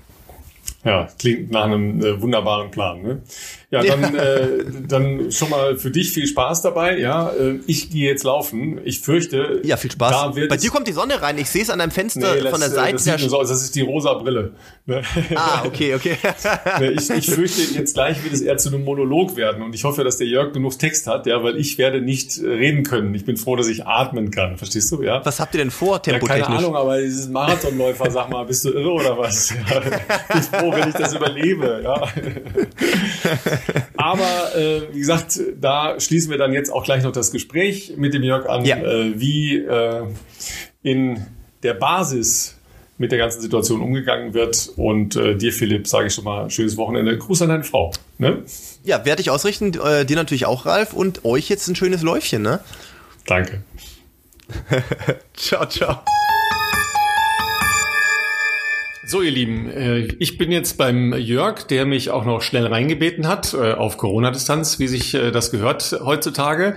Ja, 0.84 1.09
klingt 1.18 1.51
nach 1.51 1.64
einem 1.64 2.05
äh, 2.05 2.20
wunderbaren 2.20 2.70
Plan. 2.70 3.03
Ne? 3.03 3.22
Ja, 3.71 3.83
dann. 3.83 4.14
Äh, 4.14 4.49
dann 4.89 5.31
schon 5.31 5.51
mal 5.51 5.77
für 5.77 5.91
dich 5.91 6.12
viel 6.12 6.27
Spaß 6.27 6.62
dabei. 6.62 6.99
Ja, 6.99 7.29
äh, 7.31 7.61
ich 7.66 7.91
gehe 7.91 8.09
jetzt 8.09 8.25
laufen. 8.25 8.81
Ich 8.85 9.01
fürchte, 9.01 9.61
Ja, 9.62 9.77
viel 9.77 9.91
Spaß. 9.91 10.11
Da 10.11 10.37
wird 10.37 10.49
Bei 10.49 10.57
dir 10.57 10.71
kommt 10.71 10.89
die 10.89 10.93
Sonne 10.93 11.21
rein. 11.21 11.37
Ich 11.37 11.51
sehe 11.51 11.62
es 11.62 11.69
an 11.69 11.79
deinem 11.79 11.91
Fenster 11.91 12.35
Nee, 12.35 12.41
das, 12.41 12.51
von 12.51 12.61
der 12.61 12.71
äh, 12.71 12.73
Seite. 12.73 12.93
Das, 12.95 13.05
sieht 13.05 13.31
so 13.31 13.39
aus. 13.39 13.49
das 13.49 13.62
ist 13.62 13.75
die 13.75 13.83
rosa 13.83 14.14
Brille. 14.14 14.53
Ne? 14.87 15.03
ah, 15.35 15.64
okay, 15.66 15.95
okay. 15.95 16.16
Ich, 16.99 17.11
ich 17.11 17.27
fürchte, 17.27 17.61
jetzt 17.75 17.95
gleich 17.95 18.23
wird 18.25 18.33
es 18.33 18.41
eher 18.41 18.57
zu 18.57 18.71
einem 18.71 18.85
Monolog 18.85 19.37
werden 19.37 19.62
und 19.62 19.75
ich 19.75 19.85
hoffe, 19.85 20.05
dass 20.05 20.16
der 20.16 20.27
Jörg 20.27 20.53
genug 20.53 20.79
Text 20.79 21.07
hat, 21.07 21.27
ja, 21.27 21.43
weil 21.43 21.57
ich 21.59 21.77
werde 21.77 22.01
nicht 22.01 22.39
äh, 22.39 22.47
reden 22.49 22.85
können. 22.85 23.14
Ich 23.14 23.25
bin 23.25 23.37
froh, 23.37 23.57
dass 23.57 23.69
ich 23.69 23.85
atmen 23.87 24.31
kann. 24.31 24.57
Verstehst 24.57 24.91
du? 24.93 25.03
Ja. 25.03 25.25
Was 25.25 25.41
habt 25.41 25.55
ihr 25.55 25.59
denn 25.59 25.71
vor, 25.71 25.97
Ja, 25.97 25.99
keine 26.01 26.19
tempotechnisch? 26.21 26.59
Ahnung, 26.59 26.77
aber 26.77 27.01
dieses 27.01 27.29
Marathonläufer, 27.29 28.11
sag 28.11 28.31
mal, 28.31 28.45
bist 28.45 28.64
du 28.64 28.71
irre 28.71 28.93
oder 28.93 29.19
was? 29.19 29.51
Ja, 29.51 29.83
ich 30.41 30.49
bin 30.49 30.61
froh, 30.61 30.73
wenn 30.73 30.89
ich 30.89 30.95
das 30.95 31.14
überlebe. 31.14 31.83
Ja. 31.85 32.09
Aber 33.97 34.57
äh, 34.57 34.83
wie 34.93 34.99
gesagt, 34.99 35.39
da 35.61 35.99
schließen 36.01 36.31
wir 36.31 36.39
dann 36.39 36.53
jetzt 36.53 36.71
auch 36.73 36.85
gleich 36.85 37.03
noch 37.03 37.13
das 37.13 37.31
Gespräch 37.33 37.95
mit 37.97 38.15
dem 38.15 38.23
Jörg 38.23 38.49
an, 38.49 38.65
Ja. 38.65 38.77
äh, 38.77 39.19
wie 39.21 39.57
äh, 39.57 40.03
in 40.83 41.27
der 41.63 41.75
Basis 41.75 42.55
mit 43.01 43.13
der 43.13 43.19
ganzen 43.19 43.41
Situation 43.41 43.81
umgegangen 43.81 44.35
wird. 44.35 44.71
Und 44.77 45.15
äh, 45.17 45.37
dir, 45.37 45.53
Philipp, 45.53 45.87
sage 45.87 46.09
ich 46.09 46.15
schon 46.15 46.25
mal, 46.25 46.51
schönes 46.51 46.77
Wochenende. 46.77 47.17
Gruß 47.17 47.43
an 47.43 47.49
deine 47.51 47.65
Frau. 47.65 47.93
Ne? 48.19 48.43
Ja, 48.83 49.05
werde 49.05 49.23
ich 49.23 49.31
ausrichten. 49.31 49.73
Äh, 49.81 50.05
dir 50.05 50.17
natürlich 50.17 50.47
auch, 50.47 50.67
Ralf. 50.67 50.93
Und 50.95 51.25
euch 51.25 51.49
jetzt 51.49 51.69
ein 51.69 51.77
schönes 51.77 52.03
Läufchen, 52.03 52.43
ne? 52.43 52.61
Danke. 53.27 53.63
Ciao, 55.37 55.67
ciao. 55.67 56.01
So, 59.11 59.23
ihr 59.23 59.31
Lieben, 59.31 59.71
äh, 59.71 60.01
ich 60.19 60.37
bin 60.37 60.53
jetzt 60.53 60.77
beim 60.77 61.15
Jörg, 61.15 61.63
der 61.63 61.87
mich 61.87 62.11
auch 62.11 62.27
noch 62.27 62.43
schnell 62.43 62.67
reingebeten 62.67 63.27
hat, 63.27 63.55
äh, 63.55 63.73
auf 63.73 63.97
Corona-Distanz, 63.97 64.79
wie 64.81 64.87
sich 64.87 65.15
äh, 65.15 65.31
das 65.31 65.51
gehört 65.51 65.99
heutzutage. 66.05 66.77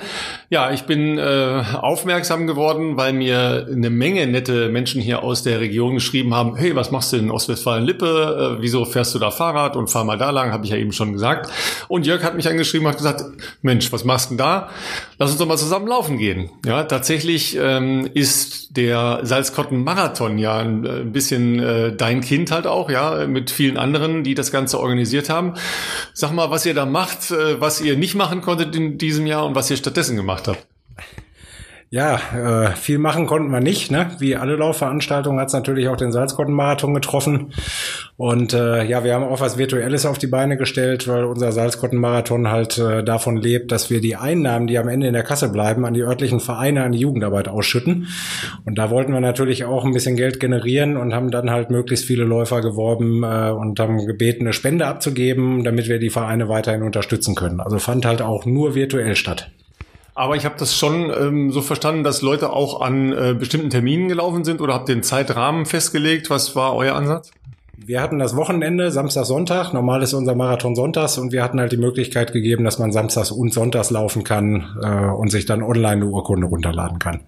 Ja, 0.50 0.72
ich 0.72 0.84
bin 0.84 1.20
aufmerksam 1.20 2.48
geworden, 2.48 2.96
weil 2.96 3.14
mir 3.14 3.68
eine 3.70 3.90
Menge 3.90 4.28
nette 4.28 4.70
Menschen 4.70 5.02
hier 5.02 5.24
aus 5.24 5.44
der 5.44 5.60
Region 5.60 5.96
geschrieben 5.96 6.34
haben, 6.34 6.56
hey, 6.56 6.76
was 6.76 6.92
machst 6.92 7.12
du 7.12 7.18
in 7.18 7.32
Ostwestfalen-Lippe? 7.32 8.58
Wieso 8.60 8.86
fährst 8.86 9.14
du 9.16 9.20
da 9.20 9.32
Fahrrad 9.32 9.76
und 9.76 9.90
fahr 9.90 10.04
mal 10.04 10.18
da 10.18 10.30
lang? 10.30 10.52
Habe 10.52 10.66
ich 10.66 10.72
ja 10.72 10.78
eben 10.78 10.92
schon 10.92 11.14
gesagt. 11.14 11.52
Und 11.88 12.06
Jörg 12.06 12.24
hat 12.24 12.36
mich 12.36 12.50
angeschrieben 12.50 12.88
hat 12.88 12.98
gesagt, 12.98 13.24
Mensch, 13.62 13.92
was 13.92 14.04
machst 14.04 14.26
du 14.26 14.36
denn 14.36 14.40
da? 14.40 14.70
Lass 15.18 15.32
uns 15.32 15.40
doch 15.40 15.48
mal 15.48 15.58
zusammen 15.58 15.88
laufen 15.88 16.18
gehen. 16.18 16.50
Ja, 16.66 16.84
tatsächlich 16.84 17.58
ähm, 17.58 18.10
ist 18.14 18.76
der 18.76 19.20
Salzkotten-Marathon 19.24 20.38
ja 20.38 20.60
ein, 20.60 21.12
bisschen 21.12 21.98
dein 21.98 22.21
Kind 22.22 22.52
halt 22.52 22.68
auch, 22.68 22.90
ja, 22.90 23.28
mit 23.28 23.52
vielen 23.52 23.78
anderen, 23.78 24.24
die 24.24 24.36
das 24.36 24.52
Ganze 24.52 24.80
organisiert 24.80 25.30
haben. 25.30 25.56
Sag 26.14 26.32
mal, 26.32 26.50
was 26.50 26.66
ihr 26.66 26.74
da 26.74 26.86
macht, 26.86 27.32
äh, 27.32 27.60
was 27.60 27.82
ihr 27.82 27.98
nicht 27.98 28.16
machen 28.16 28.42
konntet 28.42 28.76
in 28.76 28.98
diesem 28.98 29.26
Jahr 29.28 29.46
und 29.46 29.56
was 29.56 29.70
ihr 29.70 29.78
stattdessen 29.78 30.16
gemacht 30.16 30.48
habt. 30.48 30.66
Ja, 31.94 32.22
äh, 32.34 32.72
viel 32.78 33.00
machen 33.00 33.26
konnten 33.26 33.52
wir 33.52 33.60
nicht. 33.60 33.92
Ne? 33.92 34.12
Wie 34.18 34.38
alle 34.38 34.56
Laufveranstaltungen 34.56 35.42
hat 35.42 35.50
es 35.50 35.54
natürlich 35.54 35.89
auch 35.89 35.98
den 35.98 36.14
Salzkottenmarathon 36.14 36.94
getroffen. 36.94 37.52
Und 38.16 38.54
äh, 38.54 38.86
ja, 38.86 39.04
wir 39.04 39.14
haben 39.14 39.26
auch 39.26 39.42
was 39.42 39.58
Virtuelles 39.58 40.06
auf 40.06 40.18
die 40.18 40.28
Beine 40.28 40.56
gestellt, 40.56 41.10
weil 41.10 41.26
unser 41.26 41.52
Salzkottenmarathon 41.52 42.50
halt 42.50 42.78
äh, 42.78 43.04
davon 43.04 43.36
lebt, 43.36 43.74
dass 43.74 43.89
wir 43.89 44.00
die 44.00 44.16
Einnahmen, 44.16 44.68
die 44.68 44.78
am 44.78 44.88
Ende 44.88 45.08
in 45.08 45.14
der 45.14 45.24
Kasse 45.24 45.50
bleiben, 45.50 45.84
an 45.84 45.94
die 45.94 46.04
örtlichen 46.04 46.39
Vereine, 46.39 46.84
an 46.84 46.94
die 46.94 47.00
Jugendarbeit 47.00 47.50
ausschütten. 47.50 48.08
Und 48.64 48.78
da 48.78 48.89
wollten 48.89 49.12
wir 49.12 49.20
natürlich 49.20 49.66
auch 49.66 49.84
ein 49.84 49.92
bisschen 49.92 50.16
Geld 50.16 50.39
generieren 50.39 50.96
und 50.96 51.14
haben 51.14 51.30
dann 51.30 51.52
halt 51.52 51.72
möglichst 51.72 52.06
viele 52.06 52.24
Läufer 52.24 52.62
geworben 52.62 53.24
äh, 53.24 53.52
und 53.52 53.82
haben 53.82 54.06
gebeten, 54.06 54.44
eine 54.44 54.54
Spende 54.54 54.88
abzugeben, 54.88 55.66
damit 55.66 55.89
wir 55.89 56.00
die 56.00 56.10
Vereine 56.10 56.48
weiterhin 56.48 56.84
unterstützen 56.84 57.36
können. 57.36 57.60
Also 57.60 57.80
fand 57.80 58.06
halt 58.06 58.22
auch 58.22 58.46
nur 58.46 58.76
virtuell 58.76 59.18
statt. 59.18 59.52
Aber 60.22 60.36
ich 60.36 60.46
habe 60.46 60.54
das 60.56 60.76
schon 60.76 61.10
ähm, 61.10 61.50
so 61.50 61.64
verstanden, 61.64 62.04
dass 62.04 62.22
Leute 62.22 62.54
auch 62.54 62.82
an 62.82 63.12
äh, 63.12 63.34
bestimmten 63.34 63.72
Terminen 63.72 64.08
gelaufen 64.08 64.44
sind 64.44 64.62
oder 64.62 64.76
habt 64.76 64.88
ihr 64.88 64.94
einen 64.94 65.02
Zeitrahmen 65.02 65.66
festgelegt? 65.66 66.30
Was 66.30 66.56
war 66.56 66.76
euer 66.76 66.94
Ansatz? 66.94 67.32
Wir 67.76 68.04
hatten 68.04 68.20
das 68.20 68.36
Wochenende, 68.36 68.92
Samstag, 68.92 69.26
Sonntag. 69.26 69.74
Normal 69.74 70.04
ist 70.04 70.14
unser 70.14 70.36
Marathon 70.36 70.76
sonntags 70.76 71.18
und 71.18 71.32
wir 71.32 71.44
hatten 71.44 71.60
halt 71.60 71.72
die 71.72 71.78
Möglichkeit 71.78 72.34
gegeben, 72.34 72.64
dass 72.66 72.78
man 72.78 72.92
samstags 72.92 73.32
und 73.32 73.52
sonntags 73.52 73.90
laufen 73.90 74.24
kann 74.24 74.78
äh, 74.84 75.10
und 75.10 75.32
sich 75.32 75.48
dann 75.48 75.64
online 75.64 76.04
eine 76.04 76.06
Urkunde 76.06 76.46
runterladen 76.46 77.00
kann. 77.00 77.22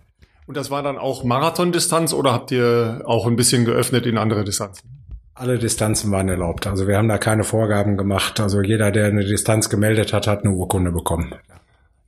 Und 0.46 0.56
das 0.56 0.70
war 0.70 0.84
dann 0.84 1.00
auch 1.00 1.24
Marathondistanz 1.24 2.14
oder 2.14 2.32
habt 2.32 2.52
ihr 2.52 3.02
auch 3.06 3.26
ein 3.26 3.36
bisschen 3.36 3.66
geöffnet 3.66 4.06
in 4.06 4.20
andere 4.20 4.44
Distanzen? 4.44 4.88
Alle 5.34 5.58
Distanzen 5.58 6.12
waren 6.12 6.30
erlaubt. 6.30 6.68
Also 6.68 6.88
wir 6.88 6.98
haben 6.98 7.10
da 7.10 7.18
keine 7.18 7.44
Vorgaben 7.44 7.98
gemacht. 7.98 8.40
Also 8.40 8.62
jeder, 8.62 8.92
der 8.92 9.08
eine 9.08 9.26
Distanz 9.26 9.72
gemeldet 9.72 10.14
hat, 10.14 10.28
hat 10.28 10.46
eine 10.46 10.54
Urkunde 10.54 10.92
bekommen. 10.92 11.34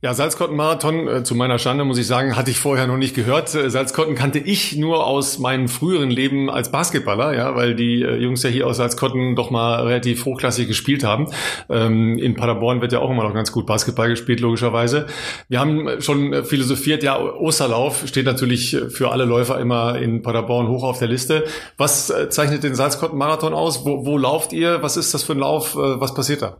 Ja, 0.02 0.12
Salzkotten-Marathon, 0.12 1.08
äh, 1.08 1.24
zu 1.24 1.34
meiner 1.34 1.58
Schande 1.58 1.82
muss 1.84 1.96
ich 1.96 2.06
sagen, 2.06 2.36
hatte 2.36 2.50
ich 2.50 2.58
vorher 2.58 2.86
noch 2.86 2.98
nicht 2.98 3.14
gehört. 3.14 3.54
Äh, 3.54 3.70
Salzkotten 3.70 4.14
kannte 4.14 4.38
ich 4.38 4.76
nur 4.76 5.06
aus 5.06 5.38
meinem 5.38 5.68
früheren 5.68 6.10
Leben 6.10 6.50
als 6.50 6.70
Basketballer, 6.70 7.34
ja, 7.34 7.56
weil 7.56 7.74
die 7.74 8.02
äh, 8.02 8.16
Jungs 8.16 8.42
ja 8.42 8.50
hier 8.50 8.66
aus 8.66 8.76
Salzkotten 8.76 9.34
doch 9.36 9.50
mal 9.50 9.86
relativ 9.86 10.26
hochklassig 10.26 10.68
gespielt 10.68 11.02
haben. 11.02 11.28
Ähm, 11.70 12.18
in 12.18 12.34
Paderborn 12.34 12.82
wird 12.82 12.92
ja 12.92 12.98
auch 12.98 13.08
immer 13.08 13.22
noch 13.22 13.32
ganz 13.32 13.52
gut 13.52 13.64
Basketball 13.64 14.10
gespielt, 14.10 14.40
logischerweise. 14.40 15.06
Wir 15.48 15.60
haben 15.60 16.02
schon 16.02 16.44
philosophiert, 16.44 17.02
ja, 17.02 17.18
Osterlauf 17.18 18.06
steht 18.06 18.26
natürlich 18.26 18.76
für 18.90 19.12
alle 19.12 19.24
Läufer 19.24 19.58
immer 19.58 19.96
in 19.96 20.20
Paderborn 20.20 20.68
hoch 20.68 20.84
auf 20.84 20.98
der 20.98 21.08
Liste. 21.08 21.44
Was 21.78 22.12
zeichnet 22.28 22.64
den 22.64 22.74
Salzkotten-Marathon 22.74 23.54
aus? 23.54 23.86
Wo, 23.86 24.04
wo 24.04 24.18
lauft 24.18 24.52
ihr? 24.52 24.82
Was 24.82 24.98
ist 24.98 25.14
das 25.14 25.22
für 25.22 25.32
ein 25.32 25.38
Lauf? 25.38 25.74
Was 25.74 26.12
passiert 26.12 26.42
da? 26.42 26.58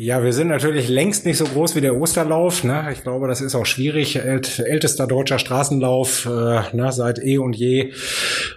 Ja, 0.00 0.22
wir 0.22 0.32
sind 0.32 0.46
natürlich 0.46 0.88
längst 0.88 1.26
nicht 1.26 1.38
so 1.38 1.44
groß 1.44 1.74
wie 1.74 1.80
der 1.80 1.96
Osterlauf. 1.96 2.62
Ne? 2.62 2.88
Ich 2.92 3.02
glaube, 3.02 3.26
das 3.26 3.40
ist 3.40 3.56
auch 3.56 3.66
schwierig. 3.66 4.14
Ält, 4.16 4.60
ältester 4.60 5.08
deutscher 5.08 5.40
Straßenlauf 5.40 6.26
äh, 6.26 6.76
ne, 6.76 6.92
seit 6.92 7.18
eh 7.18 7.38
und 7.38 7.56
je. 7.56 7.92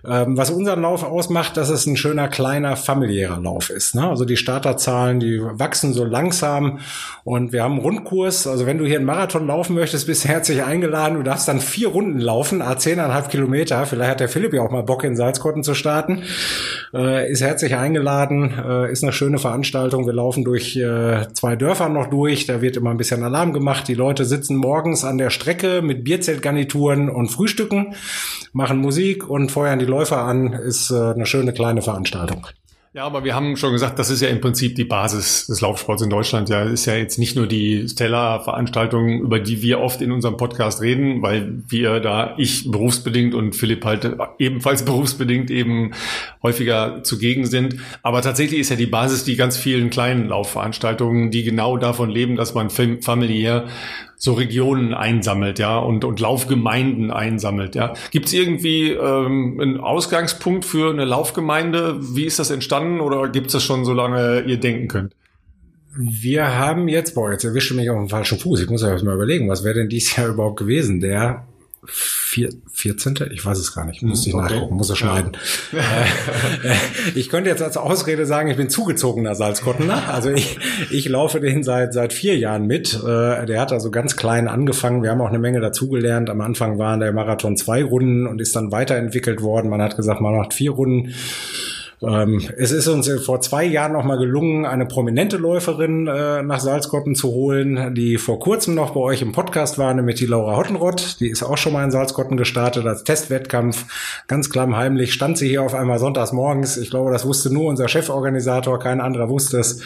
Ähm, 0.05 0.38
was 0.38 0.51
unseren 0.51 0.82
Lauf 0.82 1.03
ausmacht, 1.03 1.57
dass 1.57 1.69
es 1.69 1.88
ein 1.88 1.97
schöner, 1.97 2.28
kleiner, 2.28 2.76
familiärer 2.76 3.39
Lauf 3.39 3.72
ist. 3.72 3.95
Ne? 3.95 4.07
Also 4.07 4.24
die 4.26 4.38
Starterzahlen, 4.38 5.19
die 5.19 5.41
wachsen 5.41 5.93
so 5.93 6.03
langsam. 6.03 6.80
Und 7.24 7.53
wir 7.53 7.63
haben 7.63 7.74
einen 7.74 7.82
Rundkurs. 7.82 8.45
Also 8.45 8.67
wenn 8.67 8.78
du 8.78 8.86
hier 8.86 8.97
einen 8.97 9.05
Marathon 9.05 9.47
laufen 9.47 9.74
möchtest, 9.74 10.07
bist 10.07 10.26
du 10.26 10.30
herzlich 10.30 10.63
eingeladen. 10.63 11.15
Du 11.17 11.24
darfst 11.24 11.47
dann 11.47 11.59
vier 11.59 11.88
Runden 11.88 12.19
laufen, 12.19 12.61
a 12.61 12.78
zehneinhalb 12.78 13.30
Kilometer. 13.30 13.86
Vielleicht 13.88 14.11
hat 14.11 14.19
der 14.19 14.30
Philipp 14.30 14.53
ja 14.53 14.61
auch 14.61 14.69
mal 14.72 14.84
Bock, 14.84 15.03
in 15.05 15.15
Salzkotten 15.15 15.63
zu 15.63 15.74
starten. 15.74 16.24
Äh, 16.93 17.32
ist 17.32 17.41
herzlich 17.41 17.76
eingeladen. 17.76 18.53
Äh, 18.63 18.91
ist 18.91 19.01
eine 19.01 19.13
schöne 19.13 19.39
Veranstaltung. 19.39 20.05
Wir 20.05 20.13
laufen 20.13 20.43
durch 20.43 20.76
äh, 20.76 21.11
zwei 21.34 21.55
Dörfern 21.55 21.93
noch 21.93 22.09
durch. 22.09 22.45
Da 22.45 22.62
wird 22.62 22.78
immer 22.78 22.91
ein 22.91 22.97
bisschen 22.97 23.24
Alarm 23.24 23.53
gemacht. 23.53 23.88
Die 23.88 23.93
Leute 23.93 24.26
sitzen 24.26 24.55
morgens 24.55 25.03
an 25.03 25.18
der 25.18 25.30
Strecke 25.30 25.82
mit 25.82 26.03
Bierzeltgarnituren 26.03 27.09
und 27.09 27.30
frühstücken, 27.30 27.95
machen 28.53 28.80
Musik 28.80 29.30
und 29.30 29.51
feuern 29.51 29.80
die 29.80 29.86
Läufer 29.86 30.20
an. 30.24 30.53
Ist 30.53 30.91
äh, 30.91 30.95
eine 30.95 31.26
schöne 31.26 31.53
kleine 31.53 31.82
Veranstaltung. 31.82 32.47
Ja, 32.93 33.05
aber 33.05 33.23
wir 33.23 33.33
haben 33.33 33.55
schon 33.55 33.71
gesagt, 33.71 33.99
das 33.99 34.09
ist 34.09 34.21
ja 34.21 34.27
im 34.27 34.41
Prinzip 34.41 34.75
die 34.75 34.83
Basis 34.83 35.47
des 35.47 35.61
Laufsports 35.61 36.01
in 36.01 36.09
Deutschland. 36.09 36.49
Ja, 36.49 36.63
ist 36.63 36.85
ja 36.85 36.95
jetzt 36.95 37.17
nicht 37.19 37.37
nur 37.37 37.47
die 37.47 37.87
Stella-Veranstaltung, 37.87 39.21
über 39.21 39.39
die 39.39 39.61
wir 39.61 39.79
oft 39.79 40.01
in 40.01 40.11
unserem 40.11 40.35
Podcast 40.35 40.81
reden, 40.81 41.21
weil 41.21 41.63
wir 41.69 42.01
da, 42.01 42.35
ich 42.37 42.69
berufsbedingt 42.69 43.33
und 43.33 43.55
Philipp 43.55 43.85
halt 43.85 44.17
ebenfalls 44.39 44.83
berufsbedingt 44.85 45.49
eben 45.51 45.91
häufiger 46.43 47.01
zugegen 47.01 47.45
sind. 47.45 47.77
Aber 48.03 48.21
tatsächlich 48.21 48.59
ist 48.59 48.71
ja 48.71 48.75
die 48.75 48.87
Basis 48.87 49.23
die 49.23 49.37
ganz 49.37 49.55
vielen 49.55 49.89
kleinen 49.89 50.27
Laufveranstaltungen, 50.27 51.31
die 51.31 51.43
genau 51.43 51.77
davon 51.77 52.09
leben, 52.09 52.35
dass 52.35 52.53
man 52.55 52.69
familiär 52.69 53.69
so 54.24 54.34
Regionen 54.34 54.93
einsammelt, 54.93 55.57
ja, 55.57 55.80
und, 55.80 56.05
und 56.05 56.19
Laufgemeinden 56.19 57.09
einsammelt, 57.09 57.74
ja. 57.74 57.95
Gibt 58.11 58.28
es 58.28 58.34
irgendwie 58.34 58.91
ähm, 58.91 59.59
einen 59.59 59.80
Ausgangspunkt 59.80 60.63
für 60.63 60.91
eine 60.91 61.05
Laufgemeinde? 61.05 61.97
Wie 62.15 62.26
ist 62.26 62.38
das 62.38 62.51
entstanden 62.51 62.99
oder 62.99 63.30
gibt 63.30 63.47
es 63.47 63.53
das 63.53 63.63
schon, 63.63 63.84
solange 63.84 64.41
ihr 64.41 64.57
denken 64.57 64.88
könnt? 64.88 65.15
Wir 65.97 66.55
haben 66.55 66.88
jetzt, 66.88 67.15
boah, 67.15 67.32
jetzt 67.32 67.45
erwische 67.45 67.74
mich 67.74 67.89
auf 67.89 67.97
den 67.97 68.09
falschen 68.09 68.38
Fuß. 68.38 68.61
Ich 68.61 68.69
muss 68.69 68.84
ja 68.84 68.95
mal 69.03 69.15
überlegen, 69.15 69.49
was 69.49 69.63
wäre 69.63 69.74
denn 69.74 69.89
dieses 69.89 70.15
Jahr 70.15 70.28
überhaupt 70.28 70.59
gewesen? 70.59 70.99
Der 70.99 71.47
vier, 71.86 72.49
14. 72.71 73.15
Ich 73.32 73.43
weiß 73.43 73.57
es 73.57 73.73
gar 73.73 73.86
nicht. 73.86 74.03
Muss 74.03 74.27
ich 74.27 74.34
okay. 74.34 74.43
nachgucken, 74.53 74.75
muss 74.75 74.89
er 74.89 74.95
schneiden. 74.95 75.32
Ja. 75.71 75.82
Äh, 76.63 76.75
ich 77.15 77.29
könnte 77.29 77.49
jetzt 77.49 77.61
als 77.61 77.77
Ausrede 77.77 78.25
sagen, 78.25 78.49
ich 78.49 78.57
bin 78.57 78.69
zugezogener 78.69 79.36
Salzkottener. 79.36 80.09
Also 80.09 80.29
ich, 80.29 80.59
ich 80.91 81.07
laufe 81.07 81.39
den 81.39 81.63
seit, 81.63 81.93
seit 81.93 82.13
vier 82.13 82.38
Jahren 82.38 82.67
mit. 82.67 82.93
Äh, 82.93 83.45
der 83.45 83.59
hat 83.59 83.71
also 83.71 83.89
ganz 83.89 84.15
klein 84.15 84.47
angefangen. 84.47 85.01
Wir 85.01 85.11
haben 85.11 85.21
auch 85.21 85.29
eine 85.29 85.39
Menge 85.39 85.59
dazugelernt. 85.59 86.29
Am 86.29 86.41
Anfang 86.41 86.77
waren 86.77 86.99
der 86.99 87.13
Marathon 87.13 87.57
zwei 87.57 87.84
Runden 87.84 88.27
und 88.27 88.41
ist 88.41 88.55
dann 88.55 88.71
weiterentwickelt 88.71 89.41
worden. 89.41 89.69
Man 89.69 89.82
hat 89.82 89.95
gesagt, 89.95 90.21
man 90.21 90.36
macht 90.36 90.53
vier 90.53 90.71
Runden. 90.71 91.13
Ähm, 92.03 92.41
es 92.57 92.71
ist 92.71 92.87
uns 92.87 93.09
vor 93.23 93.41
zwei 93.41 93.63
Jahren 93.63 93.93
noch 93.93 94.03
mal 94.03 94.17
gelungen, 94.17 94.65
eine 94.65 94.87
prominente 94.87 95.37
Läuferin 95.37 96.07
äh, 96.07 96.41
nach 96.41 96.59
Salzkotten 96.59 97.13
zu 97.13 97.29
holen, 97.29 97.93
die 97.93 98.17
vor 98.17 98.39
kurzem 98.39 98.73
noch 98.73 98.91
bei 98.91 98.99
euch 98.99 99.21
im 99.21 99.33
Podcast 99.33 99.77
war, 99.77 99.93
nämlich 99.93 100.15
die 100.15 100.25
Laura 100.25 100.57
Hottenrott. 100.57 101.19
Die 101.19 101.29
ist 101.29 101.43
auch 101.43 101.57
schon 101.57 101.73
mal 101.73 101.83
in 101.83 101.91
Salzkotten 101.91 102.37
gestartet 102.37 102.87
als 102.87 103.03
Testwettkampf. 103.03 103.85
Ganz 104.27 104.49
klammheimlich 104.49 105.13
stand 105.13 105.37
sie 105.37 105.47
hier 105.47 105.61
auf 105.61 105.75
einmal 105.75 105.99
sonntags 105.99 106.31
morgens. 106.31 106.77
Ich 106.77 106.89
glaube, 106.89 107.11
das 107.11 107.25
wusste 107.25 107.53
nur 107.53 107.65
unser 107.65 107.87
Cheforganisator, 107.87 108.79
kein 108.79 108.99
anderer 108.99 109.29
wusste 109.29 109.59
es 109.59 109.81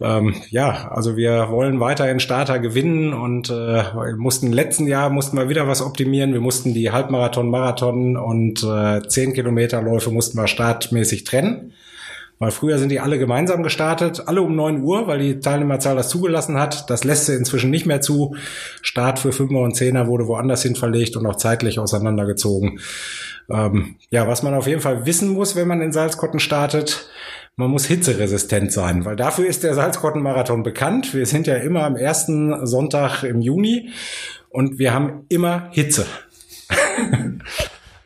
ähm, 0.00 0.34
ja, 0.48 0.88
also 0.90 1.16
wir 1.16 1.50
wollen 1.50 1.78
weiterhin 1.78 2.20
Starter 2.20 2.58
gewinnen 2.58 3.12
und 3.12 3.50
äh, 3.50 3.82
mussten 4.16 4.52
letzten 4.52 4.86
Jahr 4.86 5.10
mussten 5.10 5.36
wir 5.36 5.48
wieder 5.48 5.68
was 5.68 5.82
optimieren. 5.82 6.32
Wir 6.32 6.40
mussten 6.40 6.72
die 6.72 6.90
Halbmarathon, 6.90 7.50
Marathon 7.50 8.16
und 8.16 8.62
äh, 8.62 9.02
10 9.06 9.34
Kilometerläufe 9.34 10.10
mussten 10.10 10.38
wir 10.38 10.46
startmäßig 10.46 11.24
trennen. 11.24 11.72
Weil 12.38 12.52
früher 12.52 12.78
sind 12.78 12.88
die 12.88 13.00
alle 13.00 13.18
gemeinsam 13.18 13.62
gestartet, 13.62 14.22
alle 14.24 14.40
um 14.40 14.56
neun 14.56 14.82
Uhr, 14.82 15.06
weil 15.06 15.18
die 15.18 15.40
Teilnehmerzahl 15.40 15.94
das 15.94 16.08
zugelassen 16.08 16.58
hat. 16.58 16.88
Das 16.88 17.04
lässt 17.04 17.26
sie 17.26 17.34
inzwischen 17.34 17.70
nicht 17.70 17.84
mehr 17.84 18.00
zu. 18.00 18.34
Start 18.80 19.18
für 19.18 19.32
Fünfer 19.32 19.58
und 19.58 19.76
Zehner 19.76 20.06
wurde 20.06 20.26
woanders 20.26 20.62
hin 20.62 20.74
verlegt 20.74 21.16
und 21.16 21.26
auch 21.26 21.36
zeitlich 21.36 21.78
auseinandergezogen. 21.78 22.80
Ähm, 23.50 23.96
ja, 24.08 24.26
was 24.26 24.42
man 24.42 24.54
auf 24.54 24.66
jeden 24.66 24.80
Fall 24.80 25.04
wissen 25.04 25.28
muss, 25.28 25.54
wenn 25.54 25.68
man 25.68 25.82
in 25.82 25.92
Salzkotten 25.92 26.40
startet, 26.40 27.10
man 27.60 27.70
muss 27.70 27.84
hitzeresistent 27.84 28.72
sein, 28.72 29.04
weil 29.04 29.16
dafür 29.16 29.46
ist 29.46 29.62
der 29.62 29.74
Salzkottenmarathon 29.74 30.62
bekannt. 30.62 31.14
Wir 31.14 31.26
sind 31.26 31.46
ja 31.46 31.56
immer 31.56 31.84
am 31.84 31.94
ersten 31.94 32.66
Sonntag 32.66 33.22
im 33.22 33.42
Juni 33.42 33.90
und 34.48 34.78
wir 34.78 34.94
haben 34.94 35.26
immer 35.28 35.68
Hitze. 35.70 36.06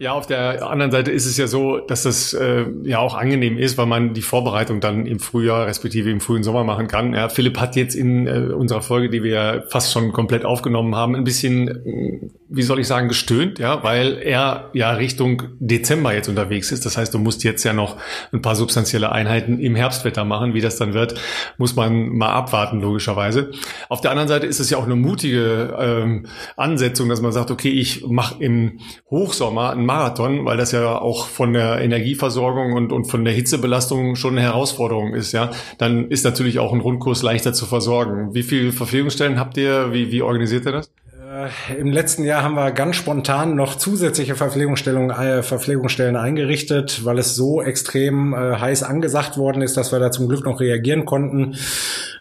Ja, 0.05 0.13
auf 0.13 0.27
der 0.27 0.69
anderen 0.69 0.93
Seite 0.93 1.11
ist 1.11 1.25
es 1.25 1.39
ja 1.39 1.47
so, 1.47 1.79
dass 1.79 2.03
das 2.03 2.35
äh, 2.35 2.67
ja 2.83 2.99
auch 2.99 3.15
angenehm 3.15 3.57
ist, 3.57 3.79
weil 3.79 3.87
man 3.87 4.13
die 4.13 4.21
Vorbereitung 4.21 4.81
dann 4.81 5.07
im 5.07 5.19
Frühjahr 5.19 5.67
respektive 5.67 6.11
im 6.11 6.21
frühen 6.21 6.43
Sommer 6.43 6.63
machen 6.63 6.89
kann. 6.89 7.15
Ja, 7.15 7.31
Philipp 7.31 7.59
hat 7.59 7.75
jetzt 7.75 7.95
in 7.95 8.27
äh, 8.27 8.53
unserer 8.53 8.83
Folge, 8.83 9.09
die 9.09 9.23
wir 9.23 9.65
fast 9.71 9.95
schon 9.95 10.13
komplett 10.13 10.45
aufgenommen 10.45 10.95
haben, 10.95 11.17
ein 11.17 11.25
bisschen, 11.25 12.31
wie 12.51 12.61
soll 12.61 12.81
ich 12.81 12.87
sagen, 12.87 13.09
gestöhnt, 13.09 13.59
ja, 13.59 13.83
weil 13.83 14.19
er 14.19 14.69
ja 14.75 14.91
Richtung 14.91 15.45
Dezember 15.59 16.13
jetzt 16.13 16.29
unterwegs 16.29 16.71
ist. 16.71 16.85
Das 16.85 16.99
heißt, 16.99 17.15
du 17.15 17.19
musst 17.19 17.43
jetzt 17.43 17.65
ja 17.65 17.73
noch 17.73 17.97
ein 18.31 18.43
paar 18.43 18.57
substanzielle 18.57 19.11
Einheiten 19.11 19.59
im 19.59 19.75
Herbstwetter 19.75 20.27
machen. 20.27 20.53
Wie 20.53 20.61
das 20.61 20.77
dann 20.77 20.93
wird, 20.93 21.15
muss 21.57 21.77
man 21.77 22.11
mal 22.11 22.29
abwarten, 22.31 22.83
logischerweise. 22.83 23.53
Auf 23.89 24.03
der 24.03 24.11
anderen 24.11 24.29
Seite 24.29 24.45
ist 24.45 24.61
es 24.61 24.69
ja 24.69 24.77
auch 24.77 24.85
eine 24.85 24.97
mutige 24.97 25.75
ähm, 25.81 26.27
Ansetzung, 26.59 27.09
dass 27.09 27.23
man 27.23 27.33
sagt, 27.33 27.51
okay, 27.51 27.71
ich 27.71 28.05
mache 28.07 28.45
im 28.45 28.81
Hochsommer 29.09 29.75
Marathon, 29.95 30.45
weil 30.45 30.57
das 30.57 30.73
ja 30.73 30.99
auch 30.99 31.27
von 31.27 31.53
der 31.53 31.81
Energieversorgung 31.81 32.73
und, 32.73 32.91
und 32.91 33.05
von 33.05 33.25
der 33.25 33.33
Hitzebelastung 33.33 34.17
schon 34.17 34.33
eine 34.35 34.43
Herausforderung 34.43 35.15
ist, 35.15 35.33
ja, 35.33 35.51
dann 35.79 36.09
ist 36.09 36.25
natürlich 36.25 36.59
auch 36.59 36.73
ein 36.73 36.81
Rundkurs 36.81 37.23
leichter 37.23 37.53
zu 37.53 37.65
versorgen. 37.65 38.35
Wie 38.35 38.43
viele 38.43 38.73
Verpflegungsstellen 38.73 39.39
habt 39.39 39.57
ihr? 39.57 39.93
Wie, 39.93 40.11
wie 40.11 40.23
organisiert 40.23 40.67
ihr 40.67 40.73
das? 40.73 40.91
Äh, 41.35 41.79
Im 41.79 41.91
letzten 41.91 42.25
Jahr 42.25 42.43
haben 42.43 42.55
wir 42.55 42.71
ganz 42.71 42.97
spontan 42.97 43.57
noch 43.57 43.77
zusätzliche 43.77 44.37
Verpflegungsstellungen, 44.37 45.11
äh, 45.11 45.43
Verpflegungsstellen 45.43 46.17
eingerichtet, 46.17 47.05
weil 47.05 47.19
es 47.19 47.35
so 47.35 47.61
extrem 47.61 48.35
äh, 48.35 48.57
heiß 48.57 48.83
angesagt 48.83 49.37
worden 49.37 49.63
ist, 49.63 49.77
dass 49.77 49.91
wir 49.91 49.99
da 49.99 50.11
zum 50.11 50.29
Glück 50.29 50.45
noch 50.45 50.61
reagieren 50.61 51.05
konnten. 51.05 51.57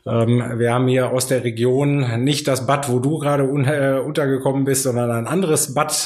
Ähm, 0.06 0.44
wir 0.58 0.74
haben 0.74 0.88
hier 0.88 1.12
aus 1.12 1.28
der 1.28 1.44
Region 1.44 2.24
nicht 2.24 2.48
das 2.48 2.66
Bad, 2.66 2.90
wo 2.90 3.00
du 3.00 3.20
gerade 3.20 3.44
un 3.44 3.64
untergekommen 3.64 4.66
bist, 4.66 4.84
sondern 4.84 5.12
ein 5.12 5.28
anderes 5.28 5.74
Bad, 5.74 6.06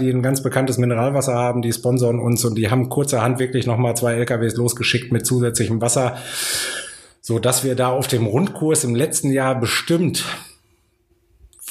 die 0.00 0.10
ein 0.10 0.22
ganz 0.22 0.42
bekanntes 0.42 0.76
Mineralwasser 0.76 1.34
haben, 1.34 1.62
die 1.62 1.72
sponsern 1.72 2.18
uns 2.18 2.44
und 2.44 2.56
die 2.56 2.70
haben 2.70 2.88
kurzerhand 2.88 3.38
wirklich 3.38 3.66
nochmal 3.66 3.96
zwei 3.96 4.14
LKWs 4.14 4.56
losgeschickt 4.56 5.10
mit 5.10 5.24
zusätzlichem 5.24 5.80
Wasser, 5.80 6.16
so 7.22 7.38
dass 7.38 7.64
wir 7.64 7.74
da 7.76 7.88
auf 7.88 8.08
dem 8.08 8.26
Rundkurs 8.26 8.84
im 8.84 8.94
letzten 8.94 9.32
Jahr 9.32 9.58
bestimmt 9.58 10.24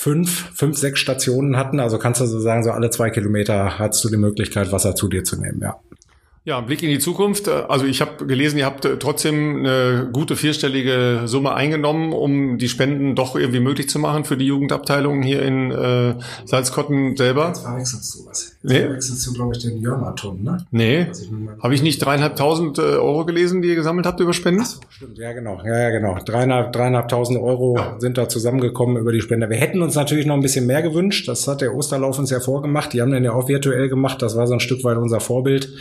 fünf, 0.07 0.51
fünf, 0.55 0.77
sechs 0.77 1.01
Stationen 1.01 1.57
hatten. 1.57 1.81
Also 1.81 1.99
kannst 1.99 2.21
du 2.21 2.25
so 2.25 2.39
sagen, 2.39 2.63
so 2.63 2.71
alle 2.71 2.89
zwei 2.89 3.09
Kilometer 3.09 3.77
hast 3.77 4.01
du 4.05 4.09
die 4.09 4.15
Möglichkeit, 4.15 4.71
Wasser 4.71 4.95
zu 4.95 5.09
dir 5.09 5.25
zu 5.25 5.37
nehmen, 5.37 5.59
ja. 5.61 5.81
Ja, 6.47 6.61
Blick 6.61 6.81
in 6.81 6.87
die 6.87 6.99
Zukunft. 6.99 7.49
Also 7.49 7.85
ich 7.85 7.99
habe 7.99 8.25
gelesen, 8.25 8.57
ihr 8.57 8.65
habt 8.65 8.85
äh, 8.85 8.95
trotzdem 8.97 9.57
eine 9.57 10.07
gute 10.13 10.37
vierstellige 10.37 11.23
Summe 11.25 11.53
eingenommen, 11.53 12.13
um 12.13 12.57
die 12.57 12.69
Spenden 12.69 13.15
doch 13.15 13.35
irgendwie 13.35 13.59
möglich 13.59 13.89
zu 13.89 13.99
machen 13.99 14.23
für 14.23 14.37
die 14.37 14.45
Jugendabteilung 14.45 15.21
hier 15.23 15.41
in 15.41 15.71
äh, 15.71 16.15
Salzkotten 16.45 17.17
selber. 17.17 17.47
Jetzt 17.47 17.63
verwechselst 17.63 18.15
du 18.15 18.29
was. 18.29 18.43
Jetzt 18.43 18.63
nee. 18.63 18.79
verwechselst 18.79 19.27
du, 19.27 19.33
glaube 19.33 19.55
ich, 19.57 19.61
den 19.61 19.81
Jörmaton, 19.81 20.41
ne? 20.41 20.65
Nee. 20.71 21.07
Habe 21.61 21.75
ich 21.75 21.83
nicht 21.83 21.99
dreieinhalbtausend 21.99 22.77
äh, 22.77 22.81
Euro 22.81 23.25
gelesen, 23.25 23.61
die 23.61 23.67
ihr 23.67 23.75
gesammelt 23.75 24.05
habt 24.05 24.21
über 24.21 24.31
Spenden? 24.31 24.63
Ach 24.63 24.89
stimmt. 24.89 25.17
Ja, 25.17 25.33
genau. 25.33 25.59
Ja, 25.65 25.77
ja 25.77 25.89
genau. 25.89 26.17
Dreieinhalb, 26.23 26.71
dreieinhalbtausend 26.71 27.41
Euro 27.41 27.75
ja. 27.77 27.99
sind 27.99 28.17
da 28.17 28.29
zusammengekommen 28.29 28.95
über 28.95 29.11
die 29.11 29.19
Spender. 29.19 29.49
Wir 29.49 29.57
hätten 29.57 29.81
uns 29.81 29.95
natürlich 29.95 30.25
noch 30.25 30.35
ein 30.35 30.41
bisschen 30.41 30.65
mehr 30.65 30.81
gewünscht. 30.81 31.27
Das 31.27 31.45
hat 31.45 31.59
der 31.59 31.75
Osterlauf 31.75 32.17
uns 32.17 32.29
ja 32.29 32.39
vorgemacht. 32.39 32.93
Die 32.93 33.01
haben 33.01 33.11
den 33.11 33.25
ja 33.25 33.33
auch 33.33 33.49
virtuell 33.49 33.89
gemacht. 33.89 34.21
Das 34.21 34.37
war 34.37 34.47
so 34.47 34.53
ein 34.53 34.61
Stück 34.61 34.85
weit 34.85 34.95
unser 34.95 35.19
Vorbild. 35.19 35.73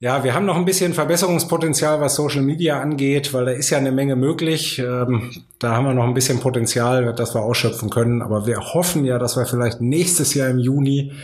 Ja, 0.00 0.22
wir 0.22 0.32
haben 0.32 0.46
noch 0.46 0.54
ein 0.54 0.64
bisschen 0.64 0.94
Verbesserungspotenzial, 0.94 2.00
was 2.00 2.14
Social 2.14 2.42
Media 2.42 2.80
angeht, 2.80 3.34
weil 3.34 3.46
da 3.46 3.50
ist 3.50 3.70
ja 3.70 3.78
eine 3.78 3.90
Menge 3.90 4.14
möglich. 4.14 4.78
Ähm, 4.78 5.32
da 5.58 5.74
haben 5.74 5.86
wir 5.86 5.92
noch 5.92 6.04
ein 6.04 6.14
bisschen 6.14 6.38
Potenzial, 6.38 7.12
das 7.14 7.34
wir 7.34 7.42
ausschöpfen 7.42 7.90
können. 7.90 8.22
Aber 8.22 8.46
wir 8.46 8.60
hoffen 8.60 9.04
ja, 9.04 9.18
dass 9.18 9.36
wir 9.36 9.44
vielleicht 9.44 9.80
nächstes 9.80 10.34
Jahr 10.34 10.50
im 10.50 10.58
Juni 10.58 11.14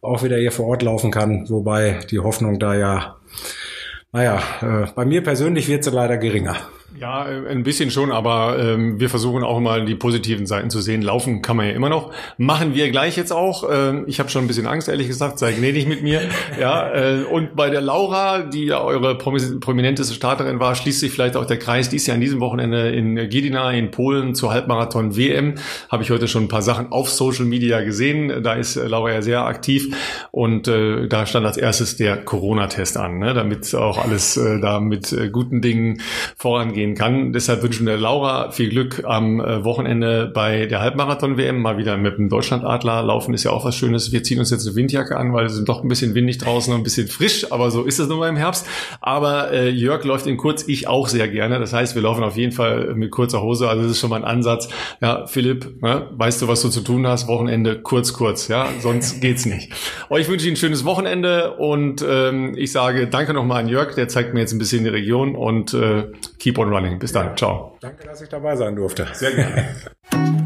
auch 0.00 0.22
wieder 0.22 0.38
hier 0.38 0.50
vor 0.50 0.66
Ort 0.66 0.82
laufen 0.82 1.10
kann. 1.10 1.44
Wobei 1.50 1.98
die 2.10 2.20
Hoffnung 2.20 2.58
da 2.58 2.74
ja, 2.74 3.16
naja, 4.12 4.40
äh, 4.62 4.86
bei 4.94 5.04
mir 5.04 5.22
persönlich 5.22 5.68
wird 5.68 5.84
sie 5.84 5.90
leider 5.90 6.16
geringer. 6.16 6.56
Ja, 7.02 7.24
ein 7.24 7.64
bisschen 7.64 7.90
schon, 7.90 8.12
aber 8.12 8.60
ähm, 8.60 9.00
wir 9.00 9.10
versuchen 9.10 9.42
auch 9.42 9.58
mal 9.58 9.84
die 9.84 9.96
positiven 9.96 10.46
Seiten 10.46 10.70
zu 10.70 10.80
sehen. 10.80 11.02
Laufen 11.02 11.42
kann 11.42 11.56
man 11.56 11.66
ja 11.66 11.72
immer 11.72 11.88
noch. 11.88 12.12
Machen 12.38 12.76
wir 12.76 12.92
gleich 12.92 13.16
jetzt 13.16 13.32
auch. 13.32 13.68
Ähm, 13.68 14.04
ich 14.06 14.20
habe 14.20 14.28
schon 14.28 14.44
ein 14.44 14.46
bisschen 14.46 14.68
Angst, 14.68 14.86
ehrlich 14.86 15.08
gesagt. 15.08 15.40
Sei 15.40 15.50
gnädig 15.50 15.88
mit 15.88 16.04
mir. 16.04 16.20
ja, 16.60 16.94
äh, 16.94 17.24
und 17.24 17.56
bei 17.56 17.70
der 17.70 17.80
Laura, 17.80 18.42
die 18.42 18.66
ja 18.66 18.80
eure 18.80 19.18
prominenteste 19.18 20.14
Starterin 20.14 20.60
war, 20.60 20.76
schließt 20.76 21.00
sich 21.00 21.10
vielleicht 21.10 21.34
auch 21.34 21.44
der 21.44 21.58
Kreis. 21.58 21.88
Die 21.88 21.96
ist 21.96 22.06
ja 22.06 22.14
an 22.14 22.20
diesem 22.20 22.38
Wochenende 22.38 22.90
in 22.90 23.16
Gedina 23.16 23.72
in 23.72 23.90
Polen 23.90 24.36
zur 24.36 24.52
Halbmarathon 24.52 25.16
WM. 25.16 25.56
Habe 25.88 26.04
ich 26.04 26.10
heute 26.12 26.28
schon 26.28 26.44
ein 26.44 26.48
paar 26.48 26.62
Sachen 26.62 26.92
auf 26.92 27.10
Social 27.10 27.46
Media 27.46 27.80
gesehen. 27.80 28.44
Da 28.44 28.54
ist 28.54 28.76
Laura 28.76 29.10
ja 29.10 29.22
sehr 29.22 29.44
aktiv 29.44 29.92
und 30.30 30.68
äh, 30.68 31.08
da 31.08 31.26
stand 31.26 31.46
als 31.46 31.56
erstes 31.56 31.96
der 31.96 32.18
Corona-Test 32.18 32.96
an, 32.96 33.18
ne? 33.18 33.34
damit 33.34 33.74
auch 33.74 33.98
alles 33.98 34.36
äh, 34.36 34.60
da 34.60 34.78
mit 34.78 35.12
äh, 35.12 35.30
guten 35.30 35.60
Dingen 35.60 36.00
vorangeht 36.36 36.91
gehen 36.92 36.94
kann. 36.94 37.32
Deshalb 37.32 37.62
wünschen 37.62 37.86
wir 37.86 37.96
Laura 37.96 38.50
viel 38.50 38.68
Glück 38.68 39.02
am 39.04 39.40
äh, 39.40 39.64
Wochenende 39.64 40.30
bei 40.32 40.66
der 40.66 40.80
Halbmarathon-WM. 40.80 41.60
Mal 41.60 41.78
wieder 41.78 41.96
mit 41.96 42.18
dem 42.18 42.28
Deutschlandadler 42.28 43.02
laufen 43.02 43.34
ist 43.34 43.44
ja 43.44 43.50
auch 43.50 43.64
was 43.64 43.76
Schönes. 43.76 44.12
Wir 44.12 44.22
ziehen 44.22 44.38
uns 44.38 44.50
jetzt 44.50 44.66
eine 44.66 44.76
Windjacke 44.76 45.16
an, 45.16 45.32
weil 45.32 45.46
es 45.46 45.54
sind 45.54 45.68
doch 45.68 45.82
ein 45.82 45.88
bisschen 45.88 46.14
windig 46.14 46.38
draußen 46.38 46.72
und 46.72 46.80
ein 46.80 46.82
bisschen 46.82 47.08
frisch, 47.08 47.50
aber 47.50 47.70
so 47.70 47.82
ist 47.82 47.98
es 47.98 48.08
nun 48.08 48.18
mal 48.18 48.28
im 48.28 48.36
Herbst. 48.36 48.66
Aber 49.00 49.52
äh, 49.52 49.70
Jörg 49.70 50.04
läuft 50.04 50.26
in 50.26 50.36
kurz, 50.36 50.66
ich 50.68 50.88
auch 50.88 51.08
sehr 51.08 51.28
gerne. 51.28 51.58
Das 51.58 51.72
heißt, 51.72 51.94
wir 51.94 52.02
laufen 52.02 52.24
auf 52.24 52.36
jeden 52.36 52.52
Fall 52.52 52.94
mit 52.94 53.10
kurzer 53.10 53.42
Hose. 53.42 53.68
Also 53.68 53.82
das 53.82 53.92
ist 53.92 54.00
schon 54.00 54.10
mal 54.10 54.16
ein 54.16 54.24
Ansatz. 54.24 54.68
Ja, 55.00 55.26
Philipp, 55.26 55.82
ne, 55.82 56.06
weißt 56.10 56.42
du, 56.42 56.48
was 56.48 56.62
du 56.62 56.68
zu 56.68 56.80
tun 56.80 57.06
hast? 57.06 57.28
Wochenende 57.28 57.80
kurz, 57.80 58.12
kurz. 58.12 58.48
Ja, 58.48 58.68
sonst 58.80 59.20
geht's 59.20 59.46
nicht. 59.46 59.72
Euch 60.10 60.28
wünsche 60.28 60.46
ich 60.46 60.52
ein 60.52 60.56
schönes 60.56 60.84
Wochenende 60.84 61.54
und 61.54 62.04
ähm, 62.06 62.54
ich 62.56 62.72
sage 62.72 63.06
danke 63.06 63.32
nochmal 63.32 63.62
an 63.62 63.68
Jörg. 63.68 63.94
Der 63.94 64.08
zeigt 64.08 64.34
mir 64.34 64.40
jetzt 64.40 64.52
ein 64.52 64.58
bisschen 64.58 64.84
die 64.84 64.90
Region 64.90 65.34
und 65.34 65.74
äh, 65.74 66.04
keep 66.42 66.58
on 66.58 66.68
running. 66.72 66.98
Bis 66.98 67.12
dann. 67.12 67.28
Ja. 67.28 67.36
Ciao. 67.36 67.78
Danke, 67.80 68.04
dass 68.06 68.20
ich 68.20 68.28
dabei 68.28 68.56
sein 68.56 68.74
durfte. 68.74 69.06
Sehr 69.12 69.32
gerne. 69.32 69.76